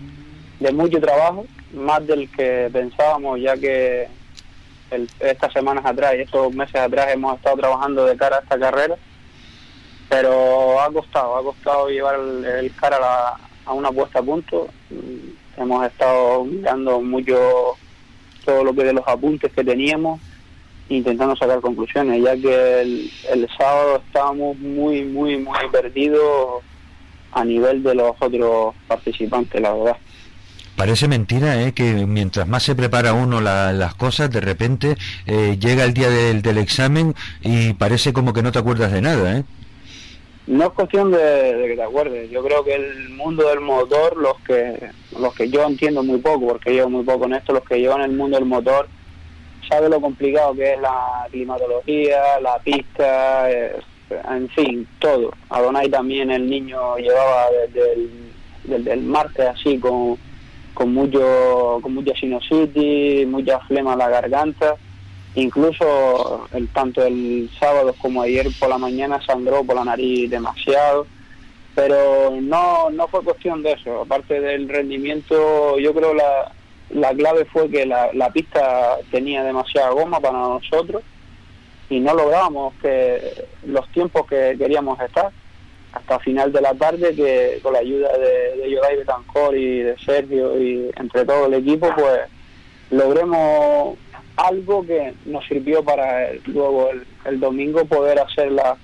de 0.61 0.71
mucho 0.71 1.01
trabajo, 1.01 1.45
más 1.73 2.07
del 2.07 2.29
que 2.31 2.69
pensábamos, 2.71 3.37
ya 3.41 3.57
que 3.57 4.07
el- 4.91 5.09
estas 5.19 5.51
semanas 5.51 5.83
atrás 5.85 6.13
y 6.17 6.21
estos 6.21 6.53
meses 6.53 6.75
atrás 6.75 7.07
hemos 7.11 7.35
estado 7.35 7.57
trabajando 7.57 8.05
de 8.05 8.15
cara 8.15 8.37
a 8.37 8.39
esta 8.39 8.57
carrera, 8.57 8.95
pero 10.09 10.79
ha 10.81 10.91
costado, 10.91 11.37
ha 11.37 11.43
costado 11.43 11.89
llevar 11.89 12.15
el, 12.19 12.71
cara 12.75 12.97
a, 12.97 12.99
la- 12.99 13.39
a 13.65 13.73
una 13.73 13.91
puesta 13.91 14.19
a 14.19 14.23
punto. 14.23 14.67
Mm, 14.89 15.61
Hemos 15.61 15.85
estado 15.85 16.45
mirando 16.45 16.99
mucho 16.99 17.37
todo 18.43 18.63
lo 18.63 18.73
que 18.73 18.83
de 18.85 18.93
los 18.93 19.07
apuntes 19.07 19.51
que 19.53 19.63
teníamos 19.63 20.19
intentando 20.89 21.35
sacar 21.35 21.61
conclusiones, 21.61 22.23
ya 22.23 22.35
que 22.35 22.81
el, 22.81 23.11
el 23.31 23.47
sábado 23.57 24.01
estábamos 24.05 24.57
muy, 24.57 25.03
muy, 25.03 25.37
muy 25.37 25.57
perdidos 25.71 26.63
a 27.31 27.45
nivel 27.45 27.83
de 27.83 27.95
los 27.95 28.11
otros 28.19 28.73
participantes, 28.87 29.61
la 29.61 29.73
verdad. 29.73 29.97
Parece 30.75 31.07
mentira 31.07 31.61
¿eh? 31.61 31.71
que 31.73 32.05
mientras 32.07 32.47
más 32.47 32.63
se 32.63 32.73
prepara 32.75 33.13
uno 33.13 33.39
la- 33.39 33.71
las 33.73 33.93
cosas, 33.93 34.31
de 34.31 34.41
repente 34.41 34.97
eh, 35.27 35.57
llega 35.59 35.83
el 35.83 35.93
día 35.93 36.09
del, 36.09 36.41
del 36.41 36.57
examen 36.57 37.13
y 37.41 37.73
parece 37.73 38.11
como 38.11 38.33
que 38.33 38.41
no 38.41 38.51
te 38.51 38.57
acuerdas 38.59 38.91
de 38.91 39.01
nada. 39.01 39.37
¿eh? 39.37 39.43
No 40.45 40.65
es 40.65 40.69
cuestión 40.71 41.11
de, 41.11 41.65
que 41.67 41.75
te 41.75 41.83
acuerdes, 41.83 42.29
yo 42.29 42.43
creo 42.43 42.65
que 42.65 42.75
el 42.75 43.09
mundo 43.09 43.47
del 43.47 43.61
motor, 43.61 44.17
los 44.17 44.37
que 44.41 44.89
los 45.17 45.33
que 45.35 45.49
yo 45.49 45.63
entiendo 45.63 46.03
muy 46.03 46.19
poco, 46.19 46.47
porque 46.47 46.73
llevo 46.73 46.89
muy 46.89 47.03
poco 47.03 47.25
en 47.25 47.35
esto, 47.35 47.53
los 47.53 47.63
que 47.63 47.79
llevan 47.79 48.01
el 48.01 48.11
mundo 48.11 48.37
del 48.37 48.45
motor, 48.45 48.87
sabe 49.69 49.87
lo 49.87 50.01
complicado 50.01 50.53
que 50.53 50.73
es 50.73 50.81
la 50.81 51.27
climatología, 51.31 52.41
la 52.41 52.57
pista, 52.59 53.49
eh, 53.49 53.79
en 54.29 54.49
fin, 54.49 54.87
todo. 54.99 55.31
Adonai 55.49 55.89
también, 55.89 56.29
el 56.29 56.49
niño 56.49 56.97
llevaba 56.97 57.45
desde 57.65 57.93
el, 57.93 58.09
desde 58.65 58.93
el 58.93 59.01
martes 59.01 59.47
así 59.47 59.79
con, 59.79 60.17
con 60.73 60.93
mucho 60.93 61.79
con 61.81 61.93
mucha 61.93 62.13
sinusitis, 62.15 63.25
mucha 63.27 63.59
flema 63.61 63.93
en 63.93 63.99
la 63.99 64.09
garganta. 64.09 64.75
Incluso 65.35 66.47
el 66.53 66.67
tanto 66.69 67.03
el 67.03 67.49
sábado 67.59 67.95
como 67.99 68.21
ayer 68.21 68.47
por 68.59 68.69
la 68.69 68.77
mañana 68.77 69.19
sangró 69.25 69.63
por 69.63 69.75
la 69.75 69.85
nariz 69.85 70.29
demasiado. 70.29 71.07
Pero 71.75 72.29
no, 72.39 72.91
no 72.91 73.07
fue 73.07 73.23
cuestión 73.23 73.63
de 73.63 73.71
eso. 73.71 74.01
Aparte 74.01 74.39
del 74.39 74.69
rendimiento, 74.69 75.79
yo 75.79 75.93
creo 75.93 76.13
la, 76.13 76.51
la 76.91 77.13
clave 77.13 77.45
fue 77.45 77.69
que 77.69 77.85
la, 77.85 78.11
la 78.13 78.31
pista 78.31 78.97
tenía 79.09 79.43
demasiada 79.43 79.89
goma 79.89 80.19
para 80.19 80.37
nosotros 80.37 81.01
y 81.89 81.99
no 81.99 82.13
lográbamos 82.13 82.73
que 82.81 83.45
los 83.65 83.87
tiempos 83.91 84.27
que 84.27 84.55
queríamos 84.57 84.99
estar 84.99 85.31
hasta 85.91 86.19
final 86.19 86.51
de 86.51 86.61
la 86.61 86.73
tarde 86.73 87.15
que 87.15 87.59
con 87.61 87.73
la 87.73 87.79
ayuda 87.79 88.09
de, 88.17 88.57
de 88.57 88.95
Betancor 88.97 89.55
y 89.55 89.79
de 89.79 89.97
Sergio 89.99 90.59
y 90.59 90.89
entre 90.95 91.25
todo 91.25 91.45
el 91.45 91.53
equipo 91.55 91.89
pues 91.95 92.21
logremos 92.89 93.97
algo 94.35 94.85
que 94.85 95.13
nos 95.25 95.45
sirvió 95.45 95.83
para 95.83 96.33
luego 96.45 96.89
el, 96.89 97.05
el 97.25 97.39
domingo 97.39 97.85
poder 97.85 98.19
hacerla 98.19 98.77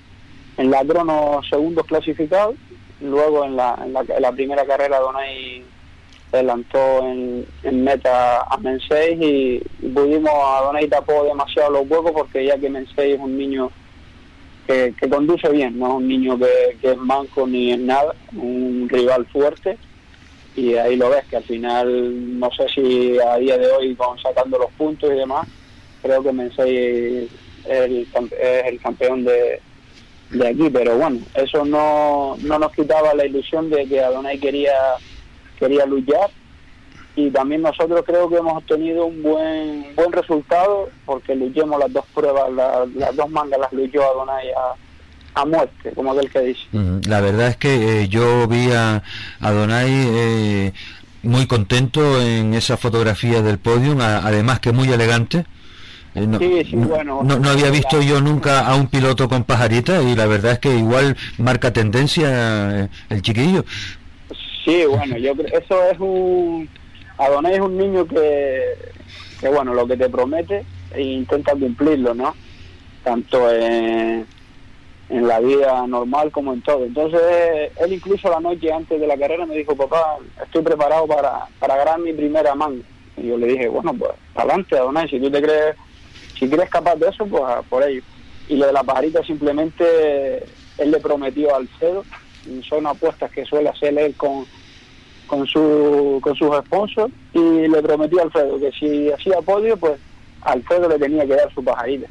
en 0.56 0.70
la 0.70 0.84
crono 0.84 1.40
segundos 1.48 1.86
clasificados 1.86 2.54
luego 3.00 3.44
en 3.44 3.56
la, 3.56 3.86
la, 3.88 4.04
la 4.18 4.32
primera 4.32 4.64
carrera 4.64 5.00
Donay 5.00 5.64
adelantó 6.32 7.06
en, 7.06 7.84
meta 7.84 8.42
a 8.42 8.56
Mensei 8.58 9.18
y, 9.20 9.88
pudimos 9.88 10.30
a 10.32 10.62
Donay 10.64 10.88
tapó 10.88 11.24
demasiado 11.24 11.72
los 11.72 11.90
huecos 11.90 12.12
porque 12.12 12.44
ya 12.44 12.58
que 12.58 12.70
Mensei 12.70 13.12
es 13.12 13.20
un 13.20 13.36
niño 13.36 13.70
que, 14.66 14.94
conduce 15.10 15.48
bien, 15.48 15.76
no 15.78 15.88
es 15.88 15.94
un 15.94 16.06
niño 16.06 16.38
que, 16.38 16.76
que 16.80 16.92
es 16.92 16.96
manco 16.96 17.44
ni 17.46 17.72
es 17.72 17.78
nada, 17.80 18.14
un 18.36 18.88
rival 18.88 19.26
fuerte 19.26 19.76
y 20.60 20.76
ahí 20.76 20.96
lo 20.96 21.08
ves 21.10 21.24
que 21.26 21.36
al 21.36 21.44
final 21.44 22.38
no 22.38 22.50
sé 22.52 22.66
si 22.74 23.18
a 23.18 23.36
día 23.36 23.56
de 23.56 23.70
hoy 23.72 23.94
con 23.96 24.18
sacando 24.18 24.58
los 24.58 24.70
puntos 24.72 25.10
y 25.10 25.14
demás 25.14 25.46
creo 26.02 26.22
que 26.22 26.32
Mensei 26.32 26.76
es 26.76 27.30
el, 27.64 28.06
es 28.40 28.64
el 28.66 28.80
campeón 28.80 29.24
de, 29.24 29.60
de 30.30 30.46
aquí 30.48 30.68
pero 30.70 30.96
bueno 30.96 31.18
eso 31.34 31.64
no, 31.64 32.36
no 32.42 32.58
nos 32.58 32.72
quitaba 32.72 33.14
la 33.14 33.24
ilusión 33.26 33.70
de 33.70 33.86
que 33.88 34.00
Adonai 34.00 34.38
quería 34.38 34.72
quería 35.58 35.84
luchar. 35.86 36.30
Y 37.16 37.28
también 37.30 37.60
nosotros 37.62 38.02
creo 38.06 38.30
que 38.30 38.36
hemos 38.36 38.54
obtenido 38.56 39.04
un 39.06 39.20
buen 39.22 39.94
buen 39.96 40.12
resultado 40.12 40.88
porque 41.04 41.34
luchemos 41.34 41.78
las 41.78 41.92
dos 41.92 42.04
pruebas 42.14 42.50
la- 42.52 42.86
las 42.94 43.14
dos 43.16 43.28
mangas 43.28 43.60
las 43.60 43.72
luchó 43.72 44.00
Adonai 44.02 44.48
a, 44.52 44.74
a 45.34 45.44
muerte 45.44 45.92
como 45.94 46.12
aquel 46.12 46.30
que 46.30 46.40
dice. 46.40 46.60
La 47.08 47.20
verdad 47.20 47.48
es 47.48 47.56
que 47.56 48.02
eh, 48.02 48.08
yo 48.08 48.46
vi 48.48 48.70
a, 48.72 49.02
a 49.40 49.50
eh, 49.88 50.72
muy 51.22 51.46
contento 51.46 52.20
en 52.20 52.54
esa 52.54 52.76
fotografía 52.76 53.42
del 53.42 53.58
podium, 53.58 54.00
a- 54.00 54.18
además 54.18 54.60
que 54.60 54.72
muy 54.72 54.88
elegante. 54.90 55.44
Eh, 56.14 56.26
no, 56.26 56.38
Sí, 56.38 56.62
sí, 56.68 56.76
no- 56.76 56.88
bueno, 56.88 57.20
no, 57.22 57.38
no 57.38 57.50
había 57.50 57.70
visto 57.70 58.02
yo 58.02 58.20
nunca 58.20 58.66
a 58.66 58.74
un 58.74 58.88
piloto 58.88 59.28
con 59.28 59.44
pajarita 59.44 60.02
y 60.02 60.16
la 60.16 60.26
verdad 60.26 60.52
es 60.52 60.58
que 60.58 60.76
igual 60.76 61.16
marca 61.38 61.72
tendencia 61.72 62.80
eh, 62.84 62.88
el 63.10 63.22
chiquillo. 63.22 63.64
Sí, 64.64 64.84
bueno, 64.88 65.16
yo 65.16 65.34
creo 65.34 65.58
eso 65.58 65.84
es 65.90 65.98
un 66.00 66.68
Adonai 67.18 67.54
es 67.54 67.60
un 67.60 67.76
niño 67.76 68.06
que, 68.06 68.62
que 69.40 69.48
bueno, 69.48 69.74
lo 69.74 69.86
que 69.86 69.96
te 69.96 70.08
promete 70.08 70.64
e 70.92 71.02
intenta 71.02 71.52
cumplirlo, 71.52 72.14
¿no? 72.14 72.34
Tanto 73.04 73.50
en, 73.52 74.26
en 75.10 75.26
la 75.26 75.40
vida 75.40 75.86
normal 75.88 76.30
como 76.30 76.52
en 76.52 76.62
todo. 76.62 76.84
Entonces, 76.84 77.20
él 77.76 77.92
incluso 77.92 78.30
la 78.30 78.38
noche 78.38 78.72
antes 78.72 78.98
de 79.00 79.06
la 79.06 79.18
carrera 79.18 79.44
me 79.44 79.56
dijo, 79.56 79.74
papá, 79.74 80.18
estoy 80.42 80.62
preparado 80.62 81.06
para, 81.06 81.46
para 81.58 81.76
ganar 81.76 81.98
mi 81.98 82.12
primera 82.12 82.54
manga. 82.54 82.84
Y 83.16 83.26
yo 83.26 83.36
le 83.36 83.48
dije, 83.48 83.68
bueno, 83.68 83.92
pues 83.92 84.12
adelante, 84.36 84.78
Adonai, 84.78 85.08
si 85.08 85.18
tú 85.18 85.28
te 85.28 85.42
crees, 85.42 85.76
si 86.38 86.48
crees 86.48 86.70
capaz 86.70 86.94
de 86.94 87.08
eso, 87.08 87.26
pues 87.26 87.42
a 87.42 87.60
por 87.62 87.82
ello. 87.82 88.02
Y 88.48 88.56
lo 88.56 88.66
de 88.66 88.72
la 88.72 88.84
pajarita 88.84 89.22
simplemente, 89.24 90.44
él 90.78 90.90
le 90.90 91.00
prometió 91.00 91.52
a 91.52 91.58
Alfredo, 91.58 92.04
son 92.68 92.86
apuestas 92.86 93.30
que 93.32 93.44
suele 93.44 93.68
hacer 93.68 93.98
él 93.98 94.14
con, 94.16 94.46
con, 95.26 95.44
su, 95.46 96.20
con 96.22 96.36
sus 96.36 96.56
sponsors, 96.66 97.12
y 97.32 97.66
le 97.66 97.82
prometió 97.82 98.20
a 98.20 98.24
Alfredo 98.24 98.60
que 98.60 98.70
si 98.72 99.10
hacía 99.10 99.42
podio, 99.42 99.76
pues 99.76 99.98
Alfredo 100.42 100.88
le 100.88 100.98
tenía 101.00 101.26
que 101.26 101.34
dar 101.34 101.52
su 101.52 101.64
pajarita. 101.64 102.06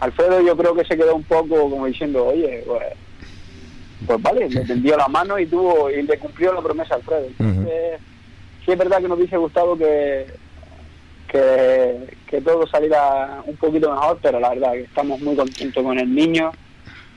Alfredo 0.00 0.40
yo 0.40 0.56
creo 0.56 0.74
que 0.74 0.84
se 0.84 0.96
quedó 0.96 1.14
un 1.16 1.24
poco 1.24 1.68
como 1.70 1.86
diciendo, 1.86 2.26
oye, 2.26 2.62
pues, 2.66 2.82
pues 4.06 4.22
vale, 4.22 4.48
le 4.48 4.64
tendió 4.64 4.96
la 4.96 5.08
mano 5.08 5.38
y 5.38 5.46
tuvo 5.46 5.90
y 5.90 6.02
le 6.02 6.18
cumplió 6.18 6.52
la 6.52 6.62
promesa 6.62 6.94
a 6.94 6.96
Alfredo. 6.98 7.26
Entonces, 7.38 8.00
sí 8.64 8.70
es 8.72 8.78
verdad 8.78 8.98
que 9.00 9.08
nos 9.08 9.18
hubiese 9.18 9.36
gustado 9.36 9.76
que, 9.76 10.26
que, 11.30 12.16
que 12.26 12.40
todo 12.40 12.66
saliera 12.66 13.42
un 13.44 13.56
poquito 13.56 13.90
mejor, 13.92 14.18
pero 14.22 14.40
la 14.40 14.50
verdad 14.50 14.72
que 14.72 14.82
estamos 14.82 15.20
muy 15.20 15.36
contentos 15.36 15.82
con 15.82 15.98
el 15.98 16.14
niño. 16.14 16.52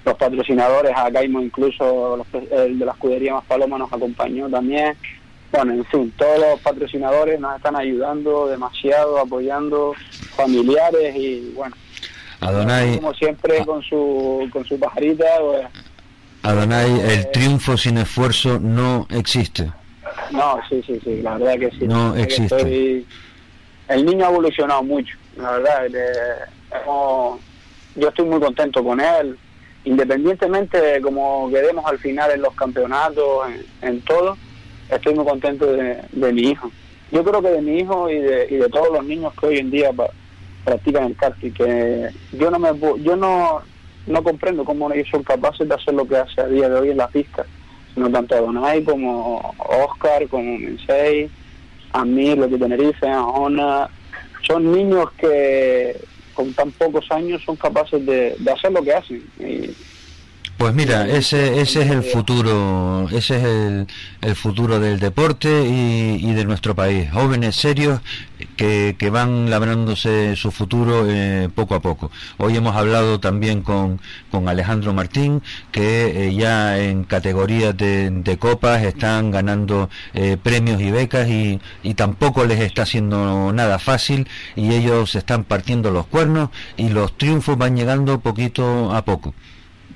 Los 0.03 0.15
patrocinadores, 0.15 0.91
a 0.95 1.11
Caimo 1.11 1.41
incluso, 1.41 2.17
los- 2.17 2.51
el 2.51 2.79
de 2.79 2.85
la 2.85 2.93
escudería 2.93 3.35
Más 3.35 3.45
Paloma 3.45 3.77
nos 3.77 3.93
acompañó 3.93 4.49
también. 4.49 4.95
Bueno, 5.51 5.73
en 5.73 5.85
fin, 5.85 6.11
todos 6.17 6.39
los 6.39 6.59
patrocinadores 6.61 7.39
nos 7.39 7.55
están 7.57 7.75
ayudando 7.75 8.47
demasiado, 8.47 9.19
apoyando, 9.19 9.93
familiares 10.35 11.13
y 11.15 11.51
bueno, 11.55 11.75
Adonai, 12.41 12.95
como 12.97 13.13
siempre 13.13 13.63
con 13.65 13.81
su, 13.83 14.49
con 14.51 14.65
su 14.65 14.77
pajarita, 14.79 15.25
pues, 15.39 15.67
Adonai, 16.43 16.89
el 17.01 17.29
triunfo 17.31 17.77
sin 17.77 17.97
esfuerzo 17.99 18.59
no 18.59 19.07
existe. 19.11 19.71
No, 20.31 20.59
sí, 20.67 20.81
sí, 20.85 20.99
sí, 21.03 21.21
la 21.21 21.37
verdad 21.37 21.59
que 21.59 21.71
sí. 21.77 21.87
No 21.87 22.15
existe. 22.15 22.55
estoy- 22.57 23.05
El 23.87 24.05
niño 24.05 24.25
ha 24.25 24.29
evolucionado 24.29 24.83
mucho, 24.83 25.15
la 25.37 25.51
verdad. 25.51 25.87
le- 25.89 26.77
hemos- 26.81 27.39
Yo 27.95 28.07
estoy 28.07 28.25
muy 28.25 28.39
contento 28.39 28.81
con 28.83 28.99
él, 29.01 29.37
independientemente 29.83 30.79
de 30.79 31.01
cómo 31.01 31.49
quedemos 31.51 31.85
al 31.85 31.99
final 31.99 32.31
en 32.31 32.41
los 32.41 32.53
campeonatos, 32.55 33.47
en, 33.81 33.89
en 33.89 34.01
todo, 34.01 34.37
estoy 34.89 35.13
muy 35.13 35.25
contento 35.25 35.65
de, 35.73 35.97
de 36.11 36.33
mi 36.33 36.43
hijo. 36.51 36.71
yo 37.11 37.23
creo 37.25 37.41
que 37.41 37.49
de 37.49 37.61
mi 37.61 37.79
hijo 37.79 38.09
y 38.09 38.19
de, 38.19 38.47
y 38.49 38.55
de 38.55 38.69
todos 38.69 38.87
los 38.93 39.05
niños 39.05 39.33
que 39.37 39.45
hoy 39.47 39.57
en 39.57 39.69
día 39.69 39.91
practican 40.63 41.05
el 41.05 41.15
karting, 41.15 41.51
que 41.51 42.09
yo 42.33 42.51
no 42.51 42.59
me 42.59 42.69
yo 43.01 43.15
no, 43.15 43.61
no 44.07 44.23
comprendo 44.23 44.63
cómo 44.65 44.91
ellos 44.91 45.07
son 45.09 45.23
capaces 45.23 45.67
de 45.67 45.75
hacer 45.75 45.93
lo 45.93 46.07
que 46.07 46.17
hace 46.17 46.41
a 46.41 46.47
día 46.47 46.69
de 46.69 46.79
hoy 46.79 46.89
en 46.89 46.97
la 46.97 47.07
pista, 47.07 47.45
sino 47.93 48.09
tanto 48.09 48.35
Donai 48.35 48.83
como 48.83 49.55
Oscar, 49.57 50.27
como 50.27 50.57
Mensei, 50.57 51.29
Amir, 51.93 52.37
los 52.37 52.51
de 52.51 52.57
Tenerife, 52.57 53.07
Ona, 53.07 53.89
son 54.47 54.71
niños 54.71 55.11
que 55.17 55.95
con 56.33 56.53
tan 56.53 56.71
pocos 56.71 57.11
años 57.11 57.41
son 57.45 57.55
capaces 57.55 58.05
de, 58.05 58.35
de 58.39 58.51
hacer 58.51 58.71
lo 58.71 58.81
que 58.81 58.93
hacen. 58.93 59.23
Y, 59.39 59.75
Pues 60.61 60.75
mira, 60.75 61.07
ese, 61.07 61.59
ese 61.59 61.81
es 61.81 61.89
el 61.89 62.03
futuro, 62.03 63.09
ese 63.11 63.37
es 63.37 63.87
el, 64.21 64.35
futuro 64.35 64.79
del 64.79 64.99
deporte 64.99 65.65
y, 65.67 66.33
de 66.33 66.45
nuestro 66.45 66.75
país. 66.75 67.09
Jóvenes 67.09 67.55
serios 67.55 67.99
que, 68.57 68.95
que 68.95 69.09
van 69.09 69.49
labrándose 69.49 70.35
su 70.35 70.51
futuro 70.51 71.07
eh, 71.09 71.49
poco 71.55 71.73
a 71.73 71.79
poco. 71.79 72.11
Hoy 72.37 72.57
hemos 72.57 72.75
hablado 72.75 73.19
también 73.19 73.63
con, 73.63 73.99
con 74.29 74.47
Alejandro 74.47 74.93
Martín, 74.93 75.41
que 75.71 76.27
eh, 76.27 76.35
ya 76.35 76.77
en 76.77 77.05
categorías 77.05 77.75
de, 77.75 78.37
copas 78.39 78.83
están 78.83 79.31
ganando 79.31 79.89
eh, 80.13 80.37
premios 80.41 80.79
y 80.79 80.91
becas 80.91 81.27
y, 81.27 81.59
y 81.81 81.95
tampoco 81.95 82.45
les 82.45 82.59
está 82.59 82.83
haciendo 82.83 83.51
nada 83.51 83.79
fácil 83.79 84.27
y 84.55 84.75
ellos 84.75 85.15
están 85.15 85.43
partiendo 85.43 85.89
los 85.89 86.05
cuernos 86.05 86.51
y 86.77 86.89
los 86.89 87.17
triunfos 87.17 87.57
van 87.57 87.75
llegando 87.75 88.19
poquito 88.19 88.93
a 88.93 89.03
poco. 89.03 89.33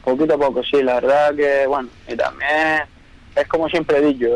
Poquito 0.06 0.36
a 0.36 0.38
poco, 0.38 0.64
sí, 0.64 0.82
la 0.82 0.96
verdad 0.96 1.36
que, 1.36 1.68
bueno, 1.68 1.90
y 2.08 2.16
también 2.16 2.84
es 3.36 3.48
como 3.48 3.68
siempre 3.68 3.98
he 3.98 4.14
dicho, 4.14 4.28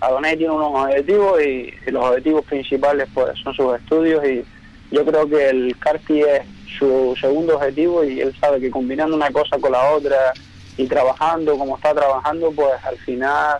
Adonai 0.00 0.36
tiene 0.36 0.52
unos 0.52 0.84
objetivos 0.84 1.40
y, 1.42 1.72
y 1.86 1.90
los 1.90 2.04
objetivos 2.04 2.44
principales 2.44 3.08
pues 3.14 3.38
son 3.38 3.54
sus 3.54 3.76
estudios 3.76 4.22
y 4.26 4.44
yo 4.90 5.04
creo 5.04 5.28
que 5.28 5.48
el 5.48 5.76
karting 5.78 6.24
es 6.26 6.42
su 6.78 7.16
segundo 7.18 7.56
objetivo 7.56 8.04
y 8.04 8.20
él 8.20 8.34
sabe 8.38 8.60
que 8.60 8.70
combinando 8.70 9.16
una 9.16 9.30
cosa 9.30 9.58
con 9.58 9.72
la 9.72 9.90
otra 9.90 10.32
y 10.76 10.86
trabajando 10.86 11.56
como 11.56 11.76
está 11.76 11.94
trabajando, 11.94 12.52
pues 12.52 12.72
al 12.84 12.98
final 12.98 13.58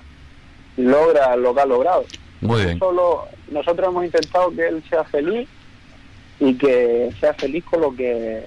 logra 0.77 1.35
lo 1.36 1.55
que 1.55 1.60
ha 1.60 1.66
logrado. 1.66 2.05
Muy 2.40 2.65
bien. 2.65 2.78
Solo 2.78 3.27
nosotros 3.51 3.89
hemos 3.89 4.05
intentado 4.05 4.51
que 4.55 4.69
él 4.69 4.82
sea 4.89 5.05
feliz 5.05 5.48
y 6.40 6.55
que 6.55 7.10
sea 7.19 7.35
feliz 7.35 7.65
con 7.65 7.81
lo 7.81 7.94
que 7.94 8.44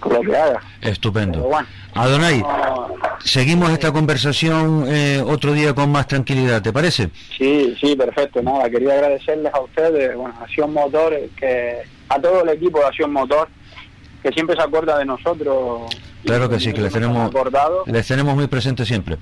con 0.00 0.12
lo 0.14 0.20
que 0.20 0.36
haga. 0.36 0.60
Estupendo. 0.80 1.40
Bueno, 1.40 1.66
Adonai, 1.94 2.40
no- 2.40 2.88
seguimos 3.24 3.70
esta 3.70 3.92
conversación 3.92 4.84
eh, 4.88 5.22
otro 5.26 5.52
día 5.52 5.74
con 5.74 5.90
más 5.90 6.06
tranquilidad, 6.06 6.62
¿te 6.62 6.72
parece? 6.72 7.10
Sí, 7.36 7.76
sí, 7.80 7.96
perfecto. 7.96 8.42
Nada, 8.42 8.68
quería 8.70 8.92
agradecerles 8.94 9.52
a 9.54 9.60
ustedes, 9.60 10.14
bueno, 10.16 10.34
a 10.40 10.44
Acción 10.44 10.72
Motor, 10.72 11.14
que 11.36 11.82
a 12.08 12.20
todo 12.20 12.42
el 12.42 12.48
equipo 12.50 12.78
de 12.80 12.86
Acción 12.86 13.12
Motor, 13.12 13.48
que 14.22 14.30
siempre 14.32 14.56
se 14.56 14.62
acuerda 14.62 14.98
de 14.98 15.04
nosotros. 15.04 15.82
Claro 16.24 16.48
que 16.48 16.58
sí, 16.60 16.72
que 16.72 16.80
les 16.80 16.92
tenemos, 16.92 17.28
acordado 17.28 17.84
les 17.86 18.06
tenemos 18.06 18.34
muy 18.34 18.46
presentes 18.48 18.88
siempre. 18.88 19.16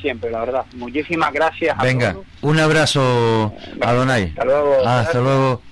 siempre, 0.00 0.30
la 0.30 0.40
verdad. 0.40 0.64
Muchísimas 0.74 1.30
gracias. 1.32 1.78
a 1.78 1.82
Venga, 1.82 2.12
todos. 2.14 2.26
un 2.40 2.58
abrazo, 2.58 3.52
Adonai. 3.82 4.28
Hasta 4.30 4.44
luego. 4.44 4.86
Hasta 4.86 5.20
luego. 5.20 5.62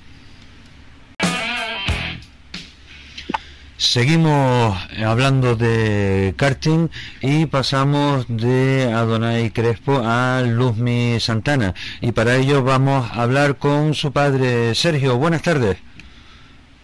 Seguimos 3.78 4.76
hablando 5.06 5.54
de 5.54 6.34
karting 6.36 6.88
y 7.20 7.46
pasamos 7.46 8.26
de 8.28 8.92
Adonai 8.92 9.50
Crespo 9.50 10.02
a 10.04 10.42
Luzmi 10.44 11.20
Santana. 11.20 11.74
Y 12.00 12.10
para 12.10 12.34
ello 12.34 12.64
vamos 12.64 13.08
a 13.08 13.22
hablar 13.22 13.56
con 13.56 13.94
su 13.94 14.12
padre 14.12 14.74
Sergio. 14.74 15.16
Buenas 15.16 15.42
tardes. 15.42 15.76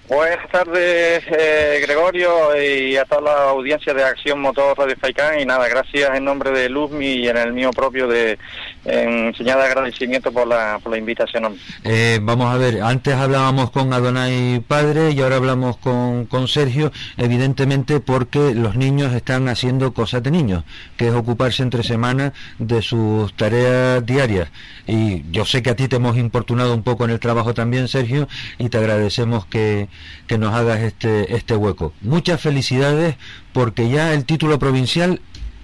Buenas 0.07 0.49
tardes, 0.51 1.25
eh, 1.37 1.81
Gregorio, 1.85 2.55
y 2.62 2.97
a 2.97 3.05
toda 3.07 3.23
la 3.23 3.51
audiencia 3.51 3.93
de 3.93 4.05
Acción 4.05 4.39
Motor 4.39 4.79
Radio 4.79 4.95
Faicán. 5.01 5.41
Y 5.41 5.47
nada, 5.47 5.66
gracias 5.66 6.16
en 6.16 6.25
nombre 6.25 6.53
de 6.53 6.69
Luzmi 6.69 7.15
y 7.15 7.29
en 7.29 7.39
el 7.39 7.53
mío 7.53 7.71
propio 7.73 8.07
de 8.07 8.39
en 8.85 9.35
señal 9.35 9.59
de 9.59 9.65
agradecimiento 9.65 10.32
por 10.32 10.47
la, 10.47 10.78
por 10.82 10.93
la 10.93 10.98
invitación. 10.98 11.56
Eh, 11.85 12.19
vamos 12.23 12.52
a 12.52 12.59
ver, 12.59 12.82
antes 12.82 13.15
hablábamos 13.15 13.70
con 13.70 13.93
Adonai 13.93 14.61
padre 14.66 15.12
y 15.12 15.20
ahora 15.20 15.36
hablamos 15.36 15.77
con, 15.78 16.27
con 16.27 16.48
Sergio, 16.48 16.93
evidentemente 17.16 18.01
porque 18.01 18.55
los 18.55 18.77
niños 18.77 19.12
están 19.12 19.48
haciendo 19.48 19.94
cosas 19.94 20.23
de 20.23 20.31
niños, 20.31 20.65
que 20.97 21.09
es 21.09 21.15
ocuparse 21.15 21.62
entre 21.62 21.82
semana 21.82 22.32
de 22.59 22.82
sus 22.82 23.35
tareas 23.35 24.05
diarias. 24.05 24.51
Y 24.86 25.24
yo 25.31 25.44
sé 25.44 25.62
que 25.62 25.70
a 25.70 25.77
ti 25.77 25.89
te 25.89 25.97
hemos 25.97 26.16
importunado 26.16 26.74
un 26.74 26.82
poco 26.82 27.05
en 27.05 27.11
el 27.11 27.20
trabajo 27.20 27.55
también, 27.55 27.89
Sergio, 27.89 28.28
y 28.59 28.69
te 28.69 28.78
agradecemos 28.78 29.47
que, 29.47 29.89
que 30.27 30.39
nos 30.39 30.55
hagas 30.55 30.81
este, 30.81 31.35
este 31.35 31.56
hueco. 31.56 31.93
Muchas 32.02 32.40
felicidades 32.40 33.16
porque 33.52 33.89
ya 33.89 34.12
el 34.12 34.24
título 34.24 34.59
provincial 34.59 35.20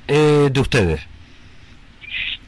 es 0.07 0.53
de 0.53 0.61
ustedes. 0.61 1.01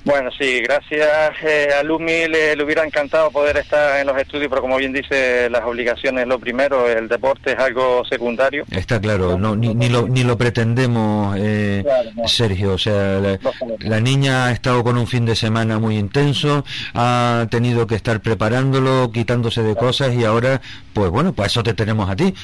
Bueno, 0.04 0.30
sí, 0.36 0.60
gracias 0.62 1.32
eh, 1.44 1.68
a 1.78 1.82
Luzmi 1.84 2.26
le, 2.26 2.56
le 2.56 2.64
hubiera 2.64 2.84
encantado 2.84 3.30
poder 3.30 3.56
estar 3.56 4.00
en 4.00 4.06
los 4.08 4.16
estudios, 4.16 4.48
pero 4.48 4.60
como 4.60 4.76
bien 4.76 4.92
dice, 4.92 5.48
las 5.48 5.62
obligaciones 5.62 6.26
lo 6.26 6.40
primero, 6.40 6.88
el 6.88 7.08
deporte 7.08 7.52
es 7.52 7.58
algo 7.58 8.04
secundario. 8.04 8.64
Está 8.70 9.00
claro, 9.00 9.38
no, 9.38 9.54
ni, 9.54 9.74
ni 9.74 9.88
lo, 9.88 10.08
ni 10.08 10.24
lo 10.24 10.36
pretendemos, 10.36 11.36
eh, 11.38 11.84
Sergio. 12.26 12.72
O 12.72 12.78
sea, 12.78 13.20
la, 13.20 13.38
la 13.78 14.00
niña 14.00 14.46
ha 14.46 14.52
estado 14.52 14.82
con 14.82 14.98
un 14.98 15.06
fin 15.06 15.24
de 15.24 15.36
semana 15.36 15.78
muy 15.78 15.96
intenso, 15.96 16.64
ha 16.94 17.46
tenido 17.48 17.86
que 17.86 17.94
estar 17.94 18.20
preparándolo, 18.20 19.12
quitándose 19.12 19.62
de 19.62 19.76
cosas 19.76 20.14
y 20.14 20.24
ahora, 20.24 20.60
pues 20.94 21.10
bueno, 21.10 21.32
pues 21.32 21.52
eso 21.52 21.62
te 21.62 21.74
tenemos 21.74 22.10
a 22.10 22.16
ti. 22.16 22.34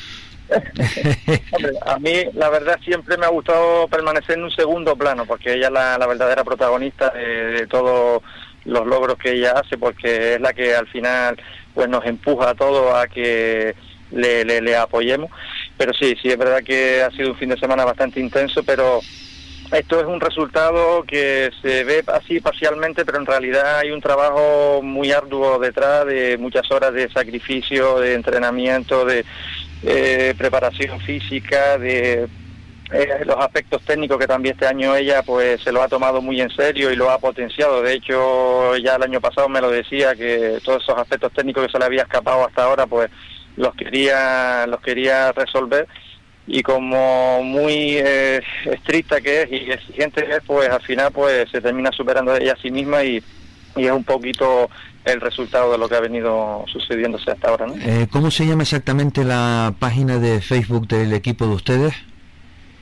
A 1.86 1.98
mí 1.98 2.14
la 2.34 2.48
verdad 2.48 2.78
siempre 2.84 3.16
me 3.16 3.26
ha 3.26 3.30
gustado 3.30 3.88
permanecer 3.88 4.38
en 4.38 4.44
un 4.44 4.50
segundo 4.50 4.96
plano, 4.96 5.26
porque 5.26 5.54
ella 5.54 5.66
es 5.66 5.72
la, 5.72 6.06
verdadera 6.06 6.44
protagonista 6.44 7.10
de, 7.10 7.66
todos 7.66 8.22
los 8.64 8.86
logros 8.86 9.18
que 9.18 9.32
ella 9.32 9.52
hace, 9.52 9.78
porque 9.78 10.34
es 10.34 10.40
la 10.40 10.52
que 10.52 10.74
al 10.74 10.86
final 10.88 11.40
pues 11.74 11.88
nos 11.88 12.04
empuja 12.04 12.50
a 12.50 12.54
todos 12.54 12.94
a 12.94 13.06
que 13.06 13.74
le, 14.10 14.44
le, 14.44 14.60
le 14.60 14.76
apoyemos. 14.76 15.30
Pero 15.76 15.92
sí, 15.94 16.16
sí, 16.20 16.28
es 16.28 16.38
verdad 16.38 16.62
que 16.62 17.02
ha 17.02 17.10
sido 17.10 17.30
un 17.30 17.36
fin 17.36 17.50
de 17.50 17.58
semana 17.58 17.84
bastante 17.84 18.20
intenso, 18.20 18.62
pero 18.64 19.00
esto 19.72 20.00
es 20.00 20.06
un 20.06 20.18
resultado 20.18 21.04
que 21.04 21.50
se 21.60 21.84
ve 21.84 22.02
así 22.06 22.40
parcialmente, 22.40 23.04
pero 23.04 23.18
en 23.18 23.26
realidad 23.26 23.80
hay 23.80 23.90
un 23.90 24.00
trabajo 24.00 24.80
muy 24.82 25.12
arduo 25.12 25.58
detrás 25.58 26.06
de 26.06 26.38
muchas 26.38 26.70
horas 26.70 26.94
de 26.94 27.10
sacrificio, 27.10 27.98
de 27.98 28.14
entrenamiento, 28.14 29.04
de 29.04 29.26
eh, 29.82 30.34
preparación 30.36 31.00
física, 31.00 31.78
de 31.78 32.28
eh, 32.90 33.08
los 33.26 33.36
aspectos 33.36 33.82
técnicos 33.82 34.18
que 34.18 34.26
también 34.26 34.54
este 34.54 34.66
año 34.66 34.96
ella 34.96 35.22
pues 35.22 35.60
se 35.62 35.72
lo 35.72 35.82
ha 35.82 35.88
tomado 35.88 36.22
muy 36.22 36.40
en 36.40 36.50
serio 36.50 36.90
y 36.90 36.96
lo 36.96 37.10
ha 37.10 37.18
potenciado. 37.18 37.82
De 37.82 37.92
hecho, 37.92 38.76
ya 38.76 38.96
el 38.96 39.02
año 39.02 39.20
pasado 39.20 39.48
me 39.48 39.60
lo 39.60 39.70
decía 39.70 40.14
que 40.14 40.58
todos 40.64 40.82
esos 40.82 40.98
aspectos 40.98 41.32
técnicos 41.32 41.66
que 41.66 41.72
se 41.72 41.78
le 41.78 41.84
había 41.84 42.02
escapado 42.02 42.46
hasta 42.46 42.64
ahora 42.64 42.86
pues 42.86 43.10
los 43.56 43.74
quería 43.74 44.66
los 44.66 44.80
quería 44.80 45.32
resolver 45.32 45.86
y 46.46 46.62
como 46.62 47.42
muy 47.42 47.98
eh, 47.98 48.40
estricta 48.64 49.20
que 49.20 49.42
es 49.42 49.52
y 49.52 49.70
exigente 49.70 50.26
es, 50.30 50.42
pues 50.46 50.70
al 50.70 50.80
final 50.80 51.12
pues 51.12 51.50
se 51.50 51.60
termina 51.60 51.92
superando 51.92 52.34
ella 52.34 52.54
a 52.54 52.62
sí 52.62 52.70
misma 52.70 53.04
y, 53.04 53.22
y 53.76 53.84
es 53.84 53.92
un 53.92 54.04
poquito 54.04 54.70
el 55.08 55.20
resultado 55.20 55.72
de 55.72 55.78
lo 55.78 55.88
que 55.88 55.96
ha 55.96 56.00
venido 56.00 56.64
sucediéndose 56.72 57.30
hasta 57.30 57.48
ahora. 57.48 57.66
¿no? 57.66 57.74
Eh, 57.76 58.08
¿Cómo 58.10 58.30
se 58.30 58.46
llama 58.46 58.62
exactamente 58.62 59.24
la 59.24 59.74
página 59.78 60.18
de 60.18 60.40
Facebook 60.40 60.88
del 60.88 61.12
equipo 61.12 61.46
de 61.46 61.54
ustedes? 61.54 61.94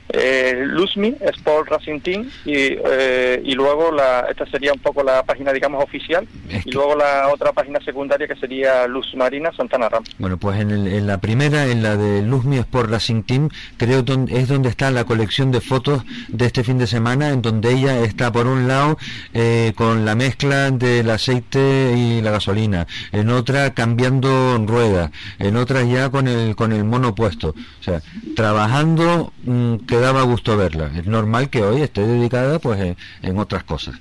Eh, 0.09 0.63
Luzmi, 0.65 1.15
Sport 1.19 1.69
Racing 1.69 1.99
Team, 1.99 2.29
y, 2.45 2.53
eh, 2.55 3.41
y 3.43 3.53
luego 3.53 3.91
la, 3.91 4.21
esta 4.29 4.45
sería 4.45 4.71
un 4.73 4.79
poco 4.79 5.03
la 5.03 5.23
página, 5.23 5.51
digamos, 5.51 5.83
oficial, 5.83 6.25
y 6.65 6.71
luego 6.71 6.95
la 6.95 7.29
otra 7.33 7.51
página 7.51 7.79
secundaria 7.81 8.27
que 8.27 8.35
sería 8.35 8.87
Luz 8.87 9.13
Marina 9.15 9.51
Santana 9.55 9.89
Ram. 9.89 10.03
Bueno, 10.17 10.37
pues 10.37 10.59
en, 10.61 10.71
el- 10.71 10.87
en 10.87 11.07
la 11.07 11.17
primera, 11.19 11.65
en 11.67 11.83
la 11.83 11.97
de 11.97 12.21
Luzmi 12.21 12.57
Sport 12.57 12.89
Racing 12.89 13.23
Team, 13.23 13.49
creo 13.77 14.01
don- 14.03 14.29
es 14.29 14.47
donde 14.47 14.69
está 14.69 14.91
la 14.91 15.03
colección 15.03 15.51
de 15.51 15.59
fotos 15.61 16.03
de 16.29 16.45
este 16.45 16.63
fin 16.63 16.77
de 16.77 16.87
semana, 16.87 17.29
en 17.29 17.41
donde 17.41 17.73
ella 17.73 17.99
está 17.99 18.31
por 18.31 18.47
un 18.47 18.67
lado 18.67 18.97
eh, 19.33 19.73
con 19.75 20.05
la 20.05 20.15
mezcla 20.15 20.71
del 20.71 21.09
aceite 21.09 21.93
y 21.97 22.21
la 22.21 22.31
gasolina, 22.31 22.87
en 23.11 23.29
otra 23.29 23.73
cambiando 23.73 24.57
ruedas, 24.65 25.11
en 25.39 25.57
otra 25.57 25.83
ya 25.83 26.09
con 26.09 26.27
el 26.27 26.55
con 26.55 26.71
el 26.71 26.83
mono 26.85 27.13
puesto, 27.13 27.49
o 27.49 27.83
sea, 27.83 28.01
trabajando 28.35 29.33
mm, 29.43 29.75
que 29.87 29.96
daba 29.99 30.23
gusto 30.23 30.57
verla. 30.57 30.89
Es 30.95 31.05
normal 31.05 31.49
que 31.49 31.63
hoy 31.63 31.81
esté 31.81 32.05
dedicada 32.05 32.59
pues 32.59 32.79
en, 32.79 32.97
en 33.21 33.37
otras 33.37 33.63
cosas. 33.63 33.95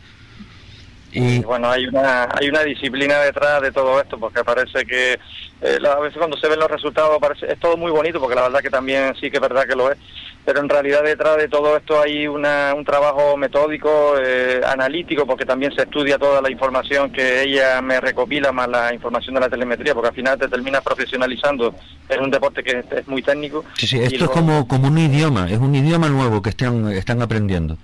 Y 1.12 1.36
Y 1.36 1.38
bueno, 1.40 1.70
hay 1.70 1.86
una, 1.86 2.28
hay 2.34 2.48
una 2.48 2.62
disciplina 2.62 3.18
detrás 3.20 3.62
de 3.62 3.72
todo 3.72 4.00
esto, 4.00 4.18
porque 4.18 4.44
parece 4.44 4.84
que 4.84 5.18
eh, 5.62 5.78
a 5.88 6.00
veces 6.00 6.18
cuando 6.18 6.36
se 6.36 6.48
ven 6.48 6.58
los 6.58 6.70
resultados 6.70 7.18
parece, 7.20 7.50
es 7.50 7.58
todo 7.58 7.76
muy 7.76 7.90
bonito, 7.90 8.20
porque 8.20 8.34
la 8.34 8.42
verdad 8.42 8.60
que 8.60 8.70
también 8.70 9.14
sí 9.18 9.30
que 9.30 9.38
es 9.38 9.40
verdad 9.40 9.66
que 9.66 9.76
lo 9.76 9.90
es, 9.90 9.98
pero 10.46 10.60
en 10.60 10.68
realidad 10.68 11.02
detrás 11.02 11.36
de 11.38 11.48
todo 11.48 11.76
esto 11.76 12.00
hay 12.00 12.28
una, 12.28 12.72
un 12.72 12.84
trabajo 12.84 13.36
metódico, 13.36 14.14
eh, 14.16 14.60
analítico, 14.64 15.26
porque 15.26 15.44
también 15.44 15.74
se 15.74 15.82
estudia 15.82 16.18
toda 16.18 16.40
la 16.40 16.48
información 16.48 17.10
que 17.10 17.42
ella 17.42 17.82
me 17.82 18.00
recopila, 18.00 18.52
más 18.52 18.68
la 18.68 18.94
información 18.94 19.34
de 19.34 19.40
la 19.40 19.48
telemetría, 19.48 19.92
porque 19.92 20.10
al 20.10 20.14
final 20.14 20.38
te 20.38 20.46
terminas 20.46 20.82
profesionalizando 20.82 21.74
en 22.08 22.22
un 22.22 22.30
deporte 22.30 22.62
que 22.62 22.78
es, 22.78 22.92
es 22.92 23.08
muy 23.08 23.22
técnico. 23.22 23.64
Sí, 23.74 23.88
sí, 23.88 23.98
esto 23.98 24.26
es 24.26 24.30
como, 24.30 24.68
como 24.68 24.86
un 24.86 24.96
idioma, 24.96 25.50
es 25.50 25.58
un 25.58 25.74
idioma 25.74 26.08
nuevo 26.08 26.40
que 26.40 26.50
están, 26.50 26.92
están 26.92 27.20
aprendiendo. 27.20 27.76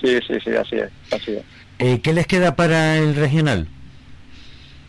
Sí, 0.00 0.18
sí, 0.26 0.34
sí, 0.44 0.56
así 0.56 0.76
es, 0.76 0.90
así 1.12 1.36
es. 1.36 1.44
Eh, 1.78 2.00
¿Qué 2.00 2.12
les 2.12 2.26
queda 2.26 2.56
para 2.56 2.96
el 2.96 3.14
regional? 3.14 3.68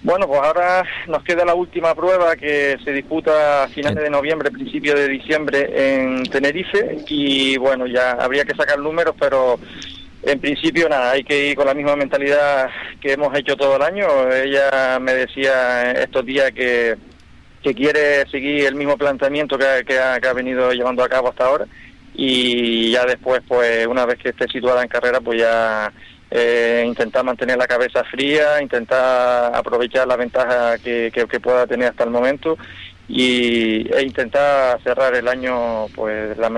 Bueno, 0.02 0.28
pues 0.28 0.40
ahora 0.42 0.86
nos 1.08 1.24
queda 1.24 1.44
la 1.44 1.54
última 1.56 1.94
prueba 1.94 2.36
que 2.38 2.78
se 2.86 2.94
disputa 2.94 3.64
a 3.64 3.68
finales 3.68 4.02
de 4.02 4.10
noviembre, 4.10 4.50
principio 4.50 4.96
de 4.96 5.10
diciembre 5.10 5.70
en 5.76 6.24
Tenerife. 6.24 7.00
Y 7.10 7.58
bueno, 7.58 7.86
ya 7.86 8.12
habría 8.12 8.46
que 8.46 8.56
sacar 8.56 8.80
números, 8.80 9.14
pero 9.20 9.60
en 10.24 10.40
principio 10.40 10.88
nada, 10.88 11.12
hay 11.12 11.24
que 11.26 11.50
ir 11.50 11.56
con 11.58 11.66
la 11.68 11.74
misma 11.74 11.98
mentalidad 11.98 12.70
que 13.02 13.12
hemos 13.14 13.38
hecho 13.38 13.58
todo 13.58 13.76
el 13.76 13.82
año. 13.82 14.08
Ella 14.32 15.00
me 15.02 15.14
decía 15.14 15.92
estos 15.92 16.26
días 16.26 16.52
que, 16.54 16.96
que 17.62 17.74
quiere 17.76 18.26
seguir 18.30 18.68
el 18.68 18.76
mismo 18.76 18.98
planteamiento 18.98 19.58
que, 19.58 19.66
ha- 19.68 19.84
que 19.84 20.00
ha, 20.00 20.18
que 20.22 20.28
ha 20.30 20.34
venido 20.34 20.72
llevando 20.72 21.04
a 21.04 21.10
cabo 21.10 21.28
hasta 21.28 21.46
ahora. 21.46 21.66
Y 22.16 22.92
ya 22.92 23.06
después, 23.06 23.42
pues 23.46 23.86
una 23.86 24.06
vez 24.06 24.18
que 24.18 24.30
esté 24.30 24.48
situada 24.48 24.82
en 24.82 24.88
carrera, 24.88 25.20
pues 25.20 25.40
ya 25.42 25.92
eh, 26.32 26.84
intentar 26.88 27.24
mantener 27.24 27.58
la 27.58 27.68
cabeza 27.68 28.04
fría, 28.04 28.62
intentar 28.62 29.56
aprovechar 29.56 30.08
la 30.08 30.16
ventaja 30.16 30.78
que, 30.78 31.12
que- 31.14 31.40
pueda 31.40 31.66
tener 31.68 31.90
hasta 31.90 32.04
el 32.04 32.10
momento 32.10 32.58
y, 33.08 33.88
e 33.92 34.04
intentar 34.04 34.80
cerrar 34.84 35.16
el 35.16 35.28
año 35.28 35.88
pues 35.96 36.38
la, 36.38 36.50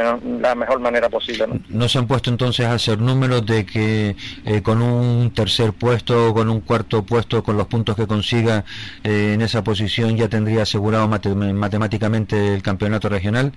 la 0.41 0.55
mejor 0.55 0.79
manera 0.79 1.07
posible. 1.07 1.47
¿no? 1.47 1.59
¿No 1.69 1.87
se 1.87 1.97
han 1.99 2.07
puesto 2.07 2.29
entonces 2.29 2.65
a 2.65 2.73
hacer 2.73 2.97
números 2.99 3.45
de 3.45 3.65
que 3.65 4.15
eh, 4.45 4.61
con 4.61 4.81
un 4.81 5.31
tercer 5.33 5.71
puesto 5.71 6.33
con 6.33 6.49
un 6.49 6.59
cuarto 6.61 7.03
puesto, 7.03 7.41
con 7.43 7.55
los 7.57 7.67
puntos 7.67 7.95
que 7.95 8.07
consiga 8.07 8.65
eh, 9.03 9.31
en 9.35 9.41
esa 9.41 9.63
posición, 9.63 10.17
ya 10.17 10.27
tendría 10.27 10.63
asegurado 10.63 11.07
mate- 11.07 11.33
matemáticamente 11.35 12.53
el 12.55 12.61
campeonato 12.61 13.07
regional? 13.07 13.53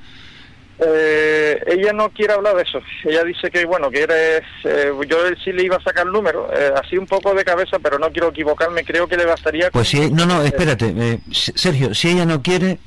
Eh, 0.78 1.62
ella 1.68 1.92
no 1.92 2.08
quiere 2.10 2.32
hablar 2.32 2.56
de 2.56 2.62
eso. 2.62 2.80
Ella 3.04 3.22
dice 3.24 3.50
que, 3.50 3.64
bueno, 3.64 3.90
que 3.90 4.02
eres, 4.02 4.42
eh, 4.64 4.90
yo 5.08 5.18
sí 5.42 5.52
le 5.52 5.64
iba 5.64 5.76
a 5.76 5.82
sacar 5.82 6.06
número, 6.06 6.50
eh, 6.52 6.72
así 6.82 6.98
un 6.98 7.06
poco 7.06 7.32
de 7.34 7.44
cabeza, 7.44 7.78
pero 7.78 7.98
no 7.98 8.10
quiero 8.10 8.28
equivocarme. 8.28 8.84
Creo 8.84 9.06
que 9.06 9.16
le 9.16 9.24
bastaría. 9.24 9.70
Pues 9.70 9.88
si, 9.88 10.10
no, 10.10 10.26
no, 10.26 10.42
espérate, 10.42 10.92
eh, 10.96 11.18
Sergio, 11.30 11.94
si 11.94 12.10
ella 12.10 12.24
no 12.24 12.42
quiere, 12.42 12.78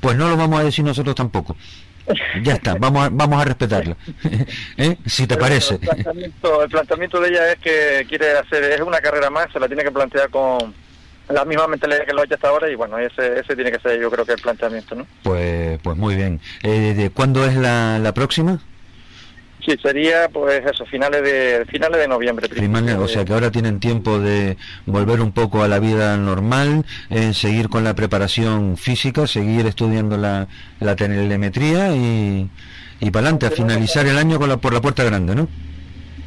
pues 0.00 0.16
no 0.16 0.28
lo 0.28 0.36
vamos 0.36 0.60
a 0.60 0.64
decir 0.64 0.84
nosotros 0.84 1.14
tampoco. 1.14 1.56
Ya 2.42 2.54
está, 2.54 2.74
vamos 2.78 3.06
a, 3.06 3.08
vamos 3.10 3.40
a 3.40 3.44
respetarla. 3.44 3.96
¿Eh? 4.78 4.96
Si 5.04 5.26
te 5.26 5.36
parece. 5.36 5.74
El 5.74 5.80
planteamiento, 5.80 6.62
el 6.62 6.70
planteamiento 6.70 7.20
de 7.20 7.28
ella 7.28 7.52
es 7.52 7.58
que 7.58 8.06
quiere 8.08 8.32
hacer, 8.32 8.64
es 8.64 8.80
una 8.80 9.00
carrera 9.00 9.28
más, 9.28 9.52
se 9.52 9.60
la 9.60 9.66
tiene 9.66 9.84
que 9.84 9.90
plantear 9.90 10.30
con 10.30 10.74
la 11.28 11.44
misma 11.44 11.66
mentalidad 11.66 12.04
que 12.06 12.12
lo 12.12 12.20
ha 12.20 12.24
hecho 12.24 12.34
hasta 12.34 12.48
ahora 12.48 12.70
y 12.70 12.74
bueno, 12.74 12.98
ese, 12.98 13.40
ese 13.40 13.54
tiene 13.54 13.72
que 13.72 13.80
ser 13.80 14.00
yo 14.00 14.10
creo 14.10 14.24
que 14.24 14.32
el 14.32 14.40
planteamiento, 14.40 14.94
¿no? 14.94 15.06
Pues, 15.22 15.78
pues 15.82 15.96
muy 15.96 16.14
bien. 16.16 16.40
Eh, 16.62 16.94
¿De 16.94 17.10
cuándo 17.10 17.44
es 17.44 17.56
la, 17.56 17.98
la 17.98 18.12
próxima? 18.12 18.60
Sí, 19.64 19.74
sería 19.82 20.28
pues 20.28 20.62
eso, 20.66 20.84
finales 20.84 21.22
de 21.22 21.64
finales 21.70 21.98
de 21.98 22.08
noviembre. 22.08 22.48
O 22.98 23.08
sea 23.08 23.24
que 23.24 23.32
ahora 23.32 23.50
tienen 23.50 23.80
tiempo 23.80 24.18
de 24.18 24.58
volver 24.84 25.22
un 25.22 25.32
poco 25.32 25.62
a 25.62 25.68
la 25.68 25.78
vida 25.78 26.16
normal, 26.18 26.84
eh, 27.08 27.32
seguir 27.32 27.70
con 27.70 27.82
la 27.82 27.94
preparación 27.94 28.76
física, 28.76 29.26
seguir 29.26 29.66
estudiando 29.66 30.18
la, 30.18 30.48
la 30.80 30.96
telemetría 30.96 31.96
y, 31.96 32.50
y 33.00 33.10
para 33.10 33.28
adelante, 33.28 33.46
a 33.46 33.50
finalizar 33.50 34.04
el 34.06 34.18
año 34.18 34.38
con 34.38 34.50
la, 34.50 34.58
por 34.58 34.74
la 34.74 34.82
puerta 34.82 35.02
grande, 35.02 35.34
¿no? 35.34 35.48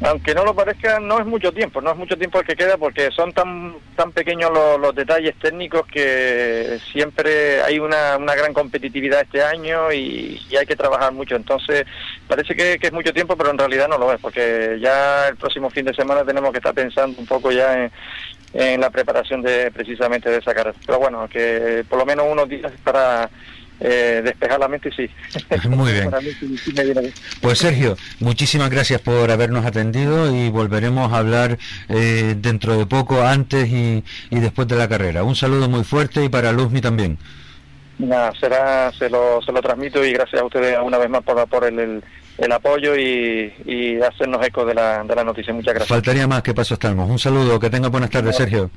Aunque 0.00 0.32
no 0.32 0.44
lo 0.44 0.54
parezca, 0.54 1.00
no 1.00 1.18
es 1.18 1.26
mucho 1.26 1.52
tiempo, 1.52 1.80
no 1.80 1.90
es 1.90 1.96
mucho 1.96 2.16
tiempo 2.16 2.38
el 2.38 2.46
que 2.46 2.54
queda 2.54 2.76
porque 2.76 3.10
son 3.10 3.32
tan 3.32 3.74
tan 3.96 4.12
pequeños 4.12 4.52
los, 4.52 4.78
los 4.78 4.94
detalles 4.94 5.34
técnicos 5.40 5.86
que 5.88 6.78
siempre 6.92 7.60
hay 7.62 7.80
una, 7.80 8.16
una 8.16 8.36
gran 8.36 8.54
competitividad 8.54 9.22
este 9.22 9.42
año 9.42 9.92
y, 9.92 10.40
hay 10.56 10.66
que 10.66 10.76
trabajar 10.76 11.12
mucho. 11.12 11.34
Entonces, 11.34 11.84
parece 12.28 12.54
que, 12.54 12.78
que 12.78 12.86
es 12.86 12.92
mucho 12.92 13.12
tiempo, 13.12 13.36
pero 13.36 13.50
en 13.50 13.58
realidad 13.58 13.88
no 13.88 13.98
lo 13.98 14.12
es, 14.12 14.20
porque 14.20 14.78
ya 14.80 15.28
el 15.28 15.36
próximo 15.36 15.68
fin 15.68 15.84
de 15.84 15.94
semana 15.94 16.24
tenemos 16.24 16.52
que 16.52 16.58
estar 16.58 16.74
pensando 16.74 17.18
un 17.18 17.26
poco 17.26 17.50
ya 17.50 17.84
en, 17.84 17.90
en 18.54 18.80
la 18.80 18.90
preparación 18.90 19.42
de 19.42 19.70
precisamente 19.72 20.30
de 20.30 20.38
esa 20.38 20.54
carrera. 20.54 20.76
Pero 20.86 20.98
bueno, 20.98 21.28
que 21.28 21.84
por 21.88 21.98
lo 21.98 22.06
menos 22.06 22.26
unos 22.28 22.48
días 22.48 22.72
para 22.84 23.28
eh, 23.80 24.22
despejar 24.24 24.58
la 24.58 24.68
mente, 24.68 24.90
sí. 24.94 25.08
Muy 25.68 25.92
bien. 25.92 26.10
Pues 27.40 27.58
Sergio, 27.58 27.96
muchísimas 28.20 28.70
gracias 28.70 29.00
por 29.00 29.30
habernos 29.30 29.64
atendido 29.64 30.34
y 30.34 30.50
volveremos 30.50 31.12
a 31.12 31.18
hablar 31.18 31.58
eh, 31.88 32.34
dentro 32.38 32.76
de 32.76 32.86
poco, 32.86 33.22
antes 33.22 33.68
y, 33.68 34.04
y 34.30 34.40
después 34.40 34.66
de 34.68 34.76
la 34.76 34.88
carrera. 34.88 35.22
Un 35.22 35.36
saludo 35.36 35.68
muy 35.68 35.84
fuerte 35.84 36.24
y 36.24 36.28
para 36.28 36.52
Luzmi 36.52 36.80
también. 36.80 37.18
Nada, 37.98 38.32
será, 38.38 38.92
se 38.92 39.10
lo, 39.10 39.42
se 39.42 39.50
lo 39.50 39.60
transmito 39.60 40.04
y 40.04 40.12
gracias 40.12 40.40
a 40.40 40.44
ustedes 40.44 40.78
una 40.82 40.98
vez 40.98 41.10
más 41.10 41.22
por, 41.22 41.48
por 41.48 41.64
el, 41.64 41.78
el, 41.78 42.04
el 42.38 42.52
apoyo 42.52 42.96
y, 42.96 43.52
y 43.66 44.00
hacernos 44.00 44.44
eco 44.46 44.64
de 44.64 44.74
la, 44.74 45.02
de 45.02 45.14
la 45.14 45.24
noticia. 45.24 45.52
Muchas 45.52 45.74
gracias. 45.74 45.88
Faltaría 45.88 46.26
más 46.28 46.42
que 46.42 46.54
paso 46.54 46.74
estamos. 46.74 47.10
Un 47.10 47.18
saludo, 47.18 47.58
que 47.58 47.70
tenga 47.70 47.88
buenas 47.88 48.10
tardes, 48.10 48.36
Sergio. 48.36 48.70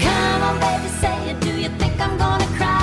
Come 0.00 0.42
on, 0.42 0.60
baby, 0.60 0.88
say 1.00 1.30
it. 1.30 1.40
Do 1.40 1.50
you 1.58 1.70
think 1.78 2.00
I'm 2.00 2.18
gonna 2.18 2.46
cry? 2.58 2.73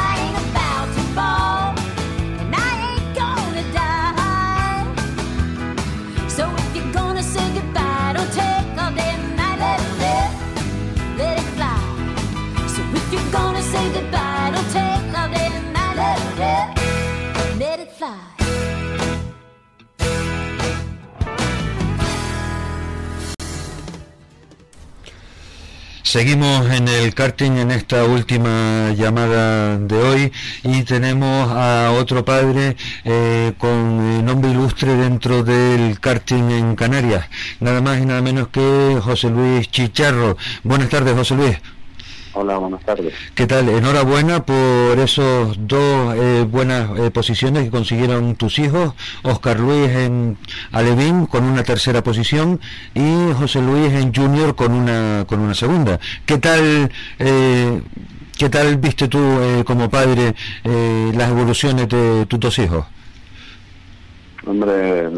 Seguimos 26.12 26.70
en 26.70 26.90
el 26.90 27.14
karting 27.14 27.52
en 27.54 27.72
esta 27.72 28.04
última 28.04 28.92
llamada 28.98 29.78
de 29.78 29.96
hoy 29.96 30.32
y 30.62 30.84
tenemos 30.84 31.50
a 31.50 31.92
otro 31.92 32.26
padre 32.26 32.76
eh, 33.06 33.54
con 33.58 33.70
eh, 34.20 34.22
nombre 34.22 34.52
ilustre 34.52 34.98
dentro 34.98 35.42
del 35.42 36.02
karting 36.02 36.52
en 36.52 36.76
Canarias, 36.76 37.30
nada 37.62 37.80
más 37.80 38.02
y 38.02 38.06
nada 38.06 38.22
menos 38.22 38.50
que 38.50 39.00
José 39.02 39.30
Luis 39.30 39.72
Chicharro. 39.72 40.36
Buenas 40.64 40.90
tardes, 40.90 41.16
José 41.16 41.36
Luis. 41.36 41.58
Hola, 42.34 42.58
buenas 42.58 42.82
tardes. 42.86 43.14
¿Qué 43.36 43.46
tal? 43.46 43.68
Enhorabuena 43.68 44.46
por 44.46 44.98
esos 45.00 45.58
dos 45.68 46.16
eh, 46.16 46.46
buenas 46.50 46.98
eh, 46.98 47.12
posiciones 47.12 47.66
que 47.66 47.70
consiguieron 47.72 48.36
tus 48.36 48.58
hijos, 48.60 48.94
Oscar 49.24 49.60
Luis 49.60 49.90
en 49.90 50.38
Alevín 50.72 51.26
con 51.26 51.44
una 51.44 51.64
tercera 51.64 52.02
posición 52.02 52.62
y 52.94 53.34
José 53.34 53.62
Luis 53.62 53.92
en 53.92 54.14
Junior 54.14 54.56
con 54.56 54.72
una 54.72 55.26
con 55.28 55.42
una 55.42 55.54
segunda. 55.54 56.00
¿Qué 56.26 56.38
tal 56.38 56.90
eh, 57.20 57.82
qué 58.38 58.50
tal 58.50 58.78
viste 58.78 59.10
tú 59.10 59.20
eh, 59.20 59.64
como 59.66 59.90
padre 59.90 60.34
eh, 60.64 61.12
las 61.14 61.30
evoluciones 61.32 61.90
de 61.90 62.26
tus 62.28 62.40
dos 62.40 62.58
hijos? 62.60 62.86
Hombre, 64.46 65.10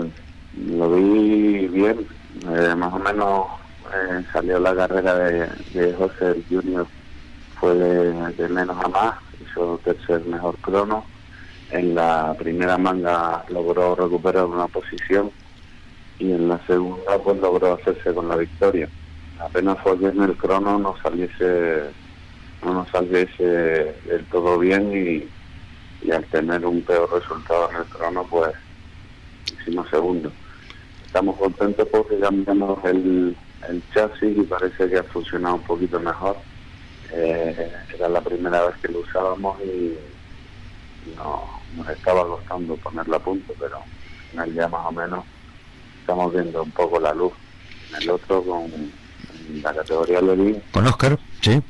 lo 0.67 0.95
vi 0.95 1.67
bien. 1.67 2.07
Eh, 2.49 2.73
más 2.75 2.91
o 2.91 2.97
menos 2.99 3.45
eh, 3.93 4.23
salió 4.33 4.57
la 4.59 4.75
carrera 4.75 5.13
de, 5.15 5.47
de 5.75 5.93
José 5.93 6.41
Junior. 6.49 6.87
Fue 7.63 7.75
de, 7.75 8.49
menos 8.49 8.75
a 8.83 8.89
más. 8.89 9.15
Hizo 9.41 9.79
tercer 9.85 10.19
mejor 10.25 10.57
crono. 10.57 11.05
En 11.71 11.95
la 11.95 12.35
primera 12.37 12.77
manga 12.77 13.45
logró 13.47 13.95
recuperar 13.95 14.47
una 14.47 14.67
posición. 14.67 15.31
Y 16.19 16.33
en 16.33 16.49
la 16.49 16.59
segunda 16.67 17.17
pues 17.23 17.39
logró 17.39 17.75
hacerse 17.75 18.13
con 18.13 18.27
la 18.27 18.35
victoria. 18.35 18.89
Apenas 19.39 19.77
fue 19.81 19.95
bien 19.95 20.21
el 20.21 20.35
crono, 20.35 20.77
no 20.77 20.97
saliese, 21.01 21.83
no 22.65 22.73
nos 22.73 22.89
saliese 22.89 23.45
del 24.07 24.25
todo 24.29 24.59
bien 24.59 24.91
y, 26.03 26.11
al 26.11 26.25
tener 26.25 26.65
un 26.65 26.81
peor 26.81 27.13
resultado 27.13 27.69
en 27.69 27.77
el 27.77 27.85
crono 27.85 28.25
pues 28.29 28.51
hicimos 29.61 29.89
segundo. 29.89 30.29
estamos 31.05 31.37
contentos 31.37 31.87
porque 31.89 32.19
cambiamos 32.19 32.83
el 32.83 33.37
chasis 33.93 34.37
y 34.37 34.41
parece 34.41 34.89
que 34.89 34.97
ha 34.97 35.03
funcionado 35.03 35.55
un 35.55 35.61
poquito 35.61 35.97
mejor. 36.01 36.35
Eh, 37.15 37.71
era 37.93 38.09
la 38.09 38.21
primera 38.21 38.65
vez 38.65 38.75
que 38.81 38.91
lo 38.91 38.99
usábamos 38.99 39.61
y 39.61 39.95
no, 41.15 41.47
nos 41.75 41.89
estaba 41.89 42.25
costando 42.25 42.75
ponerlo 42.77 43.17
a 43.17 43.23
punto, 43.23 43.53
pero 43.59 43.77
al 43.77 44.29
final 44.31 44.53
ya 44.53 44.67
más 44.67 44.85
o 44.87 44.91
menos 44.91 45.25
estamos 45.99 46.33
viendo 46.33 46.63
un 46.63 46.71
poco 46.71 46.99
la 46.99 47.13
luz. 47.13 47.33
En 47.89 48.01
el 48.01 48.09
otro, 48.09 48.43
con 48.43 48.63
en 48.63 49.61
la 49.61 49.73
categoría 49.73 50.21
Lerín, 50.21 50.63
Con 50.71 50.87
Oscar, 50.87 51.19
sí. 51.41 51.61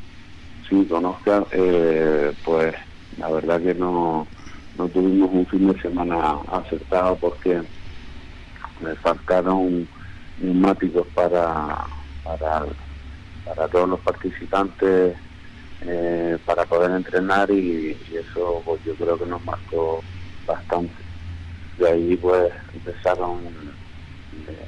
sí, 0.70 0.86
con 0.86 1.06
Oscar, 1.06 1.46
eh, 1.52 2.34
pues 2.46 2.74
la 3.18 3.30
verdad 3.30 3.62
que 3.62 3.76
no, 3.76 4.26
no 4.78 4.88
tuvimos 4.88 5.30
un 5.32 5.46
fin 5.48 5.72
de 5.72 5.82
semana 5.82 6.38
acertado 6.48 7.18
porque 7.18 7.62
me 8.80 8.96
faltaron 8.96 9.88
neumáticos 10.38 11.08
para, 11.14 11.86
para, 12.24 12.66
para 13.46 13.68
todos 13.68 13.90
los 13.90 14.00
participantes 14.00 15.18
eh, 15.86 16.38
para 16.46 16.66
poder 16.66 16.92
entrenar 16.92 17.50
y, 17.52 17.98
y 18.12 18.18
eso 18.18 18.62
pues 18.66 18.84
yo 18.86 18.96
creo 18.96 19.18
que 19.18 19.26
nos 19.26 19.44
marcó 19.46 20.04
bastante. 20.46 20.94
De 21.78 21.90
ahí 21.90 22.16
pues 22.18 22.52
empezaron, 22.74 23.40
eh, 24.48 24.68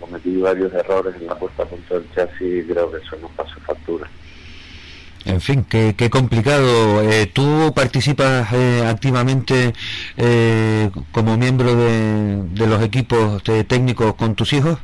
cometí 0.00 0.36
varios 0.36 0.72
errores 0.72 1.14
en 1.16 1.26
la 1.26 1.38
puesta 1.38 1.62
a 1.62 1.66
punto 1.66 1.94
del 1.94 2.10
chasis 2.14 2.64
y 2.64 2.66
creo 2.66 2.90
que 2.90 2.98
eso 2.98 3.16
nos 3.20 3.30
pasó 3.32 3.58
factura. 3.60 4.08
En 5.26 5.40
fin, 5.40 5.66
qué, 5.68 5.94
qué 5.98 6.08
complicado. 6.08 7.02
Eh, 7.02 7.26
¿Tú 7.26 7.72
participas 7.74 8.52
eh, 8.52 8.84
activamente 8.86 9.72
eh, 10.16 10.88
como 11.10 11.36
miembro 11.36 11.74
de, 11.74 12.42
de 12.44 12.66
los 12.68 12.80
equipos 12.82 13.42
de 13.42 13.64
técnicos 13.64 14.14
con 14.14 14.36
tus 14.36 14.52
hijos? 14.52 14.78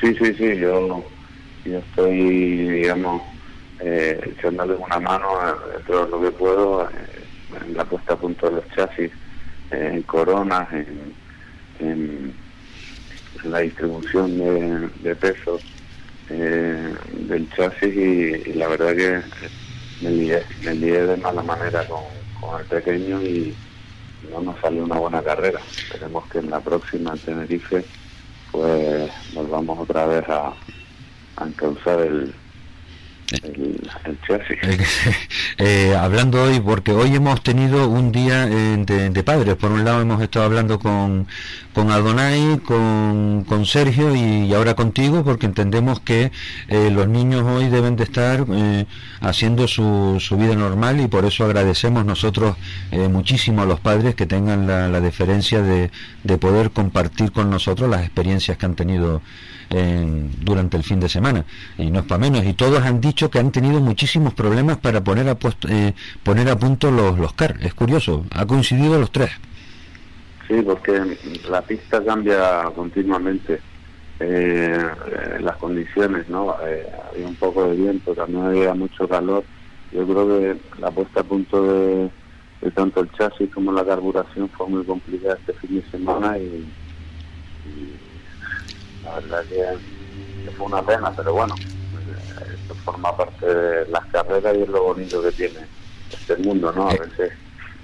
Sí, 0.00 0.12
sí, 0.20 0.34
sí, 0.34 0.56
yo, 0.56 1.04
yo 1.64 1.78
estoy, 1.78 2.68
digamos, 2.68 3.22
eh, 3.80 4.34
una 4.78 5.00
mano 5.00 5.28
eh, 5.48 5.54
dentro 5.74 6.04
de 6.04 6.10
lo 6.10 6.20
que 6.22 6.30
puedo 6.30 6.84
eh, 6.84 6.94
en 7.66 7.76
la 7.76 7.84
puesta 7.84 8.14
a 8.14 8.16
punto 8.16 8.48
de 8.48 8.56
los 8.56 8.68
chasis, 8.74 9.10
eh, 9.70 9.90
en 9.94 10.02
coronas, 10.02 10.68
en, 10.72 12.34
la 13.44 13.60
distribución 13.60 14.38
de, 14.38 14.88
de 15.02 15.14
pesos 15.14 15.62
eh, 16.30 16.94
del 17.12 17.48
chasis 17.50 17.94
y, 17.94 18.54
la 18.54 18.66
verdad 18.66 18.96
que 18.96 19.20
me 20.02 20.10
lié, 20.10 20.42
me 20.64 20.74
lié 20.74 21.06
de 21.06 21.16
mala 21.18 21.42
manera 21.42 21.86
con, 21.86 22.02
con 22.40 22.60
el 22.60 22.66
pequeño 22.66 23.22
y 23.22 23.54
no 24.32 24.40
nos 24.40 24.58
salió 24.60 24.84
una 24.84 24.98
buena 24.98 25.22
carrera. 25.22 25.60
Esperemos 25.78 26.26
que 26.28 26.38
en 26.38 26.50
la 26.50 26.60
próxima 26.60 27.12
en 27.12 27.18
Tenerife 27.18 27.84
pues 28.50 29.10
volvamos 29.34 29.78
otra 29.78 30.06
vez 30.06 30.28
a, 30.28 30.52
a 31.36 31.46
encauzar 31.46 32.00
el, 32.00 32.34
el, 33.32 33.90
el. 34.04 34.80
Eh, 35.58 35.94
hablando 35.96 36.42
hoy, 36.42 36.60
porque 36.60 36.92
hoy 36.92 37.14
hemos 37.14 37.42
tenido 37.42 37.88
un 37.88 38.12
día 38.12 38.46
eh, 38.46 38.76
de, 38.84 39.10
de 39.10 39.22
padres. 39.22 39.54
Por 39.56 39.72
un 39.72 39.84
lado 39.84 40.02
hemos 40.02 40.20
estado 40.22 40.44
hablando 40.44 40.78
con, 40.78 41.26
con 41.72 41.90
Adonai, 41.90 42.58
con, 42.64 43.44
con 43.48 43.64
Sergio 43.66 44.14
y, 44.14 44.44
y 44.46 44.54
ahora 44.54 44.74
contigo, 44.74 45.24
porque 45.24 45.46
entendemos 45.46 46.00
que 46.00 46.30
eh, 46.68 46.90
los 46.90 47.08
niños 47.08 47.42
hoy 47.42 47.68
deben 47.68 47.96
de 47.96 48.04
estar 48.04 48.44
eh, 48.50 48.86
haciendo 49.20 49.66
su, 49.66 50.18
su 50.20 50.36
vida 50.36 50.54
normal 50.54 51.00
y 51.00 51.06
por 51.06 51.24
eso 51.24 51.44
agradecemos 51.44 52.04
nosotros 52.04 52.56
eh, 52.90 53.08
muchísimo 53.08 53.62
a 53.62 53.66
los 53.66 53.80
padres 53.80 54.14
que 54.14 54.26
tengan 54.26 54.66
la, 54.66 54.88
la 54.88 55.00
deferencia 55.00 55.62
de, 55.62 55.90
de 56.22 56.38
poder 56.38 56.70
compartir 56.70 57.32
con 57.32 57.50
nosotros 57.50 57.88
las 57.90 58.02
experiencias 58.02 58.56
que 58.58 58.66
han 58.66 58.74
tenido 58.74 59.22
en- 59.70 60.30
durante 60.44 60.76
el 60.76 60.82
fin 60.84 61.00
de 61.00 61.08
semana 61.08 61.44
y 61.78 61.90
no 61.90 62.00
es 62.00 62.06
para 62.06 62.18
menos 62.20 62.44
y 62.44 62.54
todos 62.54 62.82
han 62.82 63.00
dicho 63.00 63.30
que 63.30 63.38
han 63.38 63.50
tenido 63.52 63.80
muchísimos 63.80 64.34
problemas 64.34 64.78
para 64.78 65.02
poner 65.02 65.28
a 65.28 65.36
eh, 65.68 65.94
poner 66.22 66.48
a 66.48 66.56
punto 66.56 66.90
los 66.90 67.18
los 67.18 67.32
car 67.34 67.56
es 67.60 67.74
curioso 67.74 68.24
ha 68.32 68.46
coincidido 68.46 68.98
los 68.98 69.10
tres 69.10 69.30
Sí, 70.48 70.62
porque 70.62 71.18
la 71.50 71.60
pista 71.62 72.04
cambia 72.04 72.70
continuamente. 72.74 73.60
Eh, 74.18 74.78
eh, 74.78 75.38
las 75.40 75.56
condiciones, 75.56 76.28
¿no? 76.28 76.56
Eh, 76.64 76.86
había 77.12 77.26
un 77.26 77.34
poco 77.34 77.68
de 77.68 77.76
viento, 77.76 78.14
también 78.14 78.44
había 78.44 78.72
mucho 78.74 79.08
calor. 79.08 79.44
Yo 79.90 80.06
creo 80.06 80.28
que 80.28 80.80
la 80.80 80.90
puesta 80.90 81.20
a 81.20 81.24
punto 81.24 81.62
de, 81.62 82.10
tanto 82.74 83.00
el 83.00 83.10
chasis 83.10 83.50
como 83.52 83.72
la 83.72 83.84
carburación 83.84 84.48
fue 84.50 84.68
muy 84.68 84.84
complicada 84.84 85.34
este 85.34 85.52
fin 85.54 85.80
de 85.80 85.90
semana 85.90 86.38
y 86.38 86.72
la 89.06 89.14
verdad 89.20 89.44
que, 89.48 90.44
que 90.44 90.50
fue 90.56 90.66
una 90.66 90.82
pena, 90.82 91.12
pero 91.16 91.32
bueno, 91.32 91.54
eh, 91.58 92.54
esto 92.60 92.74
forma 92.84 93.16
parte 93.16 93.46
de 93.46 93.86
las 93.88 94.04
carreras 94.06 94.54
y 94.56 94.62
es 94.62 94.68
lo 94.68 94.82
bonito 94.82 95.22
que 95.22 95.32
tiene 95.32 95.60
este 96.12 96.36
mundo, 96.36 96.72
¿no? 96.74 96.88
A 96.88 96.92
veces, 96.92 97.32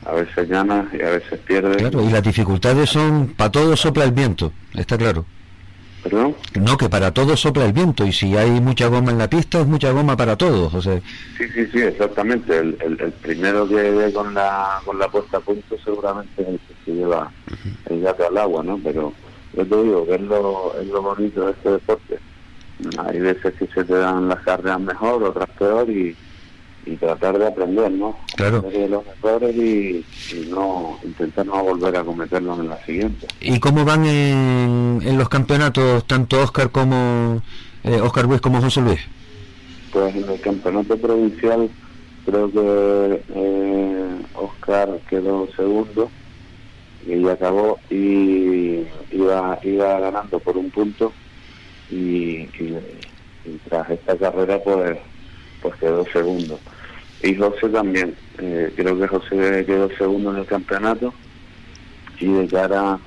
a 0.05 0.13
veces 0.13 0.49
ganas 0.49 0.93
y 0.93 1.01
a 1.03 1.11
veces 1.11 1.39
pierdes. 1.47 1.77
claro 1.77 2.03
y 2.03 2.11
las 2.11 2.23
dificultades 2.23 2.91
son 2.91 3.29
para 3.37 3.51
todos 3.53 3.81
sopla 3.81 4.05
el 4.05 4.11
viento 4.13 4.53
está 4.75 4.99
claro 4.99 5.25
¿Perdón? 6.03 6.35
no 6.61 6.77
que 6.77 6.89
para 6.89 7.13
todos 7.15 7.39
sopla 7.41 7.65
el 7.67 7.73
viento 7.73 8.05
y 8.05 8.13
si 8.13 8.37
hay 8.37 8.51
mucha 8.61 8.89
goma 8.89 9.13
en 9.13 9.19
la 9.19 9.31
pista 9.31 9.61
es 9.61 9.67
mucha 9.69 9.93
goma 9.93 10.17
para 10.17 10.37
todos 10.37 10.75
o 10.75 10.83
sea 10.83 11.01
Sí, 11.39 11.45
sí, 11.55 11.67
sí, 11.73 11.79
exactamente. 11.81 12.59
El, 12.59 12.77
el, 12.81 13.01
el 13.01 13.13
primero 13.13 13.69
que 13.69 13.75
ve 13.77 14.13
con 14.13 14.35
la, 14.35 14.81
con 14.85 14.99
la 14.99 15.07
puesta 15.09 15.37
a 15.37 15.41
punto 15.41 15.77
seguramente 15.85 16.43
es 16.43 16.49
el 16.49 16.59
que 16.59 16.75
se 16.85 16.91
lleva 16.95 17.31
el 17.87 18.01
gato 18.01 18.27
al 18.27 18.39
agua, 18.39 18.63
¿no? 18.65 18.81
Pero 18.83 19.13
yo 19.55 19.67
te 19.67 19.83
digo 19.83 20.07
que 20.07 20.15
es 20.15 20.21
lo, 20.23 20.81
es 20.81 20.87
lo 20.87 21.03
bonito 21.03 21.47
de 21.47 21.53
este 21.53 21.71
deporte. 21.71 22.19
Hay 22.99 23.21
veces 23.21 23.55
que 23.55 23.67
se 23.69 23.85
te 23.85 23.95
dan 23.95 24.29
las 24.29 24.41
carreras 24.41 24.81
mejor, 24.81 25.23
otras 25.23 25.49
peor 25.51 25.89
y, 25.89 26.17
y 26.85 26.97
tratar 26.97 27.39
de 27.39 27.47
aprender, 27.47 27.93
¿no? 27.93 28.19
Claro. 28.35 28.63
De 28.63 28.89
los 28.89 29.05
errores 29.07 29.55
y, 29.55 30.05
y 30.33 30.49
no 30.51 30.99
intentar 31.05 31.47
no 31.47 31.63
volver 31.63 31.97
a 31.97 32.03
cometerlos 32.03 32.59
en 32.59 32.69
la 32.69 32.85
siguiente. 32.85 33.27
¿Y 33.41 33.61
cómo 33.61 33.85
van 33.85 34.05
en, 34.05 35.01
en 35.05 35.19
los 35.19 35.29
campeonatos 35.29 36.07
tanto 36.07 36.43
Oscar 36.43 36.71
como 36.71 37.41
eh, 37.85 38.01
Oscar 38.01 38.25
Luis 38.25 38.41
como 38.41 38.61
José 38.61 38.81
Luis? 38.81 39.01
Pues 39.93 40.17
en 40.17 40.29
el 40.29 40.41
campeonato 40.41 40.97
provincial 40.97 41.71
creo 42.25 42.51
que 42.51 43.23
eh, 43.35 44.17
Oscar 44.35 44.99
quedó 45.09 45.47
segundo 45.55 46.11
y 47.07 47.29
acabó 47.29 47.79
y 47.91 48.85
iba 49.11 49.59
iba 49.63 50.01
ganando 50.01 50.39
por 50.39 50.57
un 50.57 50.71
punto 50.71 51.13
y 51.91 52.47
tras 53.69 53.91
esta 53.91 54.17
carrera 54.17 54.59
pues 54.63 54.99
pues 55.63 55.77
quedó 55.77 56.05
segundo. 56.13 56.59
Y 57.23 57.35
José 57.37 57.69
también 57.69 58.15
eh, 58.39 58.73
creo 58.77 58.99
que 58.99 59.07
José 59.07 59.65
quedó 59.65 59.89
segundo 59.97 60.33
en 60.33 60.39
el 60.39 60.47
campeonato 60.47 61.15
y 62.19 62.27
de 62.27 62.49
cara 62.49 62.99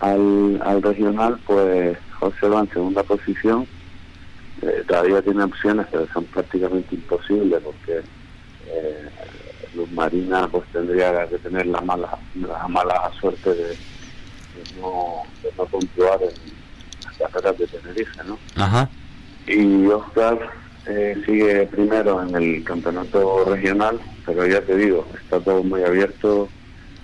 al, 0.00 0.60
al 0.64 0.82
regional 0.82 1.38
pues 1.46 1.98
José 2.18 2.48
va 2.48 2.60
en 2.60 2.70
segunda 2.70 3.02
posición. 3.02 3.66
Eh, 4.62 4.82
todavía 4.88 5.22
tiene 5.22 5.44
opciones 5.44 5.86
pero 5.90 6.08
son 6.12 6.24
prácticamente 6.24 6.94
imposibles 6.94 7.60
porque 7.62 8.00
eh, 8.66 9.08
Luz 9.78 9.90
Marina 9.92 10.48
pues 10.50 10.64
tendría 10.72 11.26
que 11.28 11.38
tener 11.38 11.66
la 11.66 11.80
mala 11.80 12.18
la 12.34 12.66
mala 12.66 13.10
suerte 13.20 13.50
de, 13.50 13.68
de 13.68 14.80
no, 14.80 15.22
de 15.42 15.50
no 15.56 15.64
puntuar 15.66 16.18
en 16.22 16.30
las 17.04 17.30
carreras 17.30 17.58
de 17.58 17.66
Tenerife 17.68 18.20
¿no? 18.26 18.38
Ajá. 18.56 18.90
y 19.46 19.86
Oscar 19.86 20.50
eh, 20.86 21.14
sigue 21.24 21.66
primero 21.66 22.20
en 22.22 22.34
el 22.34 22.64
campeonato 22.64 23.44
regional 23.44 24.00
pero 24.26 24.46
ya 24.46 24.60
te 24.62 24.76
digo 24.76 25.06
está 25.22 25.38
todo 25.38 25.62
muy 25.62 25.82
abierto 25.84 26.48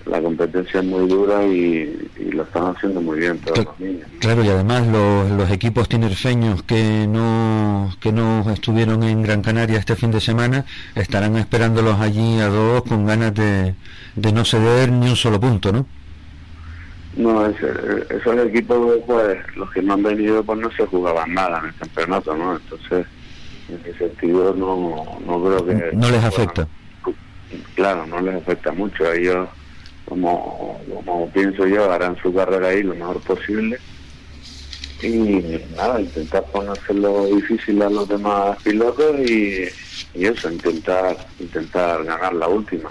la 0.05 0.21
competencia 0.21 0.79
es 0.81 0.85
muy 0.85 1.07
dura 1.07 1.43
y, 1.45 2.09
y 2.17 2.31
lo 2.31 2.43
están 2.43 2.75
haciendo 2.75 3.01
muy 3.01 3.19
bien 3.19 3.39
todos 3.39 3.65
los 3.65 3.79
niños 3.79 4.07
Claro, 4.19 4.43
y 4.43 4.49
además 4.49 4.85
los, 4.87 5.31
los 5.31 5.49
equipos 5.51 5.89
tinerfeños 5.89 6.61
que 6.63 7.07
no, 7.07 7.91
que 7.99 8.11
no 8.11 8.49
estuvieron 8.51 9.01
en 9.03 9.23
Gran 9.23 9.41
Canaria 9.41 9.79
este 9.79 9.95
fin 9.95 10.11
de 10.11 10.21
semana 10.21 10.65
estarán 10.95 11.35
esperándolos 11.37 11.99
allí 11.99 12.39
a 12.39 12.47
dos 12.49 12.83
con 12.83 13.05
ganas 13.07 13.33
de, 13.33 13.73
de 14.15 14.31
no 14.31 14.45
ceder 14.45 14.91
ni 14.91 15.09
un 15.09 15.15
solo 15.15 15.39
punto, 15.39 15.71
¿no? 15.71 15.85
No, 17.17 17.45
es- 17.45 17.55
eh, 17.61 18.05
esos 18.09 18.37
equipos, 18.45 18.99
pues, 19.07 19.37
los 19.55 19.71
que 19.71 19.81
no 19.81 19.93
han 19.93 20.03
venido, 20.03 20.43
pues 20.43 20.59
no 20.59 20.69
se 20.71 20.85
jugaban 20.85 21.33
nada 21.33 21.59
en 21.59 21.65
el 21.67 21.75
campeonato, 21.75 22.35
¿no? 22.35 22.57
Entonces, 22.57 23.07
en 23.69 23.79
ese 23.85 23.97
sentido, 23.97 24.53
no, 24.53 25.17
no 25.25 25.43
creo 25.43 25.65
que... 25.65 25.95
No 25.95 26.11
les 26.11 26.23
afecta. 26.23 26.67
Claro, 27.75 28.05
no 28.05 28.19
les 28.21 28.35
afecta 28.35 28.71
mucho. 28.73 29.11
Ellos, 29.13 29.47
como, 30.05 30.79
como 31.05 31.29
pienso 31.31 31.67
yo, 31.67 31.91
harán 31.91 32.15
su 32.21 32.33
carrera 32.33 32.69
ahí 32.69 32.83
lo 32.83 32.95
mejor 32.95 33.19
posible. 33.21 33.77
Y 35.01 35.59
nada, 35.75 35.99
intentar 35.99 36.45
ponérselo 36.51 37.25
difícil 37.27 37.81
a 37.81 37.89
los 37.89 38.07
demás 38.07 38.57
pilotos 38.63 39.19
y, 39.19 39.65
y 40.13 40.25
eso, 40.25 40.49
intentar, 40.51 41.17
intentar 41.39 42.03
ganar 42.03 42.33
la 42.33 42.47
última. 42.47 42.89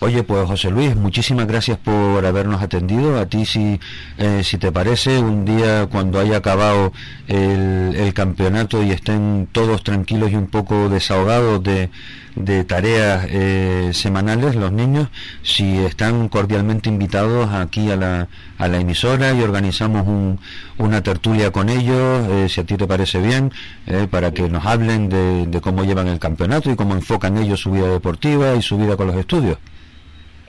Oye, 0.00 0.22
pues 0.22 0.46
José 0.46 0.70
Luis, 0.70 0.94
muchísimas 0.96 1.46
gracias 1.46 1.78
por 1.78 2.24
habernos 2.24 2.62
atendido. 2.62 3.18
A 3.18 3.26
ti, 3.26 3.44
si, 3.44 3.80
eh, 4.18 4.42
si 4.44 4.58
te 4.58 4.72
parece, 4.72 5.18
un 5.18 5.44
día 5.44 5.86
cuando 5.90 6.20
haya 6.20 6.38
acabado 6.38 6.92
el, 7.26 8.12
campeonato 8.14 8.82
y 8.82 8.92
estén 8.92 9.48
todos 9.50 9.82
tranquilos 9.82 10.30
y 10.30 10.36
un 10.36 10.46
poco 10.46 10.88
desahogados 10.88 11.62
de, 11.64 11.90
de 12.36 12.64
tareas 12.64 13.26
eh, 13.28 13.90
semanales, 13.92 14.54
los 14.54 14.70
niños, 14.70 15.08
si 15.42 15.78
están 15.78 16.28
cordialmente 16.28 16.88
invitados 16.88 17.52
aquí 17.52 17.90
a 17.90 17.96
la, 17.96 18.28
a 18.58 18.68
la 18.68 18.78
emisora 18.78 19.32
y 19.32 19.42
organizamos 19.42 20.06
un, 20.06 20.38
una 20.78 21.02
tertulia 21.02 21.50
con 21.50 21.68
ellos, 21.68 22.26
eh, 22.30 22.48
si 22.48 22.60
a 22.60 22.64
ti 22.64 22.76
te 22.76 22.86
parece 22.86 23.20
bien, 23.20 23.52
eh, 23.86 24.06
para 24.10 24.32
que 24.32 24.48
nos 24.48 24.64
hablen 24.66 25.08
de, 25.08 25.46
de 25.46 25.60
cómo 25.60 25.84
llevan 25.84 26.08
el 26.08 26.18
campeonato 26.24 26.70
y 26.70 26.76
cómo 26.76 26.94
enfocan 26.94 27.36
ellos 27.36 27.60
su 27.60 27.70
vida 27.70 27.88
deportiva 27.88 28.54
y 28.54 28.62
su 28.62 28.78
vida 28.78 28.96
con 28.96 29.08
los 29.08 29.16
estudios. 29.16 29.58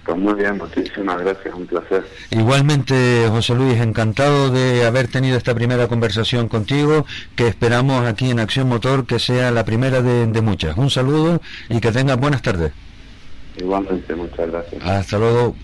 Pues 0.06 0.18
muy 0.18 0.36
bien, 0.36 0.58
muchísimas 0.58 1.20
gracias, 1.20 1.54
un 1.54 1.66
placer. 1.66 2.06
Igualmente, 2.30 3.28
José 3.30 3.56
Luis, 3.56 3.78
encantado 3.82 4.52
de 4.52 4.86
haber 4.86 5.08
tenido 5.08 5.36
esta 5.36 5.54
primera 5.54 5.88
conversación 5.88 6.48
contigo, 6.48 7.06
que 7.36 7.48
esperamos 7.48 8.06
aquí 8.06 8.30
en 8.30 8.40
Acción 8.40 8.70
Motor 8.70 9.06
que 9.06 9.20
sea 9.20 9.52
la 9.52 9.66
primera 9.66 10.02
de, 10.02 10.28
de 10.28 10.42
muchas. 10.42 10.78
Un 10.78 10.90
saludo 10.90 11.42
y 11.70 11.82
que 11.82 11.92
tengas 11.92 12.18
buenas 12.18 12.42
tardes. 12.42 12.72
Igualmente, 13.58 14.16
muchas 14.16 14.48
gracias. 14.50 14.84
Hasta 14.86 15.18
luego. 15.18 15.56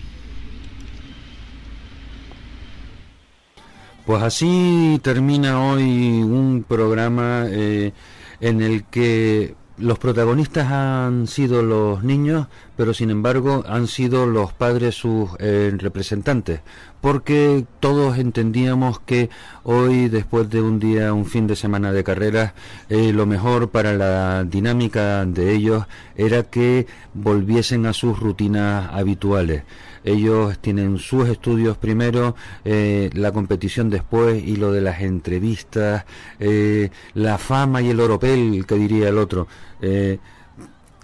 Pues 4.04 4.22
así 4.24 4.98
termina 5.02 5.64
hoy 5.64 6.22
un 6.22 6.64
programa 6.68 7.44
eh, 7.48 7.92
en 8.40 8.60
el 8.60 8.84
que 8.86 9.54
los 9.78 9.98
protagonistas 9.98 10.70
han 10.70 11.26
sido 11.26 11.62
los 11.62 12.04
niños, 12.04 12.46
pero 12.76 12.94
sin 12.94 13.10
embargo 13.10 13.64
han 13.66 13.86
sido 13.86 14.26
los 14.26 14.52
padres 14.52 14.94
sus 14.94 15.30
eh, 15.38 15.72
representantes, 15.76 16.60
porque 17.00 17.64
todos 17.80 18.18
entendíamos 18.18 19.00
que 19.00 19.30
hoy, 19.64 20.08
después 20.08 20.50
de 20.50 20.60
un 20.60 20.78
día, 20.78 21.12
un 21.12 21.26
fin 21.26 21.46
de 21.46 21.56
semana 21.56 21.92
de 21.92 22.04
carreras, 22.04 22.52
eh, 22.88 23.12
lo 23.12 23.26
mejor 23.26 23.70
para 23.70 23.94
la 23.94 24.44
dinámica 24.44 25.24
de 25.24 25.52
ellos 25.52 25.86
era 26.16 26.42
que 26.42 26.86
volviesen 27.14 27.86
a 27.86 27.92
sus 27.92 28.18
rutinas 28.18 28.90
habituales. 28.92 29.64
Ellos 30.04 30.58
tienen 30.58 30.98
sus 30.98 31.28
estudios 31.28 31.76
primero, 31.76 32.34
eh, 32.64 33.10
la 33.14 33.32
competición 33.32 33.90
después 33.90 34.42
y 34.42 34.56
lo 34.56 34.72
de 34.72 34.80
las 34.80 35.00
entrevistas, 35.02 36.04
eh, 36.40 36.90
la 37.14 37.38
fama 37.38 37.82
y 37.82 37.90
el 37.90 38.00
oropel, 38.00 38.64
que 38.66 38.74
diría 38.74 39.08
el 39.08 39.18
otro. 39.18 39.46
Eh, 39.80 40.18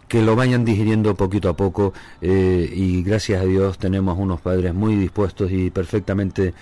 que 0.08 0.22
lo 0.22 0.34
vayan 0.34 0.64
digiriendo 0.64 1.14
poquito 1.16 1.50
a 1.50 1.54
poco 1.54 1.92
y 2.22 3.02
gracias 3.02 3.42
a 3.42 3.44
Dios 3.44 3.76
tenemos 3.76 4.18
unos 4.18 4.40
padres 4.40 4.72
muy 4.72 4.96
dispuestos 4.96 5.52
y 5.52 5.68
perfectamente 5.68 6.54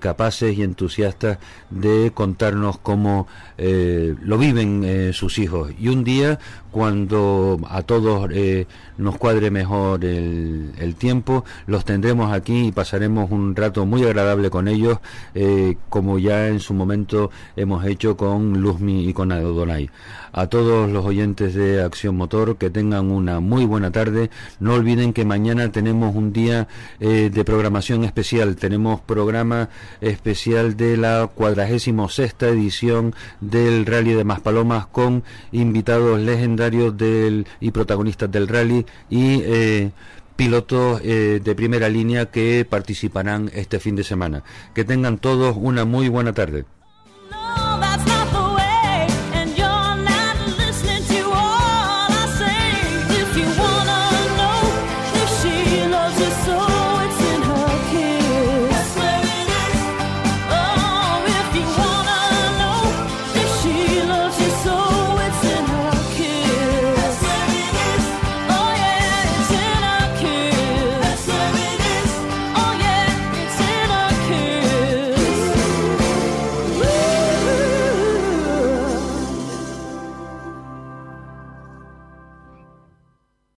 capaces 0.00 0.58
y 0.58 0.62
entusiastas 0.62 1.38
de 1.70 2.10
contarnos 2.12 2.76
cómo 2.76 3.26
lo 3.56 4.36
viven 4.36 5.14
sus 5.14 5.38
hijos 5.38 5.72
y 5.80 5.88
un 5.88 6.04
día 6.04 6.40
cuando 6.70 7.58
a 7.68 7.82
todos 7.82 8.30
eh, 8.32 8.66
nos 8.98 9.16
cuadre 9.18 9.50
mejor 9.50 10.04
el, 10.04 10.94
tiempo 10.98 11.44
los 11.66 11.84
tendremos 11.84 12.32
aquí 12.32 12.66
y 12.66 12.72
pasaremos 12.72 13.30
un 13.30 13.56
rato 13.56 13.86
muy 13.86 14.04
agradable 14.04 14.50
con 14.50 14.68
ellos 14.68 14.98
eh, 15.34 15.76
como 15.88 16.18
ya 16.18 16.48
en 16.48 16.60
su 16.60 16.74
momento 16.74 17.30
hemos 17.56 17.84
hecho 17.86 18.16
con 18.16 18.60
Luzmi 18.60 19.08
y 19.08 19.12
con 19.12 19.32
Adonai 19.32 19.88
a 20.32 20.46
todos 20.46 20.90
los 20.90 21.04
oyentes 21.04 21.54
de 21.54 21.82
Acción 21.82 22.16
Motor 22.16 22.56
que 22.56 22.70
tengan 22.70 23.10
una 23.10 23.40
muy 23.40 23.64
buena 23.64 23.90
tarde. 23.90 24.30
No 24.58 24.74
olviden 24.74 25.12
que 25.12 25.24
mañana 25.24 25.72
tenemos 25.72 26.14
un 26.14 26.32
día 26.32 26.68
eh, 27.00 27.30
de 27.32 27.44
programación 27.44 28.04
especial. 28.04 28.56
Tenemos 28.56 29.00
programa 29.00 29.68
especial 30.00 30.76
de 30.76 30.96
la 30.96 31.28
cuadragésimo 31.32 32.08
sexta 32.08 32.48
edición 32.48 33.14
del 33.40 33.86
Rally 33.86 34.12
de 34.12 34.24
Maspalomas 34.24 34.86
con 34.86 35.24
invitados 35.52 36.20
del, 36.68 37.46
y 37.60 37.70
protagonistas 37.70 38.30
del 38.30 38.48
rally 38.48 38.84
y 39.08 39.40
eh, 39.44 39.90
pilotos 40.36 41.00
eh, 41.04 41.40
de 41.42 41.54
primera 41.54 41.88
línea 41.88 42.26
que 42.26 42.66
participarán 42.68 43.50
este 43.54 43.78
fin 43.78 43.96
de 43.96 44.04
semana. 44.04 44.42
Que 44.74 44.84
tengan 44.84 45.18
todos 45.18 45.56
una 45.56 45.84
muy 45.84 46.08
buena 46.08 46.32
tarde. 46.32 46.64